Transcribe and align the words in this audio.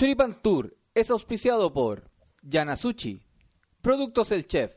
Choripan 0.00 0.40
Tour 0.40 0.78
es 0.94 1.10
auspiciado 1.10 1.74
por 1.74 2.10
Yanasuchi, 2.40 3.20
Productos 3.82 4.32
El 4.32 4.46
Chef, 4.46 4.72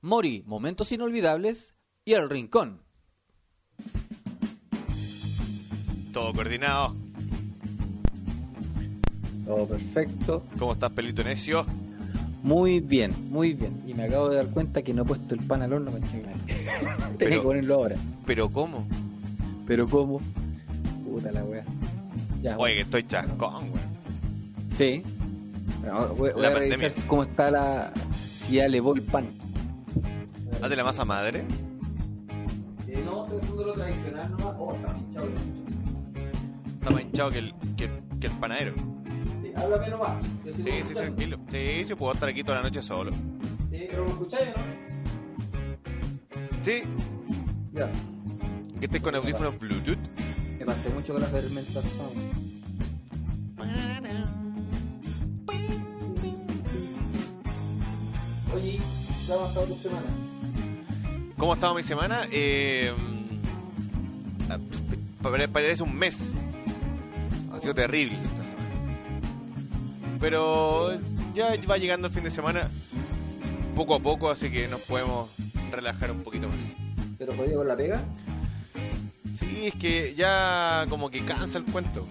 Mori, 0.00 0.44
Momentos 0.46 0.92
Inolvidables 0.92 1.74
y 2.04 2.12
El 2.12 2.30
Rincón. 2.30 2.80
Todo 6.12 6.32
coordinado. 6.32 6.94
Todo 9.44 9.66
perfecto. 9.66 10.46
¿Cómo 10.56 10.74
estás, 10.74 10.92
pelito 10.92 11.24
necio? 11.24 11.66
Muy 12.44 12.78
bien, 12.78 13.10
muy 13.32 13.54
bien. 13.54 13.82
Y 13.84 13.94
me 13.94 14.04
acabo 14.04 14.28
de 14.28 14.36
dar 14.36 14.46
cuenta 14.46 14.82
que 14.82 14.94
no 14.94 15.02
he 15.02 15.06
puesto 15.06 15.34
el 15.34 15.40
pan 15.44 15.62
al 15.62 15.72
horno. 15.72 15.90
Tenía 16.12 16.36
Pero- 17.18 17.30
que 17.30 17.40
ponerlo 17.40 17.74
ahora. 17.74 17.96
¿Pero 18.26 18.48
cómo? 18.48 18.86
Pero 19.66 19.88
¿cómo? 19.88 20.20
Puta 21.02 21.32
la 21.32 21.42
wea. 21.42 21.64
Ya, 22.42 22.56
Oye, 22.56 22.74
que 22.76 22.80
estoy 22.82 23.02
chascón, 23.08 23.64
weón. 23.64 23.91
Sí. 24.76 25.02
Bueno, 25.80 26.08
voy, 26.16 26.32
voy 26.32 26.42
La 26.42 26.48
a 26.48 26.52
pandemia. 26.52 26.76
revisar 26.76 27.06
cómo 27.06 27.22
está 27.24 27.50
la. 27.50 27.92
Si 28.46 28.54
ya 28.54 28.66
elevó 28.66 28.94
el 28.94 29.02
pan. 29.02 29.28
¿Hazte 30.62 30.76
la 30.76 30.84
masa 30.84 31.04
madre? 31.04 31.44
Eh, 32.88 33.02
no, 33.04 33.24
estoy 33.24 33.40
haciendo 33.40 33.64
lo 33.66 33.72
tradicional 33.74 34.30
nomás. 34.30 34.54
Oh, 34.58 34.72
está 34.74 34.94
pinchado. 34.94 35.28
Está 36.74 36.90
más 36.90 37.02
hinchado 37.02 37.30
que 37.30 37.38
el, 37.38 37.54
que, 37.76 37.90
que 38.20 38.26
el 38.26 38.32
panadero. 38.34 38.74
Sí, 39.42 39.52
háblame 39.56 39.88
nomás. 39.90 40.26
Yo 40.44 40.54
Sí, 40.54 40.70
sí, 40.84 40.94
tranquilo. 40.94 41.38
Sí, 41.50 41.84
sí, 41.84 41.94
puedo 41.94 42.12
estar 42.12 42.28
aquí 42.28 42.42
toda 42.44 42.58
la 42.58 42.64
noche 42.64 42.82
solo. 42.82 43.12
Sí, 43.12 43.86
pero 43.90 44.04
¿me 44.04 44.10
escucháis 44.10 44.48
o 44.48 44.58
no? 44.58 44.82
Sí, 46.62 46.82
Ya. 47.72 47.90
que 48.78 48.84
estés 48.84 49.00
con 49.00 49.14
audífonos 49.16 49.58
Bluetooth. 49.58 49.98
Me 50.60 50.64
pasé 50.64 50.90
mucho 50.90 51.12
con 51.12 51.22
la 51.22 51.28
fermentación. 51.28 52.51
¿Cómo 59.32 59.44
ha 59.44 59.48
estado 59.48 59.66
tu 59.66 59.74
semana? 59.82 60.06
¿Cómo 61.36 61.52
ha 61.52 61.54
estado 61.54 61.74
mi 61.74 61.82
semana? 61.82 62.20
Eh, 62.30 62.92
pare- 65.22 65.48
parece 65.48 65.82
un 65.82 65.94
mes. 65.94 66.32
Ha 67.52 67.60
sido 67.60 67.74
terrible 67.74 68.16
esta 68.22 68.44
semana. 68.44 68.58
Pero 70.20 70.92
ya 71.34 71.54
va 71.68 71.76
llegando 71.78 72.08
el 72.08 72.14
fin 72.14 72.24
de 72.24 72.30
semana 72.30 72.68
poco 73.74 73.94
a 73.94 73.98
poco, 74.00 74.30
así 74.30 74.50
que 74.50 74.68
nos 74.68 74.80
podemos 74.82 75.30
relajar 75.70 76.10
un 76.10 76.22
poquito 76.22 76.48
más. 76.48 76.56
¿Pero 77.18 77.32
jodido 77.34 77.58
con 77.58 77.68
la 77.68 77.76
pega? 77.76 78.00
Sí, 79.38 79.66
es 79.66 79.74
que 79.74 80.14
ya 80.14 80.84
como 80.88 81.10
que 81.10 81.24
cansa 81.24 81.58
el 81.58 81.64
cuento. 81.64 82.06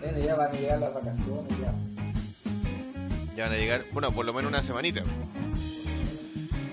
Bueno, 0.00 0.18
ya 0.18 0.34
van 0.34 0.48
a 0.48 0.58
llegar 0.58 0.78
las 0.80 0.94
vacaciones, 0.94 1.58
ya. 1.60 1.72
Ya 3.40 3.46
van 3.46 3.54
a 3.54 3.56
llegar, 3.56 3.84
bueno, 3.92 4.12
por 4.12 4.26
lo 4.26 4.34
menos 4.34 4.50
una 4.50 4.62
semanita. 4.62 5.00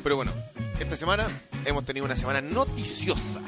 Pero 0.04 0.18
bueno, 0.18 0.34
esta 0.82 0.98
semana 0.98 1.26
hemos 1.64 1.86
tenido 1.86 2.06
una 2.06 2.18
semana 2.18 2.42
noticiosa. 2.42 3.40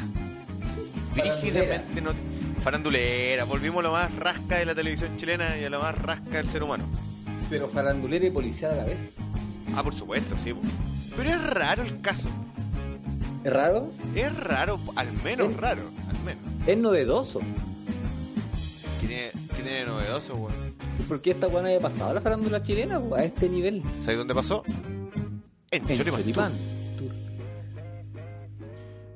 Brígidamente 1.14 2.02
noti- 2.02 2.16
farandulera. 2.64 3.44
Volvimos 3.44 3.80
a 3.80 3.82
lo 3.88 3.92
más 3.92 4.16
rasca 4.16 4.56
de 4.56 4.66
la 4.68 4.74
televisión 4.74 5.18
chilena 5.18 5.58
y 5.58 5.66
a 5.66 5.70
lo 5.70 5.82
más 5.82 5.98
rasca 6.02 6.38
del 6.38 6.48
ser 6.48 6.64
humano. 6.64 6.86
Pero 7.50 7.68
farandulera 7.68 8.26
y 8.26 8.32
policial 8.32 8.72
a 8.72 8.76
la 8.78 8.84
vez. 8.86 8.98
Ah, 9.76 9.84
por 9.84 9.94
supuesto, 9.94 10.38
sí. 10.42 10.54
Pero 11.18 11.30
es 11.30 11.44
raro 11.44 11.84
el 11.84 12.00
caso. 12.00 12.30
¿Es 13.44 13.52
raro? 13.52 13.92
Es 14.16 14.34
raro, 14.34 14.80
al 14.96 15.12
menos 15.26 15.52
¿Eh? 15.52 15.58
raro. 15.60 15.82
Al 16.08 16.20
menos. 16.24 16.44
Es 16.66 16.78
novedoso. 16.78 17.42
¿Qué 19.02 19.08
tiene, 19.08 19.32
qué 19.58 19.62
tiene 19.64 19.78
de 19.80 19.86
novedoso, 19.88 20.36
weón? 20.36 20.79
¿Por 21.08 21.22
qué 21.22 21.32
esta 21.32 21.48
weá 21.48 21.62
no 21.62 21.68
había 21.68 21.80
pasado 21.80 22.12
a 22.12 22.14
la 22.14 22.22
farándula 22.22 22.62
chilena 22.62 23.00
a 23.16 23.24
este 23.24 23.50
nivel? 23.50 23.82
¿Sabes 24.02 24.18
dónde 24.18 24.36
pasó? 24.36 24.64
En, 25.72 25.90
En 25.90 25.98
Choripán. 25.98 26.22
Choripán. 26.22 26.54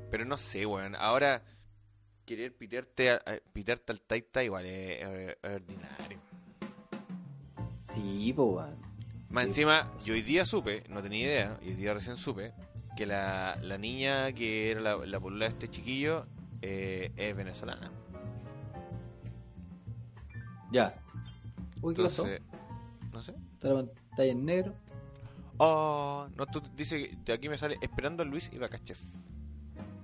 Pero 0.09 0.25
no 0.25 0.37
sé, 0.37 0.65
weón. 0.65 0.95
Ahora, 0.95 1.43
querer 2.25 2.55
pitarte, 2.55 3.11
a- 3.11 3.15
a- 3.25 3.39
pitarte 3.51 3.91
al 3.91 4.01
taita 4.01 4.43
igual 4.43 4.65
es, 4.65 5.01
es- 5.03 5.37
es 5.41 5.51
ordinario. 5.55 6.19
Sí, 7.79 8.33
po, 8.35 8.45
weón. 8.55 8.77
Más 9.29 9.43
Sí. 9.45 9.49
encima, 9.49 9.91
yo 10.05 10.13
hoy 10.13 10.21
día 10.21 10.45
supe, 10.45 10.83
no 10.89 11.01
tenía 11.01 11.25
idea, 11.25 11.59
y 11.63 11.69
hoy 11.69 11.75
día 11.75 11.93
recién 11.93 12.17
supe, 12.17 12.53
que 12.95 13.05
la, 13.07 13.57
la 13.61 13.77
niña 13.79 14.31
que 14.33 14.69
era 14.71 14.79
la, 14.81 14.97
la 14.97 15.19
de 15.19 15.45
este 15.47 15.67
chiquillo 15.69 16.27
eh, 16.61 17.11
es 17.17 17.35
venezolana. 17.35 17.91
Ya. 20.71 21.02
Uy, 21.83 21.93
¿qué 21.93 22.03
pasó? 22.03 22.25
Entonces, 22.25 22.41
no 23.11 23.21
sé. 23.21 23.35
Está 23.53 23.67
la 23.69 23.75
pantalla 23.75 24.31
en 24.31 24.45
negro. 24.45 24.73
Oh, 25.57 26.27
no, 26.35 26.45
tú 26.47 26.61
dice 26.75 27.09
que 27.09 27.17
de 27.25 27.33
aquí 27.33 27.47
me 27.49 27.57
sale 27.57 27.77
esperando 27.81 28.23
a 28.23 28.25
Luis 28.25 28.49
y. 28.51 28.57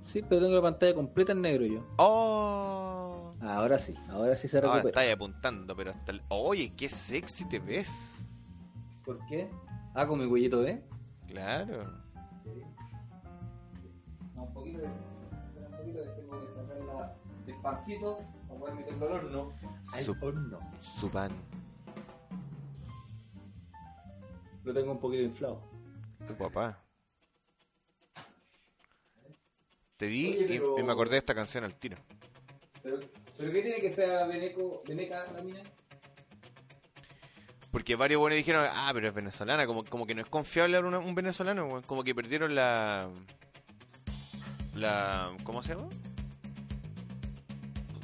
Sí, 0.01 0.23
pero 0.27 0.41
tengo 0.41 0.55
la 0.55 0.61
pantalla 0.61 0.93
completa 0.93 1.31
en 1.31 1.41
negro 1.41 1.65
yo. 1.65 1.85
Oh, 1.97 3.33
Ahora 3.41 3.79
sí, 3.79 3.93
ahora 4.09 4.35
sí 4.35 4.47
se 4.47 4.57
ahora 4.57 4.73
recupera. 4.73 4.89
está 4.89 5.01
ahí 5.01 5.11
apuntando, 5.11 5.75
pero 5.75 5.91
hasta 5.91 6.11
el... 6.11 6.21
Oye, 6.29 6.73
qué 6.75 6.89
sexy 6.89 7.45
te 7.45 7.59
ves. 7.59 7.89
¿Por 9.05 9.25
qué? 9.27 9.49
Ah, 9.93 10.05
con 10.07 10.19
mi 10.19 10.25
huellito, 10.25 10.65
¿eh? 10.65 10.83
Claro. 11.27 11.93
No, 14.35 14.43
un 14.43 14.53
poquito 14.53 14.79
de... 14.79 14.87
Un 14.87 15.71
poquito 15.77 15.99
de... 15.99 16.07
Tengo 16.09 16.39
que 16.39 16.47
sacarla 16.47 17.15
despacito 17.45 18.17
para 18.47 18.59
poder 18.59 18.75
meterlo 18.75 19.05
al 19.07 19.13
horno. 19.13 19.53
Al 19.93 20.03
Su- 20.03 20.15
horno. 20.21 20.59
Su 20.81 21.09
pan. 21.09 21.31
Lo 24.69 24.75
tengo 24.75 24.91
un 24.91 24.99
poquito 24.99 25.23
inflado. 25.23 25.63
Tu 26.27 26.37
papá. 26.37 26.79
Te 29.97 30.05
vi 30.05 30.27
Oye, 30.27 30.41
y- 30.41 30.59
pero- 30.59 30.79
y, 30.79 30.83
me 30.83 30.91
acordé 30.91 31.13
de 31.13 31.17
esta 31.17 31.33
canción 31.33 31.63
al 31.63 31.75
tiro. 31.75 31.97
¿Pero, 32.83 32.99
¿pero 33.35 33.51
qué 33.51 33.63
tiene 33.63 33.81
que 33.81 33.89
ser 33.89 34.27
Veneco, 34.27 34.83
Veneca 34.87 35.25
la 35.33 35.41
mina? 35.41 35.63
Porque 37.71 37.95
varios 37.95 38.19
buenos 38.19 38.37
dijeron, 38.37 38.67
ah, 38.71 38.91
pero 38.93 39.07
es 39.07 39.13
venezolana, 39.15 39.65
como, 39.65 39.83
como 39.85 40.05
que 40.05 40.13
no 40.13 40.21
es 40.21 40.27
confiable 40.27 40.77
hablar 40.77 41.01
un 41.01 41.15
venezolano, 41.15 41.81
como 41.87 42.03
que 42.03 42.13
perdieron 42.13 42.53
la... 42.53 43.09
la 44.75 45.35
¿Cómo 45.45 45.63
se 45.63 45.73
llama? 45.73 45.89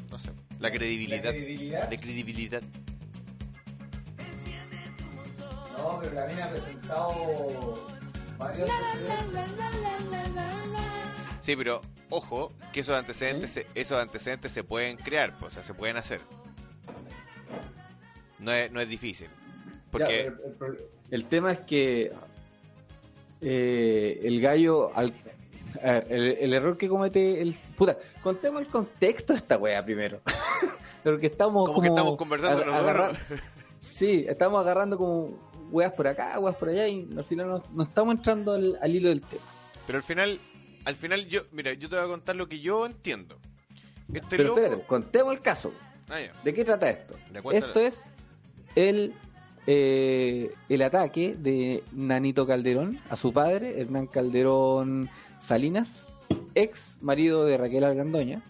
No 0.09 0.17
sé. 0.17 0.31
La 0.59 0.71
credibilidad. 0.71 1.25
¿La 1.25 1.31
credibilidad? 1.31 1.89
De 1.89 1.99
credibilidad. 1.99 2.63
No, 5.85 5.99
pero 6.01 6.13
la 6.15 6.25
mina 6.25 6.45
ha 6.45 6.49
presentado 6.49 7.75
varios 8.39 8.69
Sí, 11.41 11.55
pero 11.55 11.79
ojo, 12.09 12.51
que 12.73 12.79
esos 12.79 12.95
antecedentes, 12.95 13.51
se, 13.51 13.67
esos 13.75 13.99
antecedentes 14.01 14.51
se 14.51 14.63
pueden 14.63 14.97
crear, 14.97 15.37
pues, 15.37 15.53
o 15.53 15.55
sea, 15.55 15.63
se 15.63 15.75
pueden 15.75 15.97
hacer. 15.97 16.21
No 18.39 18.51
es, 18.51 18.71
no 18.71 18.81
es 18.81 18.89
difícil. 18.89 19.29
Porque... 19.91 20.05
Ya, 20.05 20.19
el, 20.21 20.39
el 20.43 20.53
pro- 20.57 20.75
el 21.11 21.25
tema 21.25 21.51
es 21.51 21.59
que 21.59 22.11
eh, 23.41 24.19
el 24.23 24.41
gallo, 24.41 24.91
al, 24.95 25.13
a 25.83 25.85
ver, 25.91 26.07
el, 26.09 26.23
el 26.39 26.53
error 26.55 26.77
que 26.77 26.89
comete 26.89 27.41
el. 27.43 27.53
Puta, 27.77 27.95
contemos 28.23 28.61
el 28.63 28.67
contexto 28.67 29.33
de 29.33 29.37
esta 29.37 29.57
wea 29.57 29.85
primero. 29.85 30.21
Porque 31.03 31.27
estamos. 31.27 31.69
Como 31.69 31.79
que 31.81 31.89
estamos 31.89 32.15
conversando 32.17 32.65
nosotros. 32.65 33.17
Sí, 33.81 34.25
estamos 34.27 34.59
agarrando 34.61 34.97
como 34.97 35.53
weas 35.71 35.93
por 35.93 36.07
acá, 36.07 36.39
weas 36.39 36.55
por 36.55 36.69
allá 36.69 36.87
y 36.87 37.07
al 37.17 37.25
final 37.25 37.47
no, 37.47 37.63
no 37.73 37.83
estamos 37.83 38.15
entrando 38.15 38.53
al, 38.53 38.77
al 38.81 38.95
hilo 38.95 39.09
del 39.09 39.21
tema. 39.21 39.43
Pero 39.85 39.97
al 39.97 40.03
final, 40.03 40.39
al 40.85 40.95
final 40.95 41.27
yo, 41.27 41.41
mira, 41.51 41.73
yo 41.73 41.89
te 41.89 41.95
voy 41.95 42.05
a 42.05 42.07
contar 42.07 42.35
lo 42.35 42.47
que 42.47 42.59
yo 42.59 42.85
entiendo. 42.85 43.37
Este 44.13 44.37
Pero 44.37 44.49
loco... 44.49 44.59
espérate, 44.59 44.85
contemos 44.85 45.33
el 45.33 45.41
caso. 45.41 45.73
Ah. 46.09 46.19
¿De 46.43 46.53
qué 46.53 46.63
trata 46.63 46.89
esto? 46.89 47.15
Esto 47.51 47.79
es 47.79 48.01
el, 48.75 49.13
eh, 49.67 50.53
el 50.69 50.81
ataque 50.81 51.35
de 51.37 51.83
Nanito 51.91 52.45
Calderón 52.45 52.99
a 53.09 53.15
su 53.15 53.33
padre, 53.33 53.79
Hernán 53.81 54.07
Calderón 54.07 55.09
Salinas, 55.39 56.03
ex 56.53 56.97
marido 57.01 57.45
de 57.45 57.57
Raquel 57.57 57.83
Algandoña, 57.83 58.41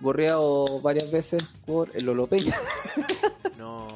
borreado 0.00 0.80
varias 0.80 1.10
veces 1.10 1.42
por 1.66 1.90
el 1.94 2.06
Lolo 2.06 2.26
Peña. 2.26 2.54
No, 3.58 3.88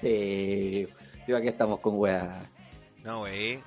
Sí, 0.00 0.86
sí, 1.26 1.32
¿para 1.32 1.40
qué 1.42 1.48
estamos 1.48 1.80
con 1.80 1.98
weas? 1.98 2.28
no, 3.04 3.20
güey. 3.20 3.60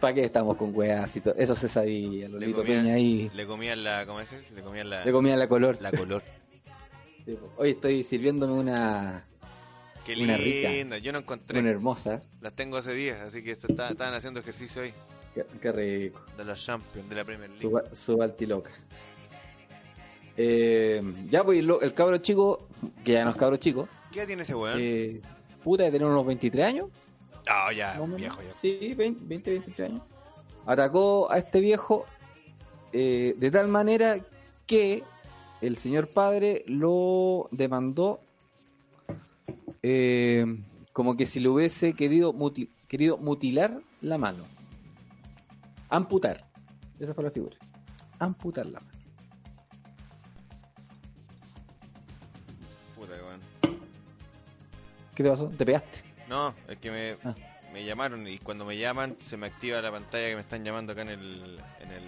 ¿Para 0.00 0.14
qué 0.14 0.24
estamos 0.24 0.56
con 0.56 0.74
weas? 0.74 1.16
Eso 1.16 1.54
se 1.54 1.68
sabía, 1.68 2.26
Le 2.28 2.34
Lolito 2.34 2.62
Peña 2.62 2.78
comían, 2.80 2.94
ahí 2.96 3.30
le 3.34 3.46
comían 3.46 3.84
la, 3.84 4.04
¿cómo 4.04 4.20
es? 4.20 4.50
Le 4.52 4.60
comían 4.62 4.90
la, 4.90 5.04
le 5.04 5.12
comía 5.12 5.36
la 5.36 5.48
color. 5.48 5.78
la 5.80 5.90
color. 5.92 6.22
Sí. 7.24 7.38
Hoy 7.56 7.70
estoy 7.70 8.02
sirviéndome 8.02 8.52
una, 8.54 9.22
Qué 10.04 10.16
Una 10.20 10.36
rica. 10.36 10.70
linda. 10.70 10.98
Yo 10.98 11.12
no 11.12 11.20
encontré. 11.20 11.60
una 11.60 11.70
hermosa. 11.70 12.20
Las 12.40 12.52
tengo 12.54 12.78
hace 12.78 12.94
días, 12.94 13.20
así 13.20 13.44
que 13.44 13.52
está- 13.52 13.90
estaban 13.90 14.12
haciendo 14.14 14.40
ejercicio 14.40 14.82
hoy. 14.82 14.92
Qué, 15.32 15.44
qué 15.60 15.70
rico. 15.70 16.20
De 16.36 16.44
los 16.44 16.64
Champions, 16.66 17.08
de 17.08 17.14
la 17.14 17.24
Premier 17.24 17.48
League. 17.48 17.62
Su, 17.62 17.80
su 18.14 18.20
altiloca. 18.20 18.72
Eh, 20.36 21.00
ya, 21.30 21.44
pues 21.44 21.62
lo- 21.62 21.80
el 21.80 21.94
cabro 21.94 22.18
chico, 22.18 22.66
que 23.04 23.12
ya 23.12 23.24
no 23.24 23.30
es 23.30 23.36
cabro 23.36 23.56
chico, 23.58 23.88
¿Qué 24.12 24.20
edad 24.20 24.26
tiene 24.26 24.42
ese 24.42 24.54
weón? 24.54 24.78
eh, 24.80 25.20
puta, 25.64 25.84
de 25.84 25.90
tener 25.90 26.06
unos 26.06 26.26
23 26.26 26.66
años. 26.66 26.88
Ah, 27.48 27.72
ya, 27.72 27.88
más 27.94 27.98
o 27.98 28.02
menos. 28.06 28.16
viejo 28.18 28.42
ya. 28.42 28.52
Sí, 28.54 28.94
20, 28.94 29.24
20, 29.24 29.50
23 29.50 29.90
años. 29.90 30.02
Atacó 30.66 31.30
a 31.30 31.38
este 31.38 31.60
viejo 31.60 32.04
eh, 32.92 33.34
de 33.36 33.50
tal 33.50 33.68
manera 33.68 34.18
que 34.66 35.02
el 35.60 35.76
señor 35.76 36.08
padre 36.08 36.62
lo 36.66 37.48
demandó 37.50 38.20
eh, 39.82 40.44
como 40.92 41.16
que 41.16 41.26
si 41.26 41.40
le 41.40 41.48
hubiese 41.48 41.94
querido, 41.94 42.34
querido 42.86 43.16
mutilar 43.16 43.80
la 44.00 44.18
mano. 44.18 44.44
Amputar. 45.88 46.48
Esa 47.00 47.14
fue 47.14 47.24
la 47.24 47.30
figura. 47.30 47.56
Amputar 48.18 48.66
la 48.66 48.80
mano. 48.80 48.91
¿Qué 55.14 55.22
te 55.22 55.30
pasó? 55.30 55.46
¿Te 55.48 55.64
pegaste? 55.66 56.00
No, 56.28 56.54
es 56.68 56.78
que 56.78 56.90
me, 56.90 57.12
Ah. 57.24 57.34
me 57.72 57.84
llamaron 57.84 58.26
y 58.26 58.38
cuando 58.38 58.64
me 58.64 58.76
llaman 58.78 59.16
se 59.18 59.36
me 59.36 59.46
activa 59.46 59.80
la 59.82 59.90
pantalla 59.90 60.28
que 60.28 60.34
me 60.36 60.40
están 60.40 60.64
llamando 60.64 60.92
acá 60.92 61.02
en 61.02 61.08
el... 61.10 61.58
En 61.80 61.90
el... 61.92 62.02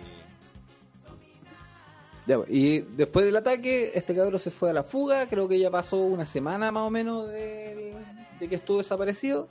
Ya, 2.26 2.38
pues, 2.38 2.48
y 2.50 2.80
después 2.80 3.26
del 3.26 3.36
ataque, 3.36 3.92
este 3.94 4.14
cabrón 4.14 4.38
se 4.40 4.50
fue 4.50 4.70
a 4.70 4.72
la 4.72 4.82
fuga. 4.82 5.26
Creo 5.26 5.46
que 5.46 5.58
ya 5.58 5.70
pasó 5.70 5.98
una 5.98 6.24
semana 6.24 6.72
más 6.72 6.84
o 6.84 6.90
menos 6.90 7.28
de, 7.28 7.92
de 8.40 8.48
que 8.48 8.54
estuvo 8.54 8.78
desaparecido. 8.78 9.46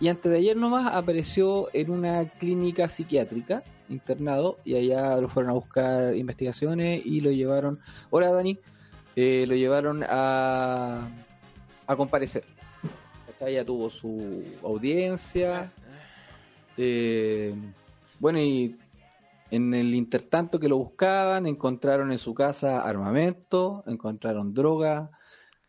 Y 0.00 0.08
antes 0.08 0.30
de 0.30 0.38
ayer 0.38 0.56
nomás 0.56 0.92
apareció 0.94 1.68
en 1.72 1.90
una 1.90 2.24
clínica 2.28 2.88
psiquiátrica 2.88 3.62
internado. 3.88 4.58
Y 4.64 4.74
allá 4.74 5.16
lo 5.20 5.28
fueron 5.28 5.50
a 5.50 5.54
buscar 5.54 6.16
investigaciones 6.16 7.06
y 7.06 7.20
lo 7.20 7.30
llevaron. 7.30 7.78
Hola 8.10 8.32
Dani. 8.32 8.58
Eh, 9.14 9.44
lo 9.46 9.54
llevaron 9.54 10.04
a, 10.08 11.08
a 11.86 11.96
comparecer. 11.96 12.42
¿Cachai? 13.38 13.54
Ya 13.54 13.64
tuvo 13.64 13.88
su 13.90 14.42
audiencia. 14.62 15.72
Eh, 16.76 17.54
bueno, 18.18 18.40
y 18.40 18.76
en 19.50 19.74
el 19.74 19.94
intertanto 19.94 20.58
que 20.58 20.68
lo 20.68 20.76
buscaban, 20.78 21.46
encontraron 21.46 22.10
en 22.10 22.18
su 22.18 22.34
casa 22.34 22.82
armamento, 22.82 23.84
encontraron 23.86 24.52
droga. 24.52 25.10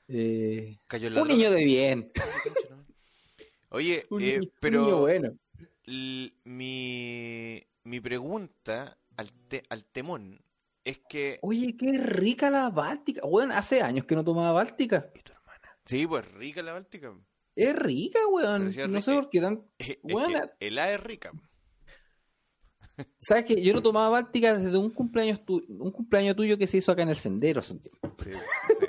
eh, 0.08 0.78
Cayó 0.88 1.10
un 1.10 1.14
droga. 1.16 1.30
niño 1.34 1.52
de 1.52 1.64
bien. 1.64 2.12
Oye, 3.70 4.04
eh, 4.20 4.50
pero 4.60 5.02
bueno. 5.02 5.34
mi, 5.86 7.64
mi 7.84 8.00
pregunta 8.02 8.98
al, 9.16 9.32
te- 9.48 9.64
al 9.70 9.86
temón 9.86 10.42
es 10.84 11.02
que... 11.08 11.38
Oye, 11.44 11.78
qué 11.78 11.94
rica 12.00 12.50
la 12.50 12.72
Báltica. 12.72 13.22
Bueno, 13.28 13.54
hace 13.54 13.84
años 13.84 14.06
que 14.06 14.16
no 14.16 14.24
tomaba 14.24 14.54
Báltica. 14.54 15.12
¿Y 15.14 15.22
tu 15.22 15.34
hermana? 15.34 15.78
Sí, 15.86 16.08
pues 16.08 16.26
rica 16.34 16.64
la 16.64 16.74
Báltica. 16.74 17.14
Es 17.62 17.76
rica, 17.76 18.20
weón. 18.32 18.62
Pero 18.62 18.72
si 18.72 18.82
es 18.82 18.90
No 18.90 19.02
sé 19.02 19.14
por 19.16 19.30
qué 19.30 19.42
tan. 19.42 19.66
Es 19.78 19.98
que 19.98 20.50
el 20.68 20.80
A 20.80 20.94
es 20.94 21.00
rica. 21.02 21.32
¿Sabes 23.18 23.46
que 23.46 23.62
Yo 23.64 23.74
no 23.74 23.82
tomaba 23.82 24.10
Báltica 24.10 24.54
desde 24.58 24.78
un 24.78 24.90
cumpleaños, 24.90 25.44
tu- 25.46 25.64
un 25.70 25.92
cumpleaños 25.92 26.36
tuyo 26.36 26.58
que 26.58 26.68
se 26.68 26.78
hizo 26.78 26.92
acá 26.92 27.04
en 27.04 27.10
el 27.10 27.16
sendero 27.16 27.60
hace 27.62 27.74
un 27.74 27.80
tiempo. 27.80 28.14
Sí, 28.24 28.32
sí. 28.34 28.86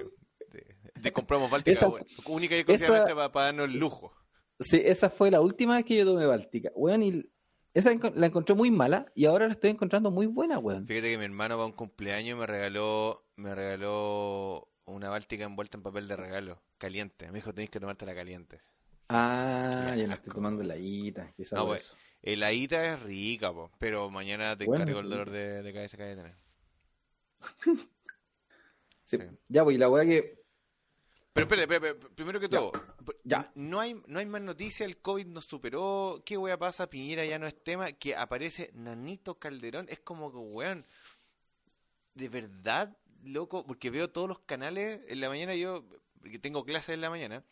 Te, 0.50 1.00
te 1.00 1.12
compramos 1.12 1.50
Báltica, 1.50 1.72
Esa- 1.76 1.88
weón. 1.88 2.06
única 2.26 2.56
y 2.56 2.60
exclusivamente 2.60 3.14
para, 3.14 3.30
para 3.30 3.46
darnos 3.46 3.70
el 3.70 3.78
lujo. 3.78 4.12
Sí, 4.58 4.80
esa 4.84 5.10
fue 5.10 5.30
la 5.30 5.40
última 5.40 5.76
vez 5.76 5.84
que 5.84 5.96
yo 5.96 6.04
tomé 6.04 6.26
Báltica. 6.26 6.70
Weón, 6.74 7.02
y 7.04 7.24
esa 7.72 7.92
la 8.14 8.26
encontré 8.26 8.54
muy 8.56 8.70
mala 8.72 9.06
y 9.14 9.26
ahora 9.26 9.46
la 9.46 9.52
estoy 9.52 9.70
encontrando 9.70 10.10
muy 10.10 10.26
buena, 10.26 10.58
weón. 10.58 10.86
Fíjate 10.86 11.10
que 11.10 11.18
mi 11.18 11.24
hermano 11.24 11.54
para 11.56 11.66
un 11.66 11.72
cumpleaños 11.72 12.36
me 12.38 12.46
regaló, 12.46 13.24
me 13.36 13.54
regaló 13.54 14.69
una 14.90 15.08
Báltica 15.08 15.44
envuelta 15.44 15.76
en 15.78 15.82
papel 15.82 16.08
de 16.08 16.16
regalo, 16.16 16.62
caliente. 16.78 17.26
Me 17.28 17.38
dijo, 17.38 17.52
tenéis 17.54 17.70
que 17.70 17.80
tomártela 17.80 18.14
caliente. 18.14 18.60
Ah, 19.08 19.94
yo 19.96 20.06
no 20.06 20.14
asco. 20.14 20.14
estoy 20.14 20.32
tomando 20.34 20.62
la 20.62 20.76
guita. 20.76 21.32
quizá 21.36 21.56
No, 21.56 21.66
pues. 21.66 21.96
El 22.22 22.42
aita 22.42 22.84
es 22.94 23.02
rica, 23.02 23.52
po, 23.52 23.70
pero 23.78 24.10
mañana 24.10 24.56
te 24.56 24.66
Bueno, 24.66 24.82
encargo 24.82 25.00
el 25.00 25.08
dolor 25.10 25.30
de, 25.30 25.62
de 25.62 25.72
cabeza 25.72 25.96
que 25.96 26.02
hay 26.04 26.16
tener. 26.16 26.36
Sí. 27.62 29.16
sí. 29.18 29.18
Ya, 29.48 29.64
pues, 29.64 29.76
y 29.76 29.78
la 29.78 29.88
weá 29.88 30.04
que. 30.04 30.38
Pero 31.32 31.44
espera, 31.44 31.62
espera, 31.62 31.88
espera, 31.92 32.14
primero 32.14 32.40
que 32.40 32.48
Ya. 32.48 32.58
todo, 32.58 32.72
Ya. 33.24 33.50
no 33.54 33.78
hay 33.80 33.94
no 34.06 34.18
hay 34.18 34.26
más 34.26 34.42
noticias, 34.42 34.88
el 34.88 35.00
COVID 35.00 35.28
nos 35.28 35.44
superó, 35.44 36.22
¿qué 36.26 36.36
wea 36.36 36.58
pasa? 36.58 36.90
Piñera 36.90 37.24
ya 37.24 37.38
no 37.38 37.46
es 37.46 37.62
tema, 37.62 37.92
que 37.92 38.16
aparece 38.16 38.70
Nanito 38.74 39.38
Calderón, 39.38 39.86
es 39.88 40.00
como 40.00 40.32
que, 40.32 40.38
weón, 40.38 40.84
de 42.14 42.28
verdad, 42.28 42.96
loco, 43.24 43.66
porque 43.66 43.90
veo 43.90 44.10
todos 44.10 44.28
los 44.28 44.40
canales, 44.40 45.00
en 45.08 45.20
la 45.20 45.28
mañana 45.28 45.54
yo, 45.54 45.84
porque 46.20 46.38
tengo 46.38 46.64
clases 46.64 46.94
en 46.94 47.00
la 47.00 47.10
mañana, 47.10 47.44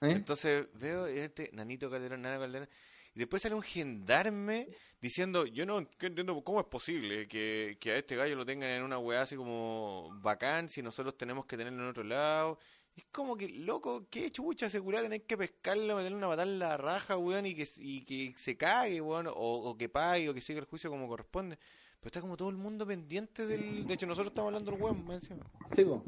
¿eh? 0.00 0.10
entonces 0.10 0.68
veo 0.74 1.06
este 1.06 1.50
Nanito 1.52 1.90
Calderón, 1.90 2.22
Nana 2.22 2.38
Calderón, 2.38 2.68
y 3.14 3.18
después 3.18 3.42
sale 3.42 3.54
un 3.54 3.62
gendarme 3.62 4.68
diciendo, 5.00 5.46
yo 5.46 5.64
no 5.64 5.78
entiendo 5.78 6.42
cómo 6.44 6.60
es 6.60 6.66
posible 6.66 7.26
que, 7.26 7.78
que 7.80 7.92
a 7.92 7.96
este 7.96 8.14
gallo 8.14 8.36
lo 8.36 8.44
tengan 8.44 8.68
en 8.68 8.82
una 8.82 8.98
weá 8.98 9.22
así 9.22 9.36
como 9.36 10.10
bacán 10.20 10.68
si 10.68 10.82
nosotros 10.82 11.16
tenemos 11.16 11.46
que 11.46 11.56
tenerlo 11.56 11.82
en 11.82 11.88
otro 11.88 12.04
lado. 12.04 12.58
Es 12.94 13.04
como 13.12 13.36
que, 13.36 13.48
loco, 13.48 14.06
qué 14.10 14.30
chucha 14.30 14.70
seguridad 14.70 15.02
tener 15.02 15.24
que 15.24 15.36
pescarlo, 15.36 15.96
meterle 15.96 16.16
una 16.16 16.28
patada 16.28 16.50
en 16.50 16.58
la 16.58 16.76
raja, 16.76 17.16
weón, 17.18 17.44
y 17.44 17.54
que, 17.54 17.68
y 17.76 18.04
que 18.04 18.32
se 18.34 18.56
cague, 18.56 19.00
weón, 19.00 19.26
o, 19.28 19.32
o 19.34 19.76
que 19.76 19.88
pague, 19.88 20.28
o 20.30 20.34
que 20.34 20.40
siga 20.40 20.60
el 20.60 20.66
juicio 20.66 20.88
como 20.88 21.06
corresponde. 21.06 21.58
Pero 22.00 22.08
está 22.08 22.20
como 22.20 22.36
todo 22.36 22.50
el 22.50 22.56
mundo 22.56 22.86
pendiente 22.86 23.46
del... 23.46 23.86
De 23.86 23.94
hecho, 23.94 24.06
nosotros 24.06 24.30
estamos 24.30 24.48
hablando 24.48 24.70
del 24.70 24.80
weón, 24.80 25.04
más 25.04 25.16
encima. 25.22 25.44
Sí, 25.74 25.84
po. 25.84 26.04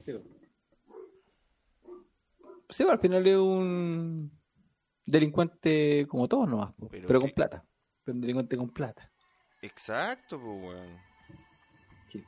Sí, 0.00 0.12
po. 0.12 0.22
Sí, 2.68 2.84
po, 2.84 2.90
al 2.90 2.98
final 2.98 3.26
es 3.26 3.36
un 3.36 4.30
delincuente 5.04 6.06
como 6.08 6.28
todos 6.28 6.48
nomás, 6.48 6.72
po. 6.74 6.88
Pero 6.88 7.20
con 7.20 7.30
plata. 7.30 7.64
Pero 8.04 8.14
un 8.14 8.20
delincuente 8.20 8.56
con 8.56 8.70
plata. 8.70 9.10
Exacto, 9.62 10.40
pues, 10.40 10.62
weón. 10.62 10.98
Sí. 12.08 12.22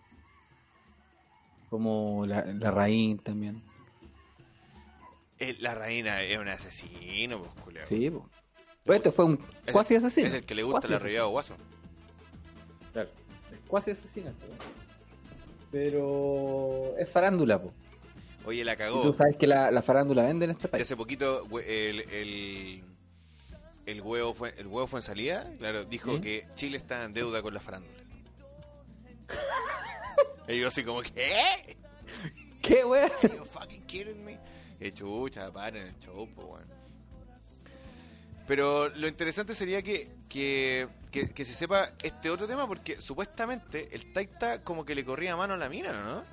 Como 1.70 2.26
la, 2.26 2.44
la 2.44 2.70
Raín 2.70 3.19
también. 3.19 3.62
Eh, 5.38 5.56
La 5.61 5.73
reina 5.73 6.20
es 6.23 6.37
un 6.37 6.49
asesino, 6.49 7.38
pues, 7.38 7.55
culiao. 7.62 7.87
Sí. 7.87 8.11
Pero 8.82 8.96
este 8.96 9.12
fue 9.12 9.25
un 9.25 9.37
cuasi 9.70 9.94
asesino. 9.94 10.26
Es 10.26 10.35
el 10.35 10.44
que 10.44 10.55
le 10.56 10.64
gusta 10.64 10.88
la 10.88 10.99
realidad 10.99 11.26
guaso. 11.26 11.56
Claro. 13.05 13.11
Es 13.53 13.61
cuasi 13.69 13.91
asesinato. 13.93 14.47
Pero 15.71 16.97
es 16.99 17.09
farándula, 17.11 17.61
po. 17.61 17.73
Oye, 18.45 18.65
la 18.65 18.75
Y 18.75 18.77
cagó. 18.77 19.03
tú 19.03 19.12
sabes 19.12 19.37
que 19.37 19.47
la, 19.47 19.71
la 19.71 19.83
farándula 19.83 20.25
vende 20.25 20.47
en 20.47 20.52
este 20.52 20.67
Y 20.67 20.71
país. 20.71 20.83
hace 20.83 20.97
poquito 20.97 21.47
el, 21.61 22.00
el, 22.00 22.83
el 23.87 24.00
huevo 24.02 24.33
fue 24.35 24.55
el 24.57 24.67
huevo 24.67 24.87
fue 24.87 25.00
en 25.00 25.02
salida, 25.05 25.52
claro, 25.59 25.85
dijo 25.85 26.14
¿Sí? 26.17 26.21
que 26.23 26.47
Chile 26.55 26.78
está 26.78 27.05
en 27.05 27.12
deuda 27.12 27.43
con 27.43 27.52
la 27.52 27.61
farándula. 27.61 27.95
y 30.49 30.59
yo 30.61 30.69
así 30.69 30.83
como, 30.83 31.02
¿qué? 31.02 31.76
¿Qué, 32.62 32.85
weón? 32.85 33.11
You 33.23 33.45
fucking 33.45 33.83
kidding 33.83 34.25
me? 34.25 34.38
Chucha, 34.93 35.50
paren 35.52 35.88
el 35.88 35.99
show, 35.99 36.26
po, 36.35 36.45
weón. 36.45 36.67
Pero 38.47 38.88
lo 38.88 39.07
interesante 39.07 39.55
sería 39.55 39.83
que, 39.83 40.09
que, 40.28 40.88
que, 41.11 41.31
que 41.31 41.45
se 41.45 41.55
sepa 41.55 41.91
este 42.03 42.31
otro 42.31 42.47
tema 42.47 42.67
porque 42.67 43.00
supuestamente 43.00 43.88
el 43.93 44.12
Taita 44.12 44.62
como 44.62 44.85
que 44.85 44.95
le 44.95 45.05
corría 45.05 45.37
mano 45.37 45.55
a 45.55 45.57
la 45.57 45.69
mina, 45.69 45.93
¿no? 45.93 46.25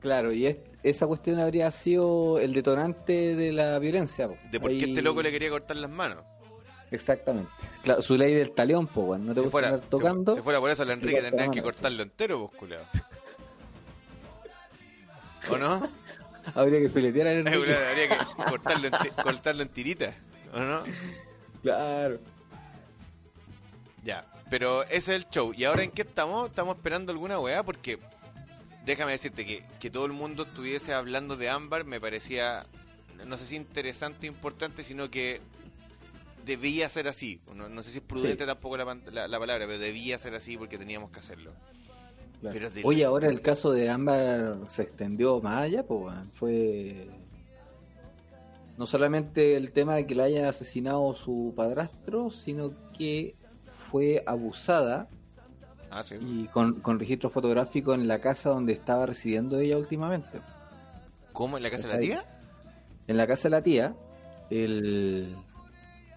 Claro, 0.00 0.32
y 0.32 0.46
es- 0.46 0.58
esa 0.84 1.06
cuestión 1.06 1.40
habría 1.40 1.70
sido 1.70 2.38
el 2.38 2.52
detonante 2.52 3.34
de 3.34 3.52
la 3.52 3.78
violencia. 3.78 4.28
po. 4.28 4.36
De 4.50 4.60
por 4.60 4.70
qué 4.70 4.76
Ahí- 4.76 4.84
este 4.90 5.02
loco 5.02 5.22
le 5.22 5.30
quería 5.32 5.50
cortar 5.50 5.76
las 5.76 5.90
manos. 5.90 6.24
Exactamente. 6.90 7.50
Claro, 7.82 8.00
su 8.00 8.16
ley 8.16 8.32
del 8.32 8.52
talión, 8.52 8.86
pues, 8.86 9.06
bueno, 9.06 9.24
no 9.26 9.34
te 9.34 9.42
Si 9.42 9.48
fuera, 9.50 9.68
andar 9.68 9.88
tocando. 9.88 10.34
si 10.34 10.40
fuera 10.40 10.58
por 10.60 10.70
eso, 10.70 10.84
el 10.84 10.90
Enrique 10.90 11.20
tendrían 11.20 11.48
la 11.48 11.52
que 11.54 11.62
cortarlo 11.62 12.02
entero, 12.02 12.46
pues, 12.46 12.58
culiao. 12.58 12.84
¿O 15.50 15.56
no? 15.58 15.88
Habría 16.54 16.80
que 16.80 16.88
filetear 16.88 17.26
a 17.26 17.32
Enrique. 17.34 17.74
Habría 17.74 18.08
que 18.08 18.16
cortarlo 18.50 18.86
en, 18.88 18.92
cortarlo 19.22 19.62
en 19.62 19.68
tiritas, 19.68 20.14
¿o 20.54 20.60
no? 20.60 20.84
Claro. 21.62 22.18
Ya, 24.08 24.24
pero 24.48 24.84
ese 24.84 24.96
es 24.96 25.08
el 25.08 25.28
show. 25.28 25.52
¿Y 25.54 25.64
ahora 25.64 25.82
en 25.82 25.90
qué 25.90 26.00
estamos? 26.00 26.48
Estamos 26.48 26.76
esperando 26.76 27.12
alguna 27.12 27.38
weá 27.38 27.62
porque 27.62 27.98
déjame 28.86 29.12
decirte 29.12 29.44
que, 29.44 29.64
que 29.78 29.90
todo 29.90 30.06
el 30.06 30.12
mundo 30.12 30.44
estuviese 30.44 30.94
hablando 30.94 31.36
de 31.36 31.50
Ámbar 31.50 31.84
me 31.84 32.00
parecía, 32.00 32.64
no 33.26 33.36
sé 33.36 33.44
si 33.44 33.56
interesante 33.56 34.26
o 34.26 34.32
importante, 34.32 34.82
sino 34.82 35.10
que 35.10 35.42
debía 36.46 36.88
ser 36.88 37.06
así. 37.06 37.38
No, 37.54 37.68
no 37.68 37.82
sé 37.82 37.90
si 37.90 37.98
es 37.98 38.04
prudente 38.04 38.44
Sí. 38.44 38.46
tampoco 38.46 38.78
la, 38.78 38.94
la- 39.12 39.28
la 39.28 39.38
palabra, 39.38 39.66
pero 39.66 39.78
debía 39.78 40.16
ser 40.16 40.34
así 40.34 40.56
porque 40.56 40.78
teníamos 40.78 41.10
que 41.10 41.18
hacerlo. 41.18 41.52
claro. 42.40 42.54
Pero 42.54 42.70
de- 42.70 42.82
Oye, 42.84 43.04
ahora 43.04 43.28
el 43.28 43.42
caso 43.42 43.72
de 43.72 43.90
Ámbar 43.90 44.56
se 44.68 44.84
extendió 44.84 45.38
más 45.42 45.58
allá, 45.64 45.82
pues, 45.82 46.14
fue. 46.32 47.10
No 48.78 48.86
solamente 48.86 49.56
el 49.56 49.72
tema 49.72 49.96
de 49.96 50.06
que 50.06 50.14
la 50.14 50.24
haya 50.24 50.48
asesinado 50.48 51.14
su 51.14 51.52
padrastro, 51.54 52.30
sino 52.30 52.70
que 52.96 53.34
fue 53.90 54.22
abusada 54.26 55.08
Ah, 55.90 56.02
sí. 56.02 56.16
y 56.20 56.46
con, 56.48 56.80
con 56.80 56.98
registro 56.98 57.30
fotográfico 57.30 57.94
en 57.94 58.06
la 58.08 58.20
casa 58.20 58.50
donde 58.50 58.72
estaba 58.74 59.06
residiendo 59.06 59.58
ella 59.58 59.78
últimamente. 59.78 60.40
¿Cómo? 61.32 61.56
¿En 61.56 61.62
la 61.62 61.70
casa 61.70 61.88
de 61.88 61.94
la 61.94 62.00
tía? 62.00 62.24
En 63.06 63.16
la 63.16 63.26
casa 63.26 63.44
de 63.48 63.50
la 63.50 63.62
tía, 63.62 63.94
el, 64.50 65.34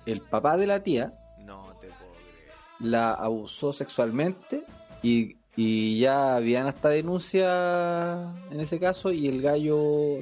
el 0.05 0.21
papá 0.21 0.57
de 0.57 0.67
la 0.67 0.83
tía 0.83 1.13
No 1.45 1.67
te 1.79 1.87
puedo 1.87 2.11
creer. 2.11 2.51
la 2.79 3.13
abusó 3.13 3.71
sexualmente 3.71 4.65
y, 5.01 5.37
y 5.55 5.99
ya 6.01 6.35
habían 6.35 6.67
hasta 6.67 6.89
denuncia 6.89 8.33
en 8.51 8.59
ese 8.59 8.77
caso 8.79 9.11
y 9.11 9.27
el 9.27 9.41
gallo 9.41 10.17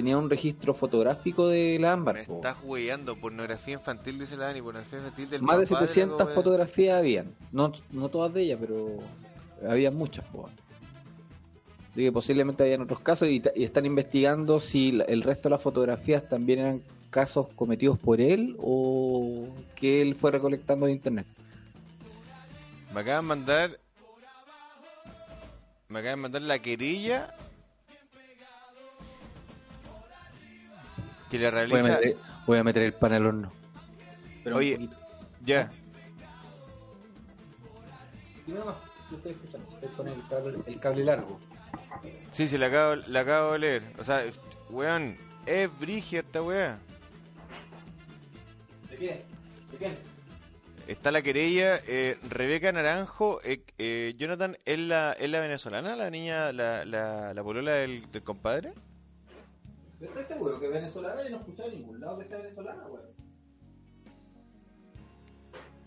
tenía 0.00 0.16
un 0.16 0.30
registro 0.30 0.72
fotográfico 0.72 1.48
de 1.48 1.78
la 1.78 1.92
ámbar. 1.92 2.14
Me 2.14 2.22
estás 2.22 2.56
hueando. 2.64 3.16
Pornografía 3.16 3.74
infantil, 3.74 4.18
dice 4.18 4.34
la 4.34 4.46
Dani. 4.46 4.62
Pornografía 4.62 4.98
infantil 4.98 5.28
del 5.28 5.42
Más 5.42 5.58
de 5.58 5.66
papá 5.66 5.82
la 5.82 5.86
700 5.86 6.26
wea. 6.26 6.34
fotografías 6.34 6.98
habían. 6.98 7.34
No, 7.52 7.70
no 7.92 8.08
todas 8.08 8.32
de 8.32 8.42
ellas, 8.42 8.58
pero 8.58 8.96
había 9.68 9.90
muchas. 9.90 10.24
po. 10.26 10.48
Así 11.90 12.02
que 12.02 12.12
posiblemente 12.12 12.62
habían 12.62 12.80
otros 12.80 13.00
casos 13.00 13.28
y, 13.28 13.42
y 13.54 13.64
están 13.64 13.84
investigando 13.84 14.58
si 14.58 14.98
el 15.06 15.22
resto 15.22 15.48
de 15.48 15.50
las 15.50 15.62
fotografías 15.62 16.26
también 16.26 16.60
eran 16.60 16.82
casos 17.10 17.48
cometidos 17.54 17.98
por 17.98 18.22
él 18.22 18.56
o 18.58 19.48
que 19.74 20.00
él 20.00 20.14
fue 20.14 20.30
recolectando 20.30 20.86
de 20.86 20.92
internet. 20.92 21.26
Me 22.94 23.00
acaban 23.00 23.24
de 23.24 23.28
mandar. 23.28 23.80
Me 25.88 25.98
acaban 25.98 26.18
de 26.18 26.22
mandar 26.22 26.42
la 26.42 26.58
querella. 26.58 27.34
Que 31.30 31.38
le 31.38 31.66
Voy 31.68 31.80
a 31.80 31.82
meter, 31.84 32.16
voy 32.46 32.58
a 32.58 32.64
meter 32.64 32.82
el 32.82 32.92
pan 32.92 33.12
al 33.12 33.26
horno. 33.26 33.52
Pero 34.42 34.56
Oye. 34.56 34.88
Ya. 35.44 35.70
Estoy 38.46 39.34
con 39.96 40.08
el 40.08 40.26
cable, 40.28 40.58
el 40.66 40.80
cable 40.80 41.04
largo. 41.04 41.40
Sí, 42.32 42.48
sí, 42.48 42.58
la 42.58 42.66
acabo, 42.66 42.96
la 43.06 43.20
acabo 43.20 43.52
de 43.52 43.58
leer. 43.60 43.82
O 43.98 44.04
sea, 44.04 44.24
weón, 44.70 45.16
es 45.46 45.70
brigia 45.78 46.20
esta 46.20 46.42
weá. 46.42 46.78
¿De 48.90 48.96
qué? 48.96 49.24
¿De 49.72 49.78
qué? 49.78 49.96
Está 50.86 51.12
la 51.12 51.22
querella, 51.22 51.80
eh, 51.86 52.18
Rebeca 52.28 52.72
Naranjo, 52.72 53.40
eh, 53.44 53.62
eh, 53.78 54.14
Jonathan, 54.18 54.56
¿es 54.64 54.78
la, 54.78 55.12
¿es 55.12 55.30
la 55.30 55.38
venezolana, 55.38 55.94
la 55.94 56.10
niña, 56.10 56.52
la, 56.52 56.84
la, 56.84 57.32
la 57.32 57.42
polola 57.44 57.74
del, 57.74 58.10
del 58.10 58.22
compadre? 58.24 58.72
¿Estás 60.00 60.28
seguro 60.28 60.58
que 60.58 60.66
es 60.66 60.72
venezolana? 60.72 61.22
Yo 61.24 61.30
no 61.30 61.36
escuchado 61.38 61.68
en 61.70 61.78
ningún 61.80 62.00
lado 62.00 62.18
que 62.18 62.24
sea 62.26 62.38
venezolana, 62.38 62.86
weón. 62.86 63.10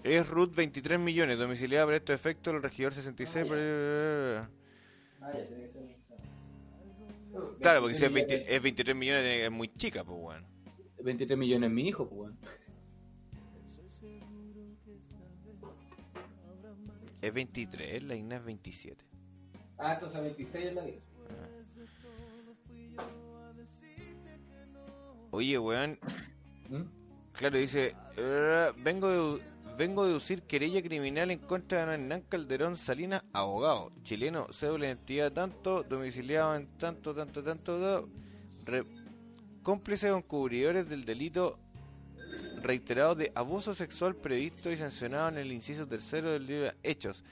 Es 0.04 0.28
Ruth 0.30 0.54
23 0.54 1.00
millones, 1.00 1.40
domiciliada 1.40 1.86
por 1.86 1.94
estos 1.94 2.14
efectos, 2.14 2.54
el 2.54 2.62
regidor 2.62 2.94
66... 2.94 3.46
Ah, 3.46 3.48
por- 3.48 3.58
Ah, 5.26 5.32
ya, 5.34 5.48
tiene 5.48 5.64
que 5.64 5.70
ser. 5.70 5.84
Claro, 7.62 7.82
porque 7.82 7.96
si 7.96 8.06
es, 8.06 8.14
20 8.14 8.56
es 8.56 8.62
23 8.62 8.96
millones 8.96 9.26
es 9.26 9.52
muy 9.52 9.70
chica, 9.70 10.04
pues 10.04 10.18
weón. 10.22 10.46
23 11.02 11.38
millones 11.40 11.72
mi 11.72 11.88
hijo, 11.88 12.08
pues, 12.08 12.20
weón. 12.20 12.38
Es 17.22 17.34
23, 17.34 18.04
la 18.04 18.16
Igna 18.16 18.36
es 18.36 18.44
27. 18.46 19.06
Ah, 19.78 19.94
entonces 19.94 20.22
26 20.22 20.66
es 20.66 20.76
la 20.76 20.84
10. 20.84 21.02
Oye, 25.36 25.58
weón, 25.58 25.98
¿Mm? 26.70 26.84
Claro, 27.34 27.58
dice, 27.58 27.96
eh, 28.18 28.72
vengo 28.78 29.10
de, 29.10 29.42
vengo 29.76 30.04
a 30.04 30.06
deducir 30.08 30.44
querella 30.44 30.80
criminal 30.84 31.32
en 31.32 31.40
contra 31.40 31.84
de 31.88 31.94
Hernán 31.96 32.22
Calderón 32.30 32.78
Salinas, 32.78 33.24
abogado, 33.34 33.92
chileno, 34.04 34.46
cédula 34.54 34.86
de 34.86 34.92
identidad 34.92 35.32
tanto, 35.34 35.82
domiciliado 35.82 36.56
en 36.56 36.68
tanto, 36.78 37.16
tanto, 37.16 37.42
tanto, 37.42 38.08
re- 38.64 38.86
cómplice 39.64 40.12
con 40.12 40.22
cubridores 40.22 40.88
del 40.88 41.04
delito 41.04 41.58
reiterado 42.62 43.16
de 43.16 43.32
abuso 43.34 43.74
sexual 43.74 44.16
previsto 44.16 44.72
y 44.72 44.78
sancionado 44.78 45.30
en 45.30 45.40
el 45.40 45.52
inciso 45.52 45.88
tercero 45.88 46.32
del 46.32 46.46
libro 46.46 46.66
de 46.66 46.74
Hechos. 46.84 47.24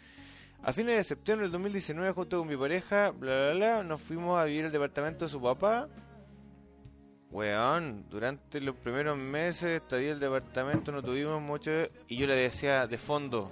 A 0.64 0.74
fines 0.74 0.98
de 0.98 1.04
septiembre 1.04 1.46
del 1.46 1.52
2019, 1.52 2.12
junto 2.14 2.40
con 2.40 2.48
mi 2.48 2.58
pareja, 2.58 3.12
bla, 3.12 3.52
bla, 3.52 3.54
bla, 3.54 3.84
nos 3.84 4.02
fuimos 4.02 4.40
a 4.40 4.46
vivir 4.46 4.66
al 4.66 4.72
departamento 4.72 5.26
de 5.26 5.30
su 5.30 5.40
papá. 5.40 5.88
Weón, 7.32 8.06
durante 8.10 8.60
los 8.60 8.76
primeros 8.76 9.18
meses 9.18 9.82
estadía 9.82 10.10
del 10.10 10.20
departamento 10.20 10.92
no 10.92 11.02
tuvimos 11.02 11.42
mucho 11.42 11.72
y 12.10 12.18
yo 12.18 12.28
le 12.28 12.36
decía 12.36 12.88
de 12.88 12.98
fondo. 12.98 13.50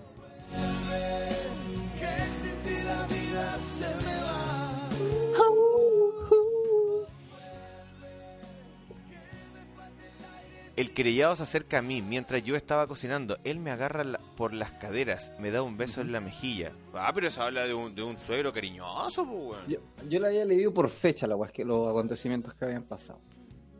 El 10.75 10.93
querellado 10.93 11.35
se 11.35 11.43
acerca 11.43 11.79
a 11.79 11.81
mí 11.81 12.01
mientras 12.01 12.41
yo 12.41 12.55
estaba 12.55 12.87
cocinando. 12.87 13.37
Él 13.43 13.59
me 13.59 13.71
agarra 13.71 14.17
por 14.37 14.53
las 14.53 14.71
caderas, 14.71 15.31
me 15.37 15.51
da 15.51 15.61
un 15.61 15.75
beso 15.75 15.99
en 15.99 16.13
la 16.13 16.21
mejilla. 16.21 16.71
Ah, 16.93 17.11
pero 17.13 17.27
eso 17.27 17.41
habla 17.41 17.65
de 17.65 17.73
un, 17.73 17.93
de 17.93 18.01
un 18.01 18.17
suegro 18.17 18.53
cariñoso, 18.53 19.23
weón. 19.23 19.67
Yo, 19.67 19.79
yo 20.07 20.19
le 20.21 20.27
había 20.27 20.45
leído 20.45 20.73
por 20.73 20.89
fecha 20.89 21.27
la 21.27 21.35
los 21.35 21.87
acontecimientos 21.89 22.53
que 22.53 22.63
habían 22.63 22.83
pasado. 22.83 23.19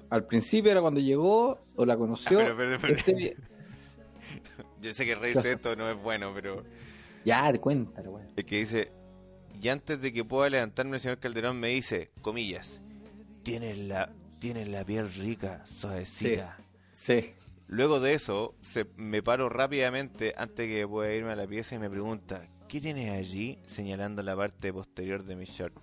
Al 0.10 0.26
principio 0.26 0.72
era 0.72 0.82
cuando 0.82 1.00
llegó 1.00 1.60
o 1.76 1.86
la 1.86 1.98
conoció. 1.98 2.40
Ah, 2.40 2.54
pero, 2.56 2.58
pero, 2.58 2.78
pero- 2.80 2.94
este 2.94 3.38
Yo 4.82 4.94
sé 4.94 5.06
que 5.06 5.16
reírse 5.16 5.54
esto 5.54 5.76
no 5.76 5.90
es 5.90 6.02
bueno, 6.02 6.32
pero... 6.34 6.64
Ya, 7.26 7.52
cuéntalo, 7.58 8.12
weón. 8.12 8.28
El 8.36 8.46
que 8.46 8.58
dice, 8.58 8.92
y 9.62 9.68
antes 9.68 10.02
de 10.02 10.14
que 10.14 10.24
pueda 10.24 10.50
levantarme 10.50 10.96
el 10.96 11.02
señor 11.02 11.20
Calderón 11.20 11.60
me 11.60 11.70
dice, 11.70 12.12
comillas, 12.22 12.82
tienes 13.44 13.78
la, 13.78 14.10
tienes 14.40 14.70
la 14.70 14.86
piel 14.86 15.12
rica, 15.14 15.66
suavecita. 15.66 16.58
Sí. 16.94 17.34
Luego 17.68 18.00
de 18.00 18.14
eso, 18.14 18.56
se, 18.62 18.86
me 18.96 19.22
paro 19.22 19.50
rápidamente 19.50 20.34
antes 20.38 20.68
que 20.68 20.88
pueda 20.88 21.14
irme 21.14 21.34
a 21.34 21.36
la 21.36 21.46
pieza 21.46 21.76
y 21.76 21.80
me 21.80 21.90
pregunta, 21.90 22.48
¿qué 22.68 22.80
tienes 22.80 23.12
allí? 23.12 23.60
señalando 23.66 24.24
la 24.24 24.36
parte 24.36 24.72
posterior 24.72 25.24
de 25.24 25.36
mi 25.36 25.46
short. 25.46 25.76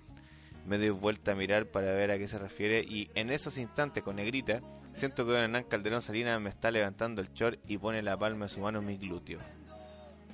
Me 0.66 0.78
doy 0.78 0.90
vuelta 0.90 1.32
a 1.32 1.34
mirar 1.36 1.66
para 1.66 1.92
ver 1.92 2.10
a 2.10 2.18
qué 2.18 2.26
se 2.26 2.38
refiere 2.38 2.80
y 2.80 3.08
en 3.14 3.30
esos 3.30 3.56
instantes 3.56 4.02
con 4.02 4.16
negrita 4.16 4.60
siento 4.94 5.24
que 5.24 5.32
don 5.32 5.40
Hernán 5.40 5.62
Calderón 5.64 6.02
Salinas 6.02 6.40
me 6.40 6.48
está 6.48 6.72
levantando 6.72 7.20
el 7.22 7.32
short 7.32 7.60
y 7.68 7.78
pone 7.78 8.02
la 8.02 8.16
palma 8.16 8.46
de 8.46 8.48
su 8.48 8.60
mano 8.60 8.80
en 8.80 8.86
mi 8.86 8.96
glúteo. 8.96 9.38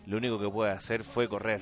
Lo 0.07 0.17
único 0.17 0.41
que 0.41 0.49
pude 0.49 0.71
hacer 0.71 1.05
fue 1.05 1.29
correr. 1.29 1.61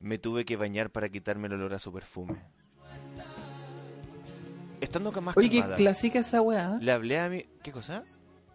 Me 0.00 0.18
tuve 0.18 0.44
que 0.44 0.56
bañar 0.56 0.90
para 0.90 1.10
quitarme 1.10 1.46
el 1.48 1.54
olor 1.54 1.74
a 1.74 1.78
su 1.78 1.92
perfume. 1.92 2.42
Estando 4.80 5.12
más 5.20 5.36
Oye, 5.36 5.48
qué 5.48 5.62
clásica 5.76 6.18
esa 6.18 6.40
weá. 6.40 6.78
le 6.80 6.90
hablé 6.90 7.20
a 7.20 7.28
mi... 7.28 7.44
¿Qué 7.62 7.70
cosa? 7.70 8.02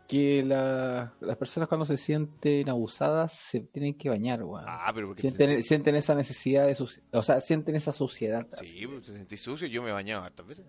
Que 0.08 0.42
la- 0.44 1.14
las 1.20 1.36
personas 1.36 1.68
cuando 1.68 1.86
se 1.86 1.98
sienten 1.98 2.70
abusadas 2.70 3.34
se 3.34 3.60
tienen 3.60 3.94
que 3.98 4.08
bañar, 4.10 4.42
weón. 4.44 4.64
Ah, 4.66 4.90
pero 4.96 5.08
porque 5.08 5.22
sienten, 5.22 5.62
sienten 5.64 5.96
esa 5.96 6.16
necesidad 6.16 6.66
de 6.66 6.76
suci- 6.78 7.02
O 7.12 7.22
sea, 7.22 7.42
sienten 7.42 7.76
esa 7.76 7.92
suciedad. 7.92 8.48
sí, 8.54 8.88
pues, 8.88 9.06
se 9.06 9.14
sentí 9.14 9.36
sucio. 9.36 9.68
Yo 9.68 9.84
me 9.84 9.92
bañaba 9.92 10.26
hartas 10.28 10.48
veces. 10.48 10.66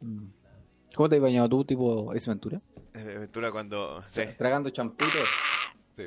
Mm. 0.00 0.26
¿Cómo 0.94 1.08
te 1.08 1.16
has 1.16 1.22
bañado 1.22 1.48
tú, 1.48 1.64
tipo 1.64 2.10
Ace 2.12 2.28
Ventura? 2.28 2.60
Eh, 2.94 3.18
Ventura 3.20 3.52
cuando... 3.52 4.02
Sí, 4.08 4.22
Tragando 4.36 4.72
todo. 4.72 4.88
sí. 5.96 6.02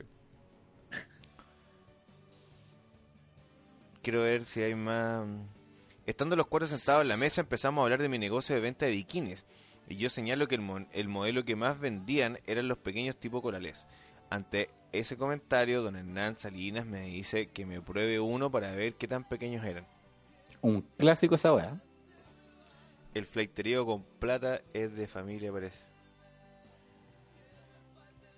Quiero 4.02 4.22
ver 4.24 4.44
si 4.44 4.62
hay 4.62 4.76
más... 4.76 5.26
Estando 6.06 6.36
los 6.36 6.48
cuatro 6.48 6.68
sentados 6.68 7.04
en 7.04 7.08
la 7.10 7.18
mesa 7.18 7.42
empezamos 7.42 7.80
a 7.82 7.84
hablar 7.84 8.02
de 8.02 8.10
mi 8.10 8.18
negocio 8.18 8.56
de 8.56 8.62
venta 8.62 8.86
de 8.88 8.92
bikinis. 8.94 9.46
Y 9.92 9.98
yo 9.98 10.10
señalo 10.10 10.48
que 10.48 10.56
el, 10.56 10.62
mon- 10.62 10.88
el 10.92 11.08
modelo 11.08 11.44
que 11.46 11.56
más 11.56 11.80
vendían 11.80 12.40
eran 12.48 12.68
los 12.68 12.78
pequeños 12.78 13.16
tipo 13.18 13.42
corales. 13.42 13.86
Ante 14.30 14.70
ese 14.94 15.18
comentario, 15.18 15.82
don 15.82 15.96
Hernán 15.96 16.38
Salinas 16.38 16.86
me 16.86 17.02
dice 17.02 17.48
que 17.48 17.66
me 17.66 17.82
pruebe 17.82 18.20
uno 18.20 18.50
para 18.50 18.72
ver 18.72 18.94
qué 18.96 19.08
tan 19.08 19.24
pequeños 19.26 19.66
eran. 19.66 19.86
Un 20.62 20.82
clásico 20.98 21.36
esa 21.36 21.54
weá. 21.54 21.82
El 23.14 23.26
fleiterío 23.26 23.86
con 23.86 24.04
plata 24.04 24.62
es 24.74 24.96
de 24.96 25.08
familia, 25.08 25.52
parece. 25.52 25.84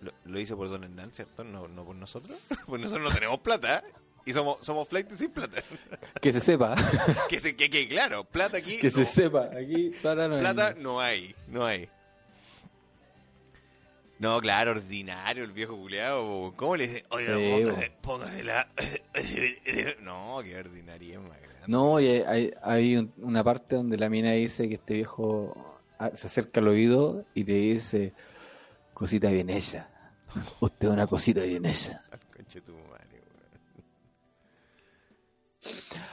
Lo, 0.01 0.11
lo 0.25 0.39
hizo 0.39 0.57
por 0.57 0.69
Don 0.69 0.83
Hernán, 0.83 1.11
¿cierto? 1.11 1.43
No, 1.43 1.67
no 1.67 1.85
por 1.85 1.95
nosotros. 1.95 2.47
pues 2.67 2.81
nosotros 2.81 3.05
no 3.05 3.13
tenemos 3.13 3.39
plata. 3.39 3.83
Y 4.25 4.31
somos, 4.33 4.57
somos 4.65 4.87
flight 4.87 5.11
sin 5.11 5.31
plata. 5.31 5.61
Que 6.21 6.31
se 6.31 6.39
sepa. 6.39 6.75
que 7.29 7.39
se 7.39 7.55
que, 7.55 7.69
que 7.69 7.87
claro, 7.87 8.23
plata 8.23 8.57
aquí. 8.57 8.77
que 8.79 8.87
no. 8.87 8.93
se 8.93 9.05
sepa. 9.05 9.49
Aquí 9.57 9.91
plata 10.01 10.27
no 10.27 10.35
hay. 10.35 10.39
Plata 10.41 10.73
no 10.77 11.01
hay, 11.01 11.35
no 11.47 11.65
hay. 11.65 11.89
No, 14.19 14.39
claro, 14.39 14.71
ordinario 14.71 15.43
el 15.43 15.51
viejo 15.51 15.75
culeado. 15.75 16.53
¿Cómo 16.55 16.77
le 16.77 16.87
dice? 16.87 17.03
Oiga, 17.09 17.35
Sí, 17.35 17.51
póngase, 17.51 17.91
póngase 18.01 18.43
la... 18.45 18.67
no, 20.01 20.39
qué 20.43 20.55
ordinario 20.57 21.21
más 21.23 21.41
grande. 21.41 21.63
No, 21.67 21.99
y 21.99 22.07
hay, 22.07 22.53
hay 22.61 22.95
un- 22.95 23.11
una 23.17 23.43
parte 23.43 23.75
donde 23.75 23.97
la 23.97 24.07
mina 24.09 24.31
dice 24.31 24.69
que 24.69 24.75
este 24.75 24.93
viejo 24.93 25.75
ah, 25.99 26.11
se 26.13 26.27
acerca 26.27 26.61
al 26.61 26.69
oído 26.69 27.25
y 27.33 27.43
te 27.43 27.51
dice, 27.53 28.13
cosita 28.93 29.29
bien 29.29 29.49
hecha. 29.49 29.89
Usted 30.61 30.87
una 30.87 31.05
cosita 31.05 31.41
bien 31.41 31.65
hecha. 31.65 32.01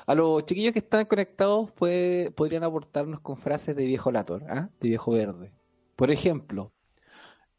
A 0.07 0.15
los 0.15 0.45
chiquillos 0.45 0.73
que 0.73 0.79
están 0.81 1.07
conectados 1.07 1.71
puede- 1.73 2.31
podrían 2.31 2.65
aportarnos 2.65 3.21
con 3.21 3.37
frases 3.37 3.75
de 3.77 3.85
viejo 3.85 4.11
lator, 4.13 4.45
¿ah? 4.49 4.69
de 4.81 4.89
viejo 4.89 5.13
verde. 5.13 5.53
Por 5.97 6.11
ejemplo, 6.11 6.73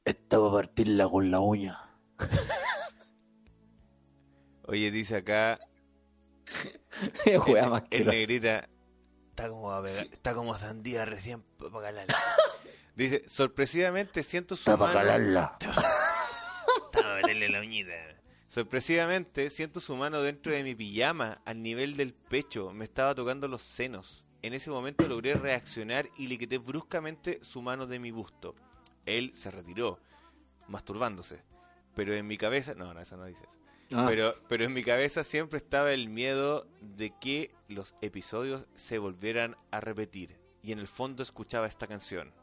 esta 0.05 0.37
va 0.39 0.49
a 0.49 0.53
partirla 0.53 1.07
con 1.07 1.31
la 1.31 1.39
uña. 1.39 1.79
Oye, 4.63 4.91
dice 4.91 5.17
acá 5.17 5.59
Juega 7.39 7.85
el, 7.89 8.07
negrita 8.07 8.69
está 9.29 9.49
como 9.49 9.71
a 9.71 9.89
está 9.89 10.33
como 10.33 10.57
sandía 10.57 11.05
recién 11.05 11.43
para 11.57 11.87
calarla. 11.87 12.15
Dice, 12.95 13.23
sorpresivamente 13.27 14.21
siento 14.21 14.55
su 14.55 14.69
Está 14.69 14.77
para 14.77 14.93
calarla. 14.93 15.57
Estaba 15.59 17.13
a 17.13 17.15
meterle 17.15 17.49
la 17.49 17.61
uñita. 17.61 17.93
Sorpresivamente 18.51 19.49
siento 19.49 19.79
su 19.79 19.95
mano 19.95 20.21
dentro 20.21 20.51
de 20.51 20.61
mi 20.61 20.75
pijama 20.75 21.41
al 21.45 21.63
nivel 21.63 21.95
del 21.95 22.13
pecho. 22.13 22.73
Me 22.73 22.83
estaba 22.83 23.15
tocando 23.15 23.47
los 23.47 23.61
senos. 23.61 24.25
En 24.41 24.53
ese 24.53 24.69
momento 24.69 25.07
logré 25.07 25.35
reaccionar 25.35 26.09
y 26.17 26.27
le 26.27 26.37
quité 26.37 26.57
bruscamente 26.57 27.39
su 27.43 27.61
mano 27.61 27.87
de 27.87 27.97
mi 27.97 28.11
busto. 28.11 28.53
Él 29.05 29.31
se 29.33 29.51
retiró, 29.51 30.01
masturbándose. 30.67 31.41
Pero 31.95 32.13
en 32.13 32.27
mi 32.27 32.37
cabeza... 32.37 32.73
No, 32.73 32.93
no, 32.93 32.99
eso 32.99 33.15
no 33.15 33.23
dice 33.23 33.45
eso. 33.49 33.57
Ah, 33.93 34.03
Pero, 34.05 34.33
pero 34.49 34.65
en 34.65 34.73
mi 34.73 34.83
cabeza 34.83 35.23
siempre 35.23 35.55
estaba 35.55 35.93
el 35.93 36.09
miedo 36.09 36.67
de 36.81 37.13
que 37.21 37.55
los 37.69 37.95
episodios 38.01 38.67
se 38.75 38.97
volvieran 38.97 39.55
a 39.71 39.79
repetir. 39.79 40.37
Y 40.61 40.73
en 40.73 40.79
el 40.79 40.89
fondo 40.89 41.23
escuchaba 41.23 41.67
esta 41.67 41.87
canción. 41.87 42.33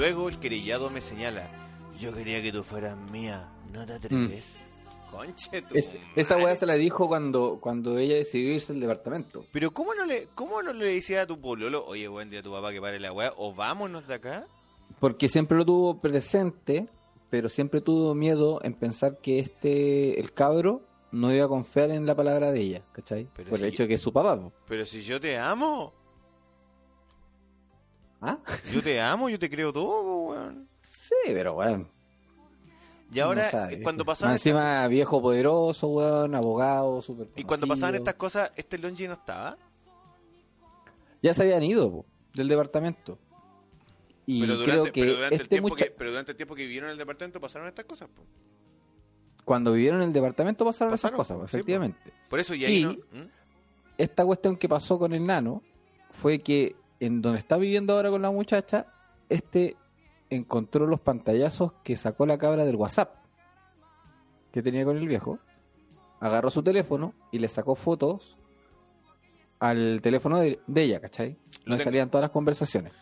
Luego 0.00 0.30
el 0.30 0.38
querellado 0.38 0.88
me 0.88 1.02
señala. 1.02 1.46
Yo 1.98 2.14
quería 2.14 2.40
que 2.40 2.50
tú 2.50 2.62
fueras 2.62 2.96
mía. 3.10 3.46
¿No 3.70 3.84
te 3.84 3.92
atreves? 3.92 4.46
Conche 5.10 5.60
tu 5.60 5.74
Mm. 5.74 5.76
es- 5.76 5.94
esa 6.16 6.38
weá 6.38 6.56
se 6.56 6.64
la 6.64 6.76
dijo 6.76 7.06
cuando, 7.06 7.58
cuando 7.60 7.98
ella 7.98 8.14
decidió 8.14 8.54
irse 8.54 8.72
al 8.72 8.80
departamento. 8.80 9.44
Pero 9.52 9.72
¿cómo 9.72 9.92
no 9.94 10.06
le, 10.06 10.28
cómo 10.34 10.62
no 10.62 10.72
le 10.72 10.86
decía 10.86 11.20
a 11.20 11.26
tu 11.26 11.38
pololo, 11.38 11.84
oye, 11.84 12.08
buen 12.08 12.30
día 12.30 12.40
a 12.40 12.42
tu 12.42 12.50
papá 12.50 12.72
que 12.72 12.80
pare 12.80 12.98
la 12.98 13.12
weá, 13.12 13.34
o 13.36 13.52
vámonos 13.52 14.06
de 14.08 14.14
acá? 14.14 14.46
Porque 15.00 15.28
siempre 15.28 15.58
lo 15.58 15.66
tuvo 15.66 16.00
presente, 16.00 16.88
pero 17.28 17.50
siempre 17.50 17.82
tuvo 17.82 18.14
miedo 18.14 18.58
en 18.62 18.72
pensar 18.72 19.18
que 19.18 19.38
este, 19.38 20.18
el 20.18 20.32
cabro, 20.32 20.80
no 21.12 21.30
iba 21.34 21.44
a 21.44 21.48
confiar 21.48 21.90
en 21.90 22.06
la 22.06 22.14
palabra 22.14 22.52
de 22.52 22.60
ella, 22.62 22.82
¿cachai? 22.92 23.28
Pero 23.36 23.50
Por 23.50 23.58
si 23.58 23.64
el 23.66 23.70
hecho 23.74 23.82
de 23.82 23.88
que 23.90 23.94
es 23.96 24.00
su 24.00 24.14
papá. 24.14 24.40
po. 24.40 24.50
Pero 24.66 24.86
si 24.86 25.02
yo 25.02 25.20
te 25.20 25.36
amo, 25.36 25.92
¿Ah? 28.20 28.38
yo 28.72 28.82
te 28.82 29.00
amo, 29.00 29.28
yo 29.30 29.38
te 29.38 29.48
creo 29.48 29.72
todo, 29.72 30.30
weón. 30.30 30.68
Sí, 30.82 31.14
pero 31.26 31.54
weón. 31.54 31.88
Y 33.12 33.18
ahora, 33.18 33.50
no 33.70 33.82
cuando 33.82 34.04
pasaban 34.04 34.36
estas- 34.36 34.46
encima 34.46 34.86
viejo 34.86 35.20
poderoso, 35.20 35.88
weón, 35.88 36.34
abogado, 36.34 37.02
súper 37.02 37.28
y 37.34 37.42
cuando 37.44 37.66
pasaban 37.66 37.96
estas 37.96 38.14
cosas, 38.14 38.52
este 38.56 38.78
Longi 38.78 39.08
no 39.08 39.14
estaba. 39.14 39.56
Ya 41.22 41.34
se 41.34 41.42
habían 41.42 41.62
ido 41.62 41.90
po, 41.90 42.06
del 42.34 42.48
departamento. 42.48 43.18
Y 44.26 44.42
pero 44.42 44.54
durante, 44.58 44.70
creo 44.72 44.84
que 44.92 45.00
pero 45.00 45.12
durante 45.14 45.34
el 45.34 45.40
este 45.40 45.48
tiempo 45.48 45.68
mucha- 45.70 45.84
que, 45.86 45.90
pero 45.90 46.10
durante 46.10 46.30
el 46.32 46.36
tiempo 46.36 46.54
que 46.54 46.62
vivieron 46.62 46.88
en 46.88 46.92
el 46.92 46.98
departamento 46.98 47.40
pasaron 47.40 47.66
estas 47.68 47.84
cosas, 47.84 48.08
po. 48.08 48.22
cuando 49.44 49.72
vivieron 49.72 50.02
en 50.02 50.08
el 50.08 50.12
departamento 50.12 50.64
pasaron, 50.64 50.92
Pasaron, 50.92 51.14
esas 51.16 51.26
cosas, 51.26 51.36
po, 51.42 51.48
sí, 51.48 51.56
efectivamente. 51.56 52.12
Por 52.28 52.38
eso 52.38 52.54
y 52.54 52.64
ahí 52.64 52.76
Y- 52.76 52.84
no. 52.84 52.92
¿Mm? 52.92 53.28
Esta 53.98 54.24
cuestión 54.24 54.56
que 54.56 54.68
pasó 54.68 54.98
con 54.98 55.12
el 55.12 55.26
nano 55.26 55.62
fue 56.10 56.38
que 56.38 56.76
en 57.00 57.22
donde 57.22 57.38
está 57.38 57.56
viviendo 57.56 57.94
ahora 57.94 58.10
con 58.10 58.22
la 58.22 58.30
muchacha, 58.30 58.86
este 59.28 59.76
encontró 60.28 60.86
los 60.86 61.00
pantallazos 61.00 61.72
que 61.82 61.96
sacó 61.96 62.26
la 62.26 62.38
cabra 62.38 62.64
del 62.64 62.76
WhatsApp 62.76 63.16
que 64.52 64.62
tenía 64.62 64.84
con 64.84 64.96
el 64.96 65.08
viejo, 65.08 65.38
agarró 66.20 66.50
su 66.50 66.62
teléfono 66.62 67.14
y 67.32 67.38
le 67.38 67.48
sacó 67.48 67.74
fotos 67.74 68.36
al 69.58 70.00
teléfono 70.02 70.38
de, 70.38 70.60
de 70.66 70.82
ella, 70.82 71.00
¿cachai? 71.00 71.36
Lo 71.64 71.72
Donde 71.72 71.84
salían 71.84 72.10
todas 72.10 72.22
las 72.22 72.30
conversaciones. 72.30 72.92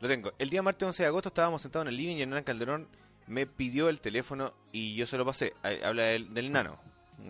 Lo 0.00 0.08
tengo. 0.08 0.32
El 0.38 0.50
día 0.50 0.62
martes 0.62 0.86
11 0.86 1.02
de 1.02 1.06
agosto 1.06 1.28
estábamos 1.28 1.62
sentados 1.62 1.86
en 1.86 1.88
el 1.90 1.96
living 1.96 2.16
y 2.16 2.22
Hernán 2.22 2.44
Calderón 2.44 2.88
me 3.26 3.46
pidió 3.46 3.88
el 3.88 4.00
teléfono 4.00 4.52
y 4.72 4.94
yo 4.94 5.06
se 5.06 5.16
lo 5.16 5.24
pasé. 5.24 5.54
Habla 5.62 6.04
del, 6.04 6.32
del 6.34 6.52
nano. 6.52 6.78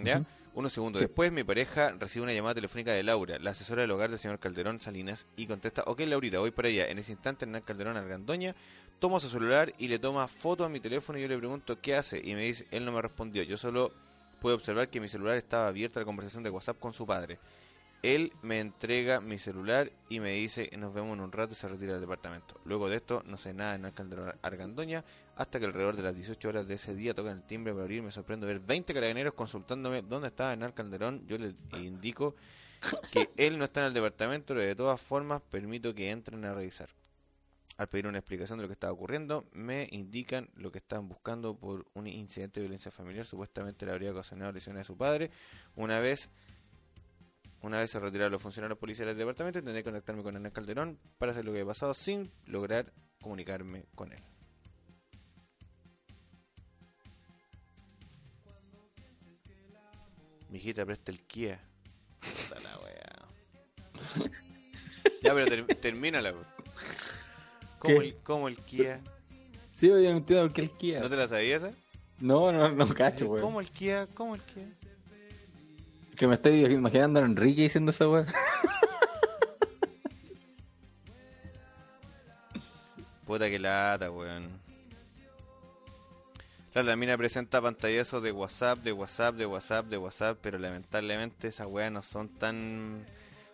¿Ya? 0.02 0.24
Unos 0.54 0.72
segundos 0.72 1.00
Sí. 1.00 1.06
después, 1.06 1.32
mi 1.32 1.42
pareja 1.42 1.90
recibe 1.98 2.22
una 2.22 2.32
llamada 2.32 2.54
telefónica 2.54 2.92
de 2.92 3.02
Laura, 3.02 3.38
la 3.40 3.50
asesora 3.50 3.82
del 3.82 3.90
hogar 3.90 4.10
del 4.10 4.18
señor 4.20 4.38
Calderón 4.38 4.78
Salinas, 4.78 5.26
y 5.36 5.46
contesta, 5.46 5.82
ok, 5.86 6.00
Laurita, 6.00 6.38
voy 6.38 6.52
para 6.52 6.68
allá. 6.68 6.86
En 6.88 6.98
ese 6.98 7.10
instante, 7.12 7.44
Hernán 7.44 7.62
Calderón 7.62 7.96
Argandoña 7.96 8.54
toma 9.00 9.18
su 9.18 9.28
celular 9.28 9.74
y 9.78 9.88
le 9.88 9.98
toma 9.98 10.28
foto 10.28 10.64
a 10.64 10.68
mi 10.68 10.78
teléfono 10.78 11.18
y 11.18 11.22
yo 11.22 11.28
le 11.28 11.36
pregunto 11.38 11.80
qué 11.80 11.96
hace. 11.96 12.20
Y 12.24 12.34
me 12.34 12.42
dice, 12.42 12.66
él 12.70 12.84
no 12.84 12.92
me 12.92 13.02
respondió. 13.02 13.42
Yo 13.42 13.56
solo 13.56 13.92
pude 14.40 14.52
observar 14.54 14.88
que 14.88 15.00
mi 15.00 15.08
celular 15.08 15.36
estaba 15.36 15.66
abierta 15.66 15.98
a 15.98 16.02
la 16.02 16.06
conversación 16.06 16.44
de 16.44 16.50
WhatsApp 16.50 16.78
con 16.78 16.92
su 16.92 17.04
padre. 17.04 17.38
Él 18.04 18.34
me 18.42 18.60
entrega 18.60 19.22
mi 19.22 19.38
celular 19.38 19.90
y 20.10 20.20
me 20.20 20.32
dice 20.32 20.70
nos 20.76 20.92
vemos 20.92 21.14
en 21.14 21.22
un 21.22 21.32
rato 21.32 21.54
y 21.54 21.56
se 21.56 21.66
retira 21.66 21.92
del 21.92 22.02
departamento. 22.02 22.60
Luego 22.66 22.90
de 22.90 22.96
esto 22.96 23.22
no 23.24 23.38
sé 23.38 23.54
nada 23.54 23.70
de 23.70 23.76
Hernán 23.76 23.92
Calderón 23.92 24.34
Argandoña 24.42 25.02
hasta 25.36 25.58
que 25.58 25.64
alrededor 25.64 25.96
de 25.96 26.02
las 26.02 26.14
18 26.14 26.46
horas 26.46 26.68
de 26.68 26.74
ese 26.74 26.94
día 26.94 27.14
tocan 27.14 27.38
el 27.38 27.42
timbre 27.44 27.72
para 27.72 27.84
abrir. 27.84 28.02
Me 28.02 28.10
sorprende 28.10 28.46
ver 28.46 28.60
20 28.60 28.92
carabineros 28.92 29.32
consultándome 29.32 30.02
dónde 30.02 30.28
estaba 30.28 30.52
Hernán 30.52 30.72
Calderón. 30.72 31.26
Yo 31.26 31.38
les 31.38 31.54
indico 31.78 32.34
que 33.10 33.30
él 33.38 33.56
no 33.56 33.64
está 33.64 33.80
en 33.80 33.86
el 33.86 33.94
departamento, 33.94 34.52
pero 34.52 34.60
de 34.60 34.74
todas 34.74 35.00
formas 35.00 35.40
permito 35.40 35.94
que 35.94 36.10
entren 36.10 36.44
a 36.44 36.52
revisar. 36.52 36.90
Al 37.78 37.88
pedir 37.88 38.06
una 38.06 38.18
explicación 38.18 38.58
de 38.58 38.64
lo 38.64 38.68
que 38.68 38.74
estaba 38.74 38.92
ocurriendo, 38.92 39.46
me 39.52 39.88
indican 39.90 40.50
lo 40.56 40.70
que 40.70 40.78
estaban 40.78 41.08
buscando 41.08 41.56
por 41.56 41.86
un 41.94 42.06
incidente 42.06 42.60
de 42.60 42.66
violencia 42.66 42.90
familiar. 42.90 43.24
Supuestamente 43.24 43.86
le 43.86 43.92
habría 43.92 44.12
ocasionado 44.12 44.52
lesiones 44.52 44.82
a 44.82 44.84
su 44.84 44.96
padre. 44.98 45.30
Una 45.74 46.00
vez 46.00 46.28
una 47.64 47.78
vez 47.78 47.90
se 47.90 47.98
retiraron 47.98 48.32
los 48.32 48.42
funcionarios 48.42 48.78
policiales 48.78 49.12
del 49.16 49.20
departamento, 49.26 49.58
intenté 49.58 49.82
contactarme 49.82 50.22
con 50.22 50.34
Hernán 50.36 50.52
Calderón 50.52 50.98
para 51.18 51.32
hacer 51.32 51.44
lo 51.44 51.52
que 51.52 51.58
había 51.60 51.68
pasado 51.70 51.94
sin 51.94 52.30
lograr 52.46 52.92
comunicarme 53.20 53.86
con 53.94 54.12
él. 54.12 54.22
Mijita, 60.50 60.84
presta 60.86 61.10
el 61.10 61.20
Kia. 61.22 61.60
Puta 62.20 62.60
la 62.60 62.78
wea. 62.78 64.30
ya, 65.22 65.34
pero 65.34 65.46
ter- 65.46 65.66
termínala. 65.80 66.34
¿Cómo 67.78 68.02
el, 68.02 68.16
¿Cómo 68.22 68.48
el 68.48 68.58
Kia? 68.58 69.00
Sí, 69.72 69.88
yo 69.88 69.96
no 69.96 70.16
entiendo 70.18 70.44
por 70.46 70.52
qué 70.52 70.60
el 70.62 70.70
Kia. 70.70 71.00
¿No 71.00 71.10
te 71.10 71.16
la 71.16 71.26
sabías 71.26 71.62
esa? 71.62 71.74
No, 72.20 72.52
no, 72.52 72.70
no 72.70 72.86
cacho, 72.94 73.26
weón. 73.26 73.42
¿Cómo 73.42 73.60
el 73.60 73.70
Kia? 73.70 74.06
¿Cómo 74.14 74.34
el 74.36 74.40
Kia? 74.42 74.68
Que 76.16 76.26
me 76.28 76.34
estoy 76.34 76.64
imaginando 76.66 77.20
a 77.20 77.24
Enrique 77.24 77.62
diciendo 77.62 77.90
esa 77.90 78.08
weón. 78.08 78.26
Puta 83.26 83.48
que 83.48 83.58
lata, 83.58 84.10
weón. 84.10 84.48
Claro, 86.72 86.88
la 86.88 86.96
mina 86.96 87.16
presenta 87.16 87.60
pantallazos 87.62 88.22
de 88.22 88.32
WhatsApp, 88.32 88.78
de 88.80 88.92
WhatsApp, 88.92 89.34
de 89.36 89.46
WhatsApp, 89.46 89.86
de 89.86 89.96
WhatsApp, 89.98 90.38
pero 90.42 90.58
lamentablemente 90.58 91.48
esas 91.48 91.68
weas 91.68 91.90
no 91.92 92.02
son 92.02 92.28
tan... 92.28 93.04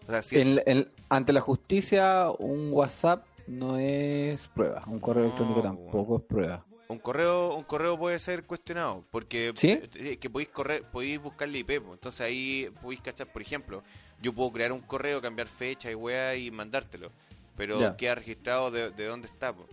O 0.08 0.10
sea, 0.10 0.22
si- 0.22 0.40
En- 0.40 0.62
en- 0.66 0.88
ante 1.10 1.32
la 1.32 1.40
justicia, 1.42 2.30
un 2.38 2.70
WhatsApp 2.72 3.24
no 3.46 3.76
es 3.78 4.48
prueba. 4.48 4.82
Un 4.86 4.98
correo 5.00 5.24
No, 5.24 5.28
electrónico 5.28 5.62
tampoco 5.62 6.16
es 6.16 6.22
prueba. 6.24 6.64
Un 6.90 6.98
correo 6.98 7.54
un 7.54 7.64
correo 7.64 7.98
puede 7.98 8.18
ser 8.18 8.44
cuestionado, 8.44 9.04
porque 9.10 9.52
¿Sí? 9.54 9.78
que 10.18 10.28
podéis 10.30 10.50
correr, 10.50 10.82
podéis 10.84 11.20
buscarle 11.20 11.58
IP, 11.58 11.70
entonces 11.70 12.20
ahí 12.20 12.68
podéis 12.82 13.00
cachar, 13.00 13.26
por 13.32 13.42
ejemplo, 13.42 13.82
yo 14.20 14.32
puedo 14.32 14.50
crear 14.52 14.72
un 14.72 14.80
correo, 14.80 15.20
cambiar 15.20 15.46
fecha 15.46 15.90
y 15.90 15.94
wea 15.94 16.34
y 16.36 16.50
mandártelo, 16.50 17.10
pero 17.56 17.80
Ya. 17.80 17.96
queda 17.96 18.16
registrado 18.16 18.70
de, 18.70 18.90
de 18.90 19.04
dónde 19.06 19.26
está, 19.28 19.52
po. 19.52 19.66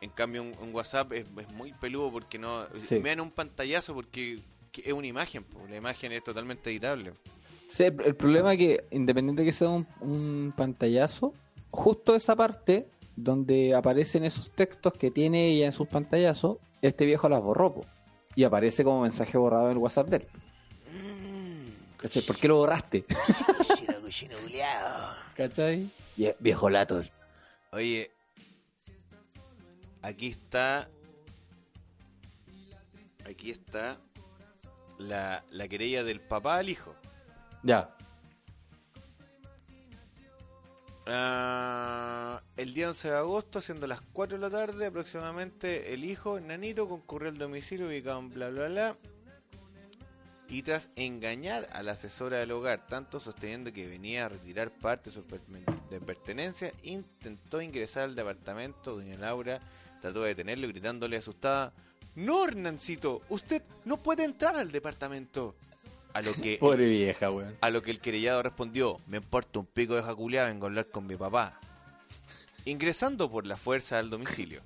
En 0.00 0.10
cambio, 0.10 0.42
un, 0.42 0.52
un 0.62 0.72
WhatsApp 0.74 1.12
es, 1.14 1.26
es 1.40 1.52
muy 1.54 1.72
peludo 1.72 2.12
porque 2.12 2.38
no. 2.38 2.66
Sí. 2.72 3.00
Me 3.00 3.08
dan 3.08 3.20
un 3.20 3.30
pantallazo 3.32 3.94
porque 3.94 4.38
que 4.70 4.82
es 4.86 4.92
una 4.92 5.06
imagen, 5.08 5.42
po. 5.42 5.58
la 5.68 5.76
imagen 5.76 6.12
es 6.12 6.22
totalmente 6.22 6.70
editable. 6.70 7.14
Sí, 7.70 7.82
el, 7.84 8.00
el 8.02 8.14
problema 8.14 8.52
es 8.52 8.58
que, 8.58 8.84
independiente 8.92 9.42
de 9.42 9.48
que 9.48 9.52
sea 9.52 9.70
un, 9.70 9.86
un 10.00 10.54
pantallazo, 10.56 11.34
justo 11.70 12.14
esa 12.14 12.36
parte 12.36 12.86
donde 13.22 13.74
aparecen 13.74 14.24
esos 14.24 14.50
textos 14.50 14.92
que 14.94 15.10
tiene 15.10 15.48
ella 15.48 15.66
en 15.66 15.72
sus 15.72 15.88
pantallazos, 15.88 16.58
este 16.82 17.04
viejo 17.06 17.28
las 17.28 17.42
borró, 17.42 17.74
po. 17.74 17.86
Y 18.34 18.44
aparece 18.44 18.84
como 18.84 19.02
mensaje 19.02 19.36
borrado 19.36 19.66
en 19.66 19.72
el 19.72 19.78
WhatsApp 19.78 20.08
de 20.08 20.16
él. 20.18 20.26
¿Cachai? 21.96 22.22
¿Por 22.22 22.36
qué 22.36 22.46
lo 22.48 22.56
borraste? 22.56 23.04
¿Cachai? 25.36 25.90
Vie- 26.16 26.36
Viejo 26.38 26.70
lato. 26.70 27.02
Oye, 27.72 28.10
aquí 30.02 30.28
está. 30.28 30.88
Aquí 33.28 33.50
está 33.50 33.98
la, 34.98 35.44
la 35.50 35.68
querella 35.68 36.04
del 36.04 36.20
papá 36.20 36.58
al 36.58 36.68
hijo. 36.68 36.94
Ya. 37.64 37.94
Ah, 41.10 42.42
el 42.58 42.74
día 42.74 42.88
11 42.88 43.08
de 43.08 43.16
agosto, 43.16 43.62
siendo 43.62 43.86
las 43.86 44.02
4 44.02 44.36
de 44.36 44.42
la 44.42 44.50
tarde 44.50 44.86
aproximadamente, 44.86 45.94
el 45.94 46.04
hijo, 46.04 46.38
Nanito, 46.38 46.86
concurrió 46.86 47.30
al 47.30 47.38
domicilio 47.38 47.86
ubicado 47.86 48.18
en 48.18 48.28
bla 48.28 48.50
bla 48.50 48.68
bla. 48.68 48.96
Y 50.50 50.62
tras 50.62 50.90
engañar 50.96 51.66
a 51.72 51.82
la 51.82 51.92
asesora 51.92 52.38
del 52.38 52.52
hogar, 52.52 52.86
tanto 52.86 53.20
sosteniendo 53.20 53.72
que 53.72 53.86
venía 53.86 54.26
a 54.26 54.28
retirar 54.28 54.70
parte 54.70 55.08
de 55.08 55.16
su 55.16 55.24
pertenencia, 56.04 56.72
intentó 56.82 57.62
ingresar 57.62 58.04
al 58.04 58.14
departamento. 58.14 58.96
Doña 58.96 59.16
Laura 59.16 59.60
trató 60.02 60.22
de 60.22 60.28
detenerlo 60.28 60.68
gritándole 60.68 61.16
asustada: 61.16 61.72
No, 62.16 62.46
Hernancito, 62.46 63.22
usted 63.30 63.62
no 63.86 63.96
puede 63.96 64.24
entrar 64.24 64.56
al 64.56 64.70
departamento. 64.70 65.54
A 66.14 66.22
lo 66.22 66.32
que 66.34 66.56
Pobre 66.60 66.86
vieja, 66.86 67.30
weón. 67.30 67.56
a 67.60 67.70
lo 67.70 67.82
que 67.82 67.90
el 67.90 68.00
querellado 68.00 68.42
respondió, 68.42 68.96
me 69.06 69.18
importa 69.18 69.58
un 69.60 69.66
pico 69.66 69.94
de 69.94 70.02
jaculeada, 70.02 70.48
vengo 70.48 70.66
a 70.66 70.68
hablar 70.68 70.86
con 70.88 71.06
mi 71.06 71.16
papá. 71.16 71.58
Ingresando 72.64 73.30
por 73.30 73.46
la 73.46 73.56
fuerza 73.56 73.98
al 73.98 74.10
domicilio. 74.10 74.62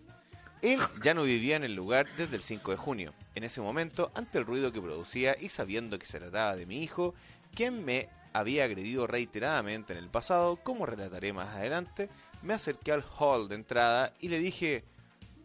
Él 0.60 0.78
ya 1.02 1.12
no 1.14 1.24
vivía 1.24 1.56
en 1.56 1.64
el 1.64 1.74
lugar 1.74 2.06
desde 2.16 2.36
el 2.36 2.42
5 2.42 2.70
de 2.70 2.76
junio. 2.76 3.12
En 3.34 3.42
ese 3.42 3.60
momento, 3.60 4.12
ante 4.14 4.38
el 4.38 4.46
ruido 4.46 4.72
que 4.72 4.80
producía 4.80 5.36
y 5.38 5.48
sabiendo 5.48 5.98
que 5.98 6.06
se 6.06 6.20
trataba 6.20 6.54
de 6.56 6.66
mi 6.66 6.82
hijo, 6.82 7.14
quien 7.54 7.84
me 7.84 8.08
había 8.32 8.64
agredido 8.64 9.06
reiteradamente 9.06 9.92
en 9.92 9.98
el 9.98 10.08
pasado, 10.08 10.56
como 10.56 10.86
relataré 10.86 11.32
más 11.32 11.54
adelante, 11.56 12.08
me 12.42 12.54
acerqué 12.54 12.92
al 12.92 13.04
hall 13.18 13.48
de 13.48 13.56
entrada 13.56 14.14
y 14.20 14.28
le 14.28 14.38
dije, 14.38 14.84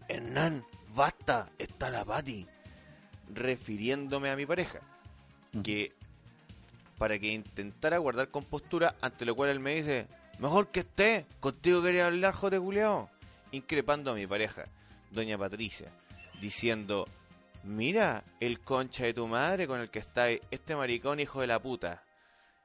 Hernán, 0.08 0.64
basta, 0.96 1.50
está 1.58 1.90
la 1.90 2.06
Pati, 2.06 2.48
refiriéndome 3.34 4.30
a 4.30 4.36
mi 4.36 4.46
pareja, 4.46 4.80
que 5.64 5.94
para 6.98 7.20
que 7.20 7.28
intentara 7.28 7.98
guardar 8.00 8.30
compostura, 8.30 8.96
ante 9.02 9.26
lo 9.26 9.36
cual 9.36 9.52
él 9.52 9.60
me 9.60 9.76
dice, 9.76 10.08
mejor 10.40 10.70
que 10.70 10.82
esté, 10.82 11.26
contigo 11.40 11.84
quería 11.84 12.08
hablar, 12.08 12.34
jote 12.34 12.60
culiao, 12.60 13.10
increpando 13.52 14.12
a 14.12 14.16
mi 14.16 14.26
pareja, 14.26 14.66
doña 15.12 15.38
Patricia, 15.38 15.92
diciendo, 16.42 17.08
mira 17.64 18.24
el 18.40 18.60
concha 18.60 19.06
de 19.06 19.14
tu 19.14 19.28
madre 19.28 19.68
con 19.68 19.80
el 19.80 19.90
que 19.90 20.00
está 20.00 20.30
este 20.30 20.76
maricón 20.76 21.20
hijo 21.20 21.42
de 21.42 21.48
la 21.48 21.62
puta. 21.62 22.04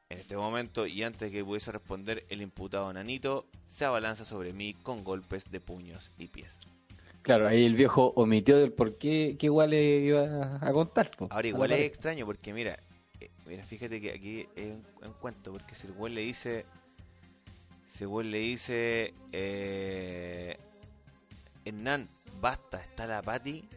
En 0.09 0.19
este 0.19 0.37
momento, 0.37 0.87
y 0.87 1.03
antes 1.03 1.31
que 1.31 1.45
pudiese 1.45 1.73
responder, 1.73 2.27
el 2.29 2.43
imputado 2.43 2.93
Nanito 2.93 3.47
se 3.69 3.87
abalanza 3.87 4.27
sobre 4.27 4.53
mí 4.53 4.75
con 4.75 5.05
golpes 5.05 5.51
de 5.51 5.61
puños 5.61 6.13
y 6.19 6.29
pies. 6.29 6.59
Claro, 7.23 7.47
ahí 7.47 7.65
el 7.65 7.75
viejo 7.75 8.13
omitió 8.17 8.59
del 8.59 8.73
por 8.73 8.99
qué 8.99 9.37
que 9.39 9.47
igual 9.47 9.71
le 9.71 10.01
iba 10.01 10.59
a 10.61 10.73
contar. 10.73 11.11
po. 11.13 11.29
Ahora 11.31 11.49
igual 11.49 11.73
es 11.73 11.81
extraño 11.81 12.27
porque 12.27 12.53
mira, 12.53 12.79
eh, 13.21 13.31
mira, 13.47 13.63
fíjate 13.65 14.01
que 14.01 14.11
aquí 14.13 14.49
es 14.57 14.73
un, 14.73 14.85
un 15.07 15.13
cuento, 15.15 15.53
porque 15.53 15.75
si 15.75 15.87
el 15.87 15.93
güey 15.93 16.13
le 16.13 16.23
dice, 16.23 16.67
si 17.87 18.05
el 18.05 18.09
güey 18.09 18.29
le 18.29 18.39
dice, 18.39 19.15
eh, 19.31 20.57
Hernán, 21.65 22.09
basta, 22.41 22.83
está 22.83 23.07
la 23.07 23.23
Pati, 23.23 23.69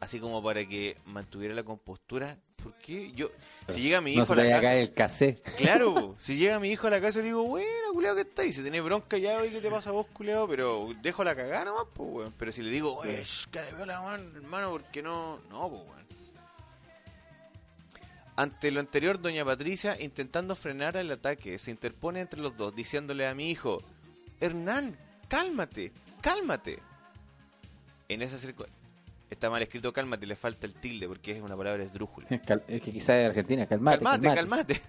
así 0.00 0.18
como 0.18 0.42
para 0.42 0.66
que 0.66 0.96
mantuviera 1.04 1.54
la 1.54 1.64
compostura, 1.64 2.38
¿por 2.62 2.74
qué? 2.74 3.12
Yo, 3.12 3.30
si 3.68 3.80
llega 3.80 4.00
mi 4.00 4.12
hijo 4.12 4.20
No 4.20 4.26
se 4.26 4.32
a 4.32 4.36
la 4.36 4.42
casa, 4.50 4.60
caer 4.62 4.80
el 4.82 4.92
cassé. 4.94 5.36
claro, 5.56 6.16
si 6.20 6.36
llega 6.36 6.58
mi 6.60 6.70
hijo 6.70 6.86
a 6.86 6.90
la 6.90 7.00
casa 7.00 7.18
le 7.20 7.26
digo, 7.26 7.44
bueno, 7.44 7.92
culeado, 7.92 8.16
¿qué 8.16 8.22
está? 8.22 8.44
Y 8.44 8.52
si 8.52 8.62
tenés 8.62 8.82
bronca 8.82 9.18
ya, 9.18 9.38
oye, 9.38 9.50
¿qué 9.50 9.60
te 9.60 9.70
pasa 9.70 9.90
a 9.90 9.92
vos, 9.92 10.06
culeado? 10.12 10.46
Pero 10.48 10.88
dejo 11.02 11.24
la 11.24 11.34
cagada 11.34 11.66
nomás, 11.66 11.84
pues, 11.94 12.08
weón. 12.10 12.34
Pero 12.38 12.52
si 12.52 12.62
le 12.62 12.70
digo, 12.70 12.94
oye, 12.96 13.22
shh, 13.22 13.46
que 13.50 13.62
le 13.62 13.72
veo 13.72 13.86
la 13.86 14.00
mano, 14.00 14.24
hermano, 14.36 14.70
porque 14.70 15.02
no, 15.02 15.40
no, 15.50 15.68
pues, 15.68 15.82
weón. 15.82 16.00
Ante 18.36 18.70
lo 18.70 18.80
anterior, 18.80 19.20
doña 19.20 19.44
Patricia, 19.44 19.96
intentando 20.00 20.56
frenar 20.56 20.96
el 20.96 21.10
ataque, 21.10 21.58
se 21.58 21.70
interpone 21.70 22.20
entre 22.20 22.40
los 22.40 22.56
dos, 22.56 22.74
diciéndole 22.74 23.26
a 23.26 23.34
mi 23.34 23.50
hijo, 23.50 23.82
Hernán, 24.40 24.96
cálmate, 25.28 25.92
cálmate. 26.22 26.78
En 28.08 28.22
esa 28.22 28.38
circunstancia, 28.38 28.79
está 29.30 29.48
mal 29.48 29.62
escrito 29.62 29.92
cálmate, 29.92 30.26
le 30.26 30.36
falta 30.36 30.66
el 30.66 30.74
tilde 30.74 31.08
porque 31.08 31.32
es 31.32 31.42
una 31.42 31.56
palabra 31.56 31.82
esdrújula. 31.82 32.26
Es 32.30 32.82
que 32.82 32.92
quizás 32.92 33.16
es 33.16 33.28
Argentina, 33.28 33.66
calmate. 33.66 34.04
Calmate, 34.04 34.34
calmate. 34.34 34.80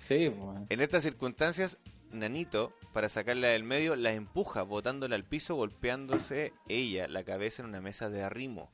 Sí, 0.00 0.28
weón. 0.28 0.66
En 0.68 0.80
estas 0.80 1.04
circunstancias, 1.04 1.78
Nanito, 2.10 2.72
para 2.92 3.08
sacarla 3.08 3.48
del 3.48 3.62
medio, 3.62 3.94
la 3.94 4.12
empuja, 4.12 4.62
botándola 4.62 5.14
al 5.14 5.24
piso, 5.24 5.54
golpeándose 5.54 6.52
ella 6.68 7.06
la 7.06 7.22
cabeza 7.22 7.62
en 7.62 7.68
una 7.68 7.80
mesa 7.80 8.10
de 8.10 8.22
arrimo. 8.22 8.72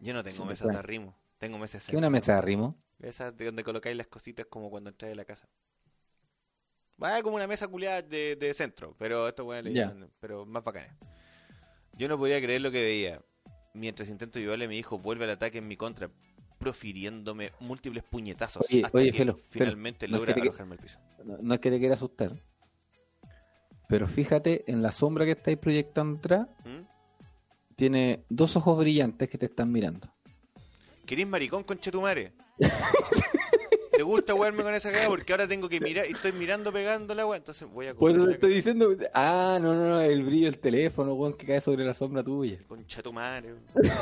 Yo 0.00 0.12
no 0.12 0.22
tengo 0.22 0.36
Sí, 0.36 0.44
mesas 0.44 0.68
de 0.68 0.76
arrimo, 0.76 1.16
tengo 1.38 1.58
mesas 1.58 1.86
¿Qué 1.86 1.96
una 1.96 2.10
mesa 2.10 2.32
de 2.32 2.38
arrimo? 2.38 2.76
Esas 3.00 3.34
de 3.36 3.46
donde 3.46 3.64
colocáis 3.64 3.96
las 3.96 4.06
cositas 4.06 4.46
como 4.46 4.68
cuando 4.70 4.90
entráis 4.90 5.14
a 5.14 5.16
la 5.16 5.24
casa. 5.24 5.48
Va 7.02 7.22
como 7.22 7.36
una 7.36 7.46
mesa 7.46 7.66
culiada 7.66 8.02
de, 8.02 8.36
de 8.36 8.54
centro, 8.54 8.94
pero 8.98 9.26
esto 9.28 9.44
bueno, 9.44 9.70
llaman, 9.70 10.10
pero 10.20 10.46
más 10.46 10.62
bacana. 10.62 10.96
Yo 11.94 12.08
no 12.08 12.18
podía 12.18 12.40
creer 12.40 12.60
lo 12.60 12.70
que 12.70 12.80
veía. 12.82 13.22
Mientras 13.74 14.08
intento 14.08 14.38
ayudarle, 14.38 14.68
mi 14.68 14.78
hijo 14.78 14.98
vuelve 14.98 15.24
al 15.24 15.30
ataque 15.30 15.58
en 15.58 15.68
mi 15.68 15.76
contra, 15.76 16.08
profiriéndome 16.58 17.50
múltiples 17.60 18.04
puñetazos 18.04 18.66
Oye, 18.70 18.84
hasta 18.84 18.96
oye, 18.96 19.10
que 19.10 19.18
Felo, 19.18 19.34
Felo, 19.34 19.48
finalmente 19.50 20.08
no 20.08 20.14
es 20.14 20.20
logra 20.20 20.34
que 20.34 20.40
arrojarme 20.40 20.74
al 20.74 20.78
piso. 20.78 20.98
No, 21.24 21.36
no 21.40 21.54
es 21.54 21.60
que 21.60 21.70
te 21.70 21.78
quiera 21.78 21.94
asustar. 21.94 22.32
Pero 23.88 24.08
fíjate, 24.08 24.64
en 24.70 24.80
la 24.80 24.92
sombra 24.92 25.24
que 25.24 25.32
estáis 25.32 25.58
proyectando 25.58 26.18
atrás, 26.18 26.48
¿Mm? 26.64 26.86
tiene 27.76 28.24
dos 28.28 28.56
ojos 28.56 28.78
brillantes 28.78 29.28
que 29.28 29.38
te 29.38 29.46
están 29.46 29.70
mirando. 29.70 30.08
¿Querés 31.04 31.26
maricón, 31.26 31.64
conchetumare? 31.64 32.32
¿Te 33.96 34.02
gusta 34.02 34.34
wearme 34.34 34.62
con 34.62 34.74
esa 34.74 34.90
cara? 34.90 35.06
Porque 35.08 35.32
ahora 35.32 35.46
tengo 35.46 35.68
que 35.68 35.80
mirar 35.80 36.06
y 36.08 36.12
estoy 36.12 36.32
mirando 36.32 36.72
pegando 36.72 37.14
la 37.14 37.26
weá, 37.26 37.38
entonces 37.38 37.68
voy 37.68 37.86
a 37.86 37.94
Pues 37.94 38.16
la 38.16 38.32
estoy 38.32 38.54
diciendo. 38.54 38.96
Ah, 39.12 39.58
no, 39.60 39.74
no, 39.74 39.88
no, 39.88 40.00
el 40.00 40.24
brillo 40.24 40.46
del 40.46 40.58
teléfono, 40.58 41.14
weón, 41.14 41.34
que 41.34 41.46
cae 41.46 41.60
sobre 41.60 41.84
la 41.84 41.94
sombra 41.94 42.22
tuya. 42.22 42.58
Conchetumare. 42.68 43.52
weón. 43.52 43.64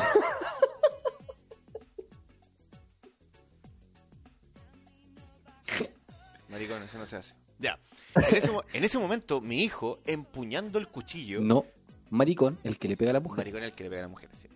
Maricón, 6.49 6.83
eso 6.83 6.99
no 6.99 7.07
se 7.07 7.17
hace. 7.17 7.35
Ya. 7.59 7.79
En 8.15 8.37
ese, 8.37 8.51
en 8.75 8.85
ese 8.85 8.99
momento, 8.99 9.41
mi 9.41 9.63
hijo, 9.63 10.01
empuñando 10.05 10.79
el 10.79 10.89
cuchillo, 10.89 11.41
No, 11.41 11.65
maricón, 12.11 12.59
el 12.63 12.79
que 12.79 12.89
le 12.89 12.97
pega 12.97 13.11
a 13.11 13.15
la 13.15 13.21
mujer. 13.21 13.39
Maricón 13.39 13.63
es 13.63 13.71
el 13.71 13.75
que 13.75 13.85
le 13.85 13.91
pega 13.91 14.03
a 14.03 14.05
la 14.05 14.09
mujer, 14.09 14.29
sí. 14.37 14.49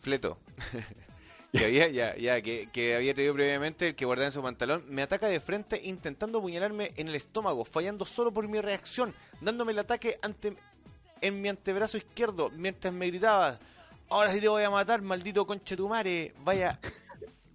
Fleto. 0.00 0.38
que 1.58 1.64
había, 1.66 1.88
ya, 1.88 2.16
ya, 2.16 2.40
que, 2.40 2.68
que 2.72 2.96
había 2.96 3.12
traído 3.12 3.34
previamente, 3.34 3.88
el 3.88 3.94
que 3.94 4.06
guardaba 4.06 4.26
en 4.26 4.32
su 4.32 4.42
pantalón, 4.42 4.84
me 4.88 5.02
ataca 5.02 5.28
de 5.28 5.38
frente 5.38 5.80
intentando 5.84 6.38
apuñalarme 6.38 6.92
en 6.96 7.08
el 7.08 7.14
estómago, 7.14 7.64
fallando 7.64 8.06
solo 8.06 8.32
por 8.32 8.48
mi 8.48 8.60
reacción, 8.60 9.14
dándome 9.40 9.72
el 9.72 9.78
ataque 9.78 10.16
ante, 10.22 10.54
en 11.20 11.42
mi 11.42 11.48
antebrazo 11.50 11.98
izquierdo, 11.98 12.48
mientras 12.50 12.94
me 12.94 13.06
gritaba, 13.08 13.58
ahora 14.08 14.32
sí 14.32 14.40
te 14.40 14.48
voy 14.48 14.62
a 14.62 14.70
matar, 14.70 15.02
maldito 15.02 15.46
conchetumare, 15.46 16.32
vaya, 16.42 16.78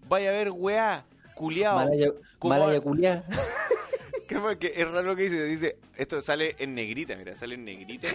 vaya 0.08 0.30
a 0.30 0.34
ver, 0.34 0.52
weá, 0.52 1.04
culiao. 1.34 1.78
Malaya, 1.78 2.12
¿Cómo 2.38 2.54
malaya 2.54 2.82
culiá. 2.82 3.24
Que 4.28 4.74
es 4.76 4.92
raro 4.92 5.08
lo 5.08 5.16
que 5.16 5.24
dice. 5.24 5.42
Dice, 5.46 5.78
esto 5.96 6.20
sale 6.20 6.54
en 6.60 6.76
negrita, 6.76 7.16
mira, 7.16 7.34
sale 7.34 7.56
en 7.56 7.64
negrita. 7.64 8.10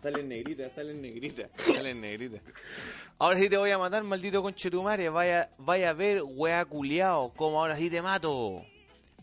Sale 0.00 0.20
en 0.20 0.28
negrita, 0.30 0.70
sale 0.70 0.92
en 0.92 1.02
negrita, 1.02 1.50
sale 1.58 1.90
en 1.90 2.00
negrita. 2.00 2.38
Ahora 3.20 3.38
sí 3.38 3.50
te 3.50 3.58
voy 3.58 3.70
a 3.70 3.76
matar, 3.76 4.02
maldito 4.02 4.42
conchetumare. 4.42 5.10
Vaya, 5.10 5.50
vaya 5.58 5.90
a 5.90 5.92
ver, 5.92 6.22
wea 6.24 6.64
culiao, 6.64 7.34
como 7.34 7.60
ahora 7.60 7.76
sí 7.76 7.90
te 7.90 8.00
mato. 8.00 8.64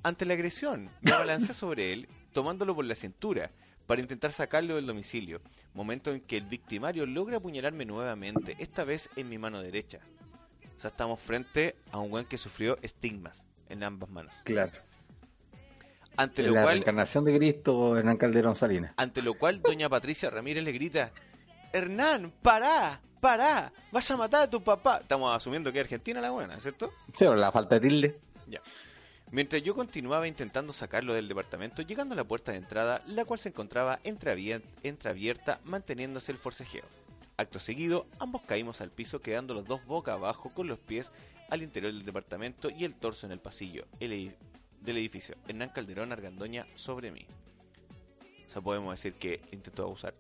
Ante 0.03 0.23
la 0.23 0.35
agresión, 0.35 0.87
me 1.01 1.13
abalancé 1.13 1.51
sobre 1.55 1.93
él, 1.93 2.07
tomándolo 2.31 2.75
por 2.75 2.85
la 2.85 2.93
cintura, 2.93 3.49
para 3.87 3.99
intentar 3.99 4.31
sacarlo 4.31 4.75
del 4.75 4.85
domicilio. 4.85 5.41
Momento 5.73 6.11
en 6.11 6.21
que 6.21 6.37
el 6.37 6.43
victimario 6.43 7.07
logra 7.07 7.37
apuñalarme 7.37 7.85
nuevamente, 7.85 8.55
esta 8.59 8.83
vez 8.83 9.09
en 9.15 9.29
mi 9.29 9.39
mano 9.39 9.63
derecha. 9.63 9.97
O 10.77 10.79
sea, 10.79 10.89
estamos 10.89 11.19
frente 11.19 11.75
a 11.91 11.97
un 11.97 12.13
weón 12.13 12.27
que 12.27 12.37
sufrió 12.37 12.77
estigmas 12.83 13.45
en 13.67 13.83
ambas 13.83 14.11
manos. 14.11 14.39
Claro. 14.43 14.73
Ante 16.17 16.43
lo 16.43 16.53
la 16.53 16.61
cual 16.61 16.73
reencarnación 16.75 17.25
de 17.25 17.35
Cristo, 17.35 17.97
Hernán 17.97 18.17
Calderón 18.17 18.55
Salinas. 18.55 18.93
Ante 18.95 19.23
lo 19.23 19.33
cual 19.33 19.59
doña 19.59 19.89
Patricia 19.89 20.29
Ramírez 20.29 20.63
le 20.63 20.71
grita, 20.71 21.11
Hernán, 21.73 22.31
pará, 22.43 23.01
pará, 23.19 23.71
vas 23.91 24.09
a 24.11 24.17
matar 24.17 24.43
a 24.43 24.49
tu 24.49 24.63
papá. 24.63 24.99
Estamos 25.01 25.35
asumiendo 25.35 25.71
que 25.71 25.79
Argentina 25.79 26.21
la 26.21 26.31
buena, 26.31 26.59
¿cierto? 26.59 26.93
Sí, 27.07 27.19
pero 27.19 27.35
la 27.35 27.51
falta 27.51 27.75
de 27.79 27.87
tilde. 27.87 28.19
Ya. 28.47 28.61
Mientras 29.31 29.61
yo 29.61 29.75
continuaba 29.75 30.27
intentando 30.27 30.71
sacarlo 30.71 31.13
del 31.13 31.27
departamento, 31.27 31.81
llegando 31.81 32.13
a 32.13 32.15
la 32.15 32.23
puerta 32.23 32.51
de 32.53 32.59
entrada, 32.59 33.01
la 33.07 33.25
cual 33.25 33.39
se 33.39 33.49
encontraba 33.49 33.99
entreabier- 34.03 34.63
entreabierta, 34.83 35.59
manteniéndose 35.65 36.31
el 36.31 36.37
forcejeo. 36.37 36.85
Acto 37.35 37.59
seguido, 37.59 38.07
ambos 38.19 38.41
caímos 38.43 38.79
al 38.81 38.89
piso, 38.89 39.21
quedando 39.21 39.53
los 39.53 39.65
dos 39.65 39.85
boca 39.85 40.13
abajo 40.13 40.51
con 40.53 40.67
los 40.67 40.79
pies 40.79 41.11
al 41.49 41.61
interior 41.61 41.93
del 41.93 42.05
departamento 42.05 42.69
y 42.69 42.83
el 42.85 42.95
torso 42.95 43.25
en 43.25 43.31
el 43.31 43.39
pasillo 43.39 43.85
el 43.99 44.35
del 44.81 44.97
edificio. 44.97 45.35
Hernán 45.47 45.69
Calderón 45.69 46.11
Argandoña 46.11 46.65
sobre 46.75 47.11
mí. 47.11 47.25
O 48.47 48.49
sea, 48.49 48.61
podemos 48.61 48.91
decir 48.91 49.13
que 49.13 49.41
intentó 49.51 49.83
abusar. 49.83 50.13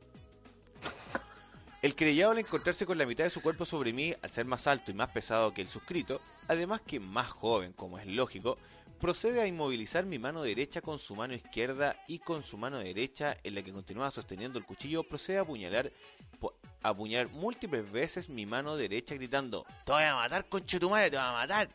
El 1.81 1.95
querellado 1.95 2.31
al 2.31 2.39
encontrarse 2.39 2.85
con 2.85 2.97
la 2.97 3.05
mitad 3.05 3.23
de 3.23 3.29
su 3.29 3.41
cuerpo 3.41 3.63
sobre 3.65 3.93
mí, 3.93 4.13
al 4.21 4.29
ser 4.31 4.45
más 4.45 4.65
alto 4.67 4.91
y 4.91 4.95
más 4.95 5.09
pesado 5.09 5.53
que 5.53 5.61
el 5.61 5.67
suscrito, 5.69 6.21
Además 6.49 6.79
que 6.79 7.01
más 7.01 7.29
joven, 7.29 7.73
como 7.73 7.99
es 7.99 8.07
lógico, 8.07 8.57
procede 9.01 9.41
a 9.41 9.47
inmovilizar 9.47 10.05
mi 10.05 10.17
mano 10.17 10.43
derecha 10.43 10.79
con 10.81 10.97
su 10.97 11.13
mano 11.13 11.33
izquierda 11.33 12.01
y 12.07 12.19
con 12.19 12.41
su 12.41 12.57
mano 12.57 12.77
derecha, 12.79 13.35
en 13.43 13.53
la 13.53 13.61
que 13.63 13.73
continuaba 13.73 14.11
sosteniendo 14.11 14.57
el 14.57 14.63
cuchillo, 14.65 15.03
procede 15.03 15.39
a 15.39 15.41
apuñalar, 15.41 15.91
pu- 16.39 16.53
a 16.81 16.87
apuñalar 16.89 17.27
múltiples 17.31 17.91
veces 17.91 18.29
mi 18.29 18.45
mano 18.45 18.77
derecha 18.77 19.13
gritando, 19.15 19.65
te 19.85 19.91
voy 19.91 20.03
a 20.03 20.15
matar, 20.15 20.47
conche 20.47 20.79
tu 20.79 20.89
madre, 20.89 21.11
te 21.11 21.17
voy 21.17 21.25
a 21.25 21.31
matar. 21.33 21.69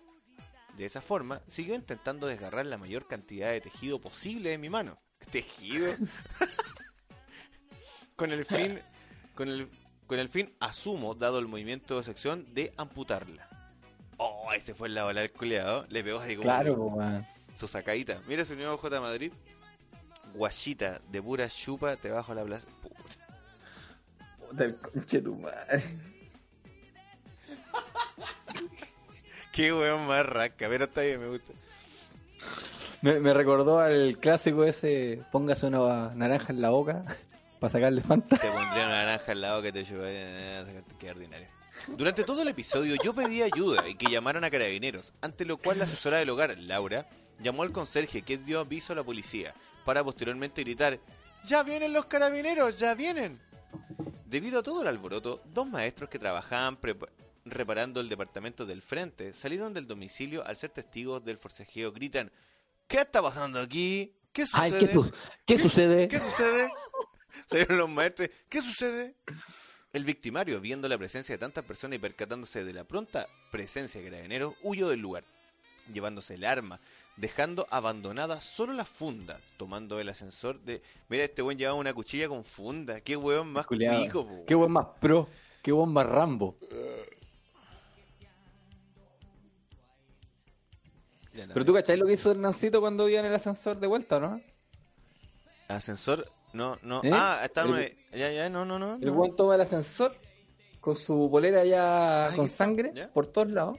De 0.74 0.86
esa 0.86 1.02
forma, 1.02 1.42
siguió 1.46 1.74
intentando 1.74 2.26
desgarrar 2.26 2.64
la 2.64 2.78
mayor 2.78 3.06
cantidad 3.06 3.50
de 3.50 3.60
tejido 3.60 4.00
posible 4.00 4.48
de 4.48 4.56
mi 4.56 4.70
mano. 4.70 4.98
¿Tejido? 5.30 5.94
con 8.16 8.32
el 8.32 8.46
fin, 8.46 8.80
con 9.34 9.48
el, 9.50 9.68
con 10.12 10.18
el 10.18 10.28
fin, 10.28 10.52
asumo, 10.60 11.14
dado 11.14 11.38
el 11.38 11.48
movimiento 11.48 11.96
de 11.96 12.04
sección, 12.04 12.44
de 12.52 12.70
amputarla. 12.76 13.48
Oh, 14.18 14.52
ese 14.52 14.74
fue 14.74 14.88
el 14.88 14.94
la 14.94 15.04
bola 15.04 15.22
del 15.22 15.32
culeado. 15.32 15.86
Le 15.88 16.04
pegó 16.04 16.18
así 16.20 16.36
como 16.36 16.42
Claro, 16.42 16.74
weón. 16.74 17.26
su 17.56 17.66
sacadita. 17.66 18.20
Mira 18.28 18.44
su 18.44 18.54
nuevo 18.54 18.76
J 18.76 19.00
Madrid. 19.00 19.32
Guachita, 20.34 21.00
de 21.10 21.22
pura 21.22 21.48
chupa, 21.48 21.96
te 21.96 22.10
bajo 22.10 22.34
la 22.34 22.44
plaza. 22.44 22.68
Puta. 22.82 23.00
Puta 24.50 24.64
el 24.66 24.76
conche 24.76 25.22
tu 25.22 25.34
madre. 25.34 25.82
Qué 29.50 29.72
weón 29.72 30.06
más 30.06 30.26
raca. 30.26 30.66
Pero 30.68 30.84
está 30.84 31.00
bien, 31.00 31.20
me 31.20 31.28
gusta. 31.28 31.54
Me, 33.00 33.18
me 33.18 33.32
recordó 33.32 33.78
al 33.78 34.18
clásico 34.18 34.64
ese, 34.64 35.22
póngase 35.32 35.68
una 35.68 36.14
naranja 36.14 36.52
en 36.52 36.60
la 36.60 36.68
boca 36.68 37.02
para 37.62 37.70
sacarle 37.72 38.02
fanta. 38.02 38.36
Te 38.36 38.48
pondría 38.48 38.86
una 38.86 39.04
naranja 39.04 39.30
al 39.32 39.40
lado 39.40 39.62
que 39.62 39.70
te 39.72 39.84
lleva. 39.84 40.06
Qué 40.98 41.10
ordinario. 41.10 41.46
Durante 41.96 42.24
todo 42.24 42.42
el 42.42 42.48
episodio 42.48 42.96
yo 43.02 43.14
pedí 43.14 43.40
ayuda 43.40 43.88
y 43.88 43.94
que 43.94 44.10
llamaran 44.10 44.42
a 44.44 44.50
carabineros, 44.50 45.14
ante 45.20 45.44
lo 45.44 45.56
cual 45.56 45.78
la 45.78 45.84
asesora 45.84 46.18
del 46.18 46.28
hogar, 46.30 46.58
Laura, 46.58 47.08
llamó 47.40 47.62
al 47.62 47.70
conserje 47.72 48.22
que 48.22 48.36
dio 48.36 48.58
aviso 48.60 48.92
a 48.92 48.96
la 48.96 49.04
policía, 49.04 49.54
para 49.84 50.02
posteriormente 50.04 50.62
gritar, 50.62 50.98
¡Ya 51.44 51.62
vienen 51.62 51.92
los 51.92 52.06
carabineros! 52.06 52.78
¡Ya 52.78 52.94
vienen! 52.94 53.40
Debido 54.26 54.58
a 54.60 54.62
todo 54.62 54.82
el 54.82 54.88
alboroto, 54.88 55.40
dos 55.54 55.66
maestros 55.68 56.10
que 56.10 56.18
trabajaban 56.18 56.78
reparando 57.44 58.00
el 58.00 58.08
departamento 58.08 58.66
del 58.66 58.82
frente 58.82 59.32
salieron 59.32 59.72
del 59.72 59.86
domicilio 59.86 60.44
al 60.46 60.56
ser 60.56 60.70
testigos 60.70 61.24
del 61.24 61.38
forcejeo. 61.38 61.92
Gritan, 61.92 62.30
¿qué 62.88 62.98
está 62.98 63.22
pasando 63.22 63.60
aquí? 63.60 64.14
¿Qué 64.32 64.46
sucede? 64.46 64.62
Ay, 64.64 64.72
¿qué, 64.78 64.88
sus- 64.92 65.12
¿qué 65.46 65.58
sucede? 65.58 66.08
¿Qué 66.08 66.18
sucede? 66.20 66.70
Salieron 67.46 67.78
los 67.78 67.88
maestros. 67.88 68.30
¿Qué 68.48 68.60
sucede? 68.60 69.14
El 69.92 70.04
victimario, 70.04 70.60
viendo 70.60 70.88
la 70.88 70.96
presencia 70.96 71.34
de 71.34 71.38
tantas 71.38 71.64
personas 71.64 71.96
y 71.96 71.98
percatándose 71.98 72.64
de 72.64 72.72
la 72.72 72.84
pronta 72.84 73.26
presencia 73.50 74.00
de 74.00 74.10
carabineros, 74.10 74.54
huyó 74.62 74.88
del 74.88 75.00
lugar, 75.00 75.24
llevándose 75.92 76.34
el 76.34 76.44
arma, 76.44 76.80
dejando 77.16 77.66
abandonada 77.70 78.40
solo 78.40 78.72
la 78.72 78.86
funda, 78.86 79.40
tomando 79.58 80.00
el 80.00 80.08
ascensor 80.08 80.60
de... 80.60 80.82
Mira, 81.08 81.24
este 81.24 81.42
buen 81.42 81.58
llevaba 81.58 81.78
una 81.78 81.92
cuchilla 81.92 82.28
con 82.28 82.44
funda. 82.44 83.00
Qué 83.00 83.16
hueón 83.16 83.52
más 83.52 83.66
Culeado. 83.66 84.02
pico, 84.02 84.26
po. 84.26 84.44
Qué 84.46 84.54
buen 84.54 84.72
más 84.72 84.86
pro. 85.00 85.28
Qué 85.62 85.72
buen 85.72 85.90
más 85.90 86.06
Rambo. 86.06 86.56
Pero 91.32 91.64
tú 91.64 91.72
cachai 91.72 91.96
lo 91.96 92.06
que 92.06 92.12
hizo 92.14 92.30
Hernancito 92.30 92.80
cuando 92.80 93.08
iba 93.08 93.20
en 93.20 93.26
el 93.26 93.34
ascensor 93.34 93.78
de 93.78 93.86
vuelta, 93.86 94.20
¿no? 94.20 94.40
Ascensor, 95.68 96.26
no, 96.52 96.78
no. 96.82 97.00
¿Eh? 97.04 97.10
Ah, 97.12 97.40
está... 97.44 97.62
El- 97.62 97.96
Ya, 98.12 98.30
ya, 98.30 98.48
no, 98.50 98.64
no, 98.64 98.78
no. 98.78 98.94
El 98.96 99.06
no. 99.06 99.12
buen 99.14 99.34
toma 99.36 99.54
el 99.54 99.60
ascensor 99.62 100.16
con 100.80 100.94
su 100.96 101.28
polera 101.30 101.64
ya 101.64 102.26
Ay, 102.28 102.36
con 102.36 102.46
¿qué- 102.46 102.52
sangre 102.52 102.92
ya? 102.94 103.08
por 103.12 103.26
todos 103.26 103.50
lados. 103.50 103.78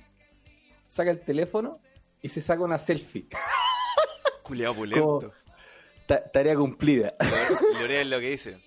Saca 0.87 1.11
el 1.11 1.21
teléfono 1.21 1.79
y 2.21 2.29
se 2.29 2.41
saca 2.41 2.61
una 2.63 2.77
selfie. 2.77 3.27
Culeado 4.43 4.75
pulento. 4.75 5.33
Ta- 6.07 6.23
tarea 6.31 6.55
cumplida. 6.55 7.07
Lorea 7.79 8.01
es 8.01 8.07
lo 8.07 8.19
que 8.19 8.29
dice. 8.29 8.57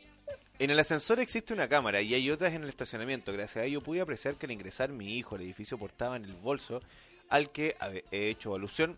En 0.59 0.71
el 0.71 0.79
ascensor 0.79 1.21
existe 1.21 1.53
una 1.53 1.69
cámara 1.69 2.01
y 2.01 2.15
hay 2.15 2.31
otras 2.31 2.55
en 2.55 2.63
el 2.63 2.69
estacionamiento. 2.71 3.33
Gracias 3.33 3.63
a 3.63 3.65
ello 3.67 3.83
pude 3.83 4.01
apreciar 4.01 4.37
que 4.37 4.47
al 4.47 4.53
ingresar 4.53 4.89
mi 4.91 5.17
hijo 5.19 5.35
al 5.35 5.43
edificio 5.43 5.77
portaba 5.77 6.17
en 6.17 6.25
el 6.25 6.33
bolso 6.33 6.81
al 7.29 7.51
que 7.51 7.77
he 8.11 8.29
hecho 8.31 8.55
alusión, 8.55 8.97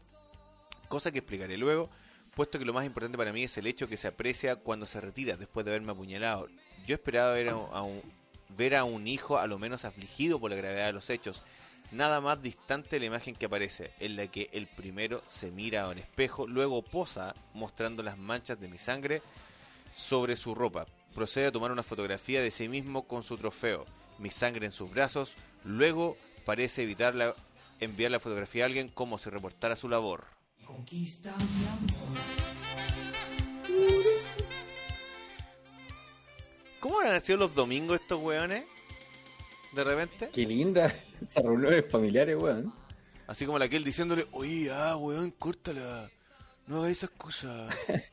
cosa 0.89 1.11
que 1.11 1.19
explicaré 1.19 1.57
luego, 1.57 1.89
puesto 2.39 2.57
que 2.61 2.65
lo 2.65 2.73
más 2.73 2.87
importante 2.87 3.19
para 3.19 3.33
mí 3.33 3.43
es 3.43 3.59
el 3.59 3.67
hecho 3.67 3.89
que 3.89 3.97
se 3.97 4.07
aprecia 4.07 4.55
cuando 4.55 4.87
se 4.87 5.01
retira 5.01 5.37
después 5.37 5.67
de 5.67 5.73
haberme 5.73 5.91
apuñalado. 5.91 6.47
Yo 6.87 6.95
esperaba 6.95 7.33
ver 7.33 7.49
a, 7.49 7.57
un- 7.57 7.75
a 7.75 7.83
un, 7.83 8.01
ver 8.57 8.77
a 8.77 8.85
un 8.85 9.09
hijo 9.09 9.39
a 9.39 9.49
lo 9.49 9.59
menos 9.59 9.85
afligido 9.85 10.39
por 10.39 10.51
la 10.53 10.57
gravedad 10.57 10.87
de 10.87 10.93
los 10.93 11.11
hechos. 11.11 11.43
Nada 11.91 12.21
más 12.21 12.41
distante 12.41 13.01
la 13.01 13.07
imagen 13.07 13.35
que 13.35 13.47
aparece, 13.47 13.91
en 13.99 14.15
la 14.15 14.29
que 14.29 14.51
el 14.53 14.69
primero 14.69 15.21
se 15.27 15.51
mira 15.51 15.89
un 15.89 15.99
espejo, 15.99 16.47
luego 16.47 16.81
posa 16.83 17.35
mostrando 17.55 18.05
las 18.05 18.17
manchas 18.17 18.61
de 18.61 18.69
mi 18.69 18.79
sangre 18.79 19.21
sobre 19.93 20.37
su 20.37 20.55
ropa. 20.55 20.87
Procede 21.17 21.47
a 21.47 21.53
tomar 21.53 21.73
una 21.73 21.83
fotografía 21.83 22.41
de 22.41 22.53
sí 22.53 22.69
mismo 22.69 23.03
con 23.09 23.25
su 23.25 23.37
trofeo, 23.37 23.85
mi 24.19 24.31
sangre 24.31 24.67
en 24.67 24.73
sus 24.73 24.89
brazos. 24.91 25.35
Luego 25.65 26.17
parece 26.45 26.85
evitar 26.85 27.17
la- 27.17 27.35
enviar 27.81 28.13
la 28.13 28.21
fotografía 28.21 28.63
a 28.63 28.67
alguien 28.67 28.89
como 28.89 29.19
si 29.19 29.29
reportara 29.29 29.75
su 29.75 29.89
labor. 29.89 30.38
Conquista 30.69 31.35
mi 31.39 31.67
amor. 31.67 32.19
¿Cómo 36.81 37.01
habrán 37.01 37.21
sido 37.23 37.39
los 37.39 37.55
domingos 37.55 37.99
estos 38.01 38.23
weones? 38.23 38.65
De 39.73 39.83
repente. 39.85 40.29
Qué 40.31 40.47
linda. 40.47 40.95
Esas 41.27 41.43
reuniones 41.43 41.85
familiares, 41.91 42.37
weón. 42.37 42.73
Así 43.27 43.47
como 43.47 43.59
la 43.59 43.67
que 43.69 43.77
él 43.77 43.85
diciéndole, 43.85 44.27
oye, 44.33 44.71
ah, 44.71 44.95
weón, 44.97 45.31
córtala. 45.31 46.11
No 46.67 46.81
hagas 46.81 46.93
esas 46.93 47.11
cosas. 47.11 47.75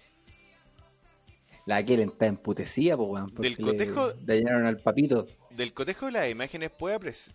La 1.66 1.84
que 1.84 1.96
está 1.96 2.28
emputecida, 2.28 2.96
pues, 2.96 3.10
weón. 3.10 3.34
Del 3.36 3.58
cotejo- 3.58 4.14
Le 4.26 4.36
dañaron 4.40 4.66
al 4.66 4.78
papito. 4.78 5.28
Del 5.50 5.74
cotejo 5.74 6.06
de 6.06 6.12
las 6.14 6.30
imágenes 6.30 6.72
apreci- 7.00 7.34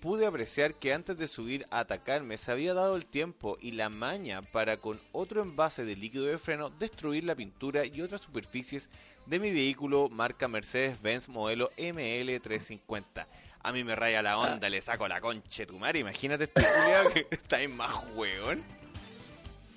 pude 0.00 0.26
apreciar 0.26 0.74
que 0.74 0.92
antes 0.92 1.16
de 1.18 1.28
subir 1.28 1.66
a 1.70 1.80
atacarme 1.80 2.38
se 2.38 2.50
había 2.50 2.74
dado 2.74 2.96
el 2.96 3.06
tiempo 3.06 3.58
y 3.60 3.72
la 3.72 3.88
maña 3.88 4.42
para 4.42 4.76
con 4.76 5.00
otro 5.12 5.42
envase 5.42 5.84
de 5.84 5.96
líquido 5.96 6.26
de 6.26 6.38
freno 6.38 6.70
destruir 6.70 7.24
la 7.24 7.34
pintura 7.34 7.84
y 7.84 8.00
otras 8.00 8.20
superficies 8.20 8.90
de 9.26 9.38
mi 9.38 9.52
vehículo 9.52 10.08
marca 10.08 10.48
Mercedes-Benz 10.48 11.28
modelo 11.28 11.70
ML350. 11.76 13.26
A 13.60 13.72
mí 13.72 13.84
me 13.84 13.96
raya 13.96 14.22
la 14.22 14.38
onda, 14.38 14.70
le 14.70 14.80
saco 14.80 15.08
la 15.08 15.20
concha 15.20 15.62
de 15.62 15.66
tu 15.66 15.78
madre. 15.78 15.98
Imagínate 15.98 16.44
este 16.44 16.62
culiao 16.62 17.12
que 17.12 17.26
está 17.30 17.56
ahí 17.56 17.68
más 17.68 17.90
hueón. 18.14 18.62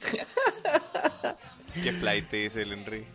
¿Qué 1.83 1.91
flight 1.93 2.27
te 2.29 2.37
dice 2.37 2.61
el 2.61 2.73
Henry? 2.73 3.05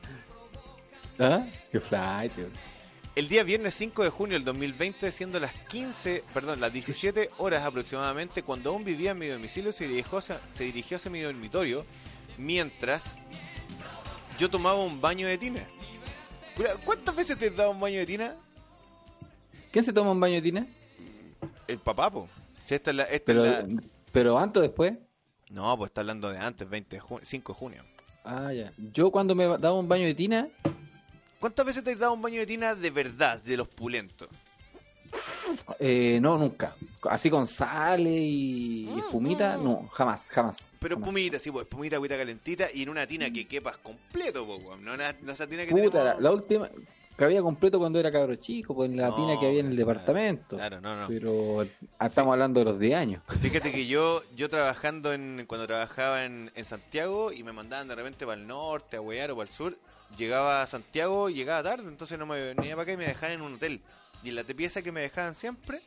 ¿Ah? 1.19 1.47
Qué 1.71 1.81
flight, 1.81 2.37
weón. 2.37 2.76
El 3.17 3.29
día 3.29 3.43
viernes 3.45 3.73
5 3.75 4.03
de 4.03 4.11
junio 4.11 4.35
del 4.35 4.45
2020, 4.45 5.11
siendo 5.11 5.41
las 5.41 5.53
15, 5.71 6.23
perdón, 6.35 6.61
las 6.61 6.71
17 6.71 7.31
horas 7.39 7.65
aproximadamente, 7.65 8.43
cuando 8.43 8.71
aún 8.71 8.85
vivía 8.85 9.13
en 9.13 9.19
mi 9.19 9.27
domicilio, 9.27 9.73
se 9.73 9.89
dirigió 9.89 10.19
hacia, 10.19 10.39
se 10.53 10.65
dirigió 10.65 10.99
hacia 10.99 11.11
mi 11.11 11.21
dormitorio 11.21 11.87
mientras 12.37 13.17
yo 14.39 14.51
tomaba 14.51 14.83
un 14.85 15.01
baño 15.01 15.27
de 15.29 15.39
tina. 15.39 15.63
¿Cuántas 16.85 17.17
veces 17.17 17.39
te 17.39 17.47
has 17.49 17.57
dado 17.57 17.71
un 17.71 17.81
baño 17.81 17.99
de 18.01 18.07
tina? 18.07 18.35
¿Quién 19.71 19.85
se 19.85 19.95
toma 19.95 20.13
un 20.13 20.21
baño 20.21 20.35
de 20.35 20.43
tina? 20.43 20.67
El 21.67 21.79
papapo. 21.79 22.29
Si 22.67 22.75
esta 22.75 22.91
es 22.91 22.97
la, 22.97 23.05
esta 23.05 23.25
Pero, 23.33 23.45
es 23.47 23.51
la- 23.69 23.83
pero 24.13 24.39
antes 24.39 24.61
o 24.61 24.63
después. 24.63 24.93
No, 25.51 25.75
pues 25.79 25.89
está 25.89 26.03
hablando 26.03 26.29
de 26.31 26.39
antes, 26.39 26.69
20 26.69 26.97
de 26.97 27.01
junio, 27.01 27.25
5 27.25 27.53
de 27.55 27.59
junio. 27.59 27.85
Ah, 28.25 28.53
ya. 28.53 28.73
Yo 28.93 29.11
cuando 29.11 29.35
me 29.35 29.45
daba 29.47 29.73
un 29.73 29.89
baño 29.89 30.05
de 30.05 30.15
tina, 30.15 30.49
¿Cuántas 31.39 31.67
veces 31.67 31.85
te 31.85 31.93
has 31.93 31.99
dado 31.99 32.13
un 32.15 32.23
baño 32.23 32.41
de 32.41 32.47
tina 32.47 32.75
de 32.75 32.91
verdad, 32.91 33.41
de 33.43 33.57
los 33.57 33.69
pulentos? 33.69 34.29
eh, 35.79 36.19
no, 36.21 36.39
nunca. 36.39 36.75
Así 37.03 37.31
con 37.31 37.47
sal 37.47 38.07
y 38.07 38.87
Mm, 38.95 38.99
espumita, 38.99 39.57
no, 39.57 39.89
jamás, 39.93 40.29
jamás. 40.29 40.77
Pero 40.81 40.97
jamás. 40.97 41.09
espumita, 41.09 41.39
sí, 41.39 41.51
pues 41.51 41.65
espumita, 41.67 41.97
agüita 41.97 42.17
calentita 42.17 42.69
y 42.73 42.83
en 42.83 42.89
una 42.89 43.07
tina 43.07 43.31
que 43.31 43.47
quepas 43.47 43.77
completo, 43.79 44.45
weón. 44.45 44.85
No, 44.85 44.95
una- 44.95 45.15
no 45.23 45.33
esa 45.33 45.47
tina 45.47 45.65
que 45.65 45.71
Puta, 45.73 45.99
la, 46.03 46.11
tenemos- 46.17 46.23
la 46.23 46.33
última 46.33 46.71
que 47.17 47.25
había 47.25 47.41
completo 47.43 47.79
cuando 47.79 47.99
era 47.99 48.13
cabro 48.13 48.35
chico, 48.37 48.75
pues 48.75 48.91
en 48.91 48.97
la 48.99 49.09
No, 49.09 49.17
tina 49.17 49.41
que 49.41 49.47
había 49.47 49.61
en 49.61 49.67
el 49.69 49.77
claro, 49.77 49.89
departamento. 49.93 50.57
Claro, 50.57 50.81
no, 50.81 50.97
no. 50.97 51.09
Pero 51.09 51.67
ah, 51.99 52.07
estamos 52.07 52.33
hablando 52.33 52.61
de 52.61 52.65
los 52.67 52.79
10 52.79 52.95
años. 52.95 53.23
Fíjate 53.41 53.73
que 53.73 53.87
yo, 53.87 54.23
yo 54.35 54.49
trabajando 54.49 55.13
en, 55.15 55.45
cuando 55.47 55.67
trabajaba 55.67 56.25
en, 56.25 56.51
en 56.55 56.65
Santiago 56.65 57.33
y 57.33 57.43
me 57.43 57.53
mandaban 57.53 57.89
de 57.89 57.95
repente 57.95 58.27
para 58.27 58.39
el 58.41 58.47
norte, 58.47 58.97
a 58.97 59.01
Huear 59.01 59.31
o 59.31 59.37
para 59.37 59.49
el 59.49 59.55
sur, 59.55 59.79
llegaba 60.17 60.63
a 60.63 60.67
Santiago 60.67 61.29
y 61.29 61.35
llegaba 61.35 61.63
tarde, 61.63 61.89
entonces 61.89 62.19
no 62.19 62.27
me 62.27 62.55
venía 62.55 62.75
para 62.75 62.83
acá 62.83 62.93
y 62.93 62.97
me 62.97 63.07
dejaban 63.07 63.37
en 63.37 63.43
un 63.43 63.55
hotel. 63.55 63.81
Y 64.23 64.31
en 64.31 64.37
la 64.37 64.45
pieza 64.45 64.83
que 64.83 64.93
me 64.93 65.03
dejaban 65.03 65.35
siempre, 65.35 65.83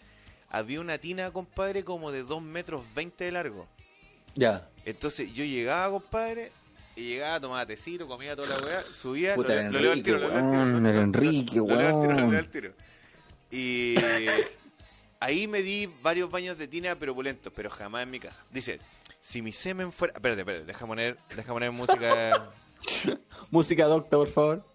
había 0.50 0.82
una 0.82 0.98
tina, 0.98 1.32
compadre, 1.32 1.84
como 1.84 2.12
de 2.12 2.24
2 2.24 2.42
metros 2.42 2.84
20 2.96 3.24
de 3.24 3.32
largo. 3.32 3.68
Ya. 4.36 4.70
Entonces 4.86 5.34
yo 5.34 5.44
llegaba, 5.44 5.90
compadre, 5.92 6.52
y 6.96 7.10
llegaba, 7.10 7.40
tomaba 7.40 7.66
tecito, 7.66 8.08
comía 8.08 8.36
toda 8.36 8.58
la 8.58 8.66
weá, 8.66 8.84
subía, 8.94 9.36
Puta, 9.36 9.56
lo, 9.64 9.72
lo 9.72 9.80
leo 9.80 9.92
al 9.92 10.04
tiro, 10.04 10.18
lo 10.20 10.28
leo 10.28 10.38
al 10.38 10.44
tiro. 10.52 10.60
weón, 10.60 10.86
el 10.86 10.96
Enrique, 10.96 11.58
Lo 11.58 11.66
leo 11.68 11.88
al 11.88 12.02
tiro, 12.02 12.20
lo 12.22 12.32
leo 12.32 12.40
al 12.40 12.50
tiro. 12.50 12.74
Y 13.52 13.96
Ahí 15.22 15.48
me 15.48 15.62
di 15.62 15.90
varios 16.02 16.32
baños 16.32 16.58
de 16.58 16.68
tina, 16.68 16.96
pero 16.98 17.12
opulentos, 17.12 17.52
pero 17.54 17.70
jamás 17.70 18.04
en 18.04 18.12
mi 18.12 18.20
casa. 18.20 18.42
Dice, 18.52 18.80
si 19.20 19.42
mi 19.42 19.52
semen 19.52 19.92
fuera... 19.92 20.14
Espérate, 20.16 20.42
espérate, 20.42 20.66
deja 20.66 20.86
poner, 20.88 21.18
deja 21.36 21.52
poner 21.52 21.72
música... 21.72 22.52
Música 23.52 23.86
docta, 23.86 24.18
por 24.18 24.30
favor. 24.30 24.66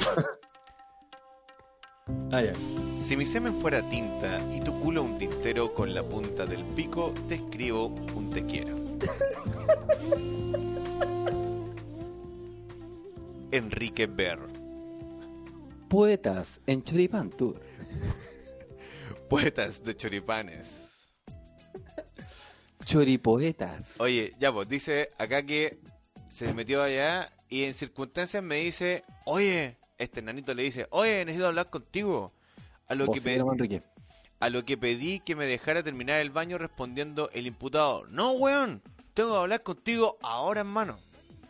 ah, 2.32 2.42
ya. 2.42 2.52
Si 2.98 3.16
mi 3.16 3.26
semen 3.26 3.54
fuera 3.54 3.88
tinta 3.88 4.40
y 4.52 4.60
tu 4.60 4.78
culo 4.80 5.02
un 5.02 5.18
tintero 5.18 5.74
con 5.74 5.94
la 5.94 6.02
punta 6.02 6.46
del 6.46 6.64
pico, 6.64 7.14
te 7.28 7.36
escribo 7.36 7.86
un 7.86 8.30
te 8.30 8.44
quiero. 8.44 8.76
Enrique 13.52 14.06
Ber. 14.06 14.38
Poetas 15.88 16.60
en 16.66 16.84
Choripán 16.84 17.30
Tour. 17.30 17.60
Poetas 19.28 19.82
de 19.82 19.96
choripanes. 19.96 20.89
Choripoetas. 22.90 23.94
Oye, 24.00 24.34
ya 24.40 24.52
pues, 24.52 24.68
dice 24.68 25.10
acá 25.16 25.44
que 25.44 25.78
se 26.28 26.52
metió 26.52 26.82
allá 26.82 27.30
y 27.48 27.62
en 27.62 27.74
circunstancias 27.74 28.42
me 28.42 28.56
dice, 28.56 29.04
oye, 29.26 29.76
este 29.96 30.22
nanito 30.22 30.54
le 30.54 30.64
dice, 30.64 30.88
oye, 30.90 31.24
necesito 31.24 31.46
hablar 31.46 31.70
contigo. 31.70 32.32
A 32.88 32.96
lo, 32.96 33.06
que 33.06 33.20
sí, 33.20 33.24
pe- 33.26 33.34
hermano 33.36 33.52
Enrique. 33.52 33.82
a 34.40 34.50
lo 34.50 34.64
que 34.64 34.76
pedí 34.76 35.20
que 35.20 35.36
me 35.36 35.46
dejara 35.46 35.84
terminar 35.84 36.20
el 36.20 36.30
baño 36.30 36.58
respondiendo 36.58 37.30
el 37.32 37.46
imputado, 37.46 38.06
no, 38.08 38.32
weón, 38.32 38.82
tengo 39.14 39.30
que 39.34 39.36
hablar 39.38 39.62
contigo 39.62 40.18
ahora, 40.22 40.62
hermano. 40.62 40.98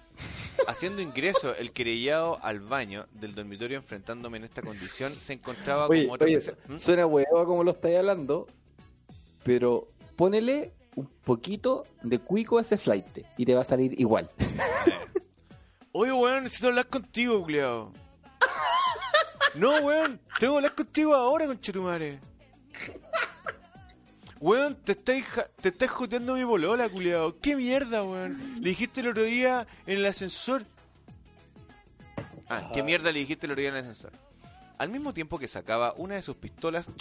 Haciendo 0.69 1.01
ingreso 1.01 1.55
el 1.55 1.73
querellado 1.73 2.39
al 2.43 2.61
baño 2.61 3.07
del 3.13 3.35
dormitorio 3.35 3.79
enfrentándome 3.79 4.37
en 4.37 4.45
esta 4.45 4.61
condición, 4.61 5.15
se 5.19 5.33
encontraba 5.33 5.87
Oye, 5.89 6.03
como 6.03 6.15
otra 6.15 6.27
oye, 6.27 6.35
persona. 6.35 6.59
¿Mm? 6.69 6.79
suena 6.79 7.07
huevo 7.07 7.47
como 7.47 7.65
lo 7.65 7.71
estáis 7.71 7.97
hablando, 7.97 8.47
pero 9.43 9.87
ponele 10.17 10.75
un 10.97 11.07
poquito 11.25 11.87
de 12.03 12.19
cuico 12.19 12.59
a 12.59 12.63
ese 12.63 12.77
flight 12.77 13.07
y 13.37 13.45
te 13.45 13.55
va 13.55 13.63
a 13.63 13.65
salir 13.65 13.99
igual. 14.01 14.31
Oye, 15.93 16.13
weón, 16.13 16.45
necesito 16.45 16.69
hablar 16.69 16.87
contigo, 16.87 17.43
culiao. 17.43 17.93
No, 19.55 19.71
weón, 19.81 20.21
tengo 20.39 20.55
que 20.55 20.59
hablar 20.59 20.75
contigo 20.75 21.15
ahora, 21.15 21.47
conchetumare. 21.47 22.21
Weón, 24.39 24.77
te 24.77 24.93
estáis, 24.93 25.27
te 25.61 25.69
estás 25.69 25.91
joteando 25.91 26.35
mi 26.35 26.45
bolola, 26.45 26.89
culiao. 26.89 27.39
¿Qué 27.41 27.57
mierda, 27.57 28.03
weón? 28.03 28.61
Le 28.61 28.71
dijiste 28.71 29.01
el 29.01 29.09
otro 29.09 29.25
día 29.25 29.67
en 29.87 29.99
el 29.99 30.07
ascensor. 30.07 30.65
Ah, 32.49 32.71
¿qué 32.73 32.83
mierda 32.83 33.13
le 33.13 33.19
dijiste 33.21 33.47
el 33.47 33.53
otro 33.53 33.61
día 33.61 33.71
en 33.71 33.77
el 33.77 33.81
ascensor? 33.83 34.13
Al 34.79 34.89
mismo 34.89 35.13
tiempo 35.13 35.39
que 35.39 35.47
sacaba 35.47 35.93
una 35.97 36.15
de 36.15 36.23
sus 36.23 36.37
pistolas. 36.37 36.87
Como 36.87 36.97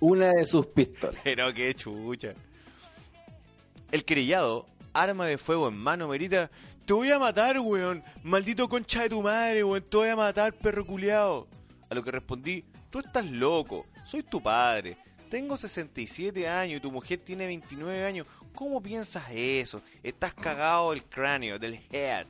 una 0.00 0.26
Una 0.26 0.32
de 0.32 0.44
sus 0.46 0.66
pistolas. 0.66 1.20
pero 1.24 1.52
qué 1.54 1.74
chucha. 1.74 2.34
El 3.90 4.04
querellado, 4.04 4.66
arma 4.92 5.26
de 5.26 5.38
fuego 5.38 5.68
en 5.68 5.76
mano, 5.78 6.08
merita. 6.08 6.50
Te 6.84 6.92
voy 6.92 7.10
a 7.10 7.18
matar, 7.18 7.58
weón. 7.60 8.02
Maldito 8.22 8.68
concha 8.68 9.02
de 9.02 9.10
tu 9.10 9.22
madre, 9.22 9.64
weón. 9.64 9.82
Te 9.82 9.96
voy 9.96 10.08
a 10.08 10.16
matar, 10.16 10.52
perro 10.54 10.86
culiao. 10.86 11.46
A 11.90 11.94
lo 11.94 12.02
que 12.02 12.10
respondí, 12.10 12.64
tú 12.90 12.98
estás 12.98 13.26
loco. 13.30 13.86
Soy 14.04 14.22
tu 14.22 14.42
padre. 14.42 14.96
Tengo 15.30 15.56
67 15.56 16.48
años 16.48 16.78
y 16.78 16.80
tu 16.80 16.90
mujer 16.90 17.18
tiene 17.18 17.46
29 17.46 18.04
años. 18.04 18.26
¿Cómo 18.54 18.82
piensas 18.82 19.24
eso? 19.30 19.82
Estás 20.02 20.34
cagado 20.34 20.90
del 20.90 21.04
cráneo, 21.04 21.58
del 21.58 21.80
head. 21.92 22.26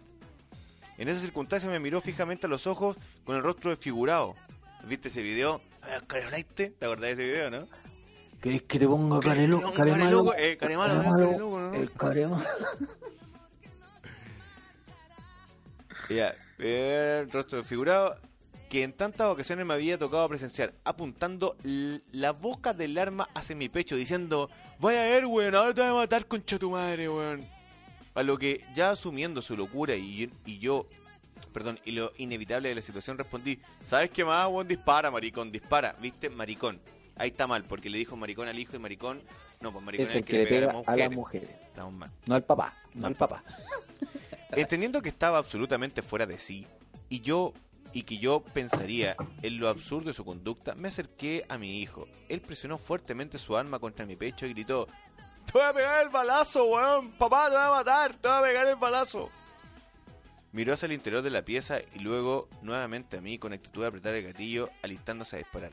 En 0.99 1.09
esa 1.09 1.21
circunstancia 1.21 1.71
me 1.71 1.79
miró 1.79 2.01
fijamente 2.01 2.47
a 2.47 2.51
los 2.51 2.67
ojos 2.67 2.97
con 3.25 3.37
el 3.37 3.43
rostro 3.43 3.71
desfigurado. 3.71 4.35
¿Viste 4.85 5.09
ese 5.09 5.23
video? 5.23 5.61
Ver, 5.89 6.45
¿Te 6.45 6.85
acordás 6.85 7.03
de 7.03 7.13
ese 7.13 7.23
video, 7.25 7.51
no? 7.51 7.67
¿Querés 8.43 8.63
que 8.63 8.79
te 8.79 8.87
ponga 8.87 9.19
¿Querés 9.21 9.37
carelo- 9.39 9.73
caremalo? 9.75 10.35
eh, 10.37 10.57
caremalo, 10.57 10.93
eh, 10.95 10.97
Caremalo, 11.03 11.17
carelo, 11.17 11.61
¿no? 11.61 11.75
El 11.75 11.93
caremalo. 11.93 12.45
Ya, 16.11 16.35
el 16.59 17.31
rostro 17.31 17.59
desfigurado 17.59 18.17
que 18.71 18.83
en 18.83 18.93
tantas 18.95 19.27
ocasiones 19.27 19.67
me 19.67 19.75
había 19.75 19.99
tocado 19.99 20.27
presenciar, 20.27 20.73
apuntando 20.83 21.55
la 22.13 22.31
boca 22.33 22.73
del 22.73 22.97
arma 22.97 23.29
hacia 23.35 23.55
mi 23.55 23.69
pecho, 23.69 23.95
diciendo, 23.95 24.49
vaya 24.79 25.03
a 25.05 25.09
ver, 25.09 25.27
weón, 25.27 25.55
ahora 25.55 25.75
te 25.75 25.83
voy 25.83 25.91
a 25.91 25.95
matar, 25.95 26.25
concha 26.27 26.59
tu 26.59 26.71
madre, 26.71 27.11
weón. 27.11 27.47
A 28.15 28.23
lo 28.23 28.39
que, 28.39 28.65
ya 28.75 28.91
asumiendo 28.93 29.43
su 29.43 29.55
locura 29.55 29.97
y, 29.97 30.31
y 30.47 30.59
yo, 30.59 30.87
perdón, 31.59 31.81
y 31.85 31.91
lo 31.91 32.13
inevitable 32.19 32.69
de 32.69 32.77
la 32.77 32.83
situación, 32.83 33.19
respondí, 33.19 33.59
¿sabes 33.83 34.11
qué 34.11 34.25
más, 34.25 34.47
weón? 34.47 34.69
Dispara, 34.69 35.11
maricón, 35.11 35.51
dispara, 35.51 35.97
¿viste? 36.01 36.31
Maricón. 36.31 36.79
Ahí 37.17 37.31
está 37.31 37.49
mal, 37.49 37.65
porque 37.65 37.91
le 37.91 37.99
dijo 37.99 38.15
maricón 38.15 38.47
al 38.47 38.57
hijo 38.57 38.77
y 38.77 38.79
maricón, 38.79 39.21
no, 39.61 39.73
pues 39.73 39.85
maricón 39.85 40.07
Es 40.07 40.15
el 40.15 40.25
que 40.25 40.35
le 40.35 40.47
pega 40.47 40.69
pega 40.69 40.83
a 40.87 40.97
las 40.97 41.11
mujeres. 41.11 41.51
Estamos 41.51 41.93
mal. 41.95 42.13
No 42.27 42.37
al 42.37 42.45
papá, 42.45 42.77
no 42.95 43.09
al 43.09 43.17
papá. 43.17 43.43
Entendiendo 44.53 45.03
que 45.03 45.09
estaba 45.09 45.39
absolutamente 45.39 46.01
fuera 46.01 46.27
de 46.27 46.39
sí 46.39 46.65
y 47.09 47.23
yo 47.23 47.53
y 47.93 48.05
que 48.05 48.19
yo 48.19 48.45
pensaría 48.55 49.17
en 49.43 49.59
lo 49.59 49.69
absurdo 49.69 50.07
de 50.07 50.13
su 50.13 50.25
conducta, 50.25 50.77
me 50.77 50.87
acerqué 50.87 51.45
a 51.49 51.59
mi 51.59 51.81
hijo. 51.81 52.07
Él 52.29 52.41
presionó 52.41 52.79
fuertemente 52.79 53.37
su 53.37 53.57
arma 53.57 53.81
contra 53.81 54.07
mi 54.07 54.15
pecho 54.15 54.47
y 54.47 54.53
gritó: 54.53 54.87
¡Te 55.47 55.53
voy 55.55 55.63
a 55.63 55.73
pegar 55.73 56.05
el 56.05 56.11
balazo, 56.11 56.67
weón! 56.67 57.11
¡Papá, 57.19 57.47
te 57.49 57.57
voy 57.57 57.65
a 57.65 57.71
matar! 57.71 58.15
¡Te 58.15 58.29
voy 58.29 58.39
a 58.39 58.43
pegar 58.43 58.67
el 58.69 58.77
balazo! 58.77 59.29
Miró 60.59 60.73
hacia 60.73 60.87
el 60.87 60.93
interior 60.93 61.23
de 61.23 61.31
la 61.31 61.45
pieza 61.45 61.79
y 61.95 62.01
luego 62.01 62.49
nuevamente 62.63 63.17
a 63.17 63.21
mí 63.21 63.39
con 63.39 63.53
actitud 63.53 63.83
de 63.83 63.87
apretar 63.87 64.13
el 64.17 64.25
gatillo, 64.25 64.71
alistándose 64.83 65.37
a 65.37 65.39
disparar. 65.39 65.71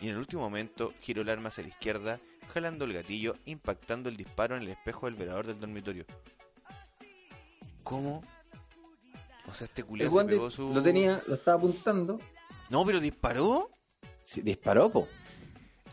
Y 0.00 0.04
en 0.04 0.10
el 0.12 0.18
último 0.18 0.42
momento 0.42 0.92
giró 1.00 1.22
el 1.22 1.28
arma 1.28 1.48
hacia 1.48 1.64
la 1.64 1.70
izquierda, 1.70 2.20
jalando 2.54 2.84
el 2.84 2.92
gatillo, 2.92 3.34
impactando 3.46 4.08
el 4.08 4.16
disparo 4.16 4.56
en 4.56 4.62
el 4.62 4.68
espejo 4.68 5.06
del 5.06 5.16
velador 5.16 5.44
del 5.48 5.58
dormitorio. 5.58 6.04
¿Cómo? 7.82 8.22
O 9.50 9.54
sea, 9.54 9.64
este 9.64 9.80
El 9.80 9.88
culiao 9.88 10.12
se 10.12 10.24
pegó 10.26 10.50
su... 10.52 10.72
Lo 10.72 10.84
tenía, 10.84 11.20
lo 11.26 11.34
estaba 11.34 11.56
apuntando. 11.58 12.20
No, 12.70 12.86
pero 12.86 13.00
disparó. 13.00 13.70
Sí, 14.22 14.40
disparó, 14.42 14.88
po. 14.88 15.08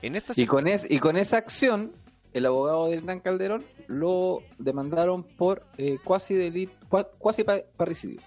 En 0.03 0.15
esta 0.15 0.33
Y 0.39 0.45
con, 0.45 0.67
es, 0.67 0.85
y 0.87 0.99
con 0.99 1.17
esa 1.17 1.37
acción, 1.37 1.93
el 2.31 2.45
abogado 2.45 2.89
de 2.89 2.97
Hernán 2.97 3.21
Calderón 3.21 3.65
lo 3.87 4.43
demandaron 4.59 5.23
por 5.23 5.65
eh, 5.79 5.97
cuasi 6.03 6.35
delito, 6.35 6.73
cua- 6.89 7.09
cuasi 7.17 7.43
pa- 7.43 7.63
parricidio. 7.75 8.21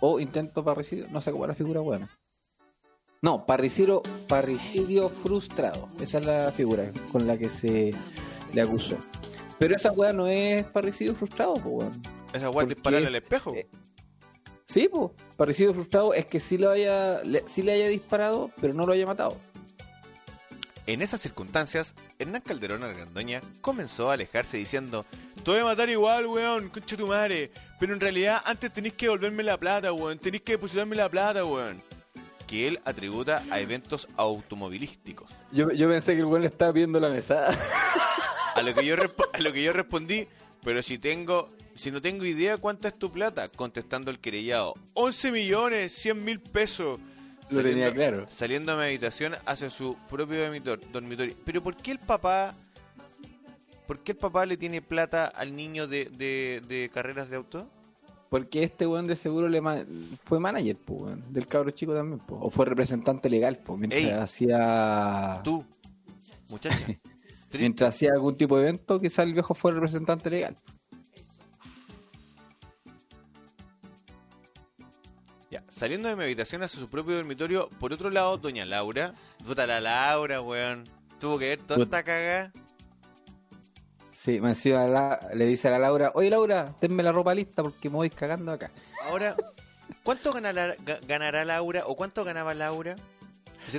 O 0.00 0.20
intento 0.20 0.64
parricidio, 0.64 1.06
no 1.10 1.20
sé 1.20 1.32
cómo 1.32 1.44
es 1.44 1.48
la 1.48 1.54
figura 1.54 1.80
buena. 1.80 2.08
No, 3.20 3.46
parricidio, 3.46 4.02
parricidio 4.28 5.08
frustrado. 5.08 5.88
Esa 6.00 6.18
es 6.18 6.26
la 6.26 6.52
figura 6.52 6.92
con 7.10 7.26
la 7.26 7.36
que 7.36 7.50
se 7.50 7.92
le 8.52 8.62
acusó. 8.62 8.96
Pero 9.58 9.74
esa 9.74 9.90
weá 9.90 10.12
no 10.12 10.28
es 10.28 10.64
parricidio 10.66 11.14
frustrado, 11.14 11.54
pues 11.54 11.66
weón. 11.66 12.02
esa 12.32 12.48
weá 12.50 12.64
¿por 12.64 12.68
dispararle 12.68 13.08
al 13.08 13.16
espejo. 13.16 13.54
Eh, 13.54 13.68
Sí, 14.68 14.86
pues. 14.90 15.10
Parricidio 15.36 15.72
frustrado 15.72 16.12
es 16.12 16.26
que 16.26 16.40
sí, 16.40 16.58
lo 16.58 16.70
haya, 16.70 17.22
le, 17.22 17.42
sí 17.48 17.62
le 17.62 17.72
haya 17.72 17.88
disparado, 17.88 18.50
pero 18.60 18.74
no 18.74 18.84
lo 18.86 18.92
haya 18.92 19.06
matado. 19.06 19.34
En 20.86 21.02
esas 21.02 21.20
circunstancias, 21.20 21.94
Hernán 22.18 22.42
Calderón 22.42 22.82
Argandoña 22.82 23.40
comenzó 23.60 24.10
a 24.10 24.14
alejarse 24.14 24.56
diciendo: 24.56 25.04
Te 25.48 25.52
voy 25.52 25.62
a 25.62 25.64
matar 25.64 25.88
igual, 25.88 26.26
weón, 26.26 26.68
concha 26.68 26.94
tu 26.94 27.06
madre. 27.06 27.50
Pero 27.80 27.94
en 27.94 28.00
realidad 28.00 28.42
antes 28.44 28.70
tenéis 28.70 28.92
que 28.92 29.06
devolverme 29.06 29.42
la 29.42 29.56
plata, 29.56 29.94
weón. 29.94 30.18
Tenéis 30.18 30.42
que 30.42 30.52
depositarme 30.52 30.94
la 30.94 31.08
plata, 31.08 31.42
weón. 31.42 31.82
Que 32.46 32.68
él 32.68 32.78
atributa 32.84 33.42
a 33.50 33.58
eventos 33.58 34.10
automovilísticos. 34.18 35.30
Yo, 35.50 35.70
yo 35.70 35.88
pensé 35.88 36.12
que 36.12 36.18
el 36.20 36.26
weón 36.26 36.44
estaba 36.44 36.74
pidiendo 36.74 37.00
la 37.00 37.08
mesada. 37.08 37.56
A 38.56 38.60
lo 38.60 38.74
que 38.74 38.84
yo, 38.84 38.94
a 39.32 39.38
lo 39.38 39.52
que 39.54 39.62
yo 39.62 39.72
respondí, 39.72 40.28
pero 40.62 40.82
si 40.82 40.98
tengo, 40.98 41.48
si 41.74 41.90
no 41.90 42.02
tengo 42.02 42.26
idea 42.26 42.58
cuánta 42.58 42.88
es 42.88 42.98
tu 42.98 43.10
plata, 43.10 43.48
contestando 43.48 44.10
el 44.10 44.18
querellado, 44.18 44.74
11 44.92 45.32
millones, 45.32 45.92
100 45.92 46.24
mil 46.24 46.40
pesos. 46.40 46.98
Lo 47.48 47.62
tenía 47.62 47.90
claro. 47.94 48.26
Saliendo 48.28 48.72
a 48.72 48.76
mi 48.76 48.82
habitación 48.82 49.34
hacia 49.46 49.70
su 49.70 49.96
propio 50.10 50.44
dormitor- 50.46 50.80
dormitorio. 50.92 51.34
Pero 51.46 51.62
¿por 51.62 51.74
qué 51.74 51.92
el 51.92 51.98
papá, 52.00 52.54
por 53.88 54.00
qué 54.04 54.12
el 54.12 54.18
papá 54.18 54.44
le 54.46 54.56
tiene 54.58 54.82
plata 54.82 55.26
al 55.26 55.56
niño 55.56 55.86
de, 55.88 56.04
de, 56.04 56.62
de 56.68 56.90
carreras 56.92 57.30
de 57.30 57.36
auto? 57.36 57.68
Porque 58.28 58.62
este 58.62 58.86
weón 58.86 59.06
de 59.06 59.16
seguro 59.16 59.48
le 59.48 59.62
ma- 59.62 59.84
fue 60.24 60.38
manager, 60.38 60.76
po, 60.76 60.92
weón, 60.94 61.24
del 61.32 61.46
cabro 61.46 61.70
chico 61.70 61.94
también, 61.94 62.20
po, 62.20 62.38
o 62.38 62.50
fue 62.50 62.66
representante 62.66 63.30
legal, 63.30 63.56
po, 63.56 63.78
mientras 63.78 64.02
Ey. 64.04 64.10
hacía 64.10 65.40
Tú, 65.42 65.64
muchacha. 66.48 66.76
Mientras 67.58 67.94
hacía 67.94 68.10
algún 68.12 68.36
tipo 68.36 68.58
de 68.58 68.64
evento, 68.68 69.00
quizá 69.00 69.22
el 69.22 69.32
viejo 69.32 69.54
fue 69.54 69.72
representante 69.72 70.28
legal. 70.28 70.54
Ya, 75.50 75.64
saliendo 75.68 76.08
de 76.08 76.16
mi 76.16 76.24
habitación 76.24 76.62
hacia 76.62 76.78
su 76.78 76.90
propio 76.90 77.16
dormitorio, 77.16 77.70
por 77.80 77.94
otro 77.94 78.10
lado, 78.10 78.36
doña 78.36 78.66
Laura, 78.66 79.14
puta 79.46 79.66
la 79.66 79.80
Laura, 79.80 80.42
weón, 80.42 80.84
tuvo 81.18 81.38
que 81.38 81.48
ver 81.48 81.58
toda 81.60 81.84
esta 81.84 82.02
cagada. 82.02 82.52
Sí, 84.28 84.42
me 84.42 84.50
encima 84.50 84.84
la- 84.86 85.18
le 85.32 85.46
dice 85.46 85.68
a 85.68 85.70
la 85.70 85.78
Laura, 85.78 86.10
oye 86.12 86.28
Laura, 86.28 86.74
tenme 86.80 87.02
la 87.02 87.12
ropa 87.12 87.34
lista 87.34 87.62
porque 87.62 87.88
me 87.88 87.96
voy 87.96 88.10
cagando 88.10 88.52
acá. 88.52 88.70
Ahora, 89.08 89.34
¿cuánto 90.02 90.34
ganará, 90.34 90.76
ga- 90.84 91.00
ganará 91.08 91.46
Laura 91.46 91.84
o 91.86 91.96
cuánto 91.96 92.24
ganaba 92.24 92.52
Laura? 92.52 92.94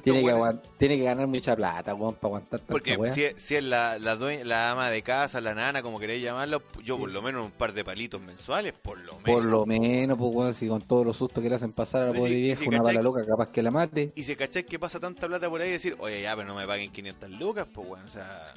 Tiene 0.03 0.23
que, 0.23 0.59
tiene 0.79 0.97
que 0.97 1.03
ganar 1.03 1.27
mucha 1.27 1.55
plata, 1.55 1.93
weón, 1.93 2.15
para 2.15 2.29
aguantar 2.29 2.61
Porque 2.61 2.97
si, 3.13 3.25
es- 3.25 3.41
si 3.43 3.55
es 3.57 3.63
la, 3.63 3.99
la, 3.99 4.15
dueña- 4.15 4.43
la 4.43 4.71
ama 4.71 4.89
de 4.89 5.03
casa, 5.03 5.39
la 5.39 5.53
nana, 5.53 5.83
como 5.83 5.99
queréis 5.99 6.23
llamarlo, 6.23 6.63
yo 6.83 6.97
por 6.97 7.11
lo 7.11 7.21
menos 7.21 7.45
un 7.45 7.51
par 7.51 7.73
de 7.73 7.83
palitos 7.85 8.19
mensuales, 8.19 8.73
por 8.73 8.97
lo 8.97 9.13
menos. 9.19 9.23
Por 9.23 9.45
lo 9.45 9.65
menos, 9.67 10.17
pues, 10.17 10.35
weón, 10.35 10.53
si 10.55 10.67
con 10.67 10.81
todos 10.81 11.05
los 11.05 11.15
sustos 11.15 11.43
que 11.43 11.49
le 11.49 11.57
hacen 11.57 11.73
pasar 11.73 12.01
a 12.01 12.05
la 12.07 12.11
Y 12.11 12.17
pobre 12.17 12.31
si- 12.31 12.35
vieja, 12.41 12.59
si 12.61 12.67
una 12.67 12.81
bala 12.81 13.01
loca 13.03 13.23
capaz 13.23 13.49
que 13.49 13.61
la 13.61 13.69
mate. 13.69 14.11
Y 14.15 14.23
si 14.23 14.35
cacháis 14.35 14.65
que 14.65 14.79
pasa 14.79 14.99
tanta 14.99 15.27
plata 15.27 15.47
por 15.47 15.61
ahí, 15.61 15.69
decir, 15.69 15.95
oye, 15.99 16.23
ya, 16.23 16.35
pero 16.35 16.47
no 16.47 16.55
me 16.55 16.65
paguen 16.65 16.91
500 16.91 17.29
lucas, 17.29 17.67
pues, 17.71 17.87
bueno, 17.87 18.05
o 18.05 18.11
sea... 18.11 18.51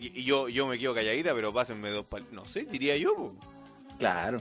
Y, 0.00 0.20
y 0.20 0.24
yo, 0.24 0.48
yo 0.48 0.66
me 0.66 0.78
quedo 0.78 0.94
calladita, 0.94 1.34
pero 1.34 1.52
pásenme 1.52 1.90
dos 1.90 2.06
palitos. 2.06 2.32
No 2.34 2.44
sé, 2.44 2.64
diría 2.64 2.96
yo. 2.96 3.32
Claro. 3.98 4.40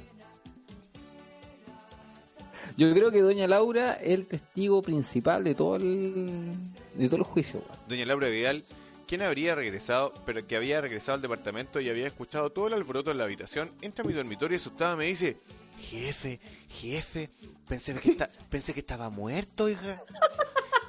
Yo 2.76 2.94
creo 2.94 3.12
que 3.12 3.22
Doña 3.22 3.48
Laura 3.48 3.94
es 3.94 4.12
el 4.14 4.28
testigo 4.28 4.82
principal 4.82 5.44
de 5.44 5.56
todo 5.56 5.78
el, 5.78 6.54
de 6.94 7.06
todos 7.08 7.20
los 7.20 7.28
juicios, 7.28 7.64
weón. 7.68 7.80
Doña 7.90 8.06
Laura 8.06 8.28
Vidal, 8.28 8.64
quien 9.08 9.24
habría 9.24 9.56
regresado, 9.56 10.14
pero 10.26 10.46
que 10.46 10.56
había 10.56 10.80
regresado 10.82 11.16
al 11.16 11.22
departamento 11.22 11.80
y 11.80 11.90
había 11.90 12.06
escuchado 12.06 12.52
todo 12.52 12.68
el 12.68 12.74
alboroto 12.74 13.10
en 13.10 13.18
la 13.18 13.24
habitación, 13.24 13.72
entra 13.82 14.04
a 14.04 14.08
mi 14.08 14.14
dormitorio 14.14 14.56
y 14.56 14.60
asustada 14.60 14.96
me 14.96 15.06
dice, 15.06 15.38
jefe, 15.80 16.40
jefe, 16.70 17.30
pensé 17.68 17.96
que, 17.96 18.12
esta- 18.12 18.30
pensé 18.50 18.74
que 18.76 18.82
estaba 18.82 19.10
muerto, 19.10 19.70
hija. 19.70 19.98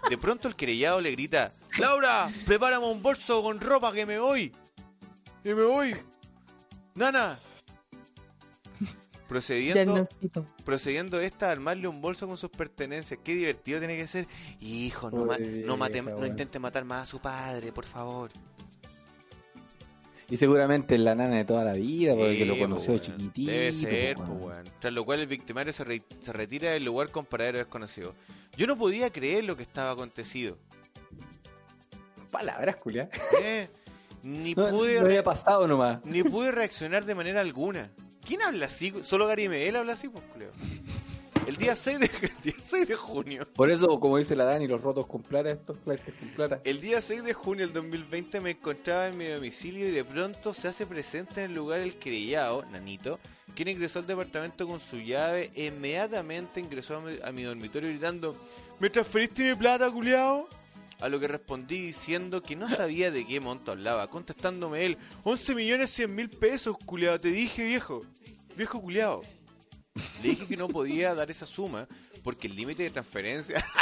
De 0.09 0.16
pronto 0.18 0.48
el 0.48 0.56
querellado 0.56 1.00
le 1.00 1.11
grita, 1.12 1.52
Laura, 1.78 2.30
prepárame 2.46 2.86
un 2.86 3.02
bolso 3.02 3.42
con 3.42 3.61
ropa 3.61 3.92
que 3.92 4.06
me 4.06 4.18
voy. 4.18 4.52
Que 5.42 5.54
me 5.54 5.64
voy. 5.64 5.94
Nana. 6.94 7.38
Procediendo, 9.28 10.09
procediendo 10.64 11.20
esta 11.20 11.48
a 11.48 11.52
armarle 11.52 11.86
un 11.86 12.00
bolso 12.00 12.26
con 12.26 12.38
sus 12.38 12.48
pertenencias. 12.48 13.20
Qué 13.22 13.34
divertido 13.34 13.78
tiene 13.78 13.98
que 13.98 14.06
ser. 14.06 14.26
Hijo, 14.59 15.11
no, 15.11 15.24
Uy, 15.24 15.62
no, 15.66 15.76
mate- 15.76 16.00
no 16.00 16.24
intente 16.24 16.59
matar 16.59 16.86
más 16.86 17.02
a 17.02 17.06
su 17.06 17.20
padre, 17.20 17.70
por 17.70 17.84
favor. 17.84 18.30
Y 20.30 20.36
seguramente 20.38 20.94
es 20.94 21.00
la 21.02 21.14
nana 21.14 21.36
de 21.36 21.44
toda 21.44 21.62
la 21.64 21.74
vida, 21.74 22.14
porque 22.14 22.36
Sí, 22.36 22.44
lo 22.46 22.59
conoció 22.59 22.94
pues, 22.94 23.02
chiquitito. 23.02 23.50
Debe 23.50 23.72
ser, 23.74 24.14
pues, 24.16 24.28
pues, 24.28 24.40
weón. 24.40 24.50
weón. 24.52 24.64
Tras 24.78 24.92
lo 24.94 25.04
cual 25.04 25.20
el 25.20 25.26
victimario 25.26 25.72
se, 25.74 25.84
re- 25.84 26.02
se 26.20 26.32
retira 26.32 26.70
del 26.70 26.84
lugar 26.86 27.11
con 27.11 27.26
paradero 27.26 27.59
desconocido. 27.59 28.14
Yo 28.59 28.66
no 28.66 28.76
podía 28.76 29.09
creer 29.12 29.44
lo 29.44 29.56
que 29.56 29.62
estaba 29.62 29.92
acontecido. 29.92 30.59
Palabras, 32.32 32.74
culia. 32.76 33.09
¿eh? 33.40 33.68
Ni 34.24 34.52
No, 34.56 34.68
pude 34.70 34.94
no 34.96 35.00
re- 35.02 35.06
había 35.06 35.22
pasado 35.22 35.68
nomás. 35.68 36.04
ni 36.04 36.24
pude 36.24 36.50
reaccionar 36.50 37.04
de 37.04 37.14
manera 37.14 37.40
alguna. 37.40 37.92
¿Quién 38.26 38.42
habla 38.42 38.66
así? 38.66 38.92
Solo 39.04 39.28
Gary 39.28 39.48
Medel 39.48 39.76
habla 39.76 39.92
así, 39.92 40.09
pues, 40.09 40.24
culeo. 40.24 40.50
El 41.49 41.57
día 41.57 41.74
6 41.74 41.99
de, 41.99 42.07
el 42.22 42.42
día 42.42 42.55
6 42.59 42.88
de 42.88 42.94
junio. 42.94 43.49
Por 43.55 43.70
eso, 43.70 43.99
como 43.99 44.18
dice 44.18 44.36
la 44.36 44.44
Dani, 44.44 44.68
los 44.68 44.82
rotos 44.82 45.07
con 45.07 45.22
plata, 45.22 45.51
estos 45.51 45.78
flights 45.78 46.05
con 46.20 46.28
plata. 46.28 46.61
El 46.62 46.82
día 46.82 47.01
6 47.01 47.24
de 47.24 47.32
junio 47.32 47.64
del 47.64 47.72
2020 47.72 48.42
me 48.42 48.51
encontraba 48.51 49.09
en 49.09 49.16
mi 49.16 49.24
domicilio 49.24 49.88
y 49.88 49.90
de 49.90 50.05
pronto 50.05 50.53
se 50.53 50.68
hace 50.68 50.84
presente 50.84 51.40
en 51.40 51.46
el 51.46 51.55
lugar 51.57 51.80
el 51.80 51.96
querellado, 51.96 52.66
Nanito, 52.70 53.18
quien 53.55 53.68
ingresó 53.68 54.01
al 54.01 54.07
departamento 54.07 54.68
con 54.68 54.78
su 54.78 54.99
llave 54.99 55.51
e 55.55 55.68
inmediatamente 55.68 56.61
ingresó 56.61 56.99
a 56.99 57.01
mi, 57.01 57.18
a 57.24 57.32
mi 57.32 57.44
dormitorio 57.44 57.88
gritando 57.88 58.36
¿Me 58.78 58.90
transferiste 58.90 59.42
mi 59.42 59.55
plata, 59.55 59.90
culiao? 59.90 60.51
A 61.01 61.09
lo 61.09 61.18
que 61.18 61.28
respondí 61.28 61.80
diciendo 61.80 62.42
que 62.42 62.57
no 62.57 62.68
sabía 62.68 63.11
de 63.11 63.26
qué 63.26 63.40
monto 63.40 63.72
hablaba, 63.72 64.11
contestándome 64.11 64.84
él 64.84 64.99
11 65.22 65.55
millones 65.55 65.88
100 65.88 66.14
mil 66.14 66.28
pesos, 66.28 66.76
culiao, 66.84 67.18
te 67.18 67.30
dije 67.30 67.64
viejo, 67.64 68.03
viejo 68.55 68.82
culiao. 68.82 69.22
Le 70.22 70.28
dije 70.30 70.46
que 70.46 70.57
no 70.57 70.68
podía 70.68 71.14
dar 71.14 71.30
esa 71.30 71.46
suma 71.46 71.86
porque 72.24 72.46
el 72.49 72.57
límite 72.57 72.82
de 72.82 72.90
transferencia 72.90 73.64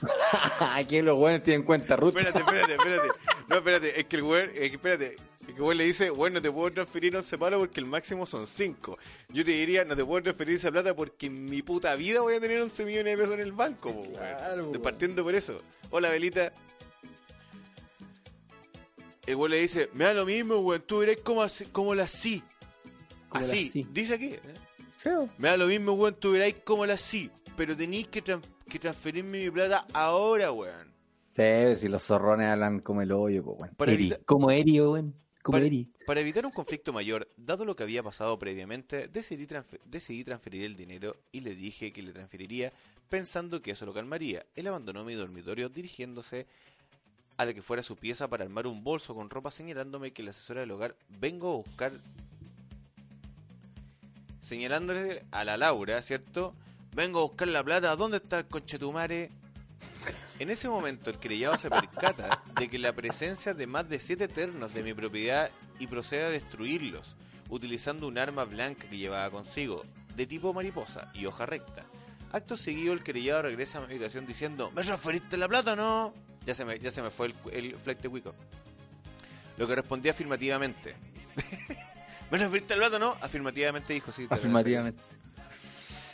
Aquí 0.74 1.00
los 1.02 1.16
buenos 1.16 1.42
tienen 1.42 1.62
cuenta 1.64 1.96
ruta. 1.96 2.18
Espérate, 2.20 2.40
espérate, 2.40 2.72
espérate. 2.74 3.08
No, 3.48 3.56
espérate, 3.56 4.00
es 4.00 4.06
que 4.06 4.16
el 4.16 4.22
weón, 4.24 4.50
es 4.50 4.58
que 4.58 4.66
espérate. 4.76 5.16
Es 5.40 5.46
que 5.46 5.52
el 5.52 5.60
weón 5.62 5.76
le 5.76 5.84
dice, 5.84 6.10
bueno, 6.10 6.34
no 6.34 6.42
te 6.42 6.50
puedo 6.50 6.72
transferir 6.72 7.16
11 7.16 7.38
palos 7.38 7.60
porque 7.60 7.80
el 7.80 7.86
máximo 7.86 8.26
son 8.26 8.46
5. 8.46 8.98
Yo 9.28 9.44
te 9.44 9.52
diría, 9.52 9.84
no 9.84 9.94
te 9.94 10.04
puedo 10.04 10.22
transferir 10.22 10.56
esa 10.56 10.72
plata 10.72 10.94
porque 10.96 11.26
en 11.26 11.44
mi 11.44 11.62
puta 11.62 11.94
vida 11.94 12.20
voy 12.22 12.34
a 12.34 12.40
tener 12.40 12.60
11 12.60 12.84
millones 12.84 13.04
de 13.12 13.16
pesos 13.18 13.34
en 13.34 13.40
el 13.40 13.52
banco, 13.52 13.92
po. 13.94 14.12
Claro, 14.12 14.68
weón. 14.70 14.82
Partiendo 14.82 15.22
por 15.22 15.34
eso. 15.34 15.58
Hola, 15.90 16.10
Belita. 16.10 16.52
El 19.26 19.36
weón 19.36 19.50
le 19.52 19.58
dice, 19.60 19.88
me 19.94 20.04
da 20.04 20.12
lo 20.14 20.26
mismo, 20.26 20.56
weón, 20.58 20.82
tú 20.82 20.98
verás 20.98 21.16
como, 21.22 21.42
así- 21.42 21.66
como 21.66 21.94
la 21.94 22.08
sí. 22.08 22.42
Como 23.28 23.44
la 23.44 23.52
Así, 23.52 23.70
sí. 23.70 23.86
dice 23.90 24.14
aquí. 24.14 24.26
¿eh? 24.34 24.40
Sí, 25.04 25.10
Me 25.38 25.48
da 25.50 25.56
lo 25.56 25.66
mismo, 25.66 25.92
weón, 25.92 26.14
tú 26.18 26.32
veráis 26.32 26.58
como 26.64 26.84
la 26.86 26.96
sí. 26.96 27.30
Pero 27.56 27.76
tenéis 27.76 28.08
que, 28.08 28.24
tran- 28.24 28.42
que 28.68 28.78
transferirme 28.80 29.44
mi 29.44 29.50
plata 29.50 29.86
ahora, 29.92 30.50
weón. 30.50 30.92
Sí, 31.36 31.76
si 31.76 31.88
los 31.88 32.02
zorrones 32.04 32.46
hablan 32.48 32.80
como 32.80 33.02
el 33.02 33.12
hoyo, 33.12 33.44
pues, 33.44 33.58
weón. 33.60 33.74
Para 33.76 33.92
Eri. 33.92 34.14
Como 34.24 34.50
Eri, 34.50 34.80
weón. 34.80 35.14
Como 35.42 35.56
Para, 35.56 35.66
Eri. 35.66 35.92
para 36.06 36.20
evitar 36.20 36.46
un 36.46 36.52
conflicto 36.52 36.90
mayor, 36.94 37.28
dado 37.36 37.66
lo 37.66 37.76
que 37.76 37.82
había 37.82 38.02
pasado 38.02 38.38
previamente, 38.38 39.08
decidí, 39.08 39.46
decidí 39.84 40.24
transferir 40.24 40.64
el 40.64 40.74
dinero 40.74 41.16
y 41.32 41.40
le 41.40 41.54
dije 41.54 41.92
que 41.92 42.02
le 42.02 42.12
transferiría 42.12 42.72
pensando 43.10 43.60
que 43.60 43.72
eso 43.72 43.84
lo 43.84 43.92
calmaría. 43.92 44.46
Él 44.56 44.66
abandonó 44.68 45.04
mi 45.04 45.12
dormitorio 45.14 45.68
dirigiéndose 45.68 46.46
a 47.36 47.44
la 47.44 47.52
que 47.52 47.60
fuera 47.60 47.82
su 47.82 47.94
pieza 47.96 48.26
para 48.28 48.44
armar 48.44 48.66
un 48.66 48.82
bolso 48.82 49.14
con 49.14 49.28
ropa 49.28 49.50
señalándome 49.50 50.12
que 50.12 50.22
la 50.22 50.30
asesora 50.30 50.60
del 50.62 50.70
hogar 50.70 50.96
vengo 51.20 51.52
a 51.52 51.56
buscar 51.56 51.92
señalándole 54.44 55.24
a 55.30 55.42
la 55.42 55.56
Laura, 55.56 56.00
¿cierto? 56.02 56.54
Vengo 56.94 57.20
a 57.20 57.22
buscar 57.22 57.48
la 57.48 57.64
plata, 57.64 57.96
¿dónde 57.96 58.18
está 58.18 58.38
el 58.38 58.46
conchetumare? 58.46 59.30
En 60.38 60.50
ese 60.50 60.68
momento 60.68 61.10
el 61.10 61.18
querellado 61.18 61.56
se 61.56 61.70
percata 61.70 62.42
de 62.58 62.68
que 62.68 62.78
la 62.78 62.92
presencia 62.92 63.54
de 63.54 63.66
más 63.66 63.88
de 63.88 63.98
siete 63.98 64.28
ternos 64.28 64.74
de 64.74 64.82
mi 64.82 64.92
propiedad 64.92 65.50
y 65.78 65.86
procede 65.86 66.24
a 66.24 66.28
destruirlos, 66.28 67.16
utilizando 67.48 68.06
un 68.06 68.18
arma 68.18 68.44
blanca 68.44 68.86
que 68.88 68.98
llevaba 68.98 69.30
consigo, 69.30 69.82
de 70.14 70.26
tipo 70.26 70.52
mariposa 70.52 71.10
y 71.14 71.24
hoja 71.24 71.46
recta. 71.46 71.82
Acto 72.30 72.56
seguido 72.56 72.92
el 72.92 73.02
querellado 73.02 73.42
regresa 73.42 73.78
a 73.78 73.80
mi 73.80 73.86
habitación 73.86 74.26
diciendo 74.26 74.70
¿Me 74.74 74.82
transferiste 74.82 75.36
la 75.36 75.48
plata 75.48 75.72
o 75.72 75.76
no? 75.76 76.14
Ya 76.44 76.54
se 76.54 76.64
me, 76.64 76.78
ya 76.78 76.90
se 76.90 77.00
me 77.00 77.08
fue 77.08 77.28
el, 77.28 77.34
el 77.52 77.74
flight 77.76 78.00
de 78.00 78.08
Wico. 78.08 78.34
Lo 79.56 79.66
que 79.66 79.76
respondí 79.76 80.10
afirmativamente. 80.10 80.94
¿Me 82.34 82.38
transferiste 82.40 82.74
la 82.74 82.80
plata 82.88 82.96
o 82.96 82.98
no? 82.98 83.16
Afirmativamente 83.20 83.92
dijo, 83.92 84.10
sí. 84.10 84.26
te 84.26 84.34
Afirmativamente. 84.34 85.00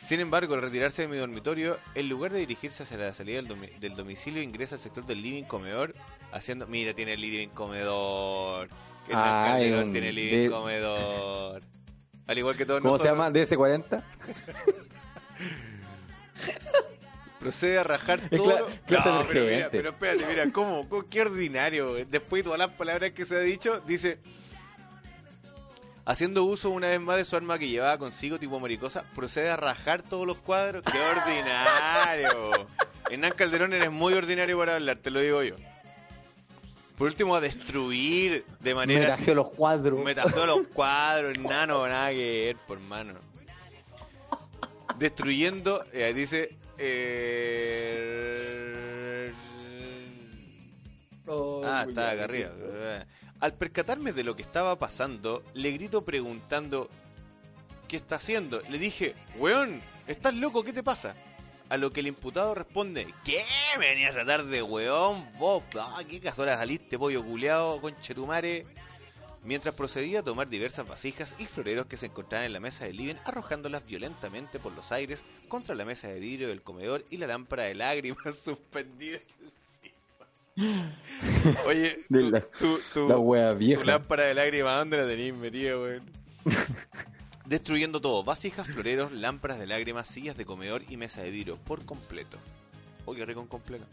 sin 0.02 0.20
embargo, 0.20 0.52
al 0.54 0.60
retirarse 0.60 1.00
de 1.02 1.08
mi 1.08 1.16
dormitorio, 1.16 1.78
en 1.94 2.08
lugar 2.10 2.30
de 2.32 2.40
dirigirse 2.40 2.82
hacia 2.82 2.98
la 2.98 3.14
salida 3.14 3.36
del, 3.36 3.48
domi- 3.48 3.78
del 3.78 3.96
domicilio, 3.96 4.42
ingresa 4.42 4.74
al 4.74 4.80
sector 4.82 5.06
del 5.06 5.22
living 5.22 5.44
comedor, 5.44 5.94
haciendo... 6.32 6.66
Mira, 6.66 6.92
tiene 6.92 7.14
el 7.14 7.22
living 7.22 7.48
comedor. 7.48 8.68
El 9.08 9.14
Ah, 9.16 9.44
Calderón 9.52 9.84
un- 9.84 9.92
tiene 9.92 10.08
el 10.10 10.14
living 10.14 10.42
de- 10.44 10.50
comedor. 10.50 11.62
Al 12.26 12.38
igual 12.38 12.56
que 12.56 12.66
todos 12.66 12.82
¿Cómo 12.82 12.98
se 12.98 13.04
nosotros, 13.04 13.56
llama? 13.58 13.80
¿DS40? 13.80 14.02
procede 17.40 17.78
a 17.78 17.84
rajar 17.84 18.20
Es 18.30 18.38
todo... 18.38 18.44
cla- 18.50 18.58
lo- 18.60 18.68
clase 18.86 19.08
No, 19.08 19.24
pero 19.26 19.40
mira, 19.40 19.52
emergente. 19.52 19.70
pero 19.78 19.88
espérate, 19.90 20.26
mira, 20.28 20.52
¿cómo? 20.52 20.86
¿Cómo? 20.88 21.06
Qué 21.08 21.22
ordinario. 21.22 21.92
güey. 21.92 22.04
Después 22.04 22.40
de 22.40 22.44
todas 22.44 22.58
las 22.58 22.70
palabras 22.72 23.12
que 23.12 23.24
se 23.24 23.36
ha 23.36 23.40
dicho, 23.40 23.80
dice... 23.86 24.18
Haciendo 26.05 26.44
uso 26.44 26.70
una 26.70 26.88
vez 26.88 27.01
más 27.01 27.16
de 27.18 27.24
su 27.24 27.36
arma 27.36 27.59
que 27.59 27.68
llevaba 27.68 27.98
consigo 27.98 28.38
tipo 28.38 28.59
maricosa, 28.59 29.05
procede 29.14 29.51
a 29.51 29.57
rajar 29.57 30.03
todos 30.03 30.26
los 30.26 30.38
cuadros. 30.38 30.82
¡Qué 30.90 30.98
ordinario! 30.98 32.66
Hernán 33.11 33.32
Calderón 33.36 33.72
eres 33.72 33.90
muy 33.90 34.12
ordinario 34.14 34.59
para 34.59 34.76
hablar, 34.76 34.96
te 34.98 35.11
lo 35.11 35.20
digo 35.20 35.42
yo. 35.42 35.57
Por 36.96 37.07
último, 37.09 37.34
a 37.36 37.40
destruir 37.40 38.44
de 38.61 38.70
Me 38.70 38.74
manera... 38.74 39.07
trajeó 39.16 39.34
los 39.34 39.48
cuadros. 39.51 40.01
Me 40.05 40.14
tajó 40.14 40.46
los 40.46 40.66
cuadros, 40.72 41.38
nano, 41.38 41.86
nada 41.88 42.11
que 42.11 42.44
ver, 42.46 42.57
por 42.66 42.78
mano. 42.80 43.14
Destruyendo, 44.98 45.84
eh, 45.92 46.12
dice... 46.14 46.57
eh, 46.78 48.66
Oh, 51.32 51.62
Ah, 51.64 51.84
está 51.88 52.11
acá 52.11 52.24
arriba. 52.24 52.51
Al 53.41 53.55
percatarme 53.55 54.12
de 54.12 54.24
lo 54.24 54.36
que 54.36 54.43
estaba 54.43 54.78
pasando, 54.78 55.43
le 55.55 55.70
grito 55.72 56.05
preguntando 56.05 56.88
¿Qué 57.91 57.97
está 57.97 58.14
haciendo? 58.14 58.62
Le 58.68 58.78
dije, 58.78 59.16
weón, 59.34 59.80
¿estás 60.07 60.32
loco? 60.34 60.62
¿Qué 60.62 60.72
te 60.72 60.84
pasa? 60.84 61.16
A 61.68 61.76
lo 61.76 61.91
que 61.91 61.99
el 61.99 62.07
imputado 62.07 62.55
responde, 62.55 63.12
¿qué? 63.24 63.43
¿Me 63.80 63.88
venías 63.88 64.12
a 64.12 64.18
tratar 64.18 64.45
de 64.45 64.62
weón? 64.62 65.26
Vos, 65.41 65.64
ah, 65.76 66.01
¿qué 66.09 66.20
casola 66.20 66.57
saliste, 66.57 67.01
pollo 67.01 67.24
culeado, 67.24 67.80
conchetumare? 67.80 68.64
Mientras 69.43 69.74
procedía 69.74 70.20
a 70.20 70.22
tomar 70.22 70.49
diversas 70.49 70.86
vasijas 70.86 71.34
y 71.41 71.47
floreros 71.47 71.86
que 71.86 71.97
se 71.97 72.07
encontraban 72.07 72.47
en 72.47 72.53
la 72.53 72.61
mesa 72.61 72.84
del 72.84 72.97
living, 72.97 73.16
arrojándolas 73.24 73.84
violentamente 73.84 74.61
por 74.61 74.72
los 74.76 74.93
aires 74.93 75.24
contra 75.49 75.74
la 75.74 75.84
mesa 75.84 76.07
de 76.07 76.20
vidrio 76.20 76.47
del 76.47 76.62
comedor 76.62 77.05
y 77.11 77.16
la 77.16 77.26
lámpara 77.26 77.64
de 77.64 77.74
lágrimas 77.74 78.38
suspendida. 78.45 79.18
Oye, 81.66 81.96
De 82.08 82.22
la- 82.30 82.40
tú- 82.40 82.80
tú- 82.92 83.08
La 83.08 83.18
wea 83.18 83.52
tu 83.52 83.58
vieja. 83.58 83.84
lámpara 83.84 84.24
de 84.24 84.34
lágrimas, 84.34 84.76
¿dónde 84.78 84.96
la 84.96 85.06
tenías 85.06 85.36
metida, 85.36 85.78
weón? 85.78 86.02
Destruyendo 87.46 88.00
todo, 88.00 88.22
vasijas, 88.22 88.68
floreros, 88.68 89.11
lámparas 89.12 89.58
de 89.58 89.66
lágrimas, 89.66 90.06
sillas 90.08 90.36
de 90.36 90.44
comedor 90.44 90.82
y 90.88 90.96
mesa 90.96 91.22
de 91.22 91.30
vidrio 91.30 91.56
por 91.56 91.84
completo. 91.84 92.36
Oye, 93.06 93.24
rico 93.24 93.40
en 93.40 93.46
completo. 93.48 93.84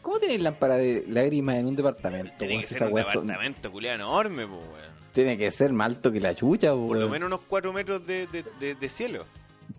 ¿Cómo 0.00 0.18
tenéis 0.18 0.40
lámpara 0.40 0.76
de 0.76 1.04
lágrimas 1.08 1.56
en 1.56 1.66
un 1.66 1.76
departamento? 1.76 2.32
Tiene 2.38 2.60
que 2.60 2.66
ser 2.66 2.84
un 2.84 2.94
weá 2.94 3.04
son- 3.12 3.26
departamento 3.26 3.70
culiado 3.70 3.96
enorme, 3.96 4.46
po, 4.46 4.54
weón. 4.56 4.90
Tiene 5.12 5.36
que 5.36 5.50
ser 5.50 5.72
más 5.74 5.88
alto 5.88 6.10
que 6.10 6.20
la 6.20 6.34
chucha, 6.34 6.70
Por 6.72 6.96
lo 6.96 7.08
menos 7.08 7.26
unos 7.26 7.40
4 7.48 7.72
metros 7.72 8.06
de, 8.06 8.26
de- 8.28 8.44
de- 8.60 8.74
de 8.76 8.88
cielo. 8.88 9.26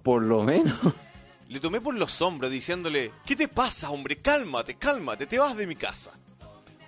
Por 0.03 0.21
lo 0.21 0.43
menos. 0.43 0.75
Le 1.51 1.59
tomé 1.59 1.81
por 1.81 1.93
los 1.93 2.21
hombros 2.21 2.49
diciéndole, 2.49 3.11
¿qué 3.25 3.35
te 3.35 3.49
pasa, 3.49 3.89
hombre? 3.89 4.15
Cálmate, 4.21 4.75
cálmate, 4.75 5.25
te 5.25 5.37
vas 5.37 5.57
de 5.57 5.67
mi 5.67 5.75
casa. 5.75 6.13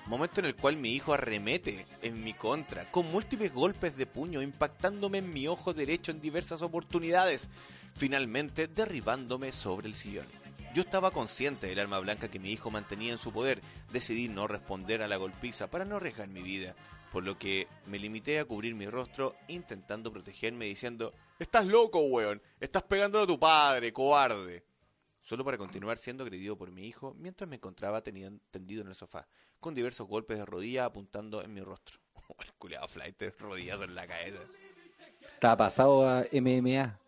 Momento 0.06 0.40
en 0.40 0.46
el 0.46 0.56
cual 0.56 0.78
mi 0.78 0.96
hijo 0.96 1.14
arremete 1.14 1.86
en 2.02 2.24
mi 2.24 2.34
contra, 2.34 2.90
con 2.90 3.12
múltiples 3.12 3.54
golpes 3.54 3.98
de 3.98 4.06
puño, 4.06 4.42
impactándome 4.42 5.18
en 5.18 5.34
mi 5.34 5.50
ojo 5.50 5.74
derecho 5.74 6.12
en 6.12 6.22
diversas 6.22 6.62
oportunidades, 6.62 7.50
finalmente 7.94 8.70
derribándome 8.70 9.52
sobre 9.52 9.88
el 9.88 9.96
sillón. 9.96 10.26
Yo 10.74 10.84
estaba 10.84 11.12
consciente 11.12 11.68
del 11.68 11.80
arma 11.80 12.00
blanca 12.00 12.32
que 12.32 12.40
mi 12.40 12.54
hijo 12.54 12.72
mantenía 12.72 13.12
en 13.12 13.18
su 13.18 13.34
poder, 13.34 13.60
decidí 13.92 14.30
no 14.30 14.48
responder 14.48 15.02
a 15.02 15.10
la 15.10 15.18
golpiza 15.18 15.70
para 15.70 15.84
no 15.84 15.98
arriesgar 15.98 16.30
mi 16.30 16.42
vida, 16.42 16.74
por 17.12 17.26
lo 17.26 17.38
que 17.38 17.68
me 17.86 18.00
limité 18.00 18.40
a 18.40 18.46
cubrir 18.46 18.76
mi 18.76 18.86
rostro 18.86 19.36
intentando 19.50 20.14
protegerme 20.14 20.66
diciendo, 20.66 21.14
estás 21.44 21.66
loco, 21.66 22.00
weón, 22.00 22.42
estás 22.60 22.84
pegándole 22.84 23.26
a 23.26 23.28
tu 23.28 23.40
padre, 23.40 23.94
cobarde 23.94 24.64
solo 25.22 25.46
para 25.46 25.58
continuar 25.58 25.98
siendo 25.98 26.24
agredido 26.24 26.58
por 26.58 26.70
mi 26.72 26.86
hijo 26.86 27.14
mientras 27.18 27.50
me 27.50 27.56
encontraba 27.56 28.02
tenido- 28.02 28.38
tendido 28.52 28.82
en 28.82 28.90
el 28.90 28.96
sofá, 28.96 29.26
con 29.60 29.74
diversos 29.74 30.08
golpes 30.08 30.38
de 30.38 30.46
rodilla 30.46 30.86
apuntando 30.86 31.42
en 31.42 31.54
mi 31.54 31.62
rostro. 31.62 31.98
el 32.40 32.54
culeado 32.54 32.88
flight 32.88 33.18
de 33.18 33.32
rodillas 33.32 33.82
en 33.82 33.96
la 33.96 34.08
cabeza. 34.08 34.40
Está 35.34 35.56
pasado 35.56 36.08
a 36.08 36.26
MMA. 36.32 37.00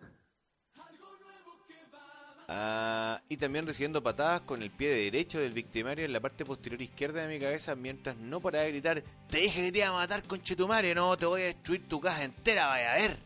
Ah, 2.48 3.20
y 3.28 3.38
también 3.38 3.66
recibiendo 3.66 4.04
patadas 4.04 4.42
con 4.42 4.62
el 4.62 4.70
pie 4.70 4.90
derecho 4.90 5.40
del 5.40 5.52
victimario 5.52 6.06
en 6.06 6.14
la 6.14 6.20
parte 6.20 6.46
posterior 6.46 6.80
izquierda 6.80 7.22
de 7.26 7.28
mi 7.28 7.40
cabeza 7.40 7.74
mientras 7.74 8.16
no 8.18 8.40
paraba 8.40 8.66
de 8.66 8.72
gritar 8.72 9.04
Te 9.28 9.40
dije 9.40 9.64
que 9.64 9.72
te 9.72 9.80
iba 9.80 9.88
a 9.88 9.94
matar, 9.94 10.22
conchetumare, 10.28 10.94
no, 10.94 11.18
te 11.18 11.26
voy 11.26 11.42
a 11.42 11.46
destruir 11.46 11.90
tu 11.90 12.00
casa 12.00 12.24
entera, 12.24 12.68
vaya 12.68 12.94
a 12.94 12.98
ver. 12.98 13.18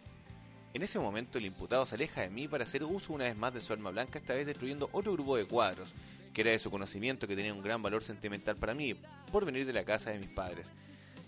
En 0.73 0.83
ese 0.83 0.99
momento 0.99 1.37
el 1.37 1.45
imputado 1.45 1.85
se 1.85 1.95
aleja 1.95 2.21
de 2.21 2.29
mí 2.29 2.47
para 2.47 2.63
hacer 2.63 2.83
uso 2.83 3.13
una 3.13 3.25
vez 3.25 3.35
más 3.37 3.53
de 3.53 3.61
su 3.61 3.73
arma 3.73 3.89
blanca, 3.91 4.19
esta 4.19 4.33
vez 4.35 4.45
destruyendo 4.45 4.89
otro 4.91 5.13
grupo 5.13 5.35
de 5.35 5.45
cuadros, 5.45 5.93
que 6.33 6.41
era 6.41 6.51
de 6.51 6.59
su 6.59 6.69
conocimiento 6.69 7.27
que 7.27 7.35
tenía 7.35 7.53
un 7.53 7.63
gran 7.63 7.81
valor 7.81 8.03
sentimental 8.03 8.55
para 8.55 8.73
mí, 8.75 8.95
por 9.31 9.45
venir 9.45 9.65
de 9.65 9.73
la 9.73 9.83
casa 9.83 10.11
de 10.11 10.19
mis 10.19 10.29
padres, 10.29 10.67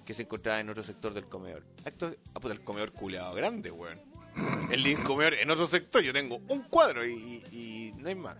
que 0.06 0.14
se 0.14 0.24
encontraba 0.24 0.60
en 0.60 0.70
otro 0.70 0.84
sector 0.84 1.14
del 1.14 1.26
comedor. 1.26 1.64
Acto, 1.86 2.14
ah, 2.36 2.40
puta, 2.40 2.54
el 2.54 2.62
comedor 2.62 2.92
culeado 2.92 3.34
grande, 3.34 3.72
weón. 3.72 4.00
El 4.72 5.04
comedor 5.04 5.34
en 5.34 5.50
otro 5.52 5.68
sector, 5.68 6.02
yo 6.02 6.14
tengo 6.14 6.40
un 6.48 6.62
cuadro 6.64 7.06
y, 7.06 7.44
y- 7.52 7.58
y 7.58 7.94
no 7.98 8.08
hay 8.08 8.16
más. 8.16 8.38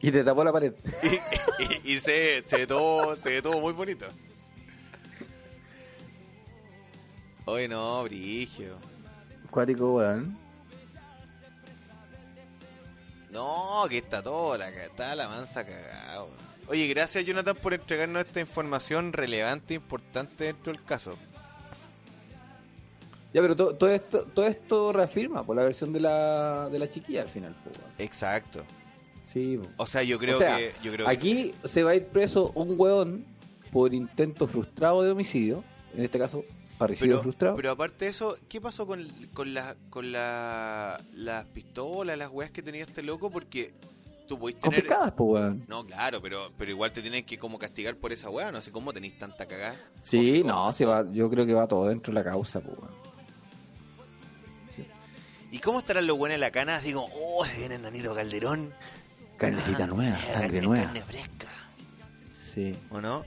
Y 0.00 0.10
te 0.10 0.24
tapó 0.24 0.42
la 0.44 0.52
pared. 0.52 0.72
Y, 1.84 1.98
se, 2.00 2.42
se 2.46 2.66
todo, 2.66 3.14
se 3.16 3.42
todo 3.42 3.60
muy 3.60 3.72
bonito. 3.72 4.06
Oye, 7.46 7.66
no, 7.68 8.02
brigio. 8.04 8.76
Cuático, 9.50 9.94
weón. 9.96 10.36
No, 13.30 13.84
que 13.88 13.98
está 13.98 14.22
todo, 14.22 14.56
la, 14.56 14.68
está 14.70 15.14
la 15.14 15.28
mansa 15.28 15.64
cagada. 15.64 16.22
weón. 16.24 16.36
Oye, 16.68 16.86
gracias 16.86 17.24
Jonathan 17.24 17.56
por 17.56 17.72
entregarnos 17.74 18.26
esta 18.26 18.40
información 18.40 19.12
relevante 19.12 19.74
e 19.74 19.76
importante 19.76 20.44
dentro 20.44 20.72
del 20.72 20.82
caso. 20.84 21.12
Ya, 23.32 23.42
pero 23.42 23.54
to- 23.54 23.74
todo 23.74 23.90
esto, 23.90 24.22
todo 24.34 24.46
esto 24.46 24.92
reafirma 24.92 25.44
por 25.44 25.56
la 25.56 25.62
versión 25.62 25.92
de 25.92 26.00
la, 26.00 26.68
de 26.70 26.78
la 26.78 26.90
chiquilla 26.90 27.22
al 27.22 27.28
final, 27.28 27.54
weón. 27.64 27.92
Exacto. 27.98 28.64
Sí, 29.22 29.58
po. 29.62 29.68
O 29.82 29.86
sea, 29.86 30.02
yo 30.02 30.18
creo 30.18 30.36
o 30.36 30.38
sea, 30.38 30.56
que... 30.56 30.72
Yo 30.82 30.90
creo 30.92 31.06
que 31.06 31.12
aquí 31.12 31.52
se 31.64 31.82
va 31.82 31.90
a 31.90 31.94
ir 31.94 32.06
preso 32.06 32.50
un 32.54 32.74
weón 32.78 33.26
por 33.70 33.92
intento 33.92 34.46
frustrado 34.46 35.02
de 35.02 35.10
homicidio, 35.10 35.62
en 35.94 36.02
este 36.04 36.18
caso, 36.18 36.42
parricidio 36.78 37.16
pero, 37.16 37.22
frustrado. 37.22 37.56
pero 37.56 37.70
aparte 37.72 38.04
de 38.06 38.10
eso, 38.12 38.36
¿qué 38.48 38.60
pasó 38.60 38.86
con, 38.86 39.06
con, 39.34 39.52
la, 39.52 39.74
con 39.90 40.10
la, 40.12 40.96
las 41.14 41.44
pistolas, 41.46 42.16
las 42.16 42.30
weas 42.30 42.50
que 42.50 42.62
tenía 42.62 42.82
este 42.84 43.02
loco? 43.02 43.30
Porque 43.30 43.72
tú 44.26 44.38
podés 44.38 44.56
tener... 44.60 44.80
Complicadas, 44.82 45.12
po, 45.12 45.24
weón. 45.24 45.64
No, 45.68 45.84
claro, 45.84 46.20
pero 46.22 46.52
pero 46.56 46.70
igual 46.70 46.92
te 46.92 47.00
tienen 47.02 47.24
que 47.24 47.38
como 47.38 47.58
castigar 47.58 47.96
por 47.96 48.12
esa 48.12 48.30
weá, 48.30 48.50
no 48.52 48.60
sé 48.62 48.70
cómo 48.70 48.92
tenéis 48.92 49.18
tanta 49.18 49.46
cagada. 49.46 49.76
Sí, 50.00 50.42
no, 50.44 50.72
se 50.72 50.84
va, 50.86 51.04
yo 51.12 51.28
creo 51.30 51.44
que 51.46 51.54
va 51.54 51.66
todo 51.66 51.88
dentro 51.88 52.12
de 52.12 52.20
la 52.22 52.24
causa, 52.30 52.60
po, 52.60 52.70
weón. 52.70 53.08
¿Y 55.50 55.60
cómo 55.60 55.78
estarán 55.78 56.06
los 56.06 56.18
buenos 56.18 56.34
en 56.34 56.40
la 56.42 56.50
cana? 56.50 56.78
Digo, 56.80 57.06
oh, 57.14 57.42
se 57.44 57.56
viene 57.58 57.76
el 57.76 57.82
nanito 57.82 58.14
Calderón. 58.14 58.70
Carnecita 59.38 59.84
Ah, 59.84 59.86
nueva, 59.86 60.16
sangre 60.16 60.42
carne- 60.58 60.60
nueva. 60.62 60.84
Carne 60.84 61.02
fresca, 61.02 61.46
Sí, 62.32 62.74
¿o 62.90 63.00
no? 63.00 63.24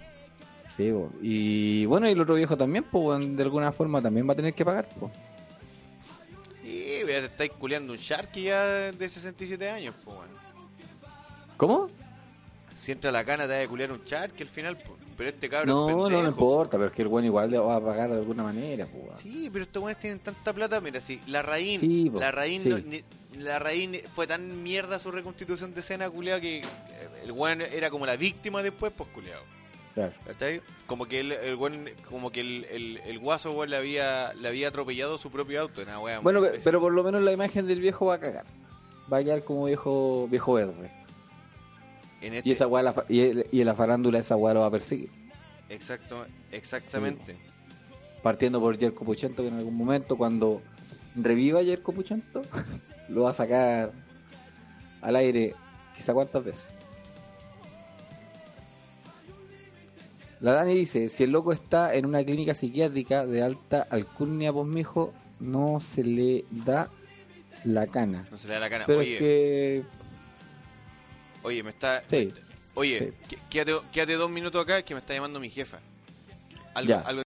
Sí. 0.75 0.91
Y 1.21 1.85
bueno, 1.85 2.07
y 2.07 2.11
el 2.11 2.21
otro 2.21 2.35
viejo 2.35 2.57
también, 2.57 2.83
pues, 2.85 3.35
de 3.35 3.43
alguna 3.43 3.71
forma 3.71 4.01
también 4.01 4.27
va 4.27 4.33
a 4.33 4.35
tener 4.35 4.53
que 4.53 4.65
pagar, 4.65 4.87
pues. 4.99 5.11
Sí, 6.61 6.99
te 7.05 7.25
estáis 7.25 7.51
culeando 7.53 7.93
un 7.93 7.99
Sharky 7.99 8.43
ya 8.43 8.63
de 8.91 9.09
67 9.09 9.69
años, 9.69 9.95
pues, 10.03 10.15
bueno. 10.17 10.31
¿Cómo? 11.57 11.89
Si 12.75 12.91
entra 12.91 13.11
la 13.11 13.23
cana 13.23 13.45
te 13.47 13.53
vas 13.53 13.65
a 13.65 13.69
culear 13.69 13.91
un 13.91 14.03
Sharky 14.03 14.43
al 14.43 14.49
final, 14.49 14.77
pues. 14.77 14.99
Pero 15.17 15.29
este 15.29 15.49
cabrón 15.49 15.69
es 15.69 15.75
No, 15.75 15.87
no, 15.87 16.03
pendejo. 16.05 16.21
no 16.23 16.29
importa, 16.29 16.77
pero 16.77 16.89
es 16.89 16.95
que 16.95 17.01
el 17.03 17.07
bueno 17.09 17.27
igual 17.27 17.51
le 17.51 17.59
va 17.59 17.75
a 17.75 17.81
pagar 17.81 18.09
de 18.09 18.15
alguna 18.17 18.43
manera, 18.43 18.87
pues. 18.87 19.19
Sí, 19.19 19.49
pero 19.51 19.63
estos 19.63 19.81
buenos 19.81 19.99
tienen 19.99 20.19
tanta 20.19 20.51
plata, 20.53 20.81
mira, 20.81 20.99
si 21.01 21.19
la 21.27 21.41
raíz, 21.43 21.79
Sí, 21.81 22.09
la 22.15 22.31
raíz, 22.31 22.63
sí. 22.63 22.69
no- 22.69 22.79
ni- 22.79 23.03
la 23.37 23.59
raíz 23.59 24.03
fue 24.15 24.25
tan 24.27 24.63
mierda 24.63 24.97
su 24.99 25.11
reconstitución 25.11 25.73
de 25.73 25.79
escena, 25.81 26.09
culeado, 26.09 26.41
que 26.41 26.63
el 27.23 27.31
weón 27.31 27.61
era 27.61 27.89
como 27.89 28.05
la 28.05 28.15
víctima 28.15 28.63
después, 28.63 28.91
pues, 28.95 29.09
culeado. 29.11 29.43
Claro. 29.93 30.13
¿Cachai? 30.25 30.61
Como 30.87 31.05
que 31.05 31.19
el, 31.19 31.31
el 31.33 31.57
weón- 31.57 31.91
como 32.09 32.31
que 32.31 32.39
el, 32.41 32.65
el, 32.71 32.97
el 33.05 33.19
guaso 33.19 33.65
le 33.65 33.75
había, 33.75 34.33
le 34.35 34.47
había 34.47 34.69
atropellado 34.69 35.17
su 35.17 35.29
propio 35.31 35.61
auto, 35.61 35.81
una 35.81 35.99
wea 35.99 36.19
Bueno, 36.19 36.41
pero 36.63 36.79
por 36.79 36.93
lo 36.93 37.03
menos 37.03 37.21
la 37.23 37.33
imagen 37.33 37.67
del 37.67 37.81
viejo 37.81 38.05
va 38.05 38.15
a 38.15 38.19
cagar. 38.19 38.45
Va 39.11 39.17
a 39.17 39.23
quedar 39.23 39.43
como 39.43 39.65
viejo 39.65 40.27
viejo 40.31 40.53
verde. 40.53 40.91
en 42.21 42.35
este, 42.35 42.49
Y 42.49 42.51
esa 42.53 42.67
la 42.67 43.05
y, 43.09 43.19
el- 43.21 43.45
y 43.51 43.59
en 43.61 43.65
la 43.67 43.75
farándula 43.75 44.19
esa 44.19 44.35
weá 44.37 44.53
lo 44.53 44.61
va 44.61 44.67
a 44.67 44.71
perseguir. 44.71 45.09
exacto, 45.69 46.25
exactamente. 46.51 47.35
Partiendo 48.23 48.59
por 48.61 48.77
Jerko 48.77 49.03
Puchento, 49.03 49.41
que 49.41 49.49
en 49.49 49.55
algún 49.55 49.75
momento, 49.75 50.15
cuando 50.15 50.61
reviva 51.15 51.63
Jerko 51.63 51.91
Puchento, 51.91 52.41
lo 53.09 53.23
va 53.23 53.31
a 53.31 53.33
sacar 53.33 53.91
al 55.01 55.15
aire 55.17 55.53
quizá 55.97 56.13
cuántas 56.13 56.43
veces. 56.43 56.67
La 60.41 60.53
Dani 60.53 60.73
dice, 60.75 61.09
si 61.09 61.23
el 61.23 61.31
loco 61.31 61.53
está 61.53 61.93
en 61.95 62.05
una 62.05 62.23
clínica 62.23 62.53
psiquiátrica 62.55 63.25
de 63.27 63.43
alta 63.43 63.85
alcurnia, 63.89 64.51
pues 64.51 64.67
mijo, 64.67 65.13
no 65.39 65.79
se 65.79 66.03
le 66.03 66.45
da 66.49 66.89
la 67.63 67.85
cana. 67.87 68.27
No 68.31 68.37
se 68.37 68.47
le 68.47 68.55
da 68.55 68.59
la 68.59 68.69
cana. 68.69 68.85
Pero 68.87 68.99
oye, 68.99 69.13
es 69.13 69.19
que... 69.19 69.83
oye, 71.43 71.61
me 71.63 71.69
está. 71.69 72.03
Sí. 72.09 72.29
Oye, 72.73 73.11
Sí. 73.27 73.35
qu- 73.35 73.39
quédate, 73.49 73.85
quédate 73.91 74.13
dos 74.13 74.31
minutos 74.31 74.63
acá 74.63 74.81
que 74.81 74.95
me 74.95 74.99
está 74.99 75.13
llamando 75.13 75.39
mi 75.39 75.49
jefa. 75.49 75.79
Algo, 76.73 76.89
Ya. 76.89 76.99
algo 77.01 77.21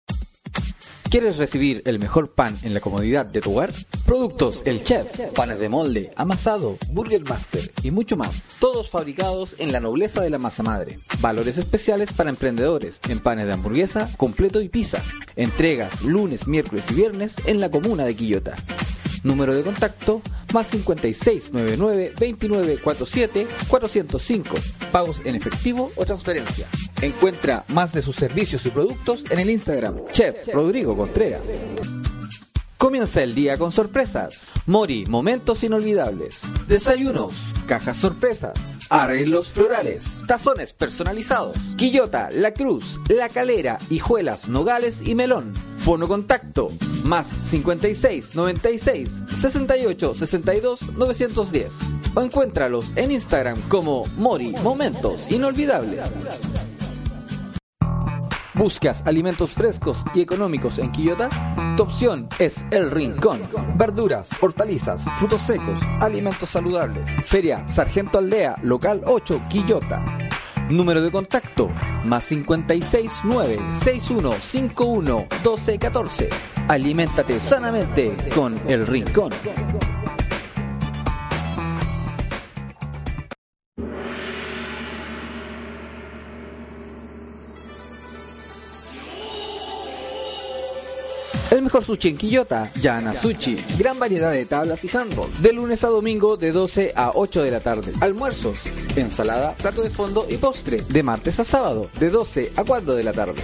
¿Quieres 1.14 1.36
recibir 1.36 1.80
el 1.84 2.00
mejor 2.00 2.32
pan 2.32 2.58
en 2.64 2.74
la 2.74 2.80
comodidad 2.80 3.24
de 3.24 3.40
tu 3.40 3.52
hogar? 3.52 3.72
Productos 4.04 4.62
El 4.64 4.82
Chef, 4.82 5.06
panes 5.32 5.60
de 5.60 5.68
molde, 5.68 6.10
amasado, 6.16 6.76
Burger 6.88 7.22
Master 7.22 7.70
y 7.84 7.92
mucho 7.92 8.16
más. 8.16 8.42
Todos 8.58 8.90
fabricados 8.90 9.54
en 9.60 9.70
la 9.70 9.78
nobleza 9.78 10.22
de 10.22 10.30
la 10.30 10.38
masa 10.38 10.64
madre. 10.64 10.98
Valores 11.20 11.56
especiales 11.56 12.12
para 12.12 12.30
emprendedores 12.30 12.98
en 13.08 13.20
panes 13.20 13.46
de 13.46 13.52
hamburguesa, 13.52 14.10
completo 14.16 14.60
y 14.60 14.68
pizza. 14.68 15.00
Entregas 15.36 16.02
lunes, 16.02 16.48
miércoles 16.48 16.84
y 16.90 16.94
viernes 16.94 17.36
en 17.46 17.60
la 17.60 17.70
comuna 17.70 18.04
de 18.04 18.16
Quillota. 18.16 18.56
Número 19.24 19.54
de 19.54 19.62
contacto 19.62 20.22
más 20.52 20.68
5699 20.68 22.10
2947 22.10 23.46
405. 23.68 24.54
Pagos 24.92 25.20
en 25.24 25.34
efectivo 25.34 25.90
o 25.96 26.04
transferencia. 26.04 26.66
Encuentra 27.02 27.64
más 27.68 27.92
de 27.92 28.02
sus 28.02 28.16
servicios 28.16 28.64
y 28.66 28.70
productos 28.70 29.24
en 29.30 29.40
el 29.40 29.50
Instagram 29.50 29.96
Chef 30.12 30.48
Rodrigo 30.52 30.96
Contreras. 30.96 31.48
Comienza 32.78 33.22
el 33.22 33.34
día 33.34 33.56
con 33.56 33.72
sorpresas. 33.72 34.50
Mori, 34.66 35.06
momentos 35.06 35.64
inolvidables. 35.64 36.42
Desayunos, 36.68 37.32
cajas 37.66 37.96
sorpresas. 37.96 38.52
Arreglos 38.90 39.48
florales, 39.48 40.22
tazones 40.26 40.72
personalizados. 40.72 41.56
Quillota, 41.76 42.28
La 42.30 42.52
Cruz, 42.52 43.00
La 43.08 43.28
Calera, 43.28 43.78
Hijuelas, 43.90 44.48
Nogales 44.48 45.00
y 45.02 45.14
Melón. 45.14 45.54
Fono 45.78 46.08
contacto 46.08 46.70
más 47.04 47.26
56 47.26 48.34
96 48.34 49.22
68 49.34 50.14
62 50.14 50.92
910. 50.96 51.72
O 52.14 52.22
encuéntralos 52.22 52.92
en 52.96 53.12
Instagram 53.12 53.60
como 53.68 54.04
Mori, 54.16 54.52
momentos 54.62 55.30
inolvidables. 55.30 56.00
¿Buscas 58.54 59.04
alimentos 59.04 59.50
frescos 59.50 60.04
y 60.14 60.20
económicos 60.20 60.78
en 60.78 60.92
Quillota? 60.92 61.28
Tu 61.76 61.82
opción 61.82 62.28
es 62.38 62.64
El 62.70 62.92
Rincón. 62.92 63.40
Verduras, 63.76 64.28
hortalizas, 64.40 65.04
frutos 65.18 65.42
secos, 65.42 65.80
alimentos 66.00 66.50
saludables. 66.50 67.04
Feria 67.24 67.66
Sargento 67.66 68.18
Aldea, 68.18 68.56
local 68.62 69.02
8, 69.06 69.42
Quillota. 69.50 70.04
Número 70.70 71.02
de 71.02 71.10
contacto 71.10 71.68
más 72.04 72.28
569 72.28 73.58
6151 73.72 75.18
1214. 75.18 76.28
Aliméntate 76.68 77.40
sanamente 77.40 78.16
con 78.34 78.56
El 78.68 78.86
Rincón. 78.86 79.32
Mejor 91.74 91.96
sushi 91.96 92.08
en 92.10 92.16
Quillota, 92.16 92.70
Yana 92.80 93.16
Sushi. 93.16 93.56
Gran 93.76 93.98
variedad 93.98 94.30
de 94.30 94.46
tablas 94.46 94.84
y 94.84 94.96
handball. 94.96 95.28
De 95.42 95.52
lunes 95.52 95.82
a 95.82 95.88
domingo 95.88 96.36
de 96.36 96.52
12 96.52 96.92
a 96.94 97.10
8 97.16 97.42
de 97.42 97.50
la 97.50 97.58
tarde. 97.58 97.92
Almuerzos, 98.00 98.58
ensalada, 98.94 99.54
plato 99.54 99.82
de 99.82 99.90
fondo 99.90 100.24
y 100.30 100.36
postre. 100.36 100.82
De 100.82 101.02
martes 101.02 101.40
a 101.40 101.44
sábado, 101.44 101.90
de 101.98 102.10
12 102.10 102.52
a 102.54 102.62
4 102.62 102.94
de 102.94 103.02
la 103.02 103.12
tarde. 103.12 103.42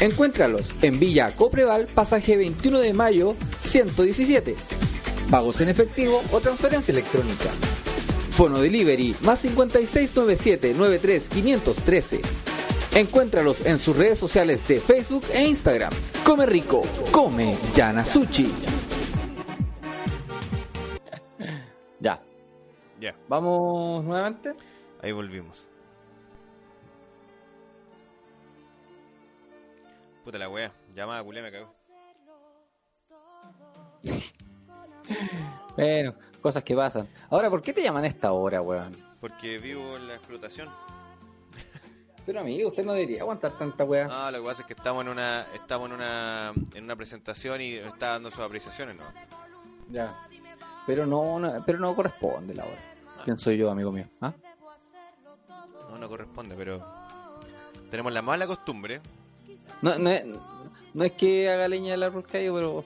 Encuéntralos 0.00 0.70
en 0.80 0.98
Villa 0.98 1.30
Copreval, 1.36 1.86
pasaje 1.86 2.38
21 2.38 2.78
de 2.78 2.94
mayo, 2.94 3.36
117. 3.64 4.56
Pagos 5.30 5.60
en 5.60 5.68
efectivo 5.68 6.22
o 6.32 6.40
transferencia 6.40 6.92
electrónica. 6.92 7.50
Fono 8.30 8.58
Delivery 8.58 9.16
más 9.20 9.40
5697 9.40 10.72
93 10.78 11.28
513. 11.28 12.55
Encuéntralos 12.96 13.66
en 13.66 13.78
sus 13.78 13.94
redes 13.94 14.18
sociales 14.18 14.66
de 14.66 14.80
Facebook 14.80 15.22
e 15.30 15.44
Instagram. 15.46 15.92
Come 16.24 16.46
rico, 16.46 16.80
come 17.12 17.54
Yanasuchi. 17.74 18.50
Ya, 22.00 22.22
Ya, 22.98 23.14
vamos 23.28 24.02
nuevamente. 24.04 24.50
ahí 25.02 25.12
volvimos. 25.12 25.68
Puta 30.24 30.38
la 30.38 30.48
wea, 30.48 30.72
llamada 30.94 31.22
culé 31.22 31.42
me 31.42 31.52
cago. 31.52 31.74
Bueno, 35.76 36.14
cosas 36.40 36.64
que 36.64 36.74
pasan. 36.74 37.06
Ahora, 37.28 37.50
¿por 37.50 37.60
qué 37.60 37.72
te 37.74 37.82
llaman 37.82 38.04
a 38.04 38.06
esta 38.06 38.32
hora, 38.32 38.62
weón? 38.62 38.92
Porque 39.20 39.58
vivo 39.58 39.94
en 39.96 40.08
la 40.08 40.14
explotación. 40.14 40.70
Pero 42.26 42.40
amigo, 42.40 42.68
usted 42.70 42.84
no 42.84 42.92
debería 42.92 43.22
aguantar 43.22 43.56
tanta 43.56 43.84
weá. 43.84 44.08
No, 44.08 44.30
lo 44.32 44.38
que 44.42 44.44
pasa 44.48 44.62
es 44.62 44.66
que 44.66 44.72
estamos 44.74 45.02
en 45.04 45.08
una 45.10 45.46
estamos 45.54 45.88
en 45.88 45.94
una 45.94 46.52
en 46.74 46.84
una 46.84 46.96
presentación 46.96 47.60
y 47.60 47.74
está 47.74 48.08
dando 48.12 48.30
sus 48.32 48.40
apreciaciones, 48.40 48.96
¿no? 48.96 49.04
Ya. 49.90 50.26
Pero 50.86 51.06
no, 51.06 51.38
no- 51.38 51.62
pero 51.64 51.78
no 51.78 51.94
corresponde 51.94 52.52
la 52.54 52.64
hora. 52.64 52.78
¿Quién 53.24 53.38
soy 53.38 53.56
yo, 53.56 53.70
amigo 53.70 53.92
mío? 53.92 54.06
¿Ah? 54.20 54.32
No, 55.90 55.98
no 55.98 56.08
corresponde, 56.08 56.54
pero 56.56 56.84
tenemos 57.90 58.12
la 58.12 58.22
mala 58.22 58.46
costumbre. 58.46 59.00
No, 59.82 59.96
no, 59.98 60.10
es, 60.10 60.24
no 60.94 61.04
es 61.04 61.12
que 61.12 61.48
haga 61.48 61.68
leña 61.68 61.92
del 61.92 62.02
árbol 62.02 62.24
caído, 62.24 62.54
pero 62.54 62.84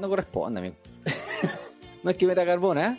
no 0.00 0.08
corresponde, 0.08 0.60
amigo. 0.60 0.76
no 2.02 2.10
es 2.10 2.16
que 2.16 2.26
meta 2.26 2.44
carbón, 2.46 2.78
¿ah? 2.78 2.98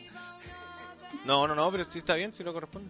No, 1.25 1.47
no, 1.47 1.55
no, 1.55 1.71
pero 1.71 1.83
sí 1.85 1.99
está 1.99 2.15
bien, 2.15 2.31
sí 2.33 2.43
no 2.43 2.53
corresponde. 2.53 2.89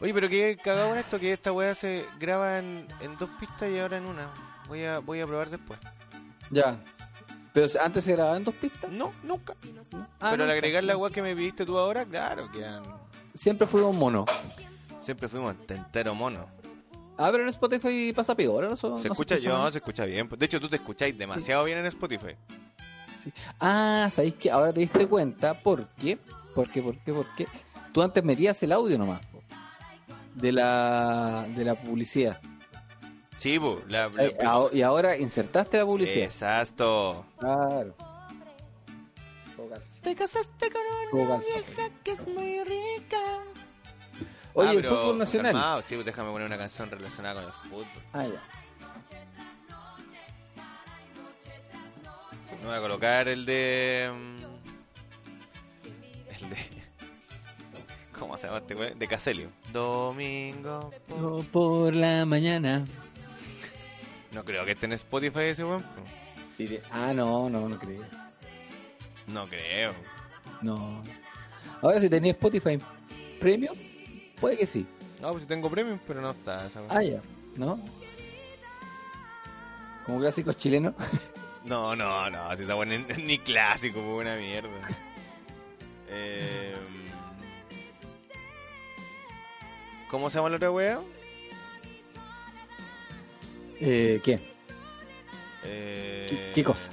Oye, 0.00 0.14
pero 0.14 0.28
qué 0.28 0.58
cagado 0.62 0.92
en 0.92 0.98
esto 0.98 1.18
que 1.18 1.32
esta 1.32 1.52
weá 1.52 1.74
se 1.74 2.04
graba 2.18 2.58
en, 2.58 2.86
en 3.00 3.16
dos 3.18 3.28
pistas 3.38 3.70
y 3.70 3.78
ahora 3.78 3.98
en 3.98 4.06
una. 4.06 4.30
Voy 4.68 4.84
a, 4.84 4.98
voy 5.00 5.20
a 5.20 5.26
probar 5.26 5.50
después. 5.50 5.78
Ya. 6.50 6.78
Pero 7.52 7.66
antes 7.82 8.04
se 8.04 8.12
grababa 8.12 8.36
en 8.36 8.44
dos 8.44 8.54
pistas. 8.54 8.90
No, 8.90 9.12
nunca. 9.22 9.54
Ah, 10.20 10.30
pero 10.30 10.32
al 10.32 10.38
nunca. 10.38 10.52
agregar 10.52 10.84
la 10.84 10.96
weá 10.96 11.10
que 11.10 11.20
me 11.20 11.34
pidiste 11.36 11.66
tú 11.66 11.76
ahora, 11.76 12.04
claro, 12.06 12.50
que 12.50 12.64
Siempre 13.34 13.66
fuimos 13.66 13.94
mono. 13.94 14.24
siempre 15.00 15.28
fuimos 15.28 15.54
entero 15.68 16.14
mono. 16.14 16.46
Ah, 17.18 17.28
pero 17.30 17.42
en 17.42 17.50
Spotify 17.50 18.12
pasa 18.14 18.34
peor. 18.34 18.64
¿no? 18.64 18.74
Eso 18.74 18.96
Se 18.98 19.08
no 19.08 19.12
escucha 19.12 19.36
yo, 19.38 19.70
se 19.70 19.78
escucha 19.78 20.04
bien. 20.06 20.28
De 20.38 20.46
hecho, 20.46 20.58
tú 20.60 20.68
te 20.68 20.76
escucháis 20.76 21.18
demasiado 21.18 21.64
bien 21.64 21.78
en 21.78 21.86
Spotify. 21.86 22.34
Ah, 23.60 24.08
¿sabéis 24.10 24.34
que 24.34 24.50
ahora 24.50 24.72
te 24.72 24.80
diste 24.80 25.06
cuenta? 25.06 25.52
¿Por 25.54 25.86
qué? 25.88 26.18
¿Por 26.54 26.70
qué? 26.70 26.80
¿Por 26.80 26.96
qué? 26.98 27.12
¿Por 27.12 27.26
qué? 27.36 27.46
Tú 27.92 28.02
antes 28.02 28.24
metías 28.24 28.62
el 28.62 28.72
audio 28.72 28.96
nomás. 28.96 29.20
De 30.40 30.52
la, 30.52 31.46
de 31.48 31.64
la 31.64 31.74
publicidad. 31.74 32.40
Sí, 33.36 33.58
bu, 33.58 33.80
la, 33.88 34.08
la- 34.08 34.24
Eh, 34.24 34.36
y 34.72 34.82
ahora 34.82 35.16
insertaste 35.16 35.78
la 35.78 35.84
publicidad. 35.86 36.24
Exacto. 36.24 37.24
Claro. 37.38 37.94
Te 40.02 40.14
casaste 40.14 40.70
con 40.70 41.20
una 41.20 41.36
vieja 41.38 41.90
que 42.02 42.12
es 42.12 42.26
muy 42.26 42.64
rica. 42.64 43.18
Oye, 44.54 44.68
Ah, 44.68 44.72
el 44.72 44.84
fútbol 44.84 45.18
nacional. 45.18 45.52
calmado, 45.52 45.82
sí, 45.82 45.94
pues 45.94 46.06
déjame 46.06 46.30
poner 46.30 46.46
una 46.46 46.58
canción 46.58 46.90
relacionada 46.90 47.34
con 47.34 47.44
el 47.44 47.52
fútbol. 47.70 47.86
Ah, 48.12 48.24
ya. 48.24 48.42
Me 52.60 52.66
voy 52.66 52.74
a 52.76 52.80
colocar 52.80 53.28
el 53.28 53.44
de. 53.46 54.10
mm, 54.12 54.36
El 56.44 56.50
de. 56.50 56.56
¿Cómo 58.18 58.36
se 58.36 58.46
llama 58.48 58.58
este 58.58 58.74
güey? 58.74 58.94
De 58.94 59.06
Caselio. 59.06 59.50
Domingo. 59.72 60.90
por- 61.08 61.18
No, 61.18 61.38
Por 61.44 61.94
la 61.96 62.24
mañana. 62.26 62.84
No 64.32 64.44
creo 64.44 64.64
que 64.64 64.72
esté 64.72 64.86
en 64.86 64.92
Spotify 64.92 65.40
ese 65.44 65.64
weón. 65.64 65.84
Sí, 66.56 66.66
de- 66.66 66.82
Ah, 66.90 67.12
no, 67.14 67.48
no, 67.50 67.68
no 67.68 67.78
creo. 67.78 68.02
No 69.28 69.46
creo. 69.48 69.92
No. 70.62 71.02
Ahora 71.82 72.00
si 72.00 72.08
tenía 72.08 72.32
Spotify 72.32 72.78
Premium, 73.40 73.74
puede 74.40 74.58
que 74.58 74.66
sí. 74.66 74.86
No, 75.20 75.30
pues 75.32 75.42
si 75.42 75.48
tengo 75.48 75.68
premium, 75.70 75.98
pero 76.06 76.20
no 76.20 76.30
está 76.30 76.66
esa 76.66 76.80
weón. 76.80 76.92
Ah, 76.96 77.02
ya. 77.02 77.20
¿No? 77.56 77.78
Como 80.06 80.18
clásicos 80.20 80.56
chilenos. 80.56 80.94
No, 81.62 81.94
no, 81.94 82.30
no, 82.30 82.56
si 82.56 82.62
está 82.62 82.72
bueno, 82.74 82.94
ni, 83.22 83.36
clásico, 83.36 84.00
pues 84.00 84.06
buena 84.06 84.34
mierda. 84.36 84.70
Eh, 86.08 86.74
¿Cómo 90.10 90.28
se 90.30 90.36
llama 90.38 90.50
la 90.50 90.56
otra 90.56 90.70
wea? 90.70 91.00
Eh, 93.78 94.20
¿Qué? 94.22 94.40
Eh, 95.64 96.26
¿Qué- 96.28 96.52
qué 96.54 96.64
cosa? 96.64 96.88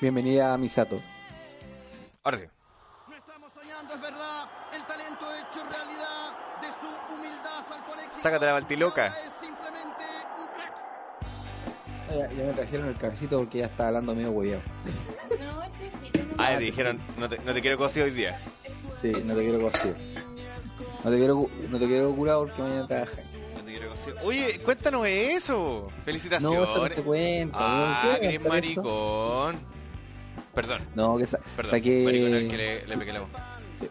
Bienvenida 0.00 0.52
a 0.52 0.58
Misato. 0.58 1.00
Ahora 2.22 2.38
sí. 2.38 2.44
No 3.08 3.16
estamos 3.16 3.52
soñando, 3.54 3.94
es 3.94 4.00
verdad. 4.00 4.48
El 4.74 4.84
talento 4.84 5.26
hecho 5.34 5.64
realidad 5.68 6.60
de 6.60 6.68
su 6.68 7.14
humildad 7.14 7.66
salto 7.68 7.92
al 7.94 7.98
éxito. 8.00 8.22
Sácate 8.22 8.46
la 8.46 8.52
baltiloca. 8.52 9.06
Ahora 9.06 9.26
Es 9.26 9.32
simplemente 9.40 10.04
un 10.38 10.46
crack. 10.54 10.74
Ah, 12.08 12.14
Ya, 12.14 12.28
ya 12.28 12.44
me 12.44 12.52
trajeron 12.52 12.88
el 12.88 12.96
cabecito 12.96 13.38
porque 13.38 13.58
ya 13.58 13.66
está 13.66 13.88
hablando 13.88 14.14
medio 14.14 14.30
hueveado. 14.32 14.62
No, 15.40 15.54
no. 15.54 16.34
Ah, 16.38 16.54
te 16.56 16.64
dijeron, 16.64 16.98
no 17.18 17.28
te, 17.28 17.38
no 17.38 17.52
te 17.52 17.60
quiero 17.60 17.76
cocido 17.78 18.06
hoy 18.06 18.12
día. 18.12 18.38
Sí, 19.00 19.12
no 19.24 19.34
te 19.34 19.40
quiero 19.42 19.60
cocido. 19.60 19.94
No 21.04 21.10
te 21.10 21.16
quiero, 21.16 21.46
no 21.70 21.78
te 21.78 21.86
quiero 21.86 22.14
curado 22.14 22.40
porque 22.46 22.62
mañana 22.62 22.86
trabajas. 22.86 23.16
No 23.56 23.60
te 23.64 23.70
quiero 23.70 23.90
cocido. 23.90 24.16
Oye, 24.24 24.58
cuéntanos 24.64 25.06
eso. 25.06 25.86
No, 25.96 26.04
Felicitaciones. 26.04 26.68
eso 26.70 26.88
no 26.88 26.94
se 26.94 27.02
cuenta. 27.02 27.58
ah, 27.60 28.18
¿no? 28.42 28.48
Maricón. 28.48 29.56
Perdón, 30.54 30.82
No, 30.94 31.16
que 31.16 31.26
sa- 31.26 31.38
perdón. 31.56 31.70
saqué... 31.70 32.02
Maricón 32.04 32.34
al 32.34 32.48
que 32.48 32.56
le, 32.56 32.86
le 32.86 32.96
pegué 32.98 33.12
la 33.12 33.20
voz. 33.20 33.28
Sí. 33.78 33.88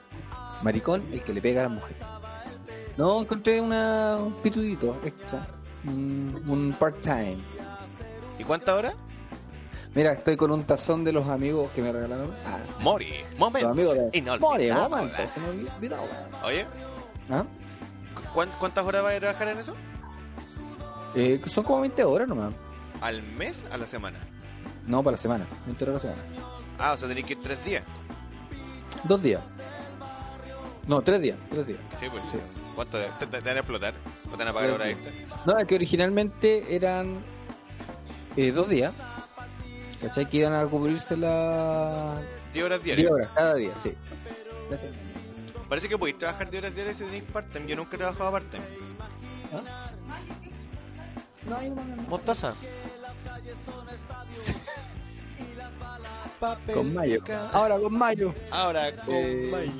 Maricón, 0.61 1.03
el 1.11 1.23
que 1.23 1.33
le 1.33 1.41
pega 1.41 1.61
a 1.61 1.63
la 1.63 1.69
mujer. 1.69 1.95
No, 2.97 3.21
encontré 3.21 3.61
una, 3.61 4.17
un 4.17 4.33
pitudito 4.35 4.97
extra. 5.05 5.47
Un, 5.85 6.43
un 6.47 6.73
part-time. 6.77 7.37
¿Y 8.37 8.43
cuántas 8.43 8.77
horas? 8.77 8.93
Mira, 9.95 10.13
estoy 10.13 10.37
con 10.37 10.51
un 10.51 10.63
tazón 10.63 11.03
de 11.03 11.11
los 11.11 11.27
amigos 11.27 11.71
que 11.75 11.81
me 11.81 11.91
regalaron. 11.91 12.31
Ah, 12.45 12.59
Mori. 12.81 13.11
Momentos. 13.37 13.75
inolvidables. 14.13 14.89
momentos, 14.89 15.19
se 15.33 15.39
me 15.39 15.49
olvidaba. 15.49 16.03
Oye, 16.45 16.65
¿Ah? 17.29 17.43
¿cu- 18.13 18.21
cuán- 18.33 18.51
¿cuántas 18.59 18.85
horas 18.85 19.01
vas 19.03 19.15
a 19.15 19.19
trabajar 19.19 19.47
en 19.47 19.57
eso? 19.57 19.75
Eh, 21.15 21.41
son 21.47 21.63
como 21.63 21.81
20 21.81 22.03
horas 22.03 22.27
nomás. 22.27 22.53
¿Al 23.01 23.23
mes? 23.23 23.65
¿A 23.71 23.77
la 23.77 23.87
semana? 23.87 24.19
No, 24.85 25.03
para 25.03 25.13
la 25.15 25.21
semana. 25.21 25.47
20 25.65 25.83
horas 25.85 26.05
a 26.05 26.07
la 26.09 26.13
semana. 26.15 26.29
Ah, 26.77 26.91
o 26.93 26.97
sea, 26.97 27.07
tenés 27.07 27.25
que 27.25 27.33
ir 27.33 27.41
tres 27.41 27.63
días. 27.65 27.83
Dos 29.05 29.21
días. 29.23 29.41
No, 30.87 31.01
tres 31.01 31.19
días. 31.21 31.37
Tres 31.49 31.65
días. 31.67 31.79
Sí, 31.99 32.05
pues. 32.11 32.23
Sí. 32.31 32.37
¿Cuánto? 32.75 32.97
¿Te, 33.17 33.25
te- 33.27 33.39
van 33.41 33.57
a 33.57 33.59
explotar? 33.59 33.93
¿O 34.27 34.31
te 34.31 34.37
van 34.37 34.47
a 34.49 34.53
pagar 34.53 34.69
Tres 34.69 34.75
hora 34.75 34.85
días. 34.85 34.99
extra? 34.99 35.41
No, 35.45 35.57
es 35.57 35.65
que 35.65 35.75
originalmente 35.75 36.75
eran 36.75 37.23
eh, 38.37 38.51
dos 38.51 38.69
días. 38.69 38.93
¿Cachai? 40.01 40.27
Que 40.29 40.37
iban 40.37 40.53
a 40.53 40.65
cubrirse 40.65 41.17
las 41.17 42.19
10 42.53 42.65
horas 42.65 42.83
10 42.83 42.97
diarias. 42.97 43.11
horas 43.11 43.29
cada 43.35 43.55
día, 43.55 43.71
sí. 43.75 43.93
Gracias. 44.69 44.95
Parece 45.67 45.89
que 45.89 45.97
podéis 45.97 46.17
trabajar 46.17 46.49
10 46.49 46.63
horas 46.63 46.75
diarias 46.75 46.97
si 46.97 47.03
tenéis 47.03 47.23
part-time. 47.23 47.67
Yo 47.67 47.75
nunca 47.75 47.95
he 47.95 47.99
trabajado 47.99 48.31
part-time. 48.31 48.63
¿Ah? 49.53 49.91
No. 51.49 51.57
Con 56.73 56.93
mayo. 56.93 57.19
Ahora 57.51 57.77
con 57.77 57.93
mayo. 57.93 58.33
Ahora 58.51 58.95
con 59.05 59.13
Eh, 59.13 59.49
mayo. 59.51 59.71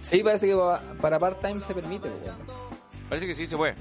Sí, 0.00 0.22
parece 0.22 0.46
que 0.46 0.54
pa- 0.54 0.80
para 1.00 1.18
part-time 1.18 1.60
se 1.60 1.74
permite, 1.74 2.08
pues, 2.08 2.22
bueno. 2.22 2.38
Parece 3.08 3.26
que 3.26 3.34
sí 3.34 3.46
se 3.46 3.56
puede. 3.56 3.74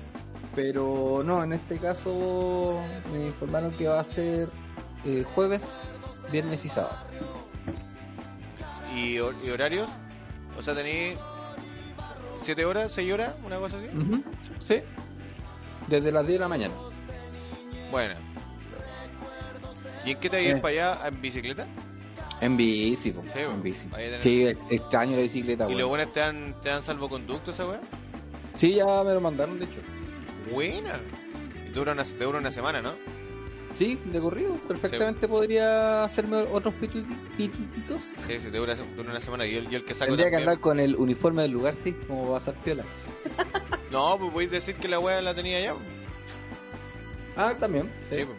Pero 0.56 1.22
no, 1.24 1.44
en 1.44 1.54
este 1.54 1.78
caso 1.78 2.80
me 3.14 3.28
informaron 3.28 3.72
que 3.72 3.88
va 3.88 4.00
a 4.00 4.04
ser 4.04 4.50
eh, 5.08 5.24
jueves, 5.34 5.64
viernes 6.32 6.64
y 6.66 6.70
sábado. 6.70 6.96
¿Y, 8.96 9.16
hor- 9.18 9.36
y 9.44 9.50
horarios? 9.50 9.88
O 10.58 10.62
sea, 10.62 10.74
tenéis 10.76 11.18
7 12.42 12.66
horas, 12.66 12.92
6 12.92 13.14
horas, 13.14 13.34
una 13.46 13.58
cosa 13.58 13.78
así. 13.78 13.88
Ujú, 13.88 14.24
Sí. 14.64 14.82
Desde 15.88 16.12
las 16.12 16.26
10 16.28 16.34
de 16.36 16.40
la 16.40 16.48
mañana. 16.50 16.74
Bueno. 17.92 18.16
¿Y 20.06 20.12
en 20.12 20.20
qué 20.20 20.30
te 20.30 20.42
ibas 20.44 20.58
Eh. 20.58 20.62
para 20.62 20.72
allá? 20.96 21.08
¿En 21.08 21.22
bicicleta? 21.22 21.68
En 22.42 22.56
bici, 22.58 23.12
po, 23.12 23.24
Sí, 23.24 23.40
en 23.40 23.46
bueno. 23.48 23.64
bici. 23.64 23.88
Ahí 23.94 24.06
tenés- 24.12 24.22
Sí, 24.22 24.46
extraño 24.70 25.16
la 25.16 25.22
bicicleta, 25.24 25.64
¿Y 25.64 25.68
weón. 25.68 25.80
los 25.80 25.90
buenos 25.90 26.14
te 26.14 26.20
dan, 26.20 26.56
te 26.62 26.70
dan 26.70 26.84
salvoconducto 26.84 27.52
esa 27.52 27.66
weá? 27.66 27.80
Sí, 28.56 28.74
ya 28.76 28.86
me 29.04 29.14
lo 29.14 29.22
mandaron, 29.22 29.58
de 29.60 29.66
hecho. 29.66 29.80
Buena. 30.52 30.94
Dura 31.74 31.92
una, 31.94 32.04
te 32.04 32.24
dura 32.24 32.40
una 32.40 32.52
semana, 32.52 32.82
¿no? 32.82 32.92
Sí, 33.78 34.00
de 34.06 34.20
corrido. 34.20 34.54
Perfectamente 34.68 35.28
podría 35.28 36.04
hacerme 36.04 36.38
otros 36.38 36.74
pitutitos. 36.76 38.02
Sí, 38.26 38.40
sí, 38.40 38.50
te 38.50 38.58
dura, 38.58 38.76
dura 38.76 39.12
una 39.12 39.22
semana. 39.22 39.46
Y 39.46 39.56
el, 39.56 39.72
y 39.72 39.76
el 39.76 39.86
que 39.86 39.94
saco 39.94 40.08
Tendría 40.12 40.26
que 40.28 40.32
también. 40.32 40.50
andar 40.50 40.60
con 40.60 40.80
el 40.80 40.96
uniforme 40.96 41.44
del 41.44 41.52
lugar, 41.52 41.76
sí, 41.76 41.94
como 42.08 42.32
va 42.32 42.38
a 42.38 42.42
ser 42.42 42.56
piola. 42.56 42.84
No, 43.92 44.18
pues 44.20 44.34
voy 44.34 44.46
a 44.46 44.50
decir 44.50 44.76
que 44.76 44.90
la 44.90 45.00
weá 45.00 45.22
la 45.22 45.34
tenía 45.34 45.62
ya. 45.62 45.74
Ah, 47.38 47.54
también. 47.58 47.90
Sí, 48.10 48.16
Sí. 48.18 48.26
pues. 48.26 48.38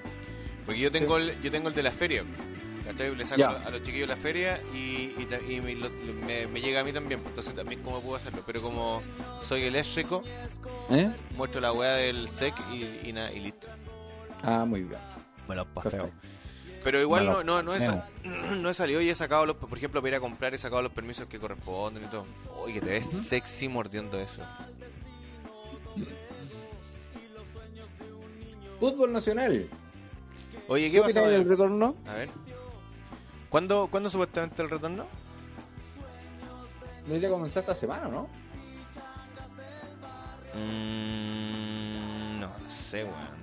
Porque 0.66 0.80
yo 0.80 0.92
tengo, 0.92 1.16
el, 1.16 1.40
yo 1.40 1.50
tengo 1.50 1.68
el 1.68 1.74
de 1.74 1.82
la 1.82 1.90
feria. 1.90 2.22
¿Cachai? 2.84 3.14
Le 3.16 3.24
saco 3.24 3.40
Ya. 3.40 3.50
a 3.50 3.70
los 3.70 3.82
chiquillos 3.82 4.06
la 4.08 4.16
feria 4.16 4.60
y, 4.74 5.14
y, 5.16 5.26
ta- 5.28 5.40
y 5.40 5.60
me, 5.62 5.74
lo- 5.74 5.88
me- 6.26 6.46
me 6.48 6.60
llega 6.60 6.80
a 6.80 6.84
mí 6.84 6.92
también. 6.92 7.20
pues, 7.20 7.30
Entonces 7.30 7.54
también 7.54 7.80
cómo 7.82 8.00
puedo 8.02 8.16
hacerlo. 8.16 8.42
Pero 8.46 8.60
como 8.60 9.02
soy 9.40 9.62
eléctrico, 9.64 10.22
¿Eh? 10.90 11.10
muestro 11.36 11.62
la 11.62 11.72
weá 11.72 11.94
del 11.94 12.28
SEC 12.28 12.54
y, 12.70 13.08
y, 13.08 13.12
nada, 13.14 13.32
y 13.32 13.40
listo. 13.40 13.68
Ah, 14.42 14.66
muy 14.66 14.82
bien. 14.82 15.00
Bueno, 15.48 15.64
Perfecto. 15.66 16.10
Pero 16.84 17.00
igual 17.00 17.24
Me 17.24 17.30
no, 17.30 17.36
lo- 17.38 17.44
no, 17.44 17.62
no, 17.64 17.74
he, 17.74 17.80
me 17.80 17.86
sa- 17.86 18.06
no 18.54 18.70
he 18.70 18.74
salido 18.74 19.00
y 19.00 19.10
he 19.10 19.14
sacado 19.16 19.44
los, 19.46 19.56
por 19.56 19.76
ejemplo, 19.76 20.00
para 20.00 20.10
ir 20.10 20.14
a 20.14 20.20
comprar 20.20 20.54
he 20.54 20.58
sacado 20.58 20.80
los 20.82 20.92
permisos 20.92 21.26
que 21.26 21.40
corresponden 21.40 22.04
y 22.04 22.06
todo. 22.06 22.24
Que 22.66 22.80
te 22.80 22.86
ves 22.86 23.10
sexy 23.10 23.68
mordiendo 23.68 24.20
eso. 24.20 24.42
Fútbol 28.78 29.12
nacional. 29.12 29.68
Oye, 30.68 30.86
¿qué, 30.86 30.92
¿Qué 30.92 31.00
pasa? 31.00 31.20
opinas 31.20 31.24
con 31.24 31.32
del 31.32 31.42
el- 31.42 31.48
retorno? 31.48 31.96
A 32.06 32.14
ver. 32.14 32.28
¿Cuándo, 33.48 33.88
¿Cuándo 33.90 34.08
supuestamente 34.10 34.62
el 34.62 34.70
retorno? 34.70 35.06
Debería 37.06 37.30
comenzar 37.30 37.62
esta 37.62 37.74
semana, 37.74 38.06
¿no? 38.08 38.28
Mm, 40.54 42.38
no, 42.40 42.46
no 42.48 42.70
sé, 42.90 43.04
weón. 43.04 43.38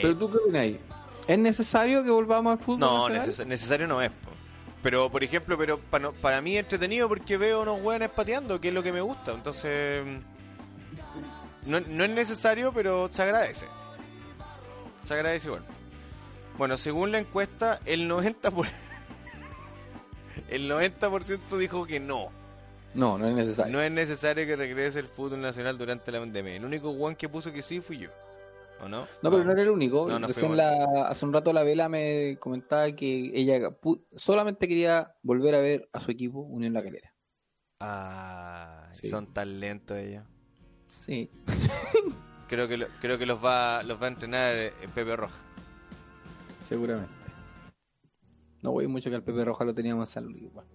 Pero 0.00 0.16
tú 0.16 0.30
qué 0.30 0.36
opinas? 0.38 0.93
¿Es 1.26 1.38
necesario 1.38 2.04
que 2.04 2.10
volvamos 2.10 2.52
al 2.52 2.58
fútbol 2.58 2.80
No, 2.80 3.08
neces- 3.08 3.46
necesario 3.46 3.86
no 3.86 4.02
es. 4.02 4.10
po. 4.10 4.30
Pero, 4.82 5.10
por 5.10 5.24
ejemplo, 5.24 5.56
pero 5.56 5.78
para, 5.78 6.12
para 6.12 6.42
mí 6.42 6.56
es 6.56 6.60
entretenido 6.64 7.08
porque 7.08 7.38
veo 7.38 7.62
unos 7.62 7.80
weones 7.80 8.10
pateando, 8.10 8.60
que 8.60 8.68
es 8.68 8.74
lo 8.74 8.82
que 8.82 8.92
me 8.92 9.00
gusta. 9.00 9.32
Entonces, 9.32 10.04
no, 11.64 11.80
no 11.80 12.04
es 12.04 12.10
necesario, 12.10 12.72
pero 12.74 13.08
se 13.10 13.22
agradece. 13.22 13.66
Se 15.06 15.14
agradece 15.14 15.46
igual. 15.48 15.64
Bueno, 16.58 16.76
según 16.76 17.12
la 17.12 17.18
encuesta, 17.18 17.80
el 17.86 18.08
90%, 18.10 18.50
por- 18.52 18.66
el 20.48 20.70
90% 20.70 21.56
dijo 21.58 21.86
que 21.86 22.00
no. 22.00 22.30
No, 22.92 23.16
no 23.18 23.26
es 23.26 23.34
necesario. 23.34 23.72
No 23.72 23.80
es 23.80 23.90
necesario 23.90 24.46
que 24.46 24.54
regrese 24.54 25.00
el 25.00 25.08
fútbol 25.08 25.40
nacional 25.40 25.76
durante 25.78 26.12
la 26.12 26.20
pandemia. 26.20 26.56
El 26.56 26.64
único 26.64 26.90
weón 26.90 27.16
que 27.16 27.28
puso 27.28 27.52
que 27.52 27.62
sí 27.62 27.80
fui 27.80 27.98
yo. 27.98 28.10
¿O 28.84 28.88
no? 28.88 29.06
No, 29.22 29.30
pero 29.30 29.44
no 29.44 29.52
era 29.52 29.62
el 29.62 29.70
único. 29.70 30.06
No, 30.08 30.18
no 30.18 30.26
Recién 30.26 30.48
fuimos. 30.50 30.56
la, 30.58 31.08
hace 31.08 31.24
un 31.24 31.32
rato 31.32 31.52
la 31.52 31.62
Vela 31.62 31.88
me 31.88 32.36
comentaba 32.38 32.90
que 32.92 33.30
ella 33.34 33.70
solamente 34.14 34.68
quería 34.68 35.14
volver 35.22 35.54
a 35.54 35.60
ver 35.60 35.88
a 35.92 36.00
su 36.00 36.10
equipo 36.10 36.40
Unión 36.40 36.72
La 36.74 36.82
Calera. 36.82 37.14
Ah, 37.80 38.88
Sí. 38.92 39.08
son 39.08 39.32
tan 39.32 39.58
lentos 39.60 39.96
ellos. 39.98 40.24
Sí. 40.86 41.30
Creo 42.48 42.68
que, 42.68 42.76
lo- 42.76 42.86
creo 43.00 43.18
que 43.18 43.24
los 43.26 43.42
va 43.42 43.82
los 43.82 44.00
va 44.00 44.04
a 44.04 44.10
entrenar 44.10 44.54
eh, 44.56 44.72
Pepe 44.94 45.16
Roja. 45.16 45.34
Seguramente. 46.62 47.12
No 48.62 48.72
voy 48.72 48.86
mucho 48.86 49.08
que 49.10 49.16
al 49.16 49.22
Pepe 49.24 49.44
Roja 49.44 49.64
lo 49.64 49.74
teníamos 49.74 50.10
en 50.10 50.12
San 50.12 50.24
Luis. 50.26 50.42
igual. 50.44 50.66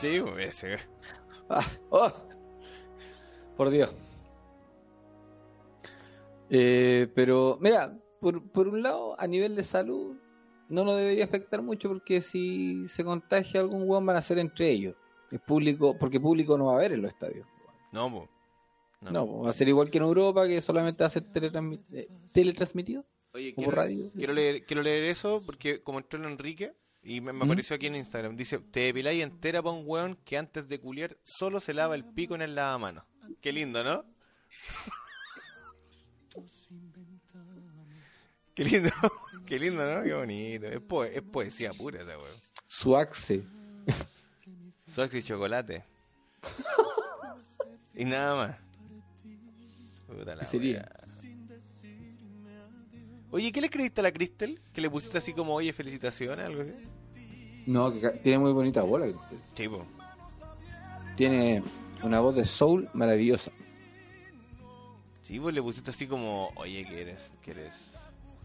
Sí, 0.00 0.22
ese. 0.38 0.76
Ah, 1.48 1.64
oh. 1.90 2.12
Por 3.56 3.70
Dios. 3.70 3.94
Eh, 6.50 7.08
pero, 7.14 7.58
mira, 7.60 7.98
por, 8.20 8.42
por 8.50 8.68
un 8.68 8.82
lado, 8.82 9.18
a 9.20 9.26
nivel 9.26 9.54
de 9.56 9.62
salud, 9.62 10.16
no 10.68 10.84
nos 10.84 10.96
debería 10.96 11.24
afectar 11.24 11.62
mucho 11.62 11.88
porque 11.88 12.20
si 12.20 12.86
se 12.88 13.04
contagia 13.04 13.60
algún 13.60 13.88
hueón 13.88 14.04
van 14.06 14.16
a 14.16 14.22
ser 14.22 14.38
entre 14.38 14.70
ellos. 14.70 14.94
Es 15.30 15.40
público, 15.40 15.96
porque 15.98 16.20
público 16.20 16.56
no 16.56 16.66
va 16.66 16.72
a 16.72 16.76
haber 16.76 16.92
en 16.92 17.02
los 17.02 17.10
estadios. 17.12 17.46
No, 17.92 18.10
po. 18.10 18.28
No. 19.00 19.10
No, 19.10 19.38
va 19.42 19.50
a 19.50 19.52
ser 19.52 19.68
igual 19.68 19.90
que 19.90 19.98
en 19.98 20.04
Europa, 20.04 20.46
que 20.48 20.60
solamente 20.60 21.02
va 21.02 21.06
a 21.06 21.10
ser 21.10 21.24
teletransmi- 21.30 21.80
eh, 21.92 22.08
teletransmitido. 22.32 23.04
Oye, 23.32 23.54
quiero, 23.54 23.70
radio. 23.70 24.10
quiero 24.16 24.32
leer, 24.32 24.64
quiero 24.64 24.82
leer 24.82 25.04
eso 25.04 25.42
porque 25.44 25.82
como 25.82 25.98
entró 25.98 26.18
en 26.18 26.30
Enrique 26.30 26.74
y 27.02 27.20
me, 27.20 27.32
me 27.32 27.40
¿Mm? 27.40 27.42
apareció 27.42 27.76
aquí 27.76 27.86
en 27.86 27.94
Instagram. 27.96 28.36
Dice, 28.36 28.58
te 28.58 28.80
depiláis 28.80 29.22
entera 29.22 29.62
para 29.62 29.76
un 29.76 29.84
weón 29.86 30.16
que 30.24 30.36
antes 30.36 30.66
de 30.66 30.80
culiar 30.80 31.16
solo 31.24 31.60
se 31.60 31.74
lava 31.74 31.94
el 31.94 32.04
pico 32.06 32.34
en 32.34 32.42
el 32.42 32.54
lavamanos. 32.56 33.04
Qué 33.40 33.52
lindo, 33.52 33.84
¿no? 33.84 34.04
Qué 38.58 38.64
lindo, 38.64 38.90
qué 39.46 39.56
lindo, 39.58 39.94
¿no? 39.94 40.02
Qué 40.02 40.14
bonito. 40.14 40.66
Es, 40.66 40.80
poe- 40.80 41.12
es 41.14 41.22
poesía 41.22 41.72
pura 41.72 42.02
esa 42.02 42.18
weón. 42.18 42.36
Su 42.66 42.96
axe. 42.96 43.44
Sox 44.88 45.14
y 45.14 45.22
chocolate. 45.22 45.84
y 47.94 48.04
nada 48.04 48.34
más. 48.34 48.56
Puta 50.08 50.34
la 50.34 50.40
¿Qué 50.40 50.46
sería? 50.46 50.88
Oye, 53.30 53.52
¿qué 53.52 53.60
le 53.60 53.66
escribiste 53.68 54.00
a 54.00 54.02
la 54.02 54.10
Cristel? 54.12 54.58
Que 54.72 54.80
le 54.80 54.90
pusiste 54.90 55.18
así 55.18 55.32
como, 55.34 55.54
oye, 55.54 55.72
felicitaciones, 55.72 56.44
algo 56.44 56.62
así. 56.62 56.72
No, 57.66 57.92
que 57.92 58.10
tiene 58.22 58.38
muy 58.38 58.52
bonita 58.52 58.82
bola. 58.82 59.06
Cristel. 59.06 59.38
Chivo. 59.54 59.86
Tiene 61.16 61.62
una 62.02 62.18
voz 62.18 62.34
de 62.34 62.44
soul 62.44 62.88
maravillosa. 62.92 63.52
Sí, 65.22 65.38
pues 65.38 65.54
le 65.54 65.62
pusiste 65.62 65.90
así 65.90 66.08
como, 66.08 66.50
oye, 66.56 66.84
¿quieres? 66.88 67.30
¿Quieres? 67.44 67.72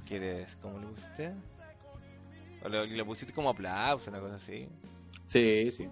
¿Quieres? 0.08 0.56
¿Cómo 0.62 0.80
le 0.80 0.88
pusiste? 0.88 1.34
O 2.64 2.70
le, 2.70 2.88
le 2.88 3.06
pusiste 3.06 3.34
como 3.34 3.50
aplauso, 3.50 4.10
una 4.10 4.20
cosa 4.20 4.36
así. 4.36 4.68
Sí, 5.26 5.72
sí. 5.72 5.90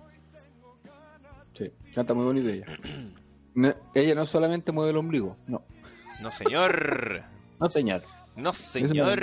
Sí, 1.58 1.72
canta 1.94 2.14
muy 2.14 2.26
bonito 2.26 2.50
ella. 2.50 2.66
No, 3.54 3.74
ella 3.94 4.16
no 4.16 4.26
solamente 4.26 4.72
mueve 4.72 4.92
el 4.92 4.96
ombligo, 4.98 5.36
no. 5.46 5.62
No, 6.22 6.32
señor. 6.32 7.22
No, 7.60 7.70
señor. 7.70 8.02
No, 8.38 8.54
señor. 8.54 9.20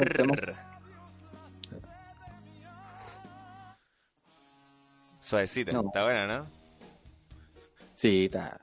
Suavecita, 5.21 5.73
No. 5.73 5.85
está 5.87 6.03
buena, 6.05 6.27
¿no? 6.27 6.47
Sí, 7.95 8.27
está. 8.27 8.61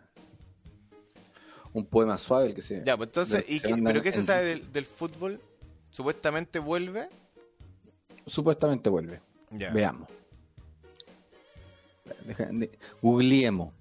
Un 1.73 1.86
poema 1.86 2.17
suave 2.17 2.47
el 2.49 2.53
que 2.55 2.61
se. 2.61 2.84
Ya, 2.86 2.95
pues 2.95 3.07
entonces, 3.09 3.43
¿y 3.49 3.59
qué- 3.59 3.76
¿pero 3.84 4.01
qué 4.01 4.11
se 4.11 4.21
sabe 4.23 4.43
del, 4.45 4.71
del 4.71 4.86
fútbol? 4.86 5.41
Supuestamente 5.96 6.60
vuelve. 6.60 7.08
Supuestamente 8.28 8.89
vuelve. 8.89 9.22
Ya. 9.52 9.70
Veamos. 9.72 10.10
Deja- 12.26 12.50
de- 12.52 12.78
Googleemos. 13.02 13.74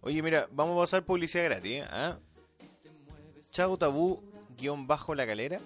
Oye, 0.00 0.22
mira, 0.24 0.48
vamos 0.50 0.76
a 0.76 0.80
pasar 0.82 1.04
publicidad 1.04 1.44
gratis, 1.44 1.82
¿ah? 1.88 2.18
Chavo 3.52 3.76
Tabú, 3.78 4.20
guion 4.58 4.88
bajo 4.88 5.14
la 5.14 5.24
calera, 5.24 5.60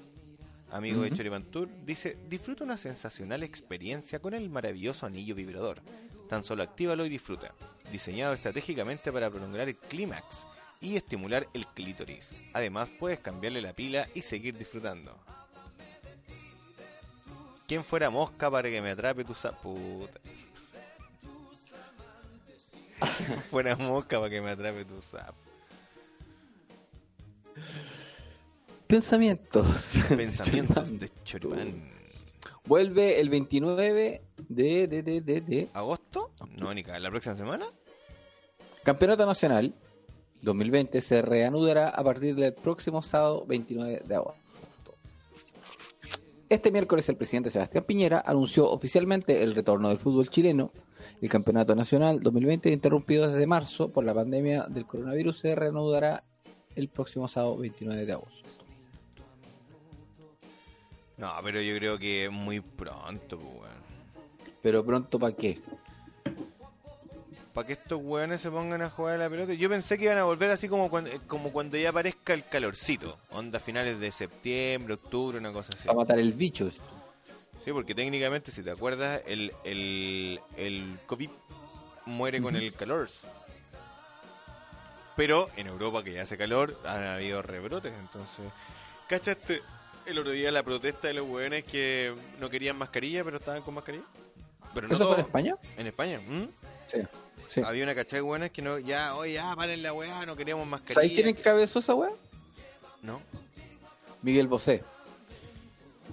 amigo 0.70 1.00
de 1.00 1.10
Choripantur, 1.10 1.68
dice, 1.86 2.18
disfruta 2.28 2.64
una 2.64 2.76
sensacional 2.76 3.42
experiencia 3.42 4.20
con 4.20 4.34
el 4.34 4.50
maravilloso 4.50 5.06
anillo 5.06 5.34
vibrador. 5.34 5.80
Tan 6.28 6.44
solo 6.44 6.62
actívalo 6.62 7.06
y 7.06 7.08
disfruta. 7.08 7.54
Diseñado 7.90 8.34
estratégicamente 8.34 9.10
para 9.10 9.30
prolongar 9.30 9.66
el 9.66 9.76
clímax 9.76 10.46
y 10.80 10.96
estimular 10.96 11.48
el 11.54 11.66
clítoris. 11.66 12.30
Además, 12.52 12.88
puedes 12.98 13.20
cambiarle 13.20 13.60
la 13.60 13.72
pila 13.72 14.08
y 14.14 14.22
seguir 14.22 14.56
disfrutando. 14.56 15.16
¿Quién 17.66 17.84
fuera 17.84 18.08
mosca 18.10 18.50
para 18.50 18.70
que 18.70 18.80
me 18.80 18.90
atrape 18.90 19.24
tu. 19.24 19.34
Puta. 19.62 20.20
fuera 23.50 23.76
mosca 23.76 24.18
para 24.18 24.30
que 24.30 24.40
me 24.40 24.50
atrape 24.50 24.84
tu 24.84 25.02
sapo. 25.02 25.34
Pensamientos. 28.86 29.66
Pensamientos 30.08 30.98
de 30.98 31.10
Choripán. 31.24 31.92
Vuelve 32.64 33.20
el 33.20 33.28
29 33.28 34.22
de, 34.48 34.86
de, 34.86 35.02
de, 35.02 35.20
de, 35.20 35.40
de 35.40 35.68
¿Agosto? 35.74 36.32
No, 36.56 36.72
ni 36.72 36.82
cada- 36.82 36.98
¿La 37.00 37.10
próxima 37.10 37.34
semana? 37.34 37.66
Campeonato 38.82 39.26
Nacional 39.26 39.74
2020 40.42 41.00
se 41.00 41.22
reanudará 41.22 41.88
a 41.88 42.04
partir 42.04 42.34
del 42.34 42.54
próximo 42.54 43.02
sábado 43.02 43.44
29 43.46 44.02
de 44.06 44.14
agosto. 44.14 44.48
Este 46.48 46.70
miércoles 46.70 47.08
el 47.08 47.16
presidente 47.16 47.50
Sebastián 47.50 47.84
Piñera 47.84 48.22
anunció 48.24 48.70
oficialmente 48.70 49.42
el 49.42 49.54
retorno 49.54 49.88
del 49.88 49.98
fútbol 49.98 50.30
chileno. 50.30 50.72
El 51.20 51.28
Campeonato 51.28 51.74
Nacional 51.74 52.20
2020 52.20 52.70
interrumpido 52.70 53.28
desde 53.28 53.46
marzo 53.46 53.90
por 53.90 54.04
la 54.04 54.14
pandemia 54.14 54.66
del 54.68 54.86
coronavirus 54.86 55.38
se 55.38 55.54
reanudará 55.54 56.24
el 56.74 56.88
próximo 56.88 57.28
sábado 57.28 57.56
29 57.58 58.06
de 58.06 58.12
agosto. 58.12 58.64
No, 61.18 61.32
pero 61.42 61.60
yo 61.60 61.74
creo 61.76 61.98
que 61.98 62.30
muy 62.30 62.60
pronto, 62.60 63.38
pues. 63.38 63.72
Pero 64.62 64.84
pronto 64.84 65.18
para 65.18 65.34
qué? 65.34 65.58
Para 67.58 67.66
que 67.66 67.72
estos 67.72 68.00
weones 68.00 68.40
se 68.40 68.52
pongan 68.52 68.82
a 68.82 68.88
jugar 68.88 69.16
a 69.16 69.18
la 69.18 69.28
pelota. 69.28 69.52
Yo 69.52 69.68
pensé 69.68 69.98
que 69.98 70.04
iban 70.04 70.18
a 70.18 70.22
volver 70.22 70.48
así 70.48 70.68
como 70.68 70.88
cuando, 70.88 71.10
como 71.26 71.50
cuando 71.50 71.76
ya 71.76 71.88
aparezca 71.88 72.32
el 72.32 72.46
calorcito. 72.46 73.18
Onda 73.32 73.58
finales 73.58 73.98
de 73.98 74.12
septiembre, 74.12 74.94
octubre, 74.94 75.38
una 75.38 75.52
cosa 75.52 75.72
así. 75.74 75.88
Para 75.88 75.98
matar 75.98 76.20
el 76.20 76.34
bicho. 76.34 76.70
Sí, 77.64 77.72
porque 77.72 77.96
técnicamente, 77.96 78.52
si 78.52 78.62
te 78.62 78.70
acuerdas, 78.70 79.22
el, 79.26 79.52
el, 79.64 80.38
el 80.56 81.00
COVID 81.06 81.30
muere 82.06 82.40
con 82.40 82.54
el 82.54 82.72
calor. 82.74 83.08
Pero 85.16 85.48
en 85.56 85.66
Europa, 85.66 86.04
que 86.04 86.12
ya 86.12 86.22
hace 86.22 86.38
calor, 86.38 86.78
han 86.84 87.02
habido 87.02 87.42
rebrotes. 87.42 87.92
Entonces, 87.98 88.44
¿cachaste 89.08 89.62
el 90.06 90.16
otro 90.16 90.30
día 90.30 90.52
la 90.52 90.62
protesta 90.62 91.08
de 91.08 91.14
los 91.14 91.28
hueones 91.28 91.64
que 91.64 92.14
no 92.38 92.48
querían 92.50 92.78
mascarilla, 92.78 93.24
pero 93.24 93.38
estaban 93.38 93.62
con 93.62 93.74
mascarilla? 93.74 94.04
Pero 94.74 94.86
no 94.86 94.94
¿Eso 94.94 95.06
fue 95.06 95.14
en. 95.16 95.20
España? 95.22 95.56
En 95.76 95.86
España. 95.88 96.20
¿m? 96.24 96.48
Sí. 96.88 96.98
sí. 97.48 97.60
Había 97.64 97.84
una 97.84 97.94
cachada 97.94 98.16
de 98.16 98.22
hueones 98.22 98.50
que 98.50 98.62
no, 98.62 98.78
ya, 98.78 99.14
oye, 99.16 99.34
ya, 99.34 99.54
paren 99.54 99.82
la 99.82 99.92
weá, 99.92 100.26
no 100.26 100.36
queríamos 100.36 100.66
mascarilla. 100.66 100.94
¿Sabéis 100.94 101.12
quién 101.14 101.28
encabezó 101.28 101.78
esa 101.78 101.94
weá? 101.94 102.10
No. 103.02 103.20
Miguel 104.22 104.48
Bosé. 104.48 104.82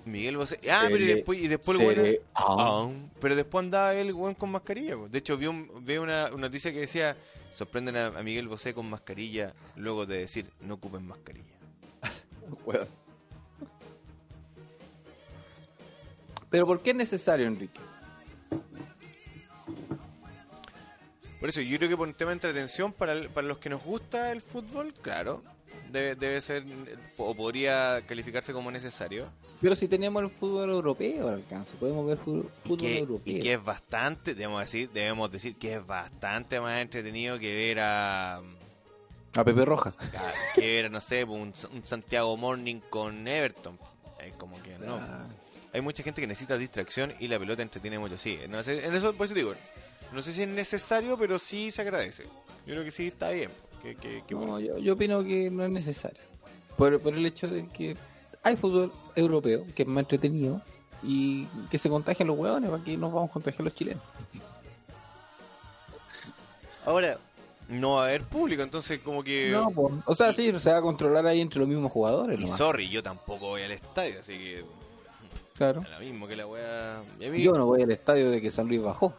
Miguel 0.05 0.37
Bosé. 0.37 0.59
Ah, 0.71 0.83
Se 0.83 0.91
pero 0.91 1.03
y 1.03 1.07
después, 1.07 1.39
y 1.39 1.47
después 1.47 1.79
el 1.79 1.85
weón. 1.87 2.17
Ah, 2.35 2.87
pero 3.19 3.35
después 3.35 3.63
andaba 3.63 3.95
el 3.95 4.13
weón 4.13 4.35
con 4.35 4.51
mascarilla. 4.51 4.95
po. 4.95 5.09
De 5.09 5.17
hecho, 5.17 5.35
vi, 5.37 5.47
un, 5.47 5.69
vi 5.83 5.97
una, 5.97 6.27
una 6.27 6.47
noticia 6.47 6.71
que 6.71 6.81
decía: 6.81 7.17
sorprenden 7.51 7.95
a, 7.95 8.05
a 8.07 8.21
Miguel 8.23 8.47
Bosé 8.47 8.73
con 8.73 8.87
mascarilla 8.89 9.53
luego 9.75 10.05
de 10.05 10.19
decir 10.19 10.51
no 10.61 10.75
ocupen 10.75 11.05
mascarilla. 11.07 11.55
Pero 16.49 16.65
¿por 16.67 16.81
qué 16.81 16.91
es 16.91 16.95
necesario, 16.95 17.47
Enrique? 17.47 17.79
Por 21.39 21.49
eso, 21.49 21.61
yo 21.61 21.77
creo 21.77 21.89
que 21.89 21.97
por 21.97 22.07
un 22.07 22.13
tema 22.13 22.29
de 22.31 22.35
entretención, 22.35 22.93
para, 22.93 23.13
el- 23.13 23.29
para 23.29 23.45
los 23.47 23.57
que 23.57 23.69
nos 23.69 23.83
gusta 23.83 24.31
el 24.31 24.41
fútbol, 24.41 24.93
claro, 25.01 25.43
debe, 25.91 26.15
debe 26.15 26.41
ser 26.41 26.63
o 27.17 27.35
podría 27.35 28.01
calificarse 28.07 28.53
como 28.53 28.71
necesario. 28.71 29.27
Pero 29.61 29.75
si 29.75 29.87
teníamos 29.87 30.23
el 30.23 30.29
fútbol 30.29 30.69
europeo 30.69 31.27
al 31.27 31.35
alcance, 31.35 31.73
podemos 31.79 32.05
ver 32.07 32.17
fútbol 32.17 32.51
que, 32.79 32.99
europeo. 32.99 33.21
y 33.37 33.39
que 33.39 33.53
es 33.53 33.63
bastante, 33.63 34.33
debemos 34.33 34.61
decir, 34.61 34.89
debemos 34.91 35.29
decir 35.31 35.55
que 35.57 35.73
es 35.75 35.85
bastante 35.85 36.59
más 36.59 36.81
entretenido 36.81 37.37
que 37.39 37.53
ver 37.53 37.79
a. 37.81 38.37
A 39.37 39.43
Pepe 39.43 39.65
Roja. 39.65 39.93
a- 39.99 40.55
que 40.55 40.61
ver, 40.81 40.89
no 40.91 41.01
sé, 41.01 41.23
un, 41.25 41.53
un 41.73 41.83
Santiago 41.85 42.35
Morning 42.37 42.79
con 42.89 43.27
Everton. 43.27 43.77
Es 44.25 44.33
como 44.35 44.61
que 44.63 44.77
no. 44.79 44.95
Ah, 44.95 45.25
Hay 45.73 45.81
mucha 45.81 46.01
gente 46.03 46.21
que 46.21 46.27
necesita 46.27 46.57
distracción 46.57 47.13
y 47.19 47.27
la 47.27 47.37
pelota 47.37 47.61
entretiene 47.61 47.99
mucho. 47.99 48.17
Sí, 48.17 48.39
no 48.49 48.63
sé, 48.63 48.85
en 48.85 48.95
eso, 48.95 49.13
por 49.13 49.25
eso 49.25 49.35
digo, 49.35 49.53
no 50.11 50.21
sé 50.21 50.33
si 50.33 50.43
es 50.43 50.47
necesario, 50.47 51.17
pero 51.17 51.39
sí 51.39 51.71
se 51.71 51.81
agradece. 51.81 52.23
Yo 52.65 52.73
creo 52.73 52.83
que 52.83 52.91
sí 52.91 53.07
está 53.07 53.29
bien. 53.31 53.51
Que, 53.81 53.95
que, 53.95 54.23
que 54.25 54.35
bueno. 54.35 54.53
no, 54.53 54.59
yo, 54.59 54.77
yo 54.77 54.93
opino 54.93 55.23
que 55.23 55.49
no 55.49 55.63
es 55.63 55.71
necesario. 55.71 56.21
Por, 56.77 56.99
por 56.99 57.13
el 57.13 57.25
hecho 57.25 57.47
de 57.47 57.67
que 57.67 57.95
hay 58.43 58.55
fútbol 58.55 58.91
europeo, 59.15 59.65
que 59.75 59.83
es 59.83 59.87
más 59.87 60.03
entretenido, 60.03 60.61
y 61.03 61.45
que 61.69 61.77
se 61.77 61.89
contagian 61.89 62.27
los 62.27 62.37
hueones, 62.37 62.69
para 62.69 62.83
que 62.83 62.97
nos 62.97 63.13
vamos 63.13 63.29
a 63.29 63.33
contagiar 63.33 63.63
los 63.63 63.73
chilenos. 63.73 64.03
Ahora, 66.85 67.17
no 67.67 67.93
va 67.93 68.03
a 68.03 68.07
haber 68.09 68.23
público, 68.23 68.61
entonces 68.61 68.99
como 69.01 69.23
que... 69.23 69.51
No, 69.51 69.71
o 70.05 70.15
sea, 70.15 70.33
sí, 70.33 70.51
se 70.59 70.71
va 70.71 70.77
a 70.77 70.81
controlar 70.81 71.25
ahí 71.25 71.41
entre 71.41 71.59
los 71.59 71.67
mismos 71.67 71.91
jugadores. 71.91 72.39
y 72.39 72.43
nomás. 72.43 72.57
sorry, 72.57 72.89
yo 72.89 73.01
tampoco 73.01 73.47
voy 73.47 73.63
al 73.63 73.71
estadio, 73.71 74.19
así 74.19 74.37
que... 74.37 74.65
Claro. 75.55 75.81
Da 75.89 75.99
lo 75.99 75.99
mismo 75.99 76.27
que 76.27 76.35
la 76.35 76.45
wea... 76.45 77.03
y 77.19 77.25
a 77.25 77.35
Yo 77.37 77.53
no 77.53 77.65
voy 77.65 77.81
al 77.81 77.91
estadio 77.91 78.29
de 78.29 78.41
que 78.41 78.51
San 78.51 78.67
Luis 78.67 78.81
bajó. 78.81 79.15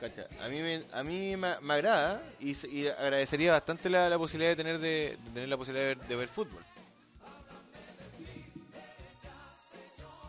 Cacha, 0.00 0.26
a 0.42 0.48
mí 0.48 0.60
me, 0.62 0.84
a 0.92 1.02
mí 1.02 1.36
me, 1.36 1.60
me 1.60 1.74
agrada 1.74 2.22
y, 2.40 2.56
y 2.68 2.88
agradecería 2.88 3.52
bastante 3.52 3.90
la, 3.90 4.08
la 4.08 4.16
posibilidad 4.16 4.50
de 4.52 4.56
tener 4.56 4.78
de, 4.78 5.18
de 5.22 5.30
tener 5.34 5.48
la 5.48 5.56
posibilidad 5.58 5.88
de 5.88 5.94
ver, 5.94 6.06
de 6.08 6.16
ver 6.16 6.28
fútbol. 6.28 6.62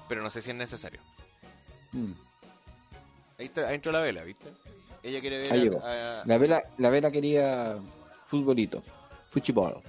Pero 0.09 0.21
no 0.21 0.29
sé 0.29 0.41
si 0.41 0.49
es 0.51 0.55
necesario. 0.57 0.99
Mm. 1.93 2.11
Ahí, 3.39 3.45
está, 3.45 3.67
ahí 3.67 3.75
entró 3.75 3.91
la 3.93 4.01
vela, 4.01 4.23
¿viste? 4.23 4.49
Ella 5.03 5.21
quiere 5.21 5.37
ver 5.37 5.53
Ahí 5.53 5.59
a- 5.59 5.63
llegó. 5.63 5.85
a- 5.85 6.23
La 6.25 6.37
vela, 6.37 6.63
la 6.77 6.89
vela 6.89 7.09
quería 7.11 7.77
futbolito. 8.27 8.83
Fútbol. 9.29 9.81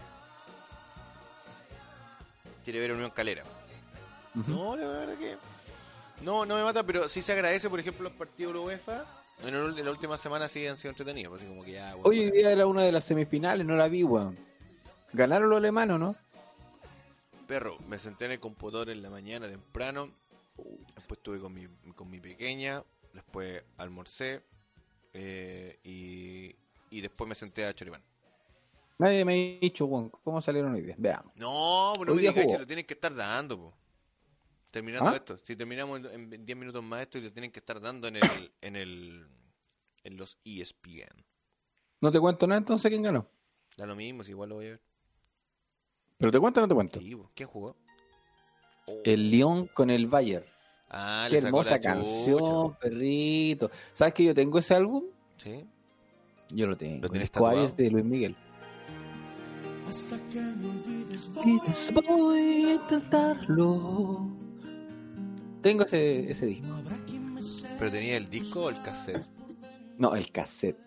quiere 2.65 2.79
ver 2.79 2.93
Unión 2.93 3.11
Calera. 3.11 3.43
No, 4.47 4.77
la 4.77 4.87
verdad 4.87 5.17
que 5.19 5.37
no, 6.23 6.47
no 6.47 6.55
me 6.55 6.63
mata, 6.63 6.85
pero 6.85 7.09
sí 7.09 7.21
se 7.21 7.33
agradece, 7.33 7.69
por 7.69 7.81
ejemplo, 7.81 8.05
los 8.05 8.13
partidos 8.13 8.55
de 8.55 8.61
UEFA. 8.61 9.05
En, 9.45 9.55
el- 9.55 9.79
en 9.79 9.85
la 9.85 9.91
última 9.91 10.17
semana 10.17 10.49
sí 10.49 10.67
han 10.67 10.77
sido 10.77 10.91
entretenidos, 10.91 11.31
pues, 11.31 11.43
así 11.43 11.49
como 11.51 11.65
que 11.65 11.73
ya, 11.73 11.95
bueno, 11.95 12.09
Hoy 12.09 12.17
bueno. 12.19 12.33
día 12.33 12.53
era 12.53 12.67
una 12.67 12.83
de 12.83 12.93
las 12.93 13.05
semifinales, 13.05 13.67
no 13.67 13.75
la 13.77 13.89
vi, 13.89 14.05
weón. 14.05 14.39
Ganaron 15.13 15.51
los 15.51 15.59
alemanes, 15.59 15.99
¿no? 15.99 16.17
Perro, 17.47 17.77
me 17.89 17.99
senté 17.99 18.27
en 18.27 18.33
el 18.33 18.41
computador 18.41 18.89
en 18.91 19.03
la 19.03 19.11
mañana 19.11 19.49
temprano. 19.49 20.11
Después 20.95 21.19
estuve 21.19 21.41
con 21.41 21.53
mi, 21.53 21.67
con 21.95 22.09
mi 22.11 22.21
pequeña. 22.21 22.83
Después 23.13 23.63
almorcé. 23.79 24.43
eh, 25.13 25.79
y, 25.85 26.55
y 26.91 27.01
después 27.03 27.29
me 27.29 27.35
senté 27.35 27.67
a 27.67 27.75
choripán. 27.75 28.01
Nadie 28.99 29.25
me 29.25 29.33
ha 29.33 29.61
dicho, 29.61 29.85
weón, 29.87 30.11
cómo 30.25 30.41
salieron 30.41 30.73
hoy 30.75 30.83
día. 30.83 30.95
Veamos. 30.97 31.33
No, 31.37 31.93
pues 31.97 32.07
no 32.07 32.13
Hoy 32.15 32.23
me 32.23 32.29
digas, 32.33 32.59
lo 32.61 32.67
tienen 32.67 32.87
que 32.87 32.95
estar 32.95 33.15
dando, 33.15 33.59
po. 33.59 33.75
Terminando 34.73 35.11
¿Ah? 35.11 35.17
esto. 35.17 35.39
Si 35.45 35.55
terminamos 35.55 36.01
en- 36.01 36.33
en 36.33 36.47
10 36.47 36.59
minutos 36.59 36.83
más 36.83 37.03
esto 37.03 37.19
y 37.19 37.21
lo 37.21 37.31
tienen 37.31 37.53
que 37.53 37.61
estar 37.61 37.79
dando 37.79 38.09
en 38.09 38.17
el, 38.17 38.23
en 38.63 38.75
el 38.77 39.29
en 40.03 40.17
los 40.17 40.39
ESPN. 40.45 41.25
No 42.01 42.11
te 42.11 42.19
cuento 42.19 42.47
nada 42.47 42.59
entonces 42.59 42.89
quién 42.91 43.03
ganó. 43.03 43.29
Da 43.77 43.87
lo 43.87 43.95
mismo, 43.95 44.25
si 44.25 44.33
igual 44.33 44.49
lo 44.49 44.55
voy 44.57 44.67
a 44.67 44.71
ver. 44.71 44.81
Pero 46.19 46.33
te 46.33 46.41
cuento 46.41 46.61
o 46.61 46.63
no 46.63 46.69
te 46.69 46.75
cuento. 46.75 47.01
Sí. 47.01 47.17
¿Quién 47.35 47.49
jugó? 47.49 47.77
Oh. 48.87 49.01
El 49.05 49.31
León 49.31 49.69
con 49.69 49.91
el 49.91 50.07
Bayern. 50.07 50.45
Ah, 50.89 51.27
Qué 51.29 51.37
le 51.37 51.41
sacó 51.43 51.49
hermosa 51.61 51.71
la 51.73 51.81
canción, 51.81 52.75
perrito. 52.77 53.71
¿Sabes 53.93 54.15
que 54.15 54.25
yo 54.25 54.35
tengo 54.35 54.59
ese 54.59 54.75
álbum? 54.75 55.05
Sí. 55.37 55.65
Yo 56.49 56.67
lo 56.67 56.77
tengo. 56.77 57.07
¿Lo 57.07 57.15
el 57.15 57.77
de 57.77 57.91
Luis 57.91 58.05
Miguel. 58.05 58.37
Hasta 59.87 60.17
que 60.31 60.41
me 60.41 60.69
olvides 60.71 61.31
voy 61.93 62.39
a 62.39 62.73
intentarlo. 62.75 64.42
Tengo 65.63 65.85
ese, 65.85 66.31
ese 66.31 66.47
disco. 66.47 66.67
¿Pero 67.79 67.91
tenía 67.91 68.17
el 68.17 68.29
disco 68.29 68.65
o 68.65 68.71
el 68.71 68.81
cassette? 68.83 69.25
No, 69.99 70.15
el 70.15 70.31
cassette. 70.33 70.79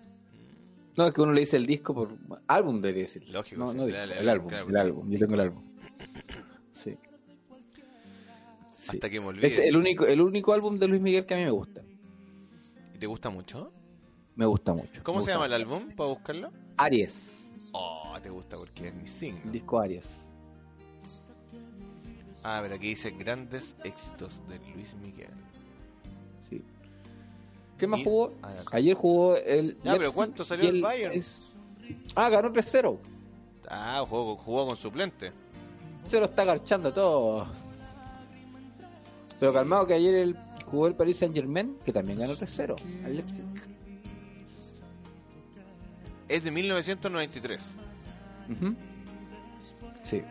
No, 0.97 1.07
es 1.07 1.13
que 1.13 1.21
uno 1.21 1.33
le 1.33 1.41
dice 1.41 1.57
el 1.57 1.65
disco 1.65 1.93
por 1.93 2.17
álbum, 2.47 2.81
debería 2.81 3.03
decir. 3.03 3.27
Lógico, 3.29 3.59
No, 3.59 3.71
sí, 3.71 3.77
no 3.77 3.83
el- 3.83 3.89
disco, 3.91 4.03
el- 4.03 4.11
el, 4.11 4.29
álbum, 4.29 4.47
claro, 4.49 4.69
el 4.69 4.77
álbum. 4.77 5.09
Yo 5.09 5.19
tengo 5.19 5.33
el 5.33 5.39
álbum. 5.41 5.63
Sí. 6.71 6.97
Sí. 8.69 8.89
Hasta 8.91 9.09
que 9.09 9.19
me 9.19 9.27
olvides. 9.27 9.57
Es 9.59 9.67
el 9.67 9.75
único, 9.77 10.05
el 10.05 10.21
único 10.21 10.53
álbum 10.53 10.77
de 10.77 10.87
Luis 10.87 11.01
Miguel 11.01 11.25
que 11.25 11.33
a 11.33 11.37
mí 11.37 11.43
me 11.43 11.51
gusta. 11.51 11.81
¿Y 12.93 12.97
te 12.97 13.07
gusta 13.07 13.29
mucho? 13.29 13.71
Me 14.35 14.45
gusta 14.45 14.73
mucho. 14.73 15.01
¿Cómo 15.03 15.19
Me 15.19 15.25
se 15.25 15.31
llama 15.31 15.45
el 15.47 15.53
álbum 15.53 15.89
para 15.95 16.09
buscarlo? 16.09 16.51
Aries. 16.77 17.51
Oh, 17.71 18.17
te 18.21 18.29
gusta 18.29 18.55
porque 18.57 18.89
es 18.89 18.93
mi 18.95 19.07
signo. 19.07 19.51
Disco 19.51 19.79
Aries. 19.79 20.24
Ah, 22.47 22.59
pero 22.61 22.75
aquí 22.75 22.89
dice 22.89 23.09
grandes 23.09 23.75
éxitos 23.83 24.39
de 24.47 24.59
Luis 24.75 24.93
Miguel. 25.03 25.31
Sí. 26.47 26.63
¿Qué 27.79 27.87
más 27.87 28.01
Y- 28.01 28.03
jugó? 28.03 28.33
Ah. 28.43 28.53
Ayer 28.73 28.93
jugó 28.95 29.35
el. 29.35 29.79
Ya, 29.83 29.93
pero 29.97 30.13
¿cuánto 30.13 30.43
salió 30.43 30.69
el 30.69 30.79
Bayern? 30.79 31.13
es- 31.15 31.53
Ah, 32.15 32.29
ganó 32.29 32.51
3-0. 32.51 32.99
Ah, 33.67 34.05
jugó, 34.07 34.35
jugó 34.37 34.67
con 34.67 34.77
suplente. 34.77 35.31
Se 36.07 36.19
lo 36.19 36.25
está 36.27 36.43
garchando 36.45 36.93
todo. 36.93 37.47
Pero 39.39 39.51
calmado 39.51 39.87
que 39.87 39.95
ayer 39.95 40.13
el, 40.13 40.37
jugó 40.67 40.85
el 40.85 40.93
Paris 40.93 41.17
Saint 41.17 41.33
Germain, 41.33 41.77
que 41.83 41.91
también 41.91 42.19
ganó 42.19 42.35
3-0 42.35 42.75
al 43.05 43.15
Leipzig. 43.15 43.43
Es 46.27 46.43
de 46.43 46.51
1993. 46.51 47.71
Ujú. 48.51 48.75
Sí. 50.03 50.21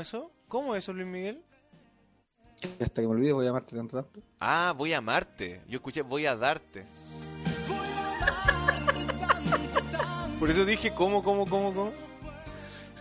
Eso? 0.00 0.32
¿Cómo 0.48 0.74
eso, 0.74 0.92
Luis 0.92 1.06
Miguel? 1.06 1.44
Hasta 2.80 3.00
que 3.00 3.06
me 3.06 3.14
olvide 3.14 3.32
voy 3.32 3.44
a 3.44 3.48
llamarte 3.50 3.76
tanto 3.76 4.02
tanto. 4.02 4.20
Ah, 4.40 4.74
voy 4.76 4.92
a 4.92 4.98
amarte. 4.98 5.60
Yo 5.68 5.76
escuché 5.76 6.02
voy 6.02 6.26
a 6.26 6.34
darte. 6.34 6.86
Por 10.40 10.50
eso 10.50 10.64
dije, 10.64 10.92
¿cómo, 10.92 11.22
cómo, 11.22 11.46
cómo, 11.46 11.72
cómo? 11.72 11.92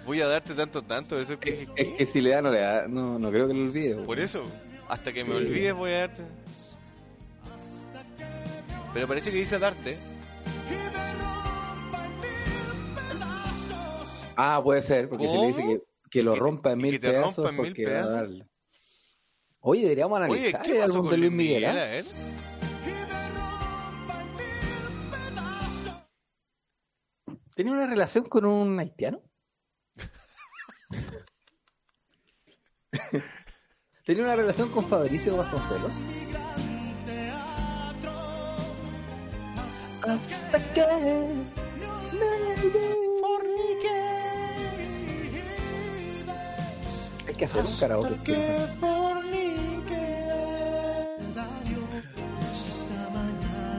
Voy 0.05 0.21
a 0.21 0.27
darte 0.27 0.53
tanto, 0.53 0.83
tanto. 0.83 1.19
Eso 1.19 1.33
es 1.33 1.39
dije, 1.39 1.67
Es 1.75 1.87
que 1.93 2.05
si 2.05 2.21
le 2.21 2.29
da, 2.29 2.41
no 2.43 2.51
le 2.51 2.59
da. 2.59 2.87
No, 2.87 3.17
no 3.17 3.31
creo 3.31 3.47
que 3.47 3.53
lo 3.55 3.63
olvide. 3.63 3.95
Por 3.95 4.19
eso, 4.19 4.43
hasta 4.87 5.11
que 5.11 5.23
me 5.23 5.33
olvides 5.33 5.73
voy 5.73 5.91
a 5.91 6.07
darte. 6.07 6.23
Pero 8.93 9.07
parece 9.07 9.31
que 9.31 9.37
dice 9.37 9.57
darte. 9.57 9.97
Ah, 14.35 14.61
puede 14.63 14.81
ser, 14.83 15.09
porque 15.09 15.27
si 15.27 15.37
le 15.37 15.47
dice 15.47 15.61
¿Cómo? 15.61 15.73
que, 15.73 15.88
que 16.09 16.23
lo 16.23 16.35
rompa 16.35 16.71
en 16.71 16.77
mil 16.79 16.91
que 16.91 16.99
te 16.99 17.09
pedazos. 17.09 17.35
rompa 17.37 17.49
en 17.49 17.55
mil 17.61 17.65
porque 17.67 17.85
va 17.91 17.99
a 17.99 18.07
darle. 18.09 18.47
Oye, 19.61 19.81
deberíamos 19.83 20.17
Oye, 20.19 20.25
analizar 20.25 20.61
¿qué 20.61 20.71
el 20.77 20.81
álbum 20.81 21.09
de 21.09 21.17
Luis 21.17 21.31
Miguel. 21.31 21.61
Miguel? 21.61 21.77
¿ah? 21.77 21.83
A 21.83 21.87
ver. 21.87 22.05
¿Tenía 27.55 27.73
una 27.73 27.87
relación 27.87 28.23
con 28.25 28.45
un 28.45 28.79
haitiano? 28.79 29.21
¿Tenía 34.05 34.23
una 34.23 34.35
relación 34.35 34.69
con 34.69 34.87
Fabricio 34.87 35.35
Vasconcelos? 35.35 35.91
Hasta 40.01 40.73
que 40.73 40.85
que 47.39 47.45
hacer 47.45 47.63
un 47.65 47.77
karaoke. 47.79 48.35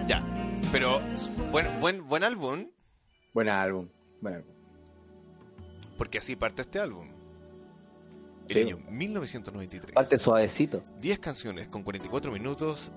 Ya, 0.06 0.22
pero 0.72 1.00
buen, 1.52 1.66
buen, 1.80 2.08
buen 2.08 2.24
álbum, 2.24 2.66
Buen 3.32 3.48
álbum. 3.48 3.88
Buen 4.20 4.34
álbum. 4.34 4.54
porque 5.96 6.18
así 6.18 6.34
parte 6.34 6.62
este 6.62 6.80
álbum. 6.80 7.08
El 8.48 8.54
Sí. 8.54 8.60
año 8.62 8.78
1993. 8.88 9.94
Parte 9.94 10.18
suavecito. 10.18 10.82
10 10.98 11.20
canciones 11.20 11.68
con 11.68 11.82
44 11.84 12.32
minutos 12.32 12.90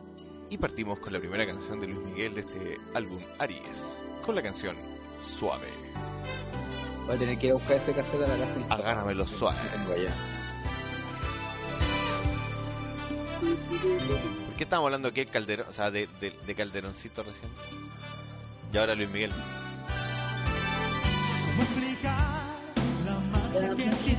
y 0.49 0.57
partimos 0.57 0.99
con 0.99 1.13
la 1.13 1.19
primera 1.19 1.45
canción 1.45 1.79
de 1.79 1.87
Luis 1.87 2.07
Miguel 2.07 2.33
de 2.33 2.41
este 2.41 2.77
álbum 2.95 3.19
Aries, 3.37 4.03
con 4.25 4.33
la 4.35 4.41
canción 4.41 4.75
Suave. 5.19 5.67
Voy 7.05 7.15
a 7.15 7.19
tener 7.19 7.37
que 7.37 7.47
ir 7.47 7.51
a 7.51 7.55
buscar 7.55 7.77
ese 7.77 7.93
cassette 7.93 8.23
a 8.23 8.27
la 8.27 8.37
casa. 8.45 8.55
Agárramelo 8.69 9.27
suave. 9.27 9.57
Tengo 9.73 9.93
allá. 9.93 10.11
¿Por 13.55 14.55
qué 14.57 14.63
estábamos 14.63 14.87
hablando 14.87 15.07
aquí 15.09 15.21
de 15.21 15.31
Calderón, 15.31 15.67
o 15.69 15.73
sea, 15.73 15.91
de, 15.91 16.07
de, 16.19 16.31
de 16.45 16.55
Calderoncito 16.55 17.23
recién? 17.23 17.51
Y 18.71 18.77
ahora 18.77 18.95
Luis 18.95 19.09
Miguel. 19.09 19.31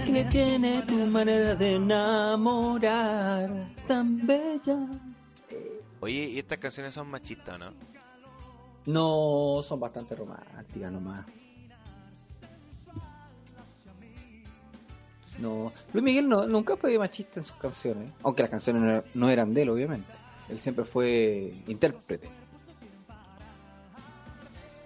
que 0.04 0.24
tiene 0.24 0.82
tu 0.82 0.94
manera 1.06 1.54
de 1.56 1.74
enamorar 1.74 3.50
tan 3.88 4.24
bella. 4.26 4.78
Oye, 6.00 6.28
¿y 6.30 6.38
estas 6.38 6.58
canciones 6.58 6.94
son 6.94 7.08
machistas 7.10 7.56
o 7.56 7.58
no? 7.58 7.72
No, 8.86 9.62
son 9.62 9.80
bastante 9.80 10.14
románticas 10.14 10.92
nomás. 10.92 11.26
No, 15.38 15.72
Luis 15.92 16.04
Miguel 16.04 16.28
no, 16.28 16.46
nunca 16.46 16.76
fue 16.76 16.96
machista 16.98 17.40
en 17.40 17.46
sus 17.46 17.56
canciones, 17.56 18.12
aunque 18.22 18.42
las 18.42 18.50
canciones 18.50 18.82
no, 18.82 19.02
no 19.14 19.30
eran 19.30 19.52
de 19.52 19.62
él, 19.62 19.70
obviamente. 19.70 20.12
Él 20.48 20.58
siempre 20.58 20.84
fue 20.84 21.54
intérprete. 21.66 22.28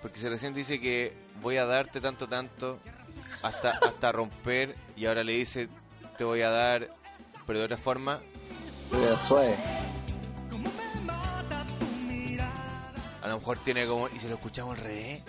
Porque 0.01 0.19
se 0.19 0.29
recién 0.29 0.55
dice 0.55 0.81
que 0.81 1.13
voy 1.43 1.57
a 1.57 1.67
darte 1.67 2.01
tanto, 2.01 2.29
tanto, 2.29 2.79
hasta, 3.43 3.73
hasta 3.73 4.13
romper, 4.13 4.75
y 4.97 5.07
ahora 5.07 5.25
le 5.25 5.33
dice, 5.33 5.69
te 6.17 6.25
voy 6.25 6.43
a 6.43 6.51
dar, 6.51 6.89
pero 7.47 7.59
de 7.59 7.65
otra 7.65 7.77
forma, 7.77 8.21
suave. 9.27 9.55
a 13.23 13.29
lo 13.29 13.39
mejor 13.39 13.59
tiene 13.59 13.87
como, 13.87 14.09
y 14.09 14.19
si 14.19 14.29
lo 14.29 14.35
escuchamos 14.37 14.79
al 14.79 14.85
revés, 14.85 15.25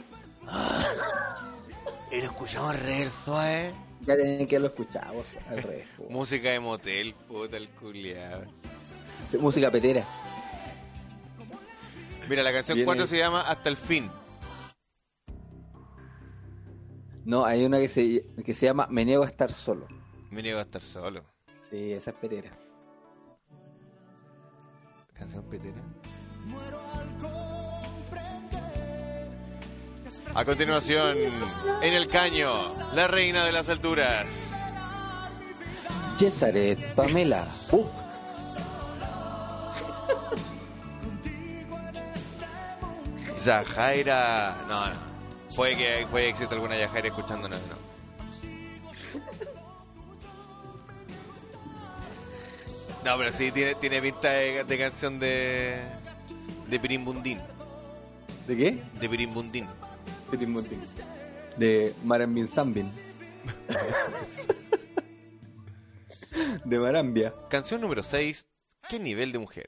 y 2.12 2.18
lo 2.18 2.24
escuchamos 2.24 2.72
al 2.72 2.80
revés, 2.80 3.12
suave, 3.26 3.74
Ya 4.06 4.16
tienen 4.16 4.48
que 4.48 4.60
lo 4.60 4.68
escuchamos 4.68 5.38
al 5.50 5.62
revés. 5.62 5.88
música 6.10 6.50
de 6.52 6.60
motel, 6.60 7.14
puta 7.28 7.58
el 7.58 7.70
culiado. 7.70 8.44
Sí, 9.30 9.38
Música 9.38 9.70
petera. 9.70 10.04
Mira, 12.30 12.44
la 12.44 12.54
canción 12.54 12.76
Viene- 12.76 12.86
4 12.86 13.08
se 13.08 13.18
llama 13.18 13.42
Hasta 13.42 13.70
el 13.70 13.78
fin. 13.78 14.10
No, 17.26 17.46
hay 17.46 17.64
una 17.66 17.78
que 17.80 17.88
se, 17.90 18.26
que 18.44 18.54
se 18.54 18.66
llama 18.68 18.88
Me 18.90 19.04
niego 19.06 19.24
a 19.24 19.28
estar 19.28 19.52
solo. 19.52 19.88
Me 20.32 20.42
niego 20.42 20.60
a 20.60 20.62
estar 20.64 20.82
solo. 20.82 21.24
Sí, 21.70 21.92
esa 21.92 22.12
es 22.12 22.16
petera. 22.18 22.52
Canción 25.14 25.44
petera. 25.46 25.82
A 30.36 30.46
continuación, 30.46 31.18
en 31.82 31.94
el 31.94 32.08
caño, 32.08 32.52
la 32.94 33.08
reina 33.08 33.46
de 33.46 33.52
las 33.52 33.68
alturas. 33.70 34.56
Yesaret, 36.20 36.94
Pamela. 36.96 37.48
Uh, 37.72 37.86
Yajaira. 43.44 44.56
No, 44.68 44.88
no. 44.88 45.10
Puede 45.56 45.76
que, 45.76 46.08
puede 46.12 46.26
que 46.26 46.30
exista 46.32 46.56
alguna 46.56 46.78
Yajaira 46.78 47.08
escuchándonos, 47.08 47.60
no. 47.70 47.90
No, 53.04 53.18
pero 53.18 53.32
sí 53.32 53.52
tiene, 53.52 53.76
tiene 53.76 54.02
pinta 54.02 54.30
de, 54.30 54.64
de 54.66 54.78
canción 54.78 55.20
de. 55.20 55.82
de 56.68 56.80
Pirimbundín. 56.80 57.40
¿De 58.46 58.58
qué? 58.58 58.84
De 59.00 59.10
Pirimbundín. 59.10 59.68
De 61.58 61.94
Marambin 62.04 62.48
Zambin. 62.48 62.92
de 66.66 66.80
Marambia. 66.80 67.34
Canción 67.50 67.82
número 67.82 68.04
6. 68.04 68.48
¿Qué 68.90 69.00
nivel 69.00 69.32
de 69.32 69.40
mujer? 69.40 69.68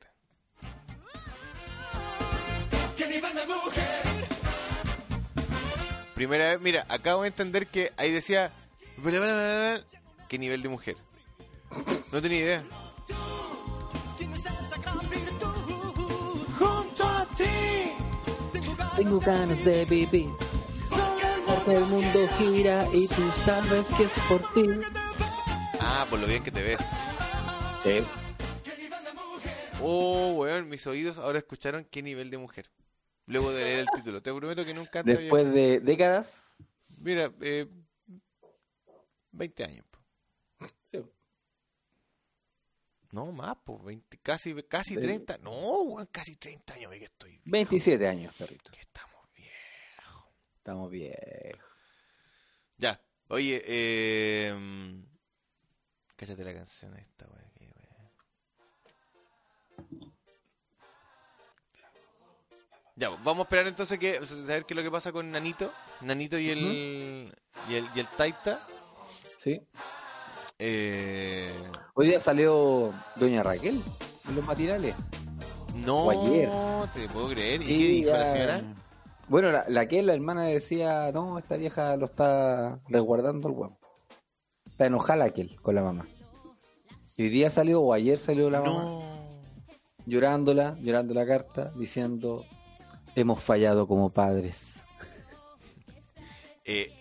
Primera 6.16 6.51
vez, 6.51 6.62
mira, 6.62 6.86
acabo 6.88 7.24
de 7.24 7.30
entender 7.30 7.66
que 7.66 7.91
ahí 7.97 8.12
decía. 8.12 8.51
bla, 8.97 9.12
bla, 9.12 9.20
bla, 9.20 9.34
bla, 9.34 9.84
¿Qué 10.28 10.38
nivel 10.38 10.62
de 10.62 10.70
mujer? 10.70 10.95
No 12.12 12.22
tenía 12.22 12.39
idea. 12.39 12.64
Tengo 18.95 19.20
ganas 19.20 19.66
de 19.66 19.86
vivir. 19.86 20.30
El 21.68 21.86
mundo 21.86 22.28
gira 22.38 22.86
y 22.93 23.07
tú 23.07 23.22
sabes 23.45 23.86
que 23.93 24.03
es 24.03 24.12
por 24.28 24.41
ti. 24.53 24.68
Ah, 25.80 26.05
por 26.09 26.20
lo 26.20 26.28
bien 26.28 26.43
que 26.43 26.51
te 26.51 26.62
ves. 26.62 26.80
Sí. 27.84 28.01
Oh, 29.82 30.34
weón, 30.38 30.68
mis 30.70 30.86
oídos 30.88 31.18
ahora 31.18 31.39
escucharon 31.39 31.86
qué 31.86 32.01
nivel 32.03 32.30
de 32.30 32.38
mujer. 32.38 32.70
Luego 33.26 33.51
de 33.51 33.64
leer 33.64 33.80
el 33.82 33.88
título. 33.95 34.22
Te 34.22 34.34
prometo 34.34 34.66
que 34.66 34.74
nunca 34.74 34.99
había- 34.99 35.16
Después 35.16 35.51
de 35.53 35.80
décadas. 35.80 36.55
Mira, 36.97 37.32
eh, 37.41 37.68
20 39.32 39.64
años. 39.64 39.86
po. 39.89 39.99
Sí. 40.84 40.99
No, 43.14 43.32
más, 43.32 43.55
pues, 43.66 43.84
20, 43.84 44.18
casi, 44.20 44.53
casi 44.64 44.95
Sí. 44.95 44.99
30. 45.01 45.38
No, 45.39 45.51
weón, 45.51 46.07
casi 46.12 46.36
30 46.36 46.74
años. 46.76 46.91
ve 46.91 46.99
que 46.99 47.05
estoy 47.05 47.30
viejo, 47.32 47.41
27 47.51 48.07
años, 48.07 48.34
perrito. 48.38 48.72
que. 48.72 48.80
Estamos 50.62 50.91
viejos. 50.91 51.18
Ya, 52.78 53.01
oye, 53.30 53.64
eh. 53.66 54.53
Cállate 56.16 56.43
la 56.43 56.53
canción 56.53 56.95
esta, 56.97 57.26
weón. 57.28 57.51
Ya, 62.95 63.09
vamos 63.09 63.39
a 63.39 63.41
esperar 63.43 63.68
entonces 63.68 63.97
que 63.97 64.24
saber 64.26 64.66
qué 64.66 64.74
es 64.74 64.78
lo 64.78 64.84
que 64.84 64.91
pasa 64.91 65.12
con 65.12 65.32
Nanito, 65.32 65.72
Nanito 66.01 66.38
y 66.38 66.49
el 66.51 67.34
y 67.70 67.76
el 67.76 67.88
y 67.95 67.99
el 67.99 68.07
Taita. 68.07 68.68
Sí. 69.39 69.59
Eh, 70.59 71.51
Hoy 71.95 72.07
día 72.09 72.20
salió 72.20 72.93
Doña 73.16 73.41
Raquel 73.41 73.82
en 74.28 74.36
los 74.36 74.45
matinales. 74.45 74.93
no 75.74 76.12
ayer. 76.12 76.49
te 76.93 77.07
puedo 77.09 77.30
creer. 77.30 77.62
¿Y 77.62 77.66
Sí, 77.66 77.78
qué 77.80 77.86
dijo 77.88 78.09
ya- 78.12 78.18
la 78.18 78.32
señora? 78.32 78.62
Bueno, 79.32 79.49
la, 79.49 79.63
la 79.69 79.88
que 79.88 80.03
la 80.03 80.13
hermana 80.13 80.43
decía, 80.43 81.09
no, 81.13 81.39
esta 81.39 81.55
vieja 81.55 81.95
lo 81.95 82.07
está 82.07 82.82
resguardando 82.89 83.47
el 83.47 83.55
huevo. 83.55 83.79
Está 84.65 84.88
enojada 84.88 85.29
Kel 85.29 85.55
con 85.61 85.73
la 85.73 85.82
mamá. 85.82 86.05
Y 87.15 87.23
hoy 87.23 87.29
día 87.29 87.49
salió, 87.49 87.79
o 87.79 87.93
ayer 87.93 88.17
salió 88.17 88.49
la 88.49 88.59
mamá, 88.59 88.84
No. 88.84 89.03
llorándola, 90.05 90.75
llorando 90.82 91.13
la 91.13 91.25
carta, 91.25 91.71
diciendo, 91.77 92.43
hemos 93.15 93.41
fallado 93.41 93.88
como 93.88 94.09
padres. 94.09 94.75
Eh, 96.65 96.91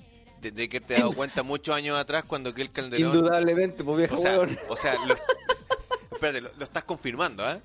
de 0.40 0.68
que 0.70 0.80
te 0.80 0.94
dado 0.94 1.12
cuenta 1.12 1.42
muchos 1.42 1.74
años 1.74 1.98
atrás 1.98 2.24
cuando 2.24 2.50
aquel 2.50 2.70
Calderón... 2.70 3.14
Indudablemente, 3.14 3.84
pues 3.84 3.98
viejo 3.98 4.14
O 4.14 4.18
sea, 4.18 4.38
o 4.70 4.76
sea 4.76 4.94
lo, 5.06 5.14
espérate, 6.12 6.40
lo, 6.40 6.50
lo 6.56 6.64
estás 6.64 6.82
confirmando, 6.84 7.48
¿eh? 7.48 7.60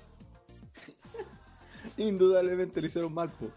Indudablemente 1.96 2.80
lo 2.80 2.86
hicieron 2.86 3.14
mal, 3.14 3.30
po. 3.30 3.48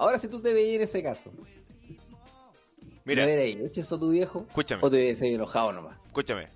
Ahora, 0.00 0.18
si 0.18 0.28
tú 0.28 0.40
te 0.40 0.54
veías 0.54 0.76
en 0.76 0.82
ese 0.82 1.02
caso, 1.02 1.30
Mira, 3.04 3.26
¿no 3.26 3.32
hecho 3.32 3.82
eso 3.82 3.98
tu 3.98 4.08
viejo? 4.08 4.46
Escúchame. 4.48 4.80
¿O 4.82 4.88
te 4.88 4.96
hubieras 4.96 5.20
enojado 5.20 5.74
nomás? 5.74 5.98
escúchame. 6.06 6.48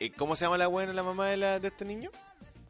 Eh, 0.00 0.10
¿Cómo 0.18 0.34
se 0.34 0.44
llama 0.44 0.58
la 0.58 0.66
buena, 0.66 0.92
la 0.92 1.04
mamá 1.04 1.28
de, 1.28 1.36
la, 1.36 1.60
de 1.60 1.68
este 1.68 1.84
niño? 1.84 2.10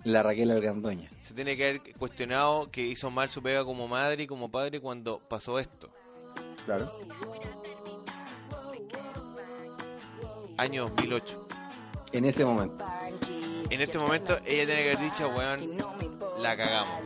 La 0.04 0.22
Raquel 0.22 0.50
Algandoña. 0.50 1.10
Se 1.18 1.32
tiene 1.32 1.56
que 1.56 1.66
haber 1.66 1.80
cuestionado 1.96 2.70
que 2.70 2.82
hizo 2.82 3.10
mal 3.10 3.30
su 3.30 3.42
pega 3.42 3.64
como 3.64 3.88
madre 3.88 4.24
y 4.24 4.26
como 4.26 4.50
padre 4.50 4.80
cuando 4.80 5.18
pasó 5.18 5.58
esto. 5.58 5.88
Claro. 6.66 6.94
Año 10.58 10.82
2008. 10.90 11.46
En 12.12 12.26
ese 12.26 12.44
momento. 12.44 12.84
En 13.70 13.80
este 13.80 13.98
momento 13.98 14.36
ella 14.44 14.66
tiene 14.66 14.82
que 14.82 14.92
haber 14.92 14.98
dicho, 14.98 15.28
weón, 15.30 15.78
la 16.38 16.54
cagamos. 16.54 17.00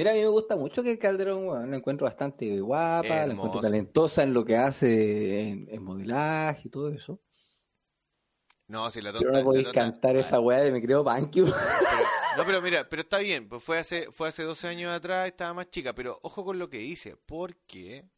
Mira, 0.00 0.12
a 0.12 0.14
mí 0.14 0.20
me 0.20 0.28
gusta 0.28 0.56
mucho 0.56 0.82
que 0.82 0.98
Calderón, 0.98 1.46
weón, 1.46 1.70
la 1.70 1.76
encuentro 1.76 2.06
bastante 2.06 2.58
guapa, 2.58 3.26
la 3.26 3.34
encuentro 3.34 3.60
talentosa 3.60 4.22
en 4.22 4.32
lo 4.32 4.46
que 4.46 4.56
hace 4.56 5.48
en, 5.50 5.68
en 5.70 5.82
modelaje 5.84 6.68
y 6.68 6.70
todo 6.70 6.88
eso. 6.88 7.20
No, 8.66 8.90
si 8.90 9.02
la 9.02 9.12
Pero 9.12 9.24
tonta... 9.24 9.38
no 9.40 9.44
podéis 9.44 9.66
la 9.66 9.72
tonta- 9.74 9.92
cantar 9.92 10.16
Ah, 10.16 10.20
esa 10.20 10.40
weá 10.40 10.60
de 10.60 10.72
me 10.72 10.80
creo 10.80 11.02
weón. 11.02 11.30
No, 12.38 12.46
pero 12.46 12.62
mira, 12.62 12.88
pero 12.88 13.02
está 13.02 13.18
bien, 13.18 13.46
pues 13.46 13.62
fue 13.62 13.76
hace, 13.76 14.10
fue 14.10 14.28
hace 14.30 14.42
12 14.42 14.68
años 14.68 14.90
atrás, 14.90 15.26
estaba 15.26 15.52
más 15.52 15.68
chica, 15.68 15.94
pero 15.94 16.18
ojo 16.22 16.46
con 16.46 16.58
lo 16.58 16.70
que 16.70 16.78
dice, 16.78 17.18
porque 17.26 18.08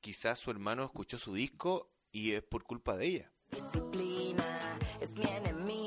quizás 0.00 0.38
su 0.38 0.50
hermano 0.50 0.82
escuchó 0.82 1.18
su 1.18 1.34
disco 1.34 1.92
y 2.10 2.32
es 2.32 2.42
por 2.42 2.64
culpa 2.64 2.96
de 2.96 3.04
ella. 3.06 3.32
Disciplina 3.50 4.78
es 4.98 5.14
mi 5.14 5.26
enemiga. 5.26 5.85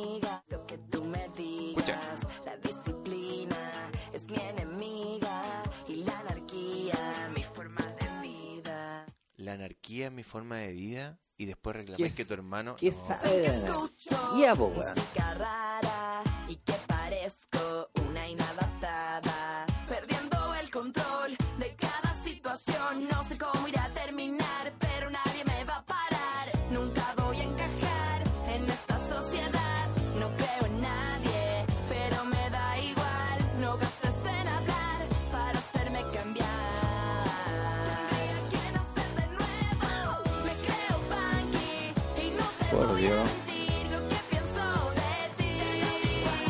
Es 9.92 10.12
mi 10.12 10.24
forma 10.24 10.58
de 10.58 10.72
vida 10.72 11.20
y 11.36 11.46
después 11.46 11.76
reclamar 11.76 11.98
¿Qué 12.10 12.16
que 12.16 12.24
tu 12.24 12.34
hermano... 12.36 12.76
Y 16.48 16.56
que 16.58 16.74
parezco 16.88 17.90
una 18.08 18.28
inadaptada, 18.30 19.66
perdiendo 19.88 20.29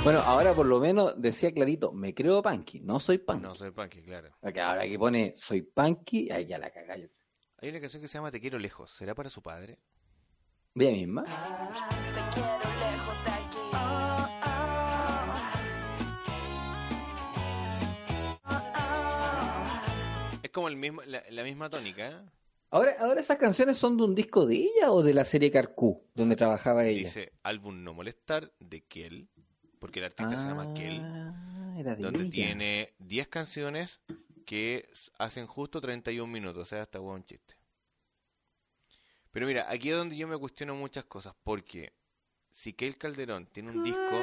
Bueno, 0.10 0.24
ahora 0.24 0.55
por 0.55 0.66
lo 0.66 0.80
menos 0.80 1.14
decía 1.22 1.53
clarito, 1.53 1.91
me 1.91 2.16
creo 2.16 2.41
punky, 2.41 2.80
no 2.80 2.99
soy 2.99 3.20
punky. 3.20 3.43
No 3.43 3.53
soy 3.53 3.70
punky, 3.70 4.01
claro. 4.01 4.36
Ahora 4.41 4.88
que 4.88 4.97
pone 4.97 5.36
soy 5.38 5.62
punky, 5.62 6.32
ahí 6.32 6.47
ya 6.47 6.57
la 6.57 6.72
cagáis. 6.72 7.12
Hay 7.60 7.70
una 7.70 7.80
canción 7.80 8.01
que 8.01 8.07
se 8.07 8.18
llama 8.18 8.32
Te 8.32 8.41
quiero 8.41 8.57
lejos. 8.57 8.89
¿Será 8.89 9.14
para 9.14 9.30
su 9.30 9.43
padre? 9.43 9.78
Ella 10.74 10.89
misma. 10.89 11.26
Te 11.26 11.30
quiero 12.34 12.70
lejos 12.80 13.24
de 13.24 13.30
aquí. 13.30 13.57
Oh, 13.72 14.39
Es 20.41 20.49
como 20.49 20.70
el 20.70 20.76
mismo, 20.76 21.03
la, 21.03 21.22
la 21.30 21.43
misma 21.43 21.70
tónica, 21.70 22.10
¿eh? 22.10 22.30
Ahora, 22.72 22.95
ahora 22.99 23.22
esas 23.22 23.38
canciones 23.38 23.78
son 23.78 23.95
de 23.95 24.05
un 24.05 24.16
disco 24.16 24.47
de 24.47 24.55
ella 24.55 24.91
o 24.91 25.03
de 25.03 25.14
la 25.14 25.24
serie 25.24 25.51
Carcú, 25.51 26.03
donde 26.16 26.36
trabajaba 26.36 26.86
ella. 26.86 27.01
Dice 27.01 27.34
álbum 27.43 27.84
No 27.84 27.93
Molestar 27.93 28.51
de 28.60 28.82
Kel, 28.82 29.30
porque 29.80 29.99
el 29.99 30.05
artista 30.05 30.38
se 30.39 30.47
llama 30.47 30.73
Kel, 30.73 31.01
Ah, 31.01 31.95
donde 31.97 32.21
ella. 32.23 32.32
tiene 32.32 32.93
10 32.99 33.27
canciones 33.30 34.01
que 34.45 34.89
hacen 35.17 35.47
justo 35.47 35.80
31 35.80 36.32
minutos, 36.32 36.63
o 36.63 36.65
sea, 36.65 36.82
hasta 36.82 36.99
un 36.99 37.23
chiste. 37.23 37.55
Pero 39.32 39.45
mira, 39.47 39.65
aquí 39.69 39.89
es 39.89 39.95
donde 39.95 40.17
yo 40.17 40.27
me 40.27 40.38
cuestiono 40.38 40.75
muchas 40.75 41.05
cosas, 41.05 41.36
porque 41.43 41.93
si 42.51 42.73
Kel 42.73 42.97
Calderón 42.97 43.45
tiene 43.45 43.71
un 43.71 43.84
disco, 43.84 44.19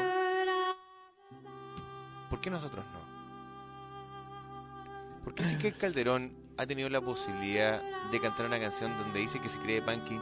¿por 2.28 2.40
qué 2.40 2.50
nosotros 2.50 2.84
no? 2.92 3.16
Porque 5.24 5.44
si 5.44 5.56
Kel 5.56 5.76
Calderón 5.76 6.36
ha 6.56 6.66
tenido 6.66 6.88
la 6.88 7.00
posibilidad 7.00 7.82
de 8.10 8.20
cantar 8.20 8.46
una 8.46 8.58
canción 8.60 8.96
donde 8.98 9.20
dice 9.20 9.40
que 9.40 9.48
se 9.48 9.58
cree 9.60 9.82
punky, 9.82 10.18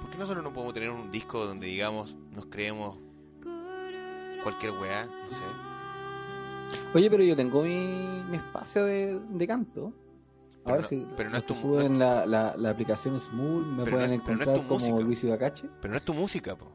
¿por 0.00 0.10
qué 0.10 0.18
nosotros 0.18 0.42
no 0.44 0.52
podemos 0.52 0.74
tener 0.74 0.90
un 0.90 1.10
disco 1.10 1.44
donde 1.46 1.66
digamos 1.66 2.14
nos 2.30 2.46
creemos 2.46 2.98
cualquier 4.42 4.72
weá? 4.72 5.06
No 5.06 5.30
sé. 5.30 5.44
Oye, 6.94 7.10
pero 7.10 7.22
yo 7.22 7.36
tengo 7.36 7.62
mi, 7.62 8.22
mi 8.28 8.36
espacio 8.36 8.84
de, 8.84 9.18
de 9.18 9.46
canto. 9.46 9.92
Pero 10.62 10.70
Ahora 10.74 10.82
no- 10.82 10.88
sí, 10.88 11.06
pero 11.16 11.30
no 11.30 11.36
es 11.38 11.46
tu- 11.46 11.54
suben 11.54 11.98
la, 11.98 12.26
la, 12.26 12.54
la 12.56 12.70
aplicación 12.70 13.18
Smooth, 13.18 13.64
me 13.66 13.84
Pero 13.84 13.96
no 13.96 13.96
pueden 13.96 14.08
no 14.10 14.14
es 14.14 14.20
encontrar 14.20 14.56
como 14.66 14.68
música. 14.80 15.00
Luis 15.00 15.24
Ibacache. 15.24 15.68
Pero 15.80 15.92
no 15.92 15.96
es 15.96 16.04
tu 16.04 16.14
música, 16.14 16.56
po. 16.56 16.70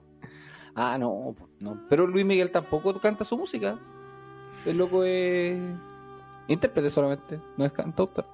Ah, 0.73 0.97
no, 0.97 1.35
no. 1.59 1.77
Pero 1.89 2.07
Luis 2.07 2.25
Miguel 2.25 2.51
tampoco 2.51 2.99
canta 2.99 3.23
su 3.23 3.37
música. 3.37 3.77
El 4.65 4.77
loco 4.77 5.03
es 5.03 5.59
intérprete 6.47 6.89
solamente, 6.89 7.39
no 7.57 7.63
es 7.65 7.71
cantautor. 7.71 8.25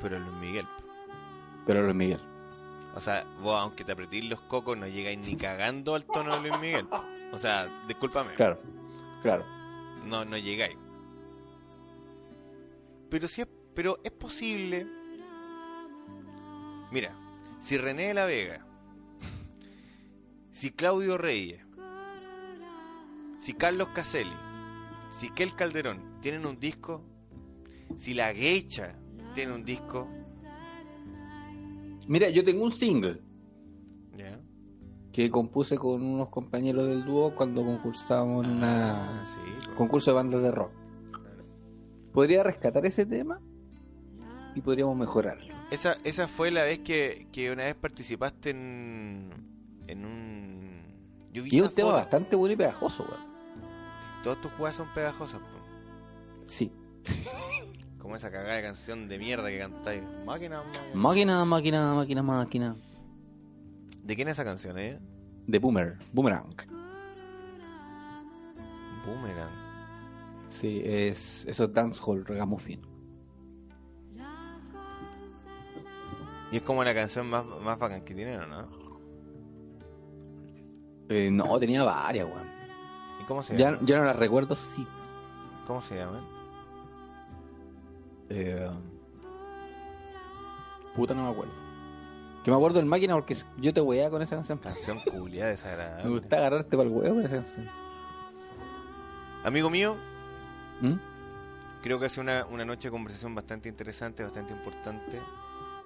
Pero 0.00 0.18
Luis 0.18 0.32
Miguel. 0.40 0.66
po. 0.66 0.84
Pero 1.66 1.82
Luis 1.82 1.94
Miguel. 1.96 2.20
O 2.94 3.00
sea, 3.00 3.24
vos 3.42 3.56
aunque 3.58 3.84
te 3.84 3.92
apretís 3.92 4.24
los 4.24 4.40
cocos 4.42 4.76
no 4.76 4.86
llegáis 4.86 5.18
ni 5.18 5.34
cagando 5.36 5.94
al 5.94 6.04
tono 6.04 6.34
de 6.36 6.40
Luis 6.48 6.60
Miguel. 6.60 6.86
po. 6.86 7.02
O 7.32 7.38
sea, 7.38 7.84
discúlpame. 7.86 8.34
Claro, 8.34 8.60
claro. 9.22 9.44
No, 10.04 10.24
no 10.24 10.36
llegáis. 10.36 10.76
Pero 13.10 13.28
sí 13.28 13.42
es, 13.42 13.48
pero 13.74 13.98
es 14.02 14.12
posible. 14.12 14.86
Mira, 16.90 17.14
si 17.58 17.76
René 17.76 18.08
de 18.08 18.14
la 18.14 18.24
Vega, 18.24 18.66
si 20.50 20.70
Claudio 20.70 21.18
Reyes, 21.18 21.64
si 23.38 23.54
Carlos 23.54 23.88
Caselli, 23.94 24.36
si 25.12 25.30
Kel 25.30 25.54
Calderón 25.54 26.20
tienen 26.20 26.46
un 26.46 26.58
disco, 26.58 27.04
si 27.96 28.14
la 28.14 28.32
Geisha 28.32 28.94
tiene 29.34 29.52
un 29.52 29.64
disco, 29.64 30.08
Mira, 32.08 32.30
yo 32.30 32.42
tengo 32.42 32.64
un 32.64 32.72
single. 32.72 33.20
Que 35.12 35.30
compuse 35.30 35.76
con 35.78 36.02
unos 36.02 36.28
compañeros 36.28 36.86
del 36.86 37.04
dúo 37.04 37.34
cuando 37.34 37.64
concursábamos 37.64 38.46
en 38.46 38.62
Ah, 38.62 39.24
sí, 39.26 39.66
po. 39.68 39.74
concurso 39.76 40.10
de 40.10 40.14
bandas 40.16 40.42
de 40.42 40.50
rock. 40.50 40.70
Podría 42.12 42.42
rescatar 42.42 42.84
ese 42.86 43.06
tema 43.06 43.40
y 44.54 44.60
podríamos 44.60 44.96
mejorarlo. 44.96 45.54
Esa, 45.70 45.96
esa 46.04 46.26
fue 46.28 46.50
la 46.50 46.62
vez 46.62 46.80
que, 46.80 47.26
que 47.32 47.50
una 47.50 47.64
vez 47.64 47.74
participaste 47.76 48.50
en, 48.50 49.30
en 49.86 50.04
un... 50.04 50.82
Yo 51.32 51.42
vi 51.42 51.50
Y 51.52 51.56
es 51.58 51.62
un 51.62 51.68
tema 51.74 51.90
foto. 51.90 52.00
bastante 52.00 52.36
bueno 52.36 52.54
y 52.54 52.56
pegajoso, 52.56 53.02
weón. 53.04 53.28
Todas 54.22 54.40
tus 54.40 54.50
jugadas 54.52 54.76
son 54.76 54.88
pegajosas, 54.94 55.40
po. 55.40 55.46
Sí. 56.46 56.72
Como 57.98 58.16
esa 58.16 58.30
cagada 58.30 58.54
de 58.54 58.62
canción 58.62 59.06
de 59.08 59.18
mierda 59.18 59.48
que 59.48 59.58
cantáis. 59.58 60.02
Máquina, 60.24 60.62
máquina. 60.62 60.94
Máquina, 60.94 61.44
máquina, 61.44 61.94
máquina, 61.94 62.22
máquina. 62.22 62.76
¿De 64.08 64.16
quién 64.16 64.26
es 64.28 64.36
esa 64.38 64.44
canción, 64.44 64.78
eh? 64.78 64.98
De 65.46 65.58
Boomer, 65.58 65.98
Boomerang. 66.14 66.48
Boomerang. 69.04 69.50
Sí, 70.48 70.80
es 70.82 71.44
eso 71.44 71.64
es 71.64 71.72
dancehall, 71.74 72.24
ragamuffin. 72.24 72.80
Y 76.50 76.56
es 76.56 76.62
como 76.62 76.82
la 76.82 76.94
canción 76.94 77.28
más, 77.28 77.44
más 77.44 77.78
bacán 77.78 78.02
que 78.02 78.14
tienen, 78.14 78.40
¿o 78.40 78.46
no? 78.46 78.68
Eh, 81.10 81.28
no, 81.30 81.58
tenía 81.58 81.82
varias, 81.84 82.24
weón. 82.26 82.48
¿Cómo 83.26 83.42
se 83.42 83.58
Ya, 83.58 83.72
llama? 83.72 83.82
ya 83.84 83.98
no 83.98 84.04
las 84.04 84.16
recuerdo, 84.16 84.54
sí. 84.54 84.86
¿Cómo 85.66 85.82
se 85.82 85.96
llaman? 85.96 86.24
Eh, 88.30 88.70
puta, 90.96 91.12
no 91.12 91.24
me 91.24 91.30
acuerdo. 91.32 91.67
Que 92.48 92.52
me 92.52 92.56
acuerdo 92.56 92.78
del 92.78 92.86
máquina 92.86 93.12
porque 93.12 93.36
yo 93.58 93.74
te 93.74 93.82
weía 93.82 94.08
con 94.08 94.22
esa 94.22 94.34
canción. 94.36 94.56
Canción 94.56 94.98
culia 95.00 95.44
Me 95.44 95.50
desagradable. 95.50 96.08
gusta 96.08 96.36
agarrarte 96.38 96.78
para 96.78 96.88
el 96.88 96.94
huevo 96.94 97.16
con 97.16 97.24
esa 97.26 97.34
canción. 97.36 97.68
Amigo 99.44 99.68
mío, 99.68 99.98
¿Mm? 100.80 100.94
creo 101.82 102.00
que 102.00 102.06
ha 102.06 102.08
sido 102.08 102.22
una, 102.22 102.46
una 102.46 102.64
noche 102.64 102.88
de 102.88 102.92
conversación 102.92 103.34
bastante 103.34 103.68
interesante, 103.68 104.22
bastante 104.22 104.54
importante. 104.54 105.20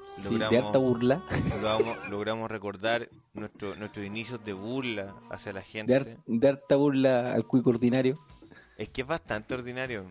Sí, 0.07 0.23
Logramos- 0.31 0.51
de 0.51 0.59
harta 0.59 0.79
burla. 0.79 1.23
Logramos, 1.61 2.09
logramos 2.11 2.49
recordar 2.49 3.09
nuestro, 3.35 3.75
nuestros 3.75 4.07
inicios 4.07 4.45
de 4.45 4.53
burla 4.53 5.17
hacia 5.31 5.53
la 5.53 5.59
De, 5.61 5.67
gente. 5.67 5.97
har- 5.97 6.17
de 6.25 6.49
harta 6.49 6.77
burla 6.77 7.35
al 7.35 7.45
cuico 7.45 7.71
ordinario. 7.71 8.17
Es 8.79 8.89
que 8.89 9.01
es 9.01 9.07
bastante 9.09 9.53
ordinario. 9.55 10.05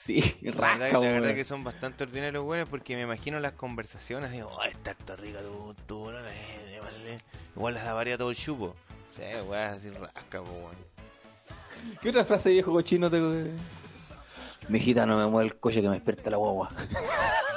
Sí, 0.00 0.22
La 0.42 0.52
verdad, 0.52 0.92
la 0.92 0.98
verdad 1.00 1.34
que 1.34 1.44
son 1.44 1.64
bastante 1.64 2.04
ordinarios, 2.04 2.44
buenos 2.44 2.68
porque 2.68 2.94
me 2.94 3.02
imagino 3.02 3.40
las 3.40 3.52
conversaciones. 3.52 4.30
Digo, 4.30 4.50
oh, 4.52 4.62
está 4.62 4.92
harto 4.92 5.16
rica 5.16 5.40
tu, 5.42 5.74
tu 5.86 6.04
banana, 6.04 6.30
eh, 6.30 6.76
igual, 6.76 6.92
igual 7.56 7.74
las 7.74 7.86
avaría 7.86 8.16
todo 8.16 8.30
el 8.30 8.36
chupo. 8.36 8.74
Sí, 9.14 9.22
weón, 9.48 9.74
así 9.74 9.90
rasca, 9.90 10.40
weón. 10.40 10.76
¿Qué 12.00 12.10
otra 12.10 12.24
frase 12.24 12.50
viejo 12.50 12.72
cochino 12.72 13.10
te... 13.10 13.20
Mijita, 14.68 15.06
no 15.06 15.16
me 15.16 15.26
mueve 15.26 15.48
el 15.48 15.56
coche 15.58 15.80
que 15.80 15.88
me 15.88 15.94
despierta 15.94 16.30
la 16.30 16.36
guagua. 16.36 16.70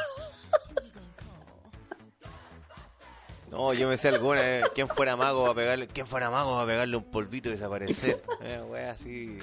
No, 3.51 3.73
yo 3.73 3.89
me 3.89 3.97
sé 3.97 4.07
alguna, 4.07 4.41
eh, 4.59 4.61
¿quién 4.73 4.87
fuera 4.87 5.17
mago 5.17 5.43
va 5.43 5.51
a 5.51 5.53
pegarle, 5.53 5.85
quién 5.87 6.07
fuera 6.07 6.29
mago 6.29 6.55
va 6.55 6.63
a 6.63 6.65
pegarle 6.65 6.95
un 6.95 7.03
polvito 7.03 7.49
y 7.49 7.53
desaparecer? 7.53 8.23
Eh, 8.41 8.61
weón, 8.69 8.89
así. 8.89 9.37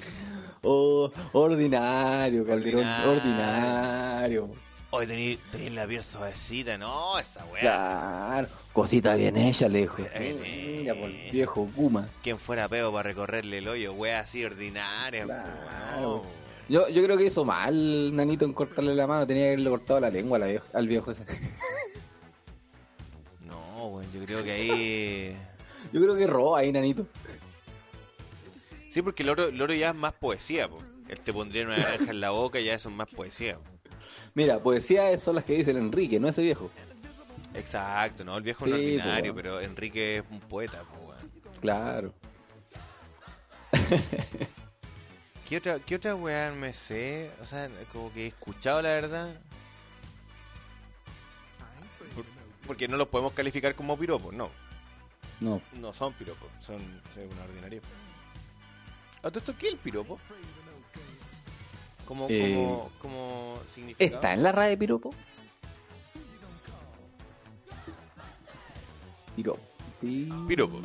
Oh, 0.63 1.11
ordinario, 1.31 2.43
Calderón, 2.45 2.85
Ordinario. 2.87 3.11
ordinario. 3.11 4.49
Hoy 4.91 5.05
tenéis 5.05 5.39
la 5.71 5.85
piel 5.85 6.01
suavecita, 6.03 6.75
no, 6.79 7.19
esa 7.19 7.45
weá. 7.45 7.61
Claro, 7.61 8.47
cosita 8.73 9.13
bien 9.13 9.37
hecha, 9.37 9.69
le 9.69 9.81
dijo. 9.81 9.97
Mira, 10.41 10.95
por 10.95 11.09
el 11.11 11.29
viejo 11.31 11.69
Kuma. 11.75 12.09
¿Quién 12.23 12.39
fuera 12.39 12.67
peo 12.67 12.91
para 12.91 13.03
recorrerle 13.03 13.59
el 13.59 13.67
hoyo? 13.67 13.93
Wea 13.93 14.21
así 14.21 14.43
ordinaria. 14.43 15.25
Claro. 15.25 16.23
Yo, 16.67 16.87
yo 16.89 17.03
creo 17.03 17.15
que 17.17 17.25
hizo 17.25 17.45
mal 17.45 18.15
Nanito 18.15 18.45
en 18.45 18.53
cortarle 18.53 18.95
la 18.95 19.05
mano, 19.05 19.27
tenía 19.27 19.43
que 19.43 19.47
haberle 19.49 19.69
cortado 19.69 19.99
la 19.99 20.09
lengua 20.09 20.37
a 20.37 20.39
la 20.39 20.45
viejo- 20.47 20.65
al 20.73 20.87
viejo 20.87 21.11
ese. 21.11 21.23
Weón, 23.89 24.11
yo 24.13 24.23
creo 24.25 24.43
que 24.43 24.51
ahí. 24.51 25.37
Yo 25.93 26.01
creo 26.01 26.15
que 26.15 26.27
roba 26.27 26.59
ahí, 26.59 26.71
Nanito. 26.71 27.07
Sí, 28.89 29.01
porque 29.01 29.23
el 29.23 29.29
oro, 29.29 29.47
el 29.47 29.61
oro 29.61 29.73
ya 29.73 29.89
es 29.91 29.95
más 29.95 30.13
poesía, 30.13 30.67
po. 30.67 30.83
Él 31.07 31.19
te 31.21 31.31
pondría 31.33 31.63
una 31.63 31.77
naranja 31.77 32.11
en 32.11 32.19
la 32.21 32.31
boca 32.31 32.59
y 32.59 32.65
ya 32.65 32.73
eso 32.73 32.89
es 32.89 32.95
más 32.95 33.09
poesía. 33.09 33.57
po. 33.57 33.63
Mira, 34.35 34.59
poesías 34.59 35.21
son 35.21 35.35
las 35.35 35.45
que 35.45 35.53
dice 35.53 35.71
el 35.71 35.77
Enrique, 35.77 36.19
no 36.19 36.27
ese 36.27 36.41
viejo. 36.41 36.69
Exacto, 37.55 38.23
¿no? 38.23 38.37
El 38.37 38.43
viejo 38.43 38.65
Sí, 38.65 38.71
es 38.71 38.77
ordinario, 38.77 39.33
po, 39.33 39.37
pero 39.37 39.61
Enrique 39.61 40.17
es 40.17 40.23
un 40.29 40.39
poeta, 40.41 40.83
weón. 41.01 41.31
Claro. 41.61 42.13
¿Qué 45.47 45.57
otra, 45.57 45.79
¿Qué 45.79 45.95
otra 45.95 46.13
weá 46.15 46.51
me 46.51 46.73
sé? 46.73 47.31
O 47.41 47.45
sea, 47.45 47.69
como 47.91 48.13
que 48.13 48.25
he 48.25 48.27
escuchado 48.27 48.81
la 48.81 48.89
verdad. 48.89 49.33
Porque 52.69 52.87
no 52.87 52.97
los 52.97 53.07
podemos 53.07 53.33
calificar 53.33 53.73
como 53.73 53.97
piropos, 53.97 54.31
no. 54.31 54.47
No, 55.41 55.59
No 55.73 55.91
son 55.91 56.13
piropos, 56.13 56.47
son, 56.61 56.77
son 57.15 57.23
una 57.31 57.43
ordinaria. 57.45 57.81
¿A 59.23 59.29
todo 59.29 59.39
esto 59.39 59.55
qué 59.57 59.65
es 59.69 59.73
el 59.73 59.79
piropo? 59.79 60.19
Como, 62.05 62.27
Eh, 62.29 62.53
como, 62.53 62.91
como 63.01 63.59
significado. 63.73 64.13
¿Está 64.17 64.33
en 64.33 64.43
la 64.43 64.51
RAE 64.51 64.77
piropo? 64.77 65.15
Piropo. 69.35 69.61
Piropo. 70.47 70.79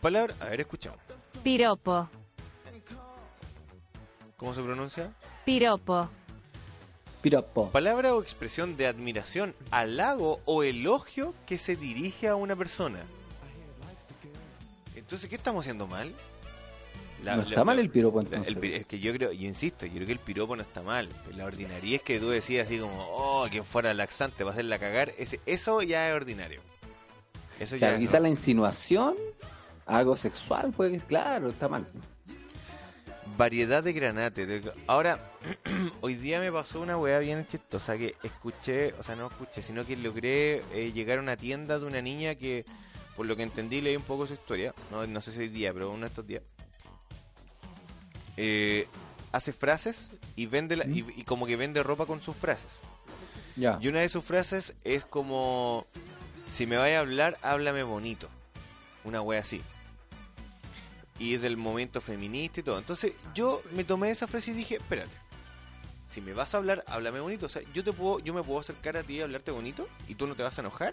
Palabra, 0.00 0.34
a 0.40 0.46
ver, 0.46 0.62
escuchamos. 0.62 0.98
Piropo, 1.42 2.08
¿Cómo 4.38 4.54
se 4.54 4.62
pronuncia? 4.62 5.12
piropo, 5.44 6.08
Piropo. 7.22 7.70
Palabra 7.70 8.14
o 8.14 8.20
expresión 8.20 8.76
de 8.76 8.86
admiración, 8.88 9.54
halago 9.70 10.40
o 10.44 10.62
elogio 10.64 11.34
que 11.46 11.56
se 11.56 11.76
dirige 11.76 12.28
a 12.28 12.34
una 12.34 12.56
persona. 12.56 13.00
Entonces, 14.96 15.28
¿qué 15.30 15.36
estamos 15.36 15.60
haciendo 15.64 15.86
mal? 15.86 16.12
La- 17.22 17.36
no 17.36 17.42
la- 17.42 17.48
está 17.50 17.64
mal 17.64 17.78
el 17.78 17.88
piropo 17.88 18.20
el 18.20 18.26
entonces. 18.26 18.56
pi- 18.56 18.72
es 18.74 18.86
que 18.86 18.98
yo 18.98 19.12
creo, 19.12 19.30
yo 19.32 19.46
insisto, 19.46 19.86
yo 19.86 19.94
creo 19.94 20.06
que 20.06 20.12
el 20.12 20.18
piropo 20.18 20.56
no 20.56 20.62
está 20.62 20.82
mal. 20.82 21.08
La 21.36 21.44
ordinaria 21.44 21.96
es 21.96 22.02
que 22.02 22.18
tú 22.18 22.30
decías 22.30 22.66
así 22.66 22.78
como, 22.78 23.06
oh, 23.12 23.46
quien 23.48 23.64
fuera 23.64 23.94
laxante 23.94 24.38
para 24.38 24.50
hacerla 24.50 24.78
cagar, 24.80 25.12
ese, 25.18 25.38
eso 25.46 25.82
ya 25.82 26.08
es 26.08 26.14
ordinario. 26.16 26.60
Eso 27.60 27.76
ya 27.76 27.96
quizá 27.98 28.16
no. 28.16 28.24
la 28.24 28.28
insinuación, 28.30 29.14
algo 29.86 30.16
sexual, 30.16 30.72
pues 30.76 31.00
claro, 31.04 31.50
está 31.50 31.68
mal. 31.68 31.86
Variedad 33.42 33.82
de 33.82 33.92
granate. 33.92 34.62
Ahora, 34.86 35.18
hoy 36.00 36.14
día 36.14 36.38
me 36.38 36.52
pasó 36.52 36.80
una 36.80 36.96
weá 36.96 37.18
bien 37.18 37.44
chistosa 37.44 37.98
que 37.98 38.14
escuché, 38.22 38.92
o 39.00 39.02
sea, 39.02 39.16
no 39.16 39.26
escuché, 39.26 39.62
sino 39.64 39.84
que 39.84 39.96
logré 39.96 40.58
eh, 40.72 40.92
llegar 40.94 41.18
a 41.18 41.22
una 41.22 41.36
tienda 41.36 41.76
de 41.80 41.84
una 41.84 42.00
niña 42.00 42.36
que, 42.36 42.64
por 43.16 43.26
lo 43.26 43.34
que 43.34 43.42
entendí, 43.42 43.80
leí 43.80 43.96
un 43.96 44.04
poco 44.04 44.28
su 44.28 44.34
historia. 44.34 44.72
No, 44.92 45.04
no 45.08 45.20
sé 45.20 45.32
si 45.32 45.40
hoy 45.40 45.48
día, 45.48 45.72
pero 45.72 45.90
uno 45.90 46.02
de 46.02 46.06
estos 46.06 46.24
días. 46.24 46.42
Eh, 48.36 48.86
hace 49.32 49.52
frases 49.52 50.10
y 50.36 50.46
vende 50.46 50.76
la- 50.76 50.86
y, 50.86 51.04
y 51.16 51.24
como 51.24 51.44
que 51.46 51.56
vende 51.56 51.82
ropa 51.82 52.06
con 52.06 52.22
sus 52.22 52.36
frases. 52.36 52.78
Ya. 53.56 53.76
Y 53.82 53.88
una 53.88 54.02
de 54.02 54.08
sus 54.08 54.22
frases 54.22 54.72
es 54.84 55.04
como: 55.04 55.84
Si 56.48 56.64
me 56.68 56.76
vaya 56.76 56.98
a 56.98 57.00
hablar, 57.00 57.38
háblame 57.42 57.82
bonito. 57.82 58.28
Una 59.02 59.20
wea 59.20 59.40
así. 59.40 59.60
Y 61.22 61.34
es 61.36 61.42
del 61.42 61.56
momento 61.56 62.00
feminista 62.00 62.58
y 62.60 62.62
todo. 62.64 62.78
Entonces 62.78 63.12
yo 63.32 63.62
me 63.72 63.84
tomé 63.84 64.10
esa 64.10 64.26
frase 64.26 64.50
y 64.50 64.54
dije: 64.54 64.76
Espérate. 64.76 65.16
Si 66.04 66.20
me 66.20 66.32
vas 66.34 66.52
a 66.54 66.58
hablar, 66.58 66.84
háblame 66.88 67.20
bonito. 67.20 67.46
O 67.46 67.48
sea, 67.48 67.62
yo 67.72 67.84
te 67.84 67.92
puedo, 67.92 68.18
yo 68.18 68.34
me 68.34 68.42
puedo 68.42 68.58
acercar 68.58 68.96
a 68.96 69.02
ti 69.04 69.14
y 69.14 69.20
hablarte 69.20 69.50
bonito 69.52 69.88
y 70.08 70.16
tú 70.16 70.26
no 70.26 70.34
te 70.34 70.42
vas 70.42 70.58
a 70.58 70.60
enojar. 70.62 70.92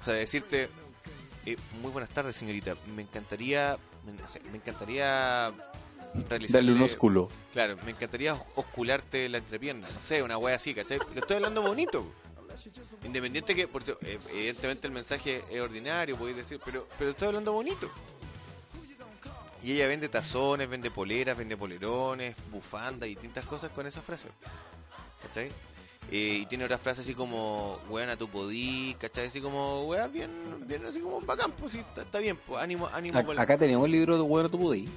O 0.00 0.04
sea, 0.04 0.14
decirte, 0.14 0.68
eh, 1.44 1.56
muy 1.82 1.92
buenas 1.92 2.10
tardes, 2.10 2.34
señorita. 2.34 2.74
Me 2.96 3.02
encantaría, 3.02 3.76
me, 4.06 4.56
encantaría 4.56 5.52
realizar. 6.28 6.60
Darle 6.62 6.72
un 6.72 6.82
ósculo. 6.82 7.28
Claro, 7.52 7.76
me 7.84 7.90
encantaría 7.90 8.34
os- 8.34 8.42
oscularte 8.56 9.28
la 9.28 9.38
entrepierna, 9.38 9.86
no 9.94 10.02
sé, 10.02 10.22
una 10.22 10.38
wea 10.38 10.56
así, 10.56 10.74
¿cachai? 10.74 10.98
Lo 11.14 11.20
estoy 11.20 11.36
hablando 11.36 11.62
bonito. 11.62 12.10
Independiente 13.04 13.54
que, 13.54 13.68
por 13.68 13.82
eh, 14.02 14.18
evidentemente 14.32 14.86
el 14.88 14.92
mensaje 14.92 15.44
es 15.50 15.60
ordinario, 15.60 16.16
podéis 16.16 16.38
decir, 16.38 16.58
pero, 16.64 16.88
pero 16.98 17.10
estoy 17.10 17.28
hablando 17.28 17.52
bonito. 17.52 17.88
Y 19.62 19.72
ella 19.72 19.86
vende 19.88 20.08
tazones, 20.08 20.68
vende 20.68 20.90
poleras, 20.90 21.36
vende 21.36 21.56
polerones, 21.56 22.36
bufandas 22.50 23.06
y 23.08 23.10
distintas 23.10 23.44
cosas 23.44 23.70
con 23.72 23.86
esa 23.86 24.00
frase. 24.02 24.28
¿Cachai? 25.22 25.48
Eh, 26.10 26.40
y 26.42 26.46
tiene 26.46 26.64
otras 26.64 26.80
frases 26.80 27.04
así 27.04 27.14
como, 27.14 27.78
weón, 27.90 28.08
a 28.08 28.16
tu 28.16 28.28
podí, 28.28 28.96
¿cachai? 28.98 29.26
Así 29.26 29.40
como, 29.40 29.84
weón, 29.86 30.10
bien, 30.12 30.30
bien, 30.66 30.86
así 30.86 31.00
como 31.00 31.20
bacán, 31.20 31.50
pues 31.52 31.72
sí, 31.72 31.84
está, 31.96 32.18
bien, 32.20 32.38
pues 32.46 32.62
ánimo, 32.62 32.86
ánimo. 32.92 33.20
La- 33.34 33.42
Acá 33.42 33.58
tenemos 33.58 33.84
el 33.86 33.92
libro 33.92 34.16
de 34.16 34.22
Bueno 34.22 34.48
Tu 34.48 34.58
Pudí. 34.58 34.88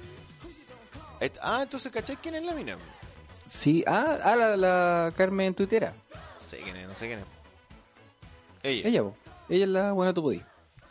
Et- 1.20 1.38
Ah, 1.42 1.60
entonces, 1.62 1.92
¿cachai? 1.92 2.16
¿Quién 2.16 2.36
es 2.36 2.44
la 2.44 2.54
mina? 2.54 2.76
Sí, 3.50 3.84
ah, 3.86 4.18
ah 4.24 4.36
la, 4.36 4.56
la 4.56 5.12
Carmen 5.16 5.54
Tuitera. 5.54 5.92
No 6.14 6.46
sé 6.48 6.58
quién 6.58 6.76
es, 6.76 6.88
no 6.88 6.94
sé 6.94 7.06
quién 7.08 7.18
es. 7.18 7.24
Ella. 8.62 8.88
Ella, 8.88 9.02
po. 9.02 9.16
Ella 9.48 9.64
es 9.64 9.70
la 9.70 9.92
Buena 9.92 10.14
Tu 10.14 10.22
Pudí. 10.22 10.42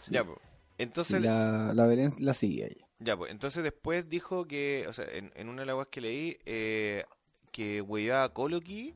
Ya, 0.09 0.23
pues. 0.23 0.37
Sí, 0.37 0.43
Entonces, 0.77 1.21
la, 1.21 1.73
la 1.73 1.85
Belén 1.87 2.13
la 2.19 2.33
sigue 2.35 2.63
a 2.63 2.67
ella. 2.67 2.85
Ya, 3.03 3.17
pues. 3.17 3.31
Entonces 3.31 3.63
después 3.63 4.09
dijo 4.09 4.45
que, 4.45 4.85
o 4.87 4.93
sea, 4.93 5.05
en, 5.11 5.31
en 5.35 5.49
una 5.49 5.61
de 5.61 5.65
las 5.65 5.75
weas 5.75 5.87
que 5.89 6.01
leí, 6.01 6.37
eh, 6.45 7.03
que 7.51 7.81
hueveaba 7.81 8.23
a 8.25 8.29
Coloqui, 8.29 8.93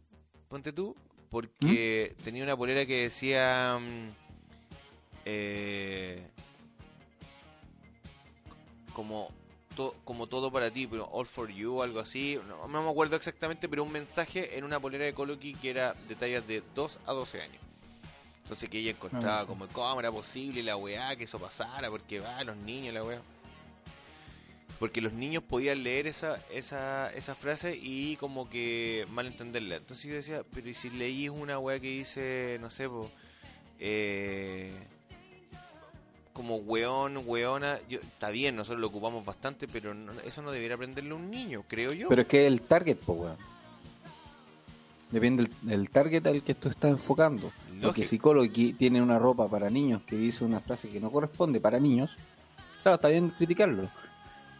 ponte 0.47 0.71
tú, 0.71 0.95
porque 1.29 2.15
tenía 2.23 2.43
una 2.43 2.55
polera 2.55 2.85
que 2.85 3.03
decía, 3.03 3.77
mm, 3.79 4.09
eh, 5.25 6.27
como, 8.93 9.29
to- 9.75 9.95
como 10.05 10.27
todo 10.27 10.51
para 10.51 10.71
ti, 10.71 10.87
pero 10.87 11.09
all 11.11 11.25
for 11.25 11.49
you, 11.51 11.81
algo 11.81 11.99
así. 11.99 12.39
No, 12.47 12.67
no 12.67 12.83
me 12.83 12.89
acuerdo 12.89 13.15
exactamente, 13.15 13.67
pero 13.67 13.83
un 13.83 13.91
mensaje 13.91 14.57
en 14.57 14.63
una 14.63 14.79
polera 14.79 15.05
de 15.05 15.13
Coloqui 15.13 15.53
que 15.55 15.69
era 15.71 15.93
de 16.07 16.15
tallas 16.15 16.47
de 16.47 16.63
2 16.73 16.99
a 17.05 17.13
12 17.13 17.41
años. 17.41 17.61
Entonces 18.43 18.69
que 18.69 18.77
ella 18.77 18.91
encontraba 18.91 19.39
Ah, 19.39 19.41
sí. 19.41 19.47
como 19.47 19.67
cómo 19.69 19.99
era 19.99 20.11
posible 20.11 20.61
la 20.61 20.77
weá 20.77 21.15
que 21.15 21.23
eso 21.23 21.39
pasara, 21.39 21.89
porque 21.89 22.19
va, 22.19 22.43
los 22.43 22.55
niños, 22.57 22.93
la 22.93 23.03
weá. 23.03 23.19
Porque 24.79 24.99
los 25.01 25.13
niños 25.13 25.41
podían 25.41 25.83
leer 25.83 26.05
esa, 26.07 26.37
esa, 26.51 27.09
esa 27.13 27.33
frase 27.33 27.79
y 27.81 28.17
como 28.17 28.49
que 28.49 29.05
mal 29.13 29.25
entenderla. 29.25 29.77
Entonces 29.77 30.05
yo 30.05 30.15
decía, 30.15 30.41
pero 30.53 30.69
¿y 30.69 30.73
si 30.73 30.89
leí 30.89 31.29
una 31.29 31.57
weá 31.59 31.79
que 31.79 31.87
dice, 31.87 32.57
no 32.59 32.69
sé, 32.69 32.89
po, 32.89 33.09
eh, 33.79 34.71
como 36.33 36.57
weón, 36.57 37.21
weona, 37.25 37.79
yo, 37.87 37.99
está 37.99 38.29
bien, 38.29 38.57
nosotros 38.57 38.81
lo 38.81 38.87
ocupamos 38.87 39.23
bastante, 39.23 39.69
pero 39.69 39.93
no- 39.93 40.19
eso 40.25 40.41
no 40.41 40.51
debería 40.51 40.75
aprenderle 40.75 41.11
a 41.11 41.15
un 41.15 41.31
niño, 41.31 41.63
creo 41.67 41.93
yo. 41.93 42.09
Pero 42.09 42.23
es 42.23 42.27
que 42.27 42.45
el 42.45 42.61
target, 42.61 42.97
po, 42.97 43.13
weón. 43.13 43.37
Depende 45.11 45.43
del, 45.43 45.53
del 45.61 45.89
target 45.89 46.27
al 46.27 46.41
que 46.43 46.55
tú 46.55 46.67
estás 46.67 46.91
enfocando. 46.91 47.51
Porque 47.67 47.79
Lógico. 47.81 48.07
psicólogo 48.09 48.51
que 48.51 48.73
tiene 48.77 49.01
una 49.01 49.19
ropa 49.19 49.47
para 49.47 49.69
niños 49.69 50.01
que 50.05 50.17
dice 50.17 50.43
una 50.43 50.59
frase 50.59 50.89
que 50.89 50.99
no 50.99 51.09
corresponde 51.11 51.61
para 51.61 51.79
niños, 51.79 52.11
claro, 52.83 52.95
está 52.95 53.07
bien 53.07 53.29
criticarlo. 53.29 53.87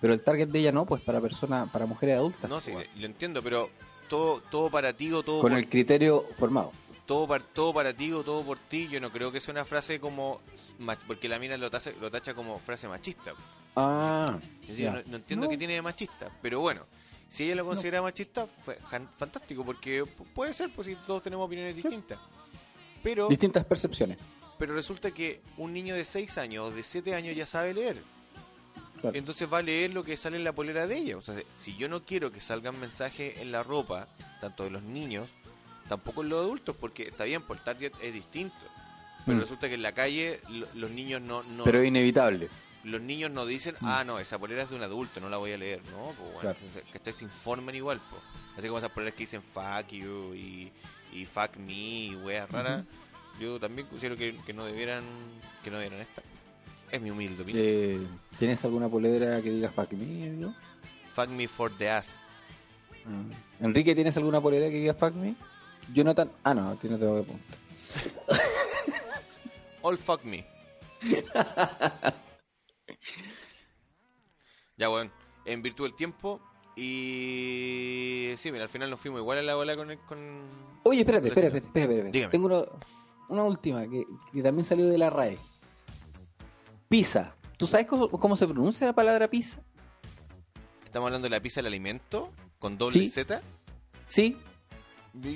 Pero 0.02 0.14
el 0.14 0.22
target 0.22 0.48
de 0.50 0.60
ella 0.60 0.72
no, 0.72 0.86
pues 0.86 1.02
para 1.02 1.20
personas, 1.22 1.70
para 1.72 1.86
mujeres 1.86 2.18
adultas. 2.18 2.50
no, 2.50 2.60
sí, 2.60 2.72
weón. 2.72 2.86
lo 2.98 3.06
entiendo, 3.06 3.42
pero 3.42 3.70
todo, 4.10 4.42
todo 4.42 4.70
para 4.70 4.94
ti 4.94 5.12
o 5.12 5.24
todo 5.24 5.42
Con 5.42 5.52
por, 5.52 5.60
el 5.60 5.68
criterio 5.70 6.26
formado. 6.38 6.72
todo, 7.06 7.28
par- 7.28 7.42
todo 7.44 7.74
para 7.74 7.94
ti 7.94 8.12
o 8.12 8.24
todo 8.24 8.44
por 8.44 8.58
ti, 8.60 8.88
yo 8.88 9.00
no 9.00 9.12
creo 9.12 9.32
que 9.32 9.40
sea 9.40 9.52
una 9.54 9.66
frase 9.66 10.00
como... 10.00 10.42
Porque 11.08 11.28
la 11.30 11.40
mina 11.40 11.58
lo 11.58 11.72
tacha, 11.72 11.92
lo 12.00 12.12
tacha 12.12 12.34
como 12.34 12.60
frase 12.60 12.88
machista. 12.88 13.34
Ah, 13.76 14.38
decir, 14.68 14.92
no, 14.92 15.02
no 15.08 15.16
entiendo 15.18 15.46
No. 15.46 15.50
qué 15.50 15.58
tiene 15.58 15.74
de 15.74 15.82
machista, 15.82 16.30
pero 16.42 16.60
bueno, 16.60 16.82
si 17.28 17.44
ella 17.46 17.56
lo 17.56 17.66
considera 17.66 18.02
machista, 18.02 18.46
fue 18.48 18.78
fantástico, 19.18 19.64
porque 19.66 20.04
pu- 20.04 20.26
puede 20.34 20.54
ser, 20.54 20.70
pues 20.76 20.88
si 20.88 20.96
todos 20.96 21.22
tenemos 21.24 21.46
opiniones 21.46 21.76
distintas. 21.76 22.20
Pero, 23.04 23.28
distintas 23.28 23.66
percepciones. 23.66 24.18
pero 24.58 24.74
resulta 24.74 25.12
que 25.12 25.42
un 25.58 25.74
niño 25.74 25.94
de 25.96 26.06
6 26.06 26.38
años 26.38 26.66
o 26.68 26.72
de 26.72 26.84
7 26.84 27.14
años 27.16 27.36
ya 27.36 27.46
sabe 27.46 27.74
leer. 27.74 28.02
Claro. 29.06 29.18
Entonces 29.18 29.52
va 29.52 29.60
a 29.60 29.62
leer 29.62 29.94
lo 29.94 30.04
que 30.04 30.18
sale 30.18 30.38
en 30.38 30.44
la 30.44 30.54
polera 30.54 30.88
de 30.88 30.98
ella. 30.98 31.18
O 31.18 31.22
sea, 31.22 31.36
si 31.56 31.76
yo 31.76 31.88
no 31.90 32.04
quiero 32.04 32.32
que 32.32 32.40
salgan 32.40 32.80
mensajes 32.80 33.38
en 33.40 33.52
la 33.52 33.64
ropa, 33.64 34.08
tanto 34.42 34.64
de 34.64 34.70
los 34.72 34.84
niños, 34.84 35.30
tampoco 35.88 36.22
en 36.24 36.30
los 36.30 36.40
adultos, 36.44 36.76
porque 36.80 37.04
está 37.04 37.24
bien, 37.26 37.42
por 37.44 37.60
target 37.60 37.94
es 38.02 38.14
distinto. 38.14 38.56
Pero 39.26 39.38
Mm. 39.38 39.42
resulta 39.42 39.68
que 39.68 39.74
en 39.76 39.82
la 39.82 39.94
calle 39.94 40.40
lo- 40.50 40.68
los 40.76 40.92
niños 40.92 41.22
no, 41.22 41.44
no 41.44 41.64
Pero 41.64 41.80
es 41.80 41.88
inevitable. 41.88 42.50
los 42.84 43.02
niños 43.02 43.32
no 43.32 43.46
dicen, 43.48 43.76
ah, 43.82 44.04
no, 44.06 44.20
esa 44.20 44.38
polera 44.38 44.64
es 44.64 44.70
de 44.70 44.76
un 44.76 44.84
adulto, 44.84 45.20
no 45.20 45.30
la 45.30 45.38
voy 45.38 45.52
a 45.54 45.58
leer, 45.58 45.82
¿no? 45.92 46.06
Pues 46.06 46.18
bueno, 46.20 46.40
Claro. 46.42 46.58
entonces, 46.62 46.84
que 47.04 47.14
se 47.14 47.24
informen 47.24 47.76
igual, 47.76 48.00
pues. 48.10 48.22
Así 48.58 48.68
como 48.68 48.78
esas 48.78 48.92
poleras 48.92 49.14
que 49.16 49.22
dicen 49.24 49.42
fuck 49.42 49.88
you 49.90 50.34
y, 50.36 50.72
y 51.12 51.26
fuck 51.26 51.58
me 51.58 51.74
y 51.74 52.16
weas 52.16 52.50
raras, 52.50 52.86
yo 53.40 53.60
también 53.60 53.88
considero 53.88 54.16
que, 54.16 54.36
que 54.46 54.54
no 54.54 54.66
debieran 54.66 55.04
que 55.64 55.72
no 55.72 55.78
debieran 55.78 56.02
estar. 56.02 56.24
Es 56.96 57.02
mi 57.02 57.12
humilde 57.12 57.44
opinión. 57.44 57.66
Eh, 57.68 58.00
¿Tienes 58.40 58.64
alguna 58.64 58.88
polera 58.88 59.42
que 59.42 59.52
digas 59.52 59.74
fuck 59.74 59.92
me? 59.92 60.30
no? 60.30 60.56
Fuck 61.14 61.28
me 61.28 61.46
for 61.46 61.70
the 61.78 61.90
ass. 61.90 62.16
Ah. 63.06 63.22
Enrique, 63.60 63.94
¿tienes 63.94 64.16
alguna 64.16 64.40
polera 64.40 64.70
que 64.70 64.78
digas 64.78 64.96
fuck 64.98 65.14
me? 65.14 65.36
Jonathan, 65.94 66.32
ah, 66.46 66.54
no, 66.54 66.70
a 66.70 66.76
ti 66.78 66.88
no 66.88 66.98
te 66.98 67.06
voy 67.06 67.18
a 67.20 67.24
apuntar. 67.24 67.58
All 69.82 69.98
fuck 69.98 70.24
me. 70.24 70.46
ya, 74.78 74.88
bueno, 74.88 75.12
en 75.44 75.62
virtud 75.62 75.84
del 75.88 75.96
tiempo 75.96 76.40
y... 76.78 78.32
Sí, 78.38 78.54
mira, 78.54 78.64
al 78.64 78.70
final 78.70 78.90
nos 78.90 79.02
fuimos 79.02 79.20
igual 79.20 79.40
a 79.40 79.42
la 79.44 79.56
bola 79.56 79.76
con... 79.76 79.92
el- 79.92 80.00
con... 80.00 80.18
Oye, 80.84 81.02
espérate, 81.02 81.28
espérate, 81.28 81.58
espérate, 81.58 81.94
espérate. 81.94 82.12
Dígame. 82.18 82.32
Tengo 82.32 82.46
una, 82.48 82.64
una 83.28 83.44
última 83.44 83.86
que, 83.86 84.06
que 84.32 84.42
también 84.42 84.64
salió 84.64 84.88
de 84.88 84.98
la 84.98 85.10
RAE. 85.10 85.38
Pizza. 86.90 87.36
¿Tú 87.58 87.68
sabes 87.68 87.88
cómo, 87.88 88.10
cómo 88.10 88.36
se 88.36 88.48
pronuncia 88.48 88.88
la 88.88 88.94
palabra 88.94 89.30
pizza? 89.30 89.60
Estamos 90.86 91.08
hablando 91.08 91.26
de 91.26 91.30
la 91.32 91.42
pizza 91.42 91.60
del 91.60 91.68
alimento 91.68 92.32
con 92.60 92.78
doble 92.78 93.00
Sí. 93.02 93.10
Z. 93.10 93.42
Sí. 94.08 94.38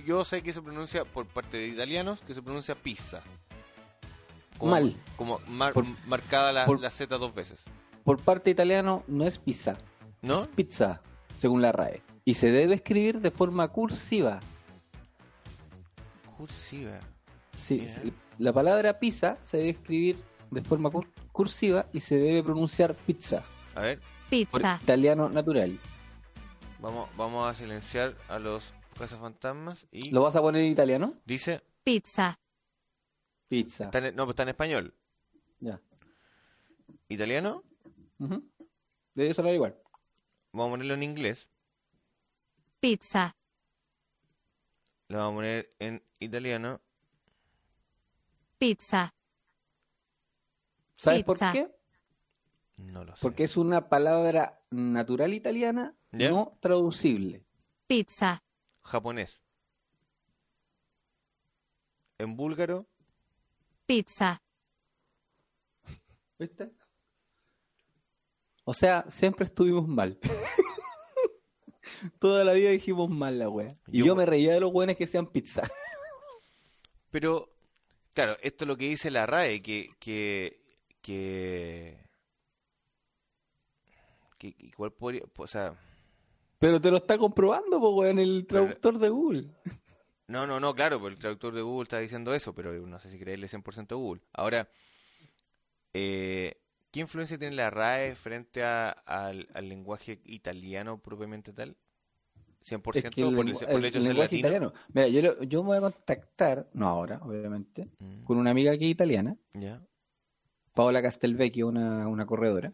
Yo 0.05 0.25
sé 0.25 0.41
que 0.43 0.51
se 0.53 0.61
pronuncia 0.61 1.05
por 1.05 1.25
parte 1.25 1.57
de 1.57 1.67
italianos 1.69 2.19
que 2.21 2.33
se 2.33 2.41
pronuncia 2.41 2.75
pizza. 2.75 3.21
Como, 4.57 4.71
Mal. 4.73 4.95
Como 5.15 5.39
mar- 5.47 5.73
Por- 5.73 5.85
marcada 6.05 6.51
la, 6.51 6.65
por- 6.65 6.81
la 6.81 6.89
Z 6.89 7.17
dos 7.17 7.33
veces. 7.33 7.63
Por 8.03 8.19
parte 8.19 8.49
italiano 8.51 9.03
no 9.07 9.25
es 9.25 9.37
pizza. 9.37 9.77
¿No? 10.21 10.41
Es 10.41 10.47
pizza, 10.49 11.01
según 11.33 11.61
la 11.61 11.71
RAE. 11.71 12.01
Y 12.25 12.33
se 12.33 12.51
debe 12.51 12.75
escribir 12.75 13.21
de 13.21 13.31
forma 13.31 13.69
cursiva. 13.69 14.41
Cursiva. 16.37 16.99
Sí. 17.57 17.85
La 18.37 18.51
palabra 18.53 18.99
pizza 18.99 19.37
se 19.41 19.57
debe 19.57 19.69
escribir 19.71 20.21
de 20.51 20.61
forma 20.61 20.89
cur- 20.89 21.07
cursiva 21.43 21.87
y 21.93 22.01
se 22.01 22.15
debe 22.15 22.43
pronunciar 22.43 22.93
pizza. 22.95 23.45
A 23.73 23.79
ver, 23.79 23.99
Por 24.01 24.59
Pizza. 24.59 24.77
italiano 24.83 25.29
natural. 25.29 25.79
vamos, 26.81 27.09
vamos 27.15 27.49
a 27.49 27.53
silenciar 27.57 28.13
a 28.27 28.39
los 28.39 28.73
cazafantasmas 28.97 29.87
y 29.89 30.11
¿Lo 30.11 30.21
vas 30.23 30.35
a 30.35 30.41
poner 30.41 30.63
en 30.63 30.71
italiano? 30.73 31.13
dice... 31.25 31.63
Pizza. 31.85 32.37
Pizza. 33.47 33.85
está 33.85 33.99
en- 33.99 34.15
no, 34.17 34.23
pero 34.23 34.31
está 34.31 34.43
en 34.43 34.49
español. 34.49 34.93
Ya. 35.61 35.79
¿Italiano? 37.07 37.63
Ujú. 38.19 38.43
Debe 39.15 39.33
sonar 39.33 39.53
igual. 39.53 39.77
Vamos 40.51 40.67
a 40.67 40.71
ponerlo 40.71 40.93
en 40.95 41.03
inglés. 41.03 41.49
Pizza. 42.81 43.33
Lo 45.07 45.19
vamos 45.19 45.31
a 45.31 45.35
poner 45.37 45.69
en 45.79 46.03
italiano. 46.19 46.81
Pizza. 48.57 49.13
¿Sabes 50.99 51.23
Pizza. 51.23 51.25
por 51.25 51.51
qué? 51.53 51.71
No 52.75 53.05
lo 53.05 53.15
sé. 53.15 53.21
Porque 53.21 53.43
es 53.45 53.55
una 53.55 53.87
palabra 53.87 54.61
natural 54.69 55.33
italiana 55.33 55.95
¿Ya? 56.11 56.29
no 56.29 56.57
traducible. 56.59 57.45
Pizza. 57.87 58.43
Japonés. 58.81 59.41
En 62.17 62.35
búlgaro. 62.35 62.85
Pizza. 63.85 64.41
¿Viste? 66.37 66.69
O 68.65 68.73
sea, 68.73 69.05
siempre 69.09 69.45
estuvimos 69.45 69.87
mal. 69.87 70.19
Toda 72.19 72.43
la 72.43 72.51
vida 72.53 72.69
dijimos 72.71 73.09
mal 73.09 73.39
la 73.39 73.49
wea. 73.49 73.69
Y 73.87 73.99
Yo- 73.99 74.05
yo, 74.07 74.15
me 74.17 74.25
reía 74.25 74.53
de 74.53 74.59
los 74.59 74.71
buenos 74.73 74.95
que 74.97 75.07
sean 75.07 75.27
pizza. 75.27 75.63
Pero, 77.09 77.49
claro, 78.13 78.37
esto 78.41 78.65
es 78.65 78.67
lo 78.67 78.77
que 78.77 78.89
dice 78.89 79.09
la 79.11 79.25
RAE, 79.25 79.61
que, 79.61 79.89
que, 79.99 80.58
que, 81.09 81.97
que 84.37 84.55
igual 84.59 84.91
podría, 84.93 85.23
o 85.35 85.47
sea, 85.47 85.73
Pero 86.59 86.79
te 86.79 86.91
lo 86.91 86.97
está 86.97 87.17
comprobando, 87.17 87.79
po, 87.79 87.95
weón, 87.95 88.19
el 88.19 88.45
traductor 88.47 88.99
de 88.99 89.09
Google. 89.09 89.47
no, 90.27 90.45
no, 90.45 90.59
no, 90.59 90.75
claro, 90.75 90.99
pues 90.99 91.13
el 91.13 91.19
traductor 91.19 91.53
de 91.55 91.61
Google 91.63 91.83
está 91.83 91.97
diciendo 91.99 92.33
eso, 92.33 92.53
pero 92.53 92.71
no 92.85 92.99
sé 92.99 93.09
si 93.09 93.17
creerle 93.17 93.47
100% 93.47 93.95
a 93.95 93.97
Google. 93.97 94.21
Ahora, 94.33 94.69
eh, 95.93 96.61
¿qué 96.91 96.99
influencia 96.99 97.39
tiene 97.39 97.55
la 97.55 97.69
RAE 97.71 98.15
frente 98.15 98.63
a- 98.63 98.89
al, 98.91 99.47
al 99.53 99.67
lenguaje 99.67 100.21
italiano 100.25 100.99
propiamente 101.01 101.53
tal? 101.53 101.75
¿100% 102.61 103.09
Es 103.09 103.15
que 103.15 103.21
el, 103.21 103.35
por 103.35 103.45
el, 103.47 103.53
por 103.53 103.79
el 103.79 103.85
hecho 103.85 103.99
de 103.99 104.05
ser 104.05 104.15
latino? 104.17 104.39
italiano. 104.39 104.73
Mira, 104.93 105.07
yo, 105.07 105.41
yo 105.43 105.63
me 105.63 105.69
voy 105.69 105.77
a 105.77 105.81
contactar, 105.81 106.69
no 106.73 106.87
ahora, 106.87 107.19
obviamente, 107.23 107.87
Mm, 107.99 108.23
con 108.25 108.37
una 108.37 108.51
amiga 108.51 108.77
que 108.77 108.85
es 108.85 108.91
italiana, 108.91 109.35
ya. 109.53 109.81
Paola 110.73 111.01
Castelvecchio, 111.01 111.67
una, 111.67 112.07
una 112.07 112.25
corredora. 112.25 112.73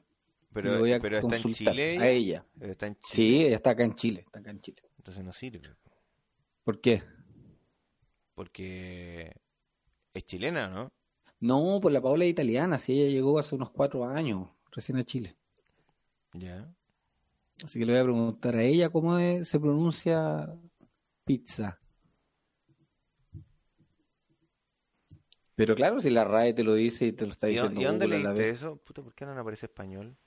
Pero, 0.53 0.75
y 0.75 0.79
voy 0.79 0.93
a 0.93 0.99
pero 0.99 1.17
está 1.19 1.35
en 1.35 1.43
Chile. 1.53 1.97
A 1.99 2.07
ella. 2.09 2.45
Está 2.61 2.87
en 2.87 2.95
Chile. 2.95 3.09
Sí, 3.13 3.45
ella 3.45 3.55
está 3.57 3.71
acá 3.71 3.83
en 3.83 3.95
Chile. 3.95 4.21
Está 4.25 4.39
acá 4.39 4.51
en 4.51 4.61
Chile. 4.61 4.81
Entonces 4.97 5.23
no 5.23 5.33
sirve. 5.33 5.61
¿Por 6.63 6.79
qué? 6.79 7.03
Porque 8.33 9.35
es 10.13 10.25
chilena, 10.25 10.67
¿no? 10.69 10.91
No, 11.39 11.79
pues 11.81 11.93
la 11.93 12.01
Paola 12.01 12.25
es 12.25 12.31
italiana. 12.31 12.77
Si 12.79 12.93
ella 12.93 13.11
llegó 13.11 13.37
hace 13.39 13.55
unos 13.55 13.69
cuatro 13.71 14.05
años 14.05 14.49
recién 14.71 14.97
a 14.97 15.03
Chile. 15.03 15.35
Ya. 16.33 16.69
Así 17.63 17.79
que 17.79 17.85
le 17.85 17.93
voy 17.93 18.01
a 18.01 18.03
preguntar 18.03 18.55
a 18.55 18.63
ella 18.63 18.89
cómo 18.89 19.17
es- 19.17 19.47
se 19.47 19.59
pronuncia 19.59 20.53
pizza. 21.23 21.79
Pero 25.55 25.73
claro, 25.75 26.01
si 26.01 26.09
la 26.09 26.25
RAE 26.25 26.53
te 26.53 26.63
lo 26.63 26.73
dice 26.73 27.05
y 27.07 27.11
te 27.13 27.25
lo 27.25 27.31
está 27.31 27.47
¿Y, 27.47 27.53
diciendo 27.53 27.79
y 27.79 27.83
dónde 27.85 28.05
Google 28.05 28.19
a 28.19 28.23
la 28.23 28.29
leíste 28.33 28.43
vez. 28.51 28.57
eso? 28.59 28.77
Puta, 28.77 29.01
¿por 29.01 29.13
qué 29.13 29.25
no 29.25 29.39
aparece 29.39 29.65
español? 29.67 30.17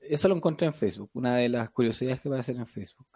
Eso 0.00 0.28
lo 0.28 0.36
encontré 0.36 0.66
en 0.66 0.74
Facebook, 0.74 1.10
una 1.14 1.36
de 1.36 1.48
las 1.48 1.70
curiosidades 1.70 2.20
que 2.20 2.28
va 2.28 2.36
a 2.36 2.40
hacer 2.40 2.56
en 2.56 2.66
Facebook. 2.66 3.08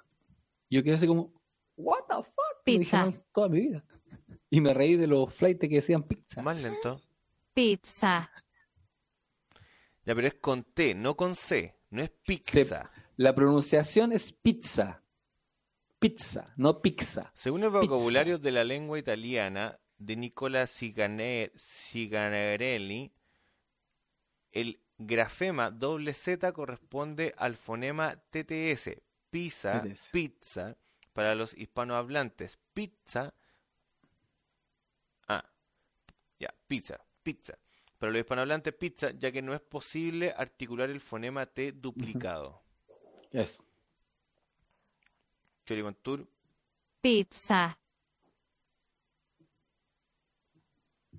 Yo 0.71 0.83
quedé 0.83 0.95
así 0.95 1.07
como, 1.07 1.33
what 1.77 2.01
the 2.09 2.17
fuck? 2.17 2.65
Pizza. 2.65 3.11
toda 3.33 3.49
mi 3.49 3.61
vida. 3.61 3.85
Y 4.51 4.61
me 4.61 4.73
reí 4.75 4.97
de 4.97 5.07
los 5.07 5.33
flights 5.33 5.61
que 5.69 5.77
decían 5.77 6.03
pizza. 6.05 6.43
Más 6.43 6.61
lento. 6.61 7.01
Pizza. 7.55 8.31
Ya, 10.05 10.15
pero 10.15 10.27
es 10.27 10.35
con 10.35 10.65
T, 10.65 10.95
no 10.95 11.17
con 11.17 11.35
C. 11.37 11.77
No 11.91 12.03
es 12.03 12.11
pizza. 12.11 12.91
La 13.17 13.35
pronunciación 13.35 14.13
es 14.13 14.33
pizza. 14.33 15.03
Pizza, 15.99 16.53
no 16.57 16.81
pizza. 16.83 17.31
Según 17.35 17.63
el 17.63 17.69
Pizza. 17.71 17.81
vocabulario 17.81 18.39
de 18.39 18.51
la 18.51 18.65
lengua 18.65 18.99
italiana 18.99 19.79
de 20.05 20.17
Nicola 20.17 20.67
Ciganarelli, 20.67 23.13
el 24.51 24.81
grafema 24.99 25.71
doble 25.71 26.13
Z 26.13 26.53
corresponde 26.53 27.35
al 27.37 27.57
fonema 27.57 28.17
TTS, 28.17 28.91
pizza, 29.31 29.83
TTS. 29.83 30.09
pizza, 30.11 30.77
para 31.13 31.35
los 31.35 31.57
hispanohablantes. 31.57 32.59
Pizza, 32.75 33.35
ah, 35.29 35.45
ya, 36.39 36.55
pizza, 36.67 37.05
pizza. 37.23 37.59
para 37.99 38.13
los 38.13 38.21
hispanohablantes 38.21 38.75
pizza, 38.75 39.11
ya 39.13 39.31
que 39.31 39.43
no 39.43 39.55
es 39.55 39.61
posible 39.61 40.35
articular 40.37 40.91
el 40.91 41.01
fonema 41.01 41.47
T 41.47 41.73
duplicado. 41.73 42.63
Eso. 43.31 43.65
Choricontur, 45.65 46.29
pizza, 47.01 47.79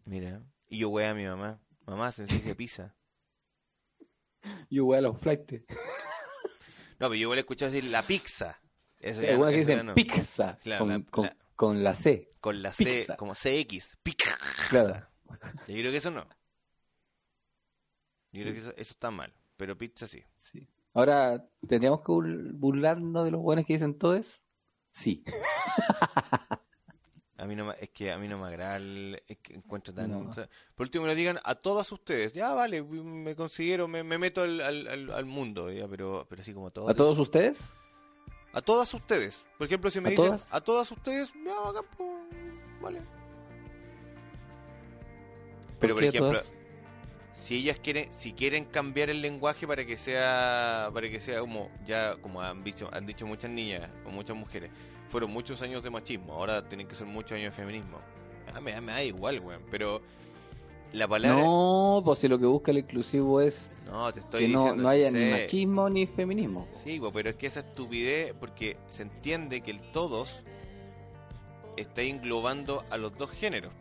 mira. 0.06 0.42
Y 0.68 0.80
yo 0.80 0.90
wea 0.90 1.12
a 1.12 1.14
mi 1.14 1.26
mamá. 1.26 1.60
Mamá, 1.86 2.12
se 2.12 2.26
dice 2.26 2.56
pizza. 2.56 2.96
Yo 4.70 4.86
voy 4.86 4.98
a 4.98 5.02
los 5.02 5.20
flights. 5.20 5.64
No, 7.00 7.10
pero 7.10 7.16
yo 7.16 7.22
igual 7.22 7.38
he 7.38 7.42
escuchado 7.42 7.72
decir 7.72 7.90
la 7.90 8.06
pizza. 8.06 8.60
Eso 9.00 9.20
Sí, 9.22 9.26
que 9.26 9.34
eso 9.34 9.46
dicen 9.50 9.86
no. 9.86 9.94
pizza 9.96 10.58
Claro, 10.60 10.86
con, 10.86 10.90
la- 10.94 11.04
con- 11.12 11.26
la- 11.26 11.38
con 11.56 11.84
la 11.84 11.94
C. 11.96 12.30
Con 12.40 12.62
la 12.62 12.74
C, 12.74 12.84
Pizza. 12.86 13.18
como 13.18 13.34
CX. 13.36 13.98
Pizza. 14.04 14.38
Claro. 14.70 15.08
Yo 15.68 15.76
creo 15.76 15.92
que 15.92 15.98
eso 15.98 16.12
no. 16.12 16.24
Yo 18.32 18.42
creo 18.42 18.54
que 18.54 18.60
eso, 18.60 18.72
eso 18.72 18.92
está 18.92 19.12
mal. 19.12 19.34
Pero 19.58 19.78
pizza 19.78 20.08
sí. 20.08 20.24
Sí. 20.38 20.68
Ahora, 20.94 21.46
¿tendríamos 21.68 22.00
que 22.02 22.08
bur- 22.08 22.52
burlarnos 22.54 23.26
de 23.26 23.32
los 23.32 23.42
buenos 23.42 23.66
que 23.66 23.74
dicen 23.74 23.98
todos? 23.98 24.42
Sí. 24.92 25.24
A 27.44 27.46
mí 27.46 27.56
no 27.58 27.66
me- 27.66 27.76
es 27.80 27.90
que 27.90 28.10
a 28.12 28.18
mí 28.18 28.28
no 28.30 28.38
me 28.38 28.48
agrada 28.48 28.78
el, 28.78 29.22
es 29.28 29.38
que 29.40 29.54
encuentro 29.56 29.94
tan... 29.94 30.10
No. 30.12 30.30
o 30.30 30.34
sea, 30.34 30.48
por 30.76 30.86
último 30.86 31.06
le 31.08 31.14
digan 31.16 31.40
a 31.44 31.56
todas 31.56 31.92
ustedes, 31.92 32.32
ya 32.34 32.54
vale, 32.54 32.82
me 32.82 33.36
considero, 33.36 33.88
me, 33.88 34.02
me 34.02 34.18
meto 34.18 34.42
al, 34.44 34.62
al, 34.62 35.12
al- 35.12 35.26
mundo, 35.26 35.70
ya, 35.70 35.88
pero, 35.88 36.26
pero 36.30 36.42
así 36.42 36.54
como 36.54 36.72
todos. 36.72 36.90
¿A 36.90 36.94
todos 36.94 37.20
ustedes? 37.20 37.70
A 38.54 38.62
todas 38.62 38.94
ustedes. 38.94 39.46
Por 39.58 39.68
ejemplo, 39.68 39.90
si 39.90 40.00
me 40.00 40.08
¿A 40.08 40.12
dicen 40.12 40.26
todas? 40.28 40.54
a 40.54 40.62
todas 40.62 40.92
ustedes, 40.92 41.34
ya, 41.46 41.70
acá, 41.70 41.82
pues, 41.98 42.10
vale. 42.82 43.02
Pero 45.80 45.96
por 45.96 46.04
a 46.04 46.08
ejemplo, 46.08 46.32
todas? 46.32 46.52
si 47.34 47.56
ellas 47.58 47.80
quieren, 47.80 48.14
si 48.14 48.32
quieren 48.34 48.66
cambiar 48.66 49.10
el 49.10 49.22
lenguaje 49.22 49.68
para 49.68 49.86
que 49.86 49.98
sea, 49.98 50.90
para 50.94 51.10
que 51.10 51.20
sea 51.20 51.40
como, 51.42 51.70
ya 51.86 52.16
como 52.22 52.42
han 52.42 52.64
dicho, 52.64 52.90
han 52.94 53.06
dicho 53.06 53.26
muchas 53.28 53.52
niñas 53.52 53.90
o 54.06 54.12
muchas 54.12 54.38
mujeres, 54.38 54.72
fueron 55.14 55.30
muchos 55.32 55.62
años 55.62 55.84
de 55.84 55.92
machismo, 55.92 56.34
ahora 56.34 56.68
tienen 56.68 56.88
que 56.88 56.96
ser 56.96 57.06
muchos 57.06 57.34
años 57.34 57.52
de 57.56 57.62
feminismo. 57.62 58.00
Ah, 58.52 58.60
me, 58.60 58.72
da- 58.72 58.82
me 58.82 58.94
da 58.94 59.04
igual, 59.04 59.40
weón, 59.42 59.62
pero 59.70 60.02
la 60.92 61.08
palabra... 61.08 61.38
No, 61.40 62.02
pues 62.04 62.18
si 62.18 62.28
lo 62.28 62.40
que 62.40 62.48
busca 62.48 62.72
el 62.72 62.80
inclusivo 62.80 63.40
es 63.40 63.70
No, 63.86 64.12
te 64.12 64.22
estoy 64.22 64.48
que 64.48 64.48
no, 64.48 64.60
diciendo... 64.62 64.82
no 64.84 64.90
haya 64.90 65.10
sí 65.12 65.16
ni 65.16 65.20
sé. 65.32 65.32
machismo 65.44 65.90
ni 65.92 66.08
feminismo. 66.08 66.68
Sí, 66.74 67.00
pero 67.14 67.30
es 67.30 67.36
que 67.36 67.46
esa 67.46 67.60
estupidez, 67.60 68.34
porque 68.40 68.78
se 68.88 69.04
entiende 69.04 69.62
que 69.62 69.70
el 69.70 69.82
todos 69.92 70.44
está 71.78 72.02
englobando 72.02 72.84
a 72.90 72.98
los 72.98 73.16
dos 73.16 73.30
géneros. 73.30 73.72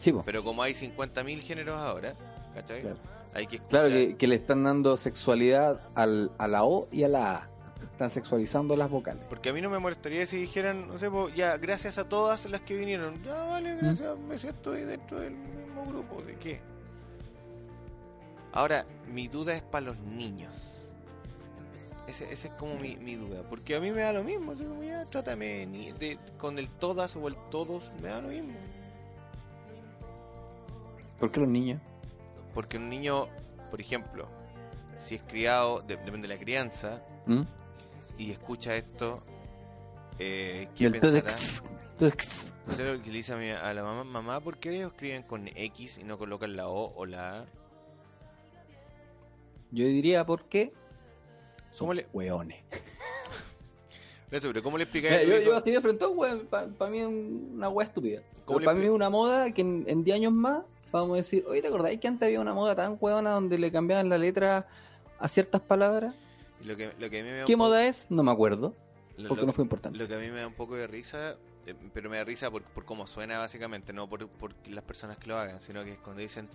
Sí, 0.00 0.12
pues. 0.12 0.24
Pero 0.24 0.42
como 0.42 0.62
hay 0.62 0.72
50.000 0.72 1.40
géneros 1.42 1.78
ahora, 1.78 2.14
¿cachai? 2.54 2.80
Claro. 2.80 2.96
Hay 3.34 3.46
que 3.46 3.56
escuchar. 3.56 3.82
Claro 3.82 3.88
que, 3.94 4.16
que 4.16 4.26
le 4.26 4.34
están 4.34 4.64
dando 4.64 4.96
sexualidad 4.96 5.82
al, 5.94 6.32
a 6.38 6.48
la 6.48 6.64
O 6.64 6.88
y 6.90 7.02
a 7.04 7.08
la 7.08 7.36
A. 7.36 7.49
Están 7.82 8.10
sexualizando 8.10 8.76
las 8.76 8.90
vocales. 8.90 9.22
Porque 9.28 9.50
a 9.50 9.52
mí 9.52 9.60
no 9.60 9.68
me 9.70 9.78
molestaría 9.78 10.24
si 10.26 10.36
dijeran, 10.38 10.88
no 10.88 10.96
sé, 10.98 11.10
pues, 11.10 11.34
ya, 11.34 11.56
gracias 11.58 11.98
a 11.98 12.08
todas 12.08 12.46
las 12.46 12.60
que 12.62 12.76
vinieron. 12.76 13.22
Ya, 13.22 13.42
vale, 13.44 13.76
gracias, 13.76 14.18
me 14.18 14.38
siento 14.38 14.72
ahí 14.72 14.84
dentro 14.84 15.20
del 15.20 15.34
mismo 15.34 15.84
grupo. 15.86 16.22
¿De 16.22 16.36
qué? 16.36 16.60
Ahora, 18.52 18.84
mi 19.06 19.28
duda 19.28 19.54
es 19.54 19.62
para 19.62 19.86
los 19.86 19.98
niños. 19.98 20.76
Ese, 22.06 22.32
ese 22.32 22.48
es 22.48 22.54
como 22.54 22.74
mi, 22.76 22.96
mi 22.96 23.14
duda. 23.14 23.42
Porque 23.48 23.76
a 23.76 23.80
mí 23.80 23.90
me 23.90 24.00
da 24.00 24.12
lo 24.12 24.24
mismo. 24.24 24.52
así 24.52 24.64
como, 24.64 24.82
ya, 24.82 25.04
trátame 25.04 25.66
ni- 25.66 25.92
de- 25.92 26.18
con 26.38 26.58
el 26.58 26.68
todas 26.70 27.14
o 27.16 27.28
el 27.28 27.36
todos, 27.50 27.92
me 28.02 28.08
da 28.08 28.20
lo 28.20 28.28
mismo. 28.28 28.54
¿Por 31.18 31.30
qué 31.30 31.40
los 31.40 31.48
niños? 31.48 31.80
Porque 32.54 32.78
un 32.78 32.88
niño, 32.88 33.28
por 33.70 33.80
ejemplo, 33.80 34.26
si 34.98 35.14
es 35.16 35.22
criado, 35.22 35.80
de- 35.82 35.96
depende 35.96 36.26
de 36.26 36.34
la 36.34 36.40
crianza, 36.40 37.02
¿Mm? 37.26 37.42
Y 38.20 38.30
escucha 38.32 38.76
esto, 38.76 39.18
eh, 40.18 40.68
¿qué 40.76 40.86
el 40.86 41.00
pensará? 41.00 41.26
Lo 41.98 43.02
que 43.02 43.10
le 43.10 43.16
dice 43.16 43.32
a, 43.32 43.36
mi- 43.36 43.50
a 43.50 43.72
la 43.72 43.82
mamá, 43.82 44.04
mamá, 44.04 44.40
¿por 44.40 44.58
qué 44.58 44.74
ellos 44.76 44.92
escriben 44.92 45.22
con 45.22 45.48
X 45.48 45.98
y 45.98 46.04
no 46.04 46.18
colocan 46.18 46.54
la 46.54 46.68
O 46.68 46.92
o 46.94 47.06
la 47.06 47.40
A? 47.40 47.44
Yo 49.70 49.86
diría 49.86 50.24
por 50.26 50.44
qué. 50.44 50.72
¿Cómo 51.78 51.94
le, 51.94 52.06
Hueones. 52.12 52.62
Pero 54.30 54.62
¿cómo 54.62 54.76
le 54.78 54.86
tu 54.86 54.98
yo, 54.98 55.40
yo 55.40 55.56
así 55.56 55.70
de 55.70 55.80
frente, 55.80 56.04
para 56.50 56.90
mí 56.90 57.00
es 57.00 57.06
una 57.06 57.68
weá 57.68 57.86
estúpida. 57.86 58.22
¿Cómo 58.44 58.60
le 58.60 58.66
Para 58.66 58.78
mí 58.78 58.84
es 58.84 58.92
una 58.92 59.10
moda 59.10 59.50
que 59.52 59.62
en, 59.62 59.84
en 59.88 60.04
10 60.04 60.16
años 60.16 60.32
más 60.32 60.62
vamos 60.92 61.14
a 61.14 61.16
decir, 61.16 61.44
oye, 61.48 61.62
¿te 61.62 61.68
acordáis 61.68 61.98
que 61.98 62.06
antes 62.08 62.26
había 62.26 62.40
una 62.40 62.54
moda 62.54 62.76
tan 62.76 62.96
hueona 63.00 63.30
donde 63.30 63.58
le 63.58 63.72
cambiaban 63.72 64.08
la 64.08 64.18
letra 64.18 64.68
a 65.18 65.26
ciertas 65.28 65.60
palabras? 65.62 66.14
Lo 66.64 66.76
que, 66.76 66.92
lo 66.98 67.10
que 67.10 67.20
a 67.20 67.22
mí 67.24 67.28
me 67.30 67.36
da 67.38 67.44
¿Qué 67.44 67.54
poco- 67.54 67.68
moda 67.68 67.86
es? 67.86 68.06
No 68.10 68.22
me 68.22 68.30
acuerdo, 68.32 68.74
lo- 69.16 69.28
porque 69.28 69.42
lo- 69.42 69.46
no 69.48 69.52
fue 69.52 69.64
importante. 69.64 69.98
Lo 69.98 70.06
que 70.08 70.14
a 70.14 70.18
mí 70.18 70.28
me 70.28 70.40
da 70.40 70.46
un 70.46 70.54
poco 70.54 70.76
de 70.76 70.86
risa, 70.86 71.36
eh, 71.66 71.74
pero 71.94 72.10
me 72.10 72.16
da 72.18 72.24
risa 72.24 72.50
por, 72.50 72.62
por 72.62 72.84
cómo 72.84 73.06
suena 73.06 73.38
básicamente, 73.38 73.92
no 73.92 74.08
por, 74.08 74.28
por 74.28 74.52
las 74.68 74.84
personas 74.84 75.16
que 75.18 75.26
lo 75.28 75.38
hagan, 75.38 75.60
sino 75.60 75.84
que 75.84 75.92
es 75.92 75.98
cuando 75.98 76.20
dicen, 76.22 76.48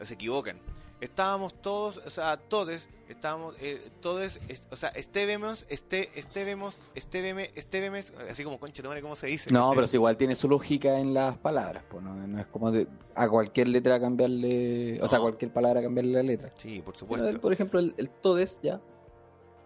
se 0.00 0.14
equivocan. 0.14 0.58
Estábamos 1.02 1.54
todos, 1.62 1.96
o 1.98 2.10
sea, 2.10 2.36
todos, 2.36 2.88
estábamos, 3.08 3.54
eh, 3.58 3.90
todos, 4.02 4.38
es- 4.48 4.66
o 4.70 4.76
sea, 4.76 4.90
estébemos, 4.90 5.64
este, 5.70 6.10
estébemos, 6.14 6.78
estébeme, 6.94 7.50
estébeme, 7.54 8.00
así 8.30 8.44
como 8.44 8.58
concha, 8.60 8.82
madre, 8.82 9.00
¿cómo 9.02 9.16
se 9.16 9.26
dice? 9.26 9.50
No, 9.50 9.60
¿Cachai? 9.60 9.74
pero 9.76 9.86
si 9.88 9.96
igual 9.96 10.16
tiene 10.18 10.36
su 10.36 10.46
lógica 10.48 10.98
en 10.98 11.14
las 11.14 11.36
palabras, 11.38 11.84
pues 11.90 12.02
no, 12.02 12.14
no 12.14 12.38
es 12.38 12.46
como 12.46 12.70
de- 12.70 12.86
a 13.14 13.28
cualquier 13.30 13.68
letra 13.68 13.98
cambiarle, 14.00 15.00
o 15.02 15.08
sea, 15.08 15.16
a 15.16 15.20
No. 15.20 15.24
cualquier 15.24 15.52
palabra 15.52 15.82
cambiarle 15.82 16.12
la 16.12 16.22
letra. 16.22 16.50
Sí, 16.56 16.80
por 16.82 16.96
supuesto. 16.96 17.40
por 17.40 17.52
ejemplo, 17.52 17.80
el, 17.80 17.94
el 17.96 18.08
todes 18.10 18.58
ya 18.62 18.78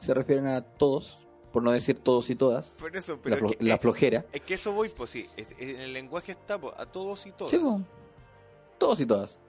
se 0.04 0.14
refieren 0.14 0.46
a 0.46 0.62
todos, 0.62 1.18
por 1.52 1.62
no 1.62 1.70
decir 1.72 1.98
todos 1.98 2.30
y 2.30 2.34
todas, 2.36 2.68
Por 2.78 2.94
eso, 2.96 3.14
la, 3.16 3.22
pero 3.22 3.36
flo- 3.38 3.50
es, 3.52 3.56
que, 3.56 3.64
la 3.64 3.78
flojera. 3.78 4.24
es 4.32 4.40
que 4.40 4.54
eso 4.54 4.72
voy, 4.72 4.88
pues 4.88 5.10
sí, 5.10 5.28
es- 5.36 5.54
en 5.58 5.80
el 5.80 5.92
lenguaje 5.92 6.32
está 6.32 6.58
pues, 6.60 6.74
a 6.76 6.86
todos 6.86 7.26
y 7.26 7.32
todas. 7.32 7.50
Sí, 7.50 7.58
po. 7.58 7.80
todos 8.78 9.00
y 9.00 9.06
todas. 9.06 9.40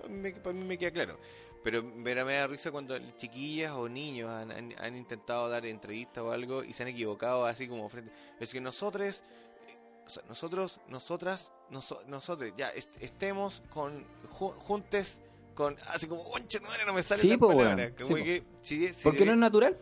Para 0.00 0.08
mí, 0.12 0.18
me- 0.20 0.32
para 0.32 0.52
mí 0.54 0.64
me 0.64 0.78
queda 0.78 0.90
claro. 0.92 1.18
Pero 1.62 1.82
me 1.82 2.14
da 2.14 2.46
risa 2.46 2.70
cuando 2.70 2.98
chiquillas 3.18 3.72
o 3.72 3.86
niños 3.86 4.30
han, 4.30 4.50
han- 4.50 4.74
han 4.78 4.96
intentado 4.96 5.46
dar 5.50 5.66
entrevistas 5.66 6.24
o 6.24 6.30
algo 6.32 6.64
y 6.64 6.72
se 6.72 6.84
han 6.84 6.88
equivocado 6.88 7.44
así 7.44 7.68
como 7.68 7.86
frente. 7.90 8.10
Es 8.38 8.50
que 8.52 8.62
nosotros, 8.62 9.22
eh, 9.68 9.76
o 10.06 10.08
sea, 10.08 10.22
nosotros, 10.26 10.80
nosotras, 10.88 11.52
noso- 11.70 12.02
nosotros, 12.06 12.52
ya 12.56 12.70
est- 12.70 12.96
estemos 13.00 13.62
con 13.68 14.06
ju- 14.30 14.54
juntes 14.54 15.20
con 15.60 15.76
así 15.88 16.06
como 16.06 16.22
madre, 16.60 16.84
no 16.86 16.92
me 16.94 17.02
salen 17.02 17.22
Sí, 17.22 17.28
las 17.28 17.38
po, 17.38 17.48
palabras. 17.48 17.76
weón. 17.76 17.94
Como 17.94 18.06
Sí, 18.16 18.20
po. 18.22 18.24
que, 18.24 18.42
si- 18.62 18.92
si 18.92 19.04
Porque 19.04 19.24
no 19.26 19.32
es 19.32 19.38
natural, 19.38 19.76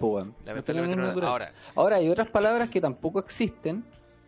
No 0.85 0.91
es 0.93 0.97
no- 0.97 1.07
natural. 1.09 1.29
Ahora, 1.31 1.55
Ahora, 1.75 1.97
hay 1.97 2.09
otras 2.09 2.29
palabras 2.31 2.69
que 2.69 2.81
tampoco 2.81 3.19
existen, 3.21 3.85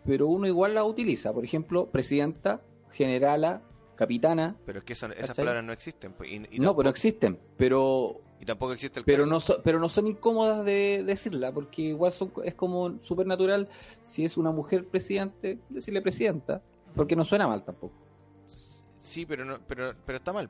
pero 0.06 0.26
uno 0.28 0.46
igual 0.46 0.74
las 0.74 0.84
utiliza. 0.84 1.32
Por 1.32 1.44
ejemplo, 1.44 1.86
presidenta, 1.90 2.60
generala, 2.92 3.62
capitana. 3.96 4.56
pero 4.64 4.78
es 4.78 4.84
que 4.84 4.92
esas 4.94 5.10
¿Cachai? 5.14 5.34
palabras 5.44 5.64
no 5.64 5.72
existen. 5.72 6.12
pues, 6.12 6.30
y, 6.30 6.34
y 6.36 6.38
no, 6.38 6.48
tampoco, 6.48 6.76
pero 6.78 6.90
existen. 6.90 7.38
Pero 7.56 8.20
y 8.40 8.44
tampoco 8.46 8.72
existe 8.72 9.00
el 9.00 9.04
pero 9.04 9.24
cargo. 9.24 9.30
no, 9.32 9.40
so- 9.40 9.60
pero 9.62 9.78
no 9.78 9.88
son 9.90 10.06
incómodas 10.06 10.64
de 10.64 11.02
decirla, 11.04 11.52
porque 11.52 11.82
igual 11.82 12.10
son, 12.12 12.32
es 12.44 12.54
como 12.54 12.98
súper 13.02 13.26
natural 13.26 13.68
si 14.02 14.24
es 14.24 14.36
una 14.38 14.50
mujer 14.50 14.86
presidente, 14.86 15.58
decirle 15.68 16.00
presidenta, 16.00 16.62
porque 16.94 17.14
no 17.16 17.24
suena 17.24 17.46
mal 17.46 17.62
tampoco. 17.64 17.92
Sí, 19.02 19.26
pero, 19.26 19.44
no, 19.44 19.58
pero, 19.66 19.94
pero 20.06 20.16
está 20.16 20.32
mal. 20.32 20.48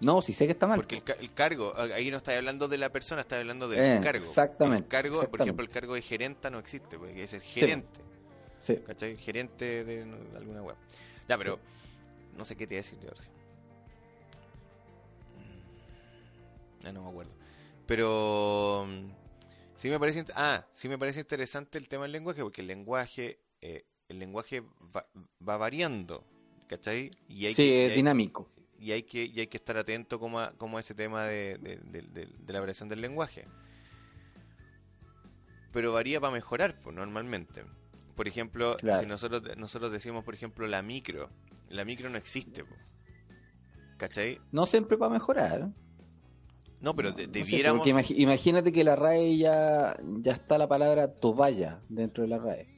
No, 0.00 0.22
si 0.22 0.32
sé 0.32 0.46
que 0.46 0.52
está 0.52 0.66
mal. 0.66 0.76
Porque 0.78 0.96
el, 0.96 1.02
el 1.20 1.32
cargo, 1.34 1.74
ahí 1.76 2.10
no 2.10 2.18
está 2.18 2.36
hablando 2.36 2.68
de 2.68 2.78
la 2.78 2.90
persona, 2.92 3.22
está 3.22 3.38
hablando 3.38 3.68
del 3.68 3.80
Eh, 3.80 4.00
cargo. 4.02 4.24
exactamente, 4.24 4.84
El 4.84 4.88
cargo, 4.88 5.28
por 5.28 5.40
ejemplo, 5.42 5.64
el 5.64 5.70
cargo 5.70 5.94
de 5.94 6.02
gerenta 6.02 6.50
no 6.50 6.58
existe, 6.60 6.98
porque 6.98 7.24
es 7.24 7.32
el 7.32 7.40
gerente. 7.42 8.00
Sí. 8.60 8.76
¿Cachai? 8.86 9.16
Gerente 9.16 9.84
de 9.84 10.02
alguna 10.36 10.62
web. 10.62 10.76
Ya, 11.28 11.36
pero 11.36 11.58
no 12.36 12.44
sé 12.44 12.56
qué 12.56 12.66
te 12.66 12.74
iba 12.74 12.80
a 12.80 12.84
decir 12.84 12.98
yo. 13.00 13.10
Mm, 15.36 16.84
Ya 16.84 16.92
no 16.92 17.02
me 17.02 17.10
acuerdo. 17.10 17.32
Pero 17.86 18.86
mm, 18.88 19.10
sí 19.76 19.88
me 19.88 19.98
parece 19.98 20.24
ah, 20.34 20.64
sí 20.72 20.88
me 20.88 20.98
parece 20.98 21.20
interesante 21.20 21.78
el 21.78 21.88
tema 21.88 22.04
del 22.04 22.12
lenguaje, 22.12 22.42
porque 22.42 22.60
el 22.60 22.66
lenguaje 22.66 23.38
eh, 23.60 23.84
el 24.08 24.18
lenguaje 24.18 24.62
va, 24.94 25.06
va 25.46 25.56
variando, 25.56 26.24
¿cachai? 26.66 27.10
Y 27.28 27.46
hay 27.46 27.54
Sí, 27.54 27.62
que- 27.62 27.84
es 27.86 27.90
hay- 27.90 27.96
dinámico. 27.96 28.48
Y 28.78 28.92
hay 28.92 29.02
que 29.02 29.24
y 29.24 29.40
hay 29.40 29.46
que 29.48 29.56
estar 29.56 29.76
atento 29.76 30.18
como 30.20 30.40
a, 30.40 30.52
como 30.52 30.76
a 30.76 30.80
ese 30.80 30.94
tema 30.94 31.24
de, 31.24 31.58
de- 31.58 31.76
de- 31.78 32.02
de- 32.02 32.26
de 32.38 32.52
la 32.52 32.60
variación 32.60 32.88
del 32.88 33.00
lenguaje 33.00 33.46
pero 35.72 35.92
varía 35.92 36.20
para 36.20 36.32
mejorar 36.32 36.80
pues, 36.82 36.94
normalmente 36.94 37.64
por 38.14 38.26
ejemplo 38.28 38.76
Claro. 38.76 39.00
si 39.00 39.06
nosotros 39.06 39.42
nosotros 39.56 39.92
decimos 39.92 40.24
por 40.24 40.34
ejemplo 40.34 40.66
la 40.66 40.82
micro 40.82 41.30
la 41.68 41.84
micro 41.84 42.08
no 42.08 42.18
existe 42.18 42.64
po. 42.64 42.74
¿cachai? 43.96 44.38
No 44.52 44.64
siempre 44.66 44.96
para 44.96 45.12
mejorar. 45.12 45.68
no 46.80 46.94
pero 46.94 47.12
de- 47.12 47.26
no 47.26 47.32
sé, 47.32 47.38
debiéramos 47.40 47.86
imagínate 48.10 48.72
que 48.72 48.84
la 48.84 48.96
RAE 48.96 49.36
ya, 49.38 49.96
ya 50.20 50.32
está 50.32 50.56
la 50.56 50.68
palabra 50.68 51.12
toalla 51.14 51.80
dentro 51.88 52.22
de 52.22 52.28
la 52.28 52.38
RAE. 52.38 52.68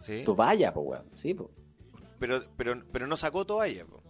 ¿sí? 0.00 0.22
Toalla, 0.24 0.72
pues, 0.72 0.86
weón. 0.86 1.10
Sí, 1.16 1.34
pues. 1.34 1.48
pero 2.18 2.44
pero 2.56 2.80
pero 2.92 3.06
no 3.06 3.16
sacó 3.16 3.44
toalla 3.44 3.84
po. 3.84 4.02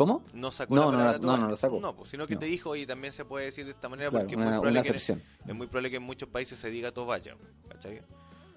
¿Cómo? 0.00 0.24
No 0.32 0.50
sacó 0.50 0.74
No, 0.74 0.80
la 0.86 0.86
no, 0.86 0.96
palabra 0.96 1.18
no, 1.18 1.36
no 1.36 1.48
lo 1.50 1.56
sacó. 1.56 1.78
No, 1.78 1.94
pues, 1.94 2.08
sino 2.08 2.26
que 2.26 2.32
No. 2.32 2.40
te 2.40 2.46
dijo, 2.46 2.74
y 2.74 2.86
también 2.86 3.12
se 3.12 3.26
puede 3.26 3.44
decir 3.44 3.66
de 3.66 3.72
esta 3.72 3.86
manera 3.90 4.08
Claro, 4.08 4.24
porque 4.24 4.34
una- 4.36 4.46
es, 4.46 4.50
muy 4.52 4.60
probable 4.60 4.82
que 4.82 4.88
en, 4.88 4.94
acepción. 4.94 5.22
es 5.46 5.54
muy 5.54 5.66
probable 5.66 5.90
que 5.90 5.96
en 5.96 6.02
muchos 6.04 6.28
países 6.30 6.58
se 6.58 6.70
diga 6.70 6.90
toalla, 6.90 7.36
¿cachai? 7.68 7.98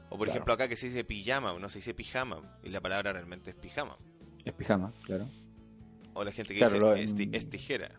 O 0.07 0.11
por 0.11 0.19
Claro. 0.19 0.31
ejemplo 0.31 0.53
acá 0.53 0.69
que 0.69 0.77
se 0.77 0.87
dice 0.87 1.03
pijama, 1.03 1.59
no 1.59 1.67
se 1.67 1.79
dice 1.79 1.93
pijama, 1.93 2.57
y 2.63 2.69
la 2.69 2.79
palabra 2.79 3.11
realmente 3.11 3.49
es 3.49 3.57
pijama. 3.57 3.97
Es 4.45 4.53
pijama, 4.53 4.93
claro. 5.03 5.25
O 6.13 6.23
la 6.23 6.31
gente 6.31 6.53
que 6.53 6.59
Claro, 6.61 6.79
lo- 6.79 6.93
dice 6.93 7.03
es, 7.03 7.15
ti- 7.15 7.29
es 7.33 7.49
tijera. 7.49 7.91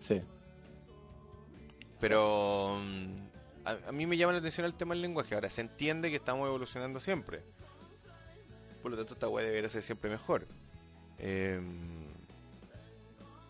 Sí. 0.00 0.22
Pero 1.98 2.78
mm, 2.82 3.66
a, 3.66 3.88
a 3.88 3.92
mí 3.92 4.06
me 4.06 4.16
llama 4.16 4.32
la 4.32 4.38
atención 4.38 4.64
el 4.64 4.72
tema 4.72 4.94
del 4.94 5.02
lenguaje. 5.02 5.34
Ahora, 5.34 5.50
se 5.50 5.60
entiende 5.60 6.08
que 6.08 6.16
estamos 6.16 6.46
evolucionando 6.48 7.00
siempre. 7.00 7.42
Por 8.80 8.92
lo 8.92 8.96
tanto, 8.96 9.12
esta 9.12 9.28
weá 9.28 9.44
debería 9.44 9.68
ser 9.68 9.82
siempre 9.82 10.08
mejor. 10.08 10.46
Eh, 11.20 11.60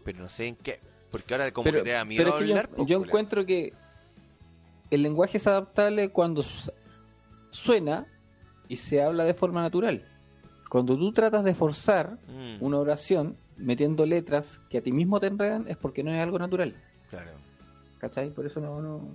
pero 0.05 0.19
no 0.21 0.29
sé 0.29 0.47
en 0.49 0.57
qué. 0.57 0.81
Porque 1.11 1.35
ahora 1.35 1.51
como 1.53 1.71
que 1.71 1.83
te 1.83 1.91
da 1.91 2.05
miedo 2.05 2.25
pero 2.25 2.37
es 2.37 2.43
que 2.43 2.49
yo- 2.49 2.55
hablar. 2.57 2.69
pues, 2.71 2.89
yo, 2.89 3.03
encuentro 3.05 3.45
que 3.47 3.73
el 4.91 5.03
lenguaje 5.03 5.39
es 5.39 5.47
adaptable 5.47 6.09
cuando 6.11 6.43
su- 6.43 6.73
suena 7.51 8.07
y 8.69 8.77
se 8.77 9.03
habla 9.03 9.25
de 9.25 9.35
forma 9.35 9.63
natural. 9.63 10.05
Cuando 10.71 10.97
tú 10.97 11.13
tratas 11.13 11.43
de 11.45 11.55
forzar 11.55 12.19
Mm, 12.29 12.63
una 12.65 12.79
oración 12.79 13.37
metiendo 13.57 14.07
letras 14.07 14.61
que 14.71 14.79
a 14.79 14.83
ti 14.83 14.93
mismo 14.93 15.19
te 15.21 15.27
enredan 15.27 15.67
es 15.69 15.77
porque 15.77 16.03
no 16.05 16.13
es 16.15 16.21
algo 16.23 16.39
natural. 16.39 16.75
Claro. 17.11 17.33
¿Cachai? 17.99 18.31
Por 18.31 18.47
eso 18.47 18.61
no... 18.61 18.81
no 18.81 19.15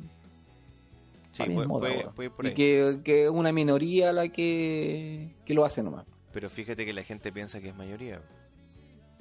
Sí, 1.32 1.44
puede, 1.46 1.68
moda, 1.68 1.80
puede- 1.80 1.98
weón. 1.98 2.14
puede 2.14 2.28
ir 2.30 2.32
por 2.36 2.46
y 2.46 2.48
ahí. 2.50 2.54
que, 2.54 3.00
que 3.04 3.24
es 3.26 3.30
una 3.30 3.52
minoría 3.52 4.14
la 4.14 4.30
que, 4.30 5.34
que 5.46 5.54
lo 5.54 5.66
hace 5.66 5.82
nomás. 5.84 6.06
Pero 6.32 6.50
fíjate 6.50 6.86
que 6.86 6.94
la 6.94 7.04
gente 7.04 7.32
piensa 7.32 7.60
que 7.60 7.70
es 7.70 7.76
mayoría. 7.76 8.22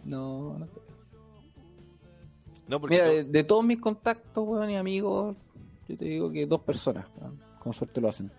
No, 0.04 0.58
no. 0.58 0.68
No, 2.66 2.80
porque 2.80 2.94
Mira, 2.96 3.08
de, 3.08 3.24
de 3.24 3.44
todos 3.44 3.62
mis 3.64 3.78
contactos, 3.78 4.44
weón, 4.46 4.70
y 4.70 4.76
amigos, 4.76 5.36
yo 5.88 5.96
te 5.96 6.04
digo 6.06 6.30
que 6.32 6.46
dos 6.46 6.60
personas, 6.62 7.06
weón, 7.18 7.38
con 7.58 7.72
suerte 7.74 8.00
lo 8.00 8.08
hacen. 8.08 8.30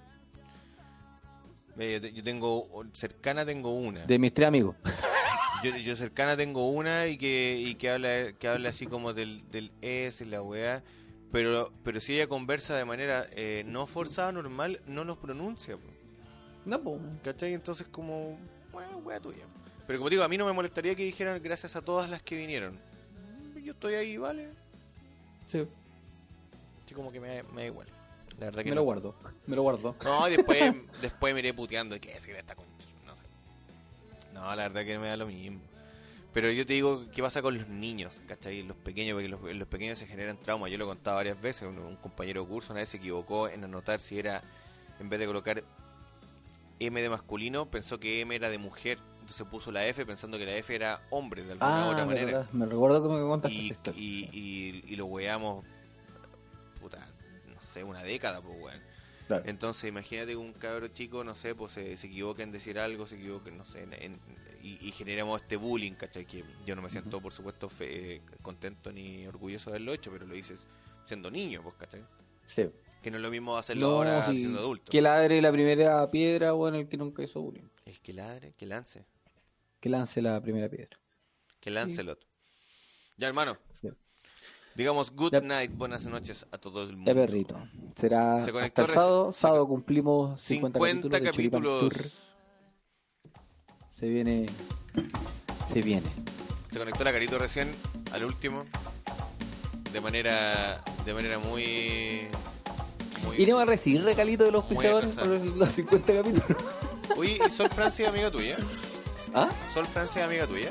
yo 1.77 2.01
te- 2.01 2.11
yo 2.13 2.23
tengo, 2.23 2.63
cercana 2.93 3.45
tengo 3.45 3.71
una. 3.75 4.05
De 4.05 4.17
mis 4.19 4.33
tres 4.33 4.47
amigos. 4.47 4.75
Yo, 5.63 5.75
yo 5.77 5.95
cercana 5.95 6.37
tengo 6.37 6.69
una 6.69 7.07
y 7.07 7.17
que, 7.17 7.57
y 7.57 7.73
que 7.75 7.89
habla 7.89 8.33
que 8.33 8.47
habla 8.47 8.69
así 8.69 8.85
como 8.85 9.13
del, 9.13 9.49
del 9.49 9.71
es 9.81 10.21
y 10.21 10.25
la 10.25 10.41
weá. 10.43 10.83
Pero, 11.31 11.71
pero 11.81 11.99
si 11.99 12.13
ella 12.13 12.27
conversa 12.27 12.75
de 12.75 12.85
manera 12.85 13.25
eh, 13.31 13.63
no 13.65 13.87
forzada, 13.87 14.31
normal, 14.31 14.81
no 14.85 15.03
los 15.05 15.17
pronuncia. 15.17 15.75
No, 16.65 16.81
pues. 16.83 16.99
¿Cachai? 17.23 17.53
Entonces 17.53 17.87
como, 17.89 18.37
weá, 18.73 18.95
weá 18.97 19.19
tuya. 19.19 19.45
Pero 19.87 19.99
como 19.99 20.09
digo, 20.09 20.23
a 20.23 20.27
mí 20.27 20.37
no 20.37 20.45
me 20.45 20.53
molestaría 20.53 20.95
que 20.95 21.03
dijeran 21.03 21.41
gracias 21.41 21.75
a 21.75 21.81
todas 21.81 22.09
las 22.09 22.21
que 22.21 22.35
vinieron. 22.35 22.79
Yo 23.63 23.73
estoy 23.73 23.95
ahí, 23.95 24.17
¿vale? 24.17 24.49
Sí, 25.47 25.65
Así 26.85 26.93
como 26.93 27.11
que 27.11 27.19
me, 27.19 27.41
me 27.43 27.61
da 27.61 27.67
igual. 27.67 27.87
La 28.39 28.45
verdad 28.45 28.63
que 28.63 28.69
me 28.69 28.75
no. 28.75 28.81
lo 28.81 28.83
guardo. 28.83 29.15
Me 29.47 29.55
lo 29.55 29.61
guardo. 29.63 29.95
No, 30.03 30.27
y 30.27 30.35
después, 30.35 30.75
después 31.01 31.33
me 31.33 31.39
iré 31.39 31.53
puteando. 31.53 31.99
¿Qué 31.99 32.11
es 32.11 32.25
que 32.25 32.37
está 32.37 32.55
con.? 32.55 32.65
No 33.05 33.15
sé. 33.15 33.23
No, 34.33 34.55
la 34.55 34.63
verdad 34.63 34.85
que 34.85 34.99
me 34.99 35.07
da 35.07 35.17
lo 35.17 35.25
mismo. 35.25 35.59
Pero 36.33 36.51
yo 36.51 36.65
te 36.65 36.73
digo, 36.73 37.05
¿qué 37.13 37.23
pasa 37.23 37.41
con 37.41 37.57
los 37.57 37.67
niños? 37.69 38.21
¿Cachai? 38.27 38.61
Los 38.61 38.75
pequeños, 38.77 39.15
porque 39.15 39.29
los, 39.29 39.41
los 39.41 39.67
pequeños 39.67 39.97
se 39.97 40.05
generan 40.05 40.37
traumas. 40.37 40.69
Yo 40.69 40.77
lo 40.77 40.83
he 40.83 40.87
contado 40.87 41.15
varias 41.17 41.41
veces. 41.41 41.63
Un, 41.67 41.79
un 41.79 41.95
compañero 41.95 42.41
de 42.41 42.47
curso 42.49 42.73
una 42.73 42.81
vez 42.81 42.89
se 42.89 42.97
equivocó 42.97 43.47
en 43.47 43.63
anotar 43.63 43.99
si 43.99 44.19
era, 44.19 44.43
en 44.99 45.09
vez 45.09 45.19
de 45.19 45.25
colocar 45.27 45.63
M 46.79 47.01
de 47.01 47.09
masculino, 47.09 47.65
pensó 47.71 47.99
que 47.99 48.21
M 48.21 48.35
era 48.35 48.49
de 48.49 48.57
mujer. 48.57 48.99
Entonces 49.25 49.47
puso 49.47 49.71
la 49.71 49.83
F 49.87 50.05
pensando 50.05 50.37
que 50.37 50.45
la 50.45 50.55
F 50.55 50.75
era 50.75 51.01
hombre 51.09 51.43
de 51.43 51.53
alguna 51.53 51.85
Ah, 51.85 51.89
otra 51.89 52.05
manera. 52.05 52.25
verdad. 52.25 52.49
me 52.53 52.67
recuerdo 52.67 53.01
que 53.01 53.09
me 53.15 53.21
contaste 53.21 53.57
Y, 53.57 53.73
y, 53.95 54.29
y, 54.31 54.83
y 54.93 54.95
lo 54.95 55.05
weamos, 55.07 55.65
puta, 56.79 56.99
no 57.53 57.59
sé, 57.59 57.83
una 57.83 58.03
década, 58.03 58.39
pues 58.41 58.55
weón. 58.61 58.81
Claro. 59.27 59.43
Entonces, 59.47 59.89
imagínate 59.89 60.35
un 60.35 60.53
cabro 60.53 60.87
chico, 60.89 61.23
no 61.23 61.33
sé, 61.33 61.55
pues 61.55 61.71
se, 61.71 61.97
se 61.97 62.05
equivoca 62.05 62.43
en 62.43 62.51
decir 62.51 62.77
algo, 62.77 63.07
se 63.07 63.15
equivoca, 63.15 63.49
no 63.49 63.65
sé, 63.65 63.81
en- 63.81 63.93
en- 63.93 64.19
y, 64.61 64.77
y 64.87 64.91
generamos 64.91 65.41
este 65.41 65.57
bullying, 65.57 65.93
¿cachai? 65.93 66.25
Que 66.27 66.43
yo 66.67 66.75
no 66.75 66.83
me 66.83 66.91
siento, 66.91 67.19
por 67.19 67.33
supuesto, 67.33 67.67
fe- 67.67 68.21
contento 68.43 68.91
ni 68.91 69.25
orgulloso 69.25 69.71
de 69.71 69.77
haberlo 69.77 69.93
hecho, 69.93 70.11
pero 70.11 70.27
lo 70.27 70.35
hice 70.35 70.53
siendo 71.05 71.31
niño, 71.31 71.61
pues, 71.63 71.73
¿cachai? 71.79 72.03
Sí. 72.45 72.69
Que 73.01 73.09
no 73.09 73.17
es 73.17 73.23
lo 73.23 73.31
mismo 73.31 73.57
hacerlo 73.57 73.87
No, 73.89 73.95
ahora 73.97 74.27
sí, 74.29 74.37
siendo 74.37 74.59
adulto. 74.59 74.91
Que 74.91 75.01
ladre 75.01 75.41
la 75.41 75.51
primera 75.51 76.09
piedra, 76.11 76.51
bueno, 76.51 76.77
el 76.77 76.87
que 76.87 76.97
nunca 76.97 77.23
hizo 77.23 77.41
bullying. 77.41 77.63
El 77.85 77.99
que 78.01 78.13
ladre, 78.13 78.53
que 78.55 78.65
lance, 78.67 79.05
Que 79.85 79.89
lance 79.91 80.19
la 80.19 80.41
primera 80.41 80.67
piedra. 80.67 80.97
que 81.59 81.69
lance 81.69 82.01
el 82.01 82.09
otro. 82.09 82.27
Ya, 83.17 83.27
hermano, 83.27 83.59
Sí. 83.79 83.89
digamos 84.73 85.11
good 85.11 85.31
Ya. 85.31 85.41
night, 85.41 85.73
buenas 85.75 86.07
noches 86.07 86.47
a 86.51 86.57
todo 86.57 86.81
el 86.81 86.95
mundo. 86.97 87.11
Ya, 87.11 87.15
perrito. 87.15 87.69
Será 87.95 88.43
Se 88.43 88.49
hasta 88.49 88.81
el 88.81 88.87
sábado. 88.89 89.31
se 89.31 89.41
Sábado 89.41 89.67
cumplimos 89.67 90.41
50, 90.43 90.79
50 90.79 91.21
capítulos. 91.21 91.83
capítulos. 91.83 92.29
Se 93.99 94.07
viene. 94.09 94.47
Se 95.71 95.81
viene. 95.83 96.07
Se 96.71 96.79
conectó 96.79 97.03
la 97.03 97.11
carito 97.11 97.37
recién 97.37 97.71
al 98.11 98.25
último 98.25 98.63
de 99.93 100.01
manera 100.01 100.83
de 101.05 101.13
manera 101.13 101.37
muy 101.37 102.27
muy 103.23 103.35
Iremos 103.39 103.61
a 103.61 103.65
recibir 103.65 104.03
regalitos 104.03 104.47
de 104.47 104.51
los 104.51 104.63
auspiciadores 104.63 105.11
por 105.11 105.27
los 105.27 105.69
50 105.69 106.11
capítulos. 106.23 106.57
Oye, 107.17 107.37
¿y 107.45 107.49
Sol 107.51 107.69
Francia 107.69 108.09
amiga 108.09 108.31
tuya? 108.31 108.57
¿Ah? 109.35 109.49
¿Sol 109.73 109.85
Francia 109.85 110.21
es 110.21 110.27
amiga 110.27 110.47
tuya? 110.47 110.69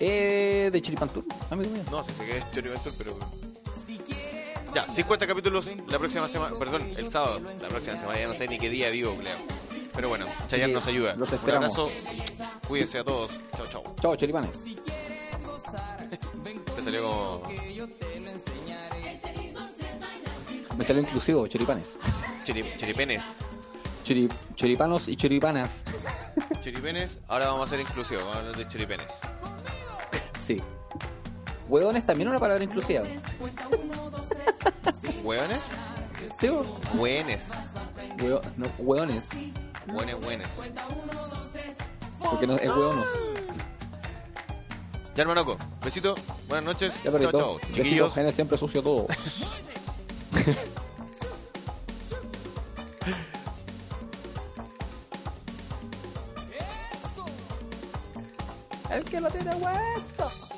Eh, 0.00 0.70
de 0.72 0.82
Choripan 0.82 1.08
Tour, 1.08 1.24
amigo 1.50 1.70
mío. 1.70 1.82
No, 1.90 2.02
sé 2.04 2.12
sé 2.14 2.24
que 2.26 2.36
es 2.38 2.50
Choriventur, 2.50 2.92
pero 2.98 3.16
ya, 4.74 4.88
50 4.88 5.26
capítulos 5.26 5.68
la 5.86 5.98
próxima 5.98 6.28
semana, 6.28 6.58
perdón, 6.58 6.90
el 6.96 7.10
sábado, 7.10 7.40
la 7.60 7.68
próxima 7.68 7.96
semana, 7.98 8.18
ya 8.18 8.26
no 8.26 8.34
sé 8.34 8.48
ni 8.48 8.58
qué 8.58 8.68
día 8.70 8.88
vivo, 8.90 9.14
Cleo. 9.16 9.36
Pero 9.94 10.08
bueno, 10.08 10.26
Chayanne 10.48 10.72
Sí, 10.72 10.74
nos 10.74 10.86
ayuda. 10.86 11.14
los 11.14 11.28
Un 11.28 11.34
esperamos. 11.36 11.78
abrazo, 11.78 11.90
cuídense 12.66 12.98
a 12.98 13.04
todos. 13.04 13.32
Chao, 13.56 13.66
chao. 13.66 13.84
Chao, 14.00 14.16
Choripanes. 14.16 14.50
Te 16.74 16.82
salió 16.82 17.02
como 17.02 17.42
Me 20.76 20.84
salió 20.84 21.02
inclusivo, 21.02 21.46
Choripanes. 21.46 21.86
chiri- 22.44 22.76
chiripenes. 22.76 23.22
Chori- 24.04 24.30
choripanos 24.56 25.08
y 25.08 25.16
choripanas. 25.16 25.70
Chiripenes, 26.62 27.18
ahora 27.28 27.46
vamos 27.46 27.62
a 27.62 27.64
hacer 27.64 27.80
inclusivo, 27.80 28.20
vamos 28.20 28.36
a 28.36 28.38
hablar 28.40 28.56
de 28.56 28.68
chiripenes. 28.68 29.12
Sí. 30.46 30.56
Hueones 31.68 32.04
también 32.06 32.28
una 32.28 32.38
palabra 32.38 32.62
inclusiva. 32.64 33.02
¿Hueones? 35.24 35.60
Sí, 36.38 36.48
Hueones. 36.94 37.48
hueo- 38.18 38.40
no, 38.56 38.66
hueones. 38.78 39.28
Hueones, 39.86 40.16
hueones. 40.24 40.48
Porque 42.20 42.46
no, 42.46 42.56
es 42.56 42.70
hueonos. 42.70 43.06
Ya, 45.14 45.22
hermanoco, 45.22 45.58
besito, 45.84 46.14
buenas 46.48 46.64
noches. 46.64 46.92
Ya, 47.04 47.10
chao, 47.30 47.58
Chiquillos, 47.72 48.14
Gene 48.14 48.32
siempre 48.32 48.56
sucio 48.58 48.82
todo. 48.82 49.06
el 58.92 59.04
que 59.04 59.20
lo 59.20 59.28
tiene 59.30 59.54
hueso. 59.56 60.52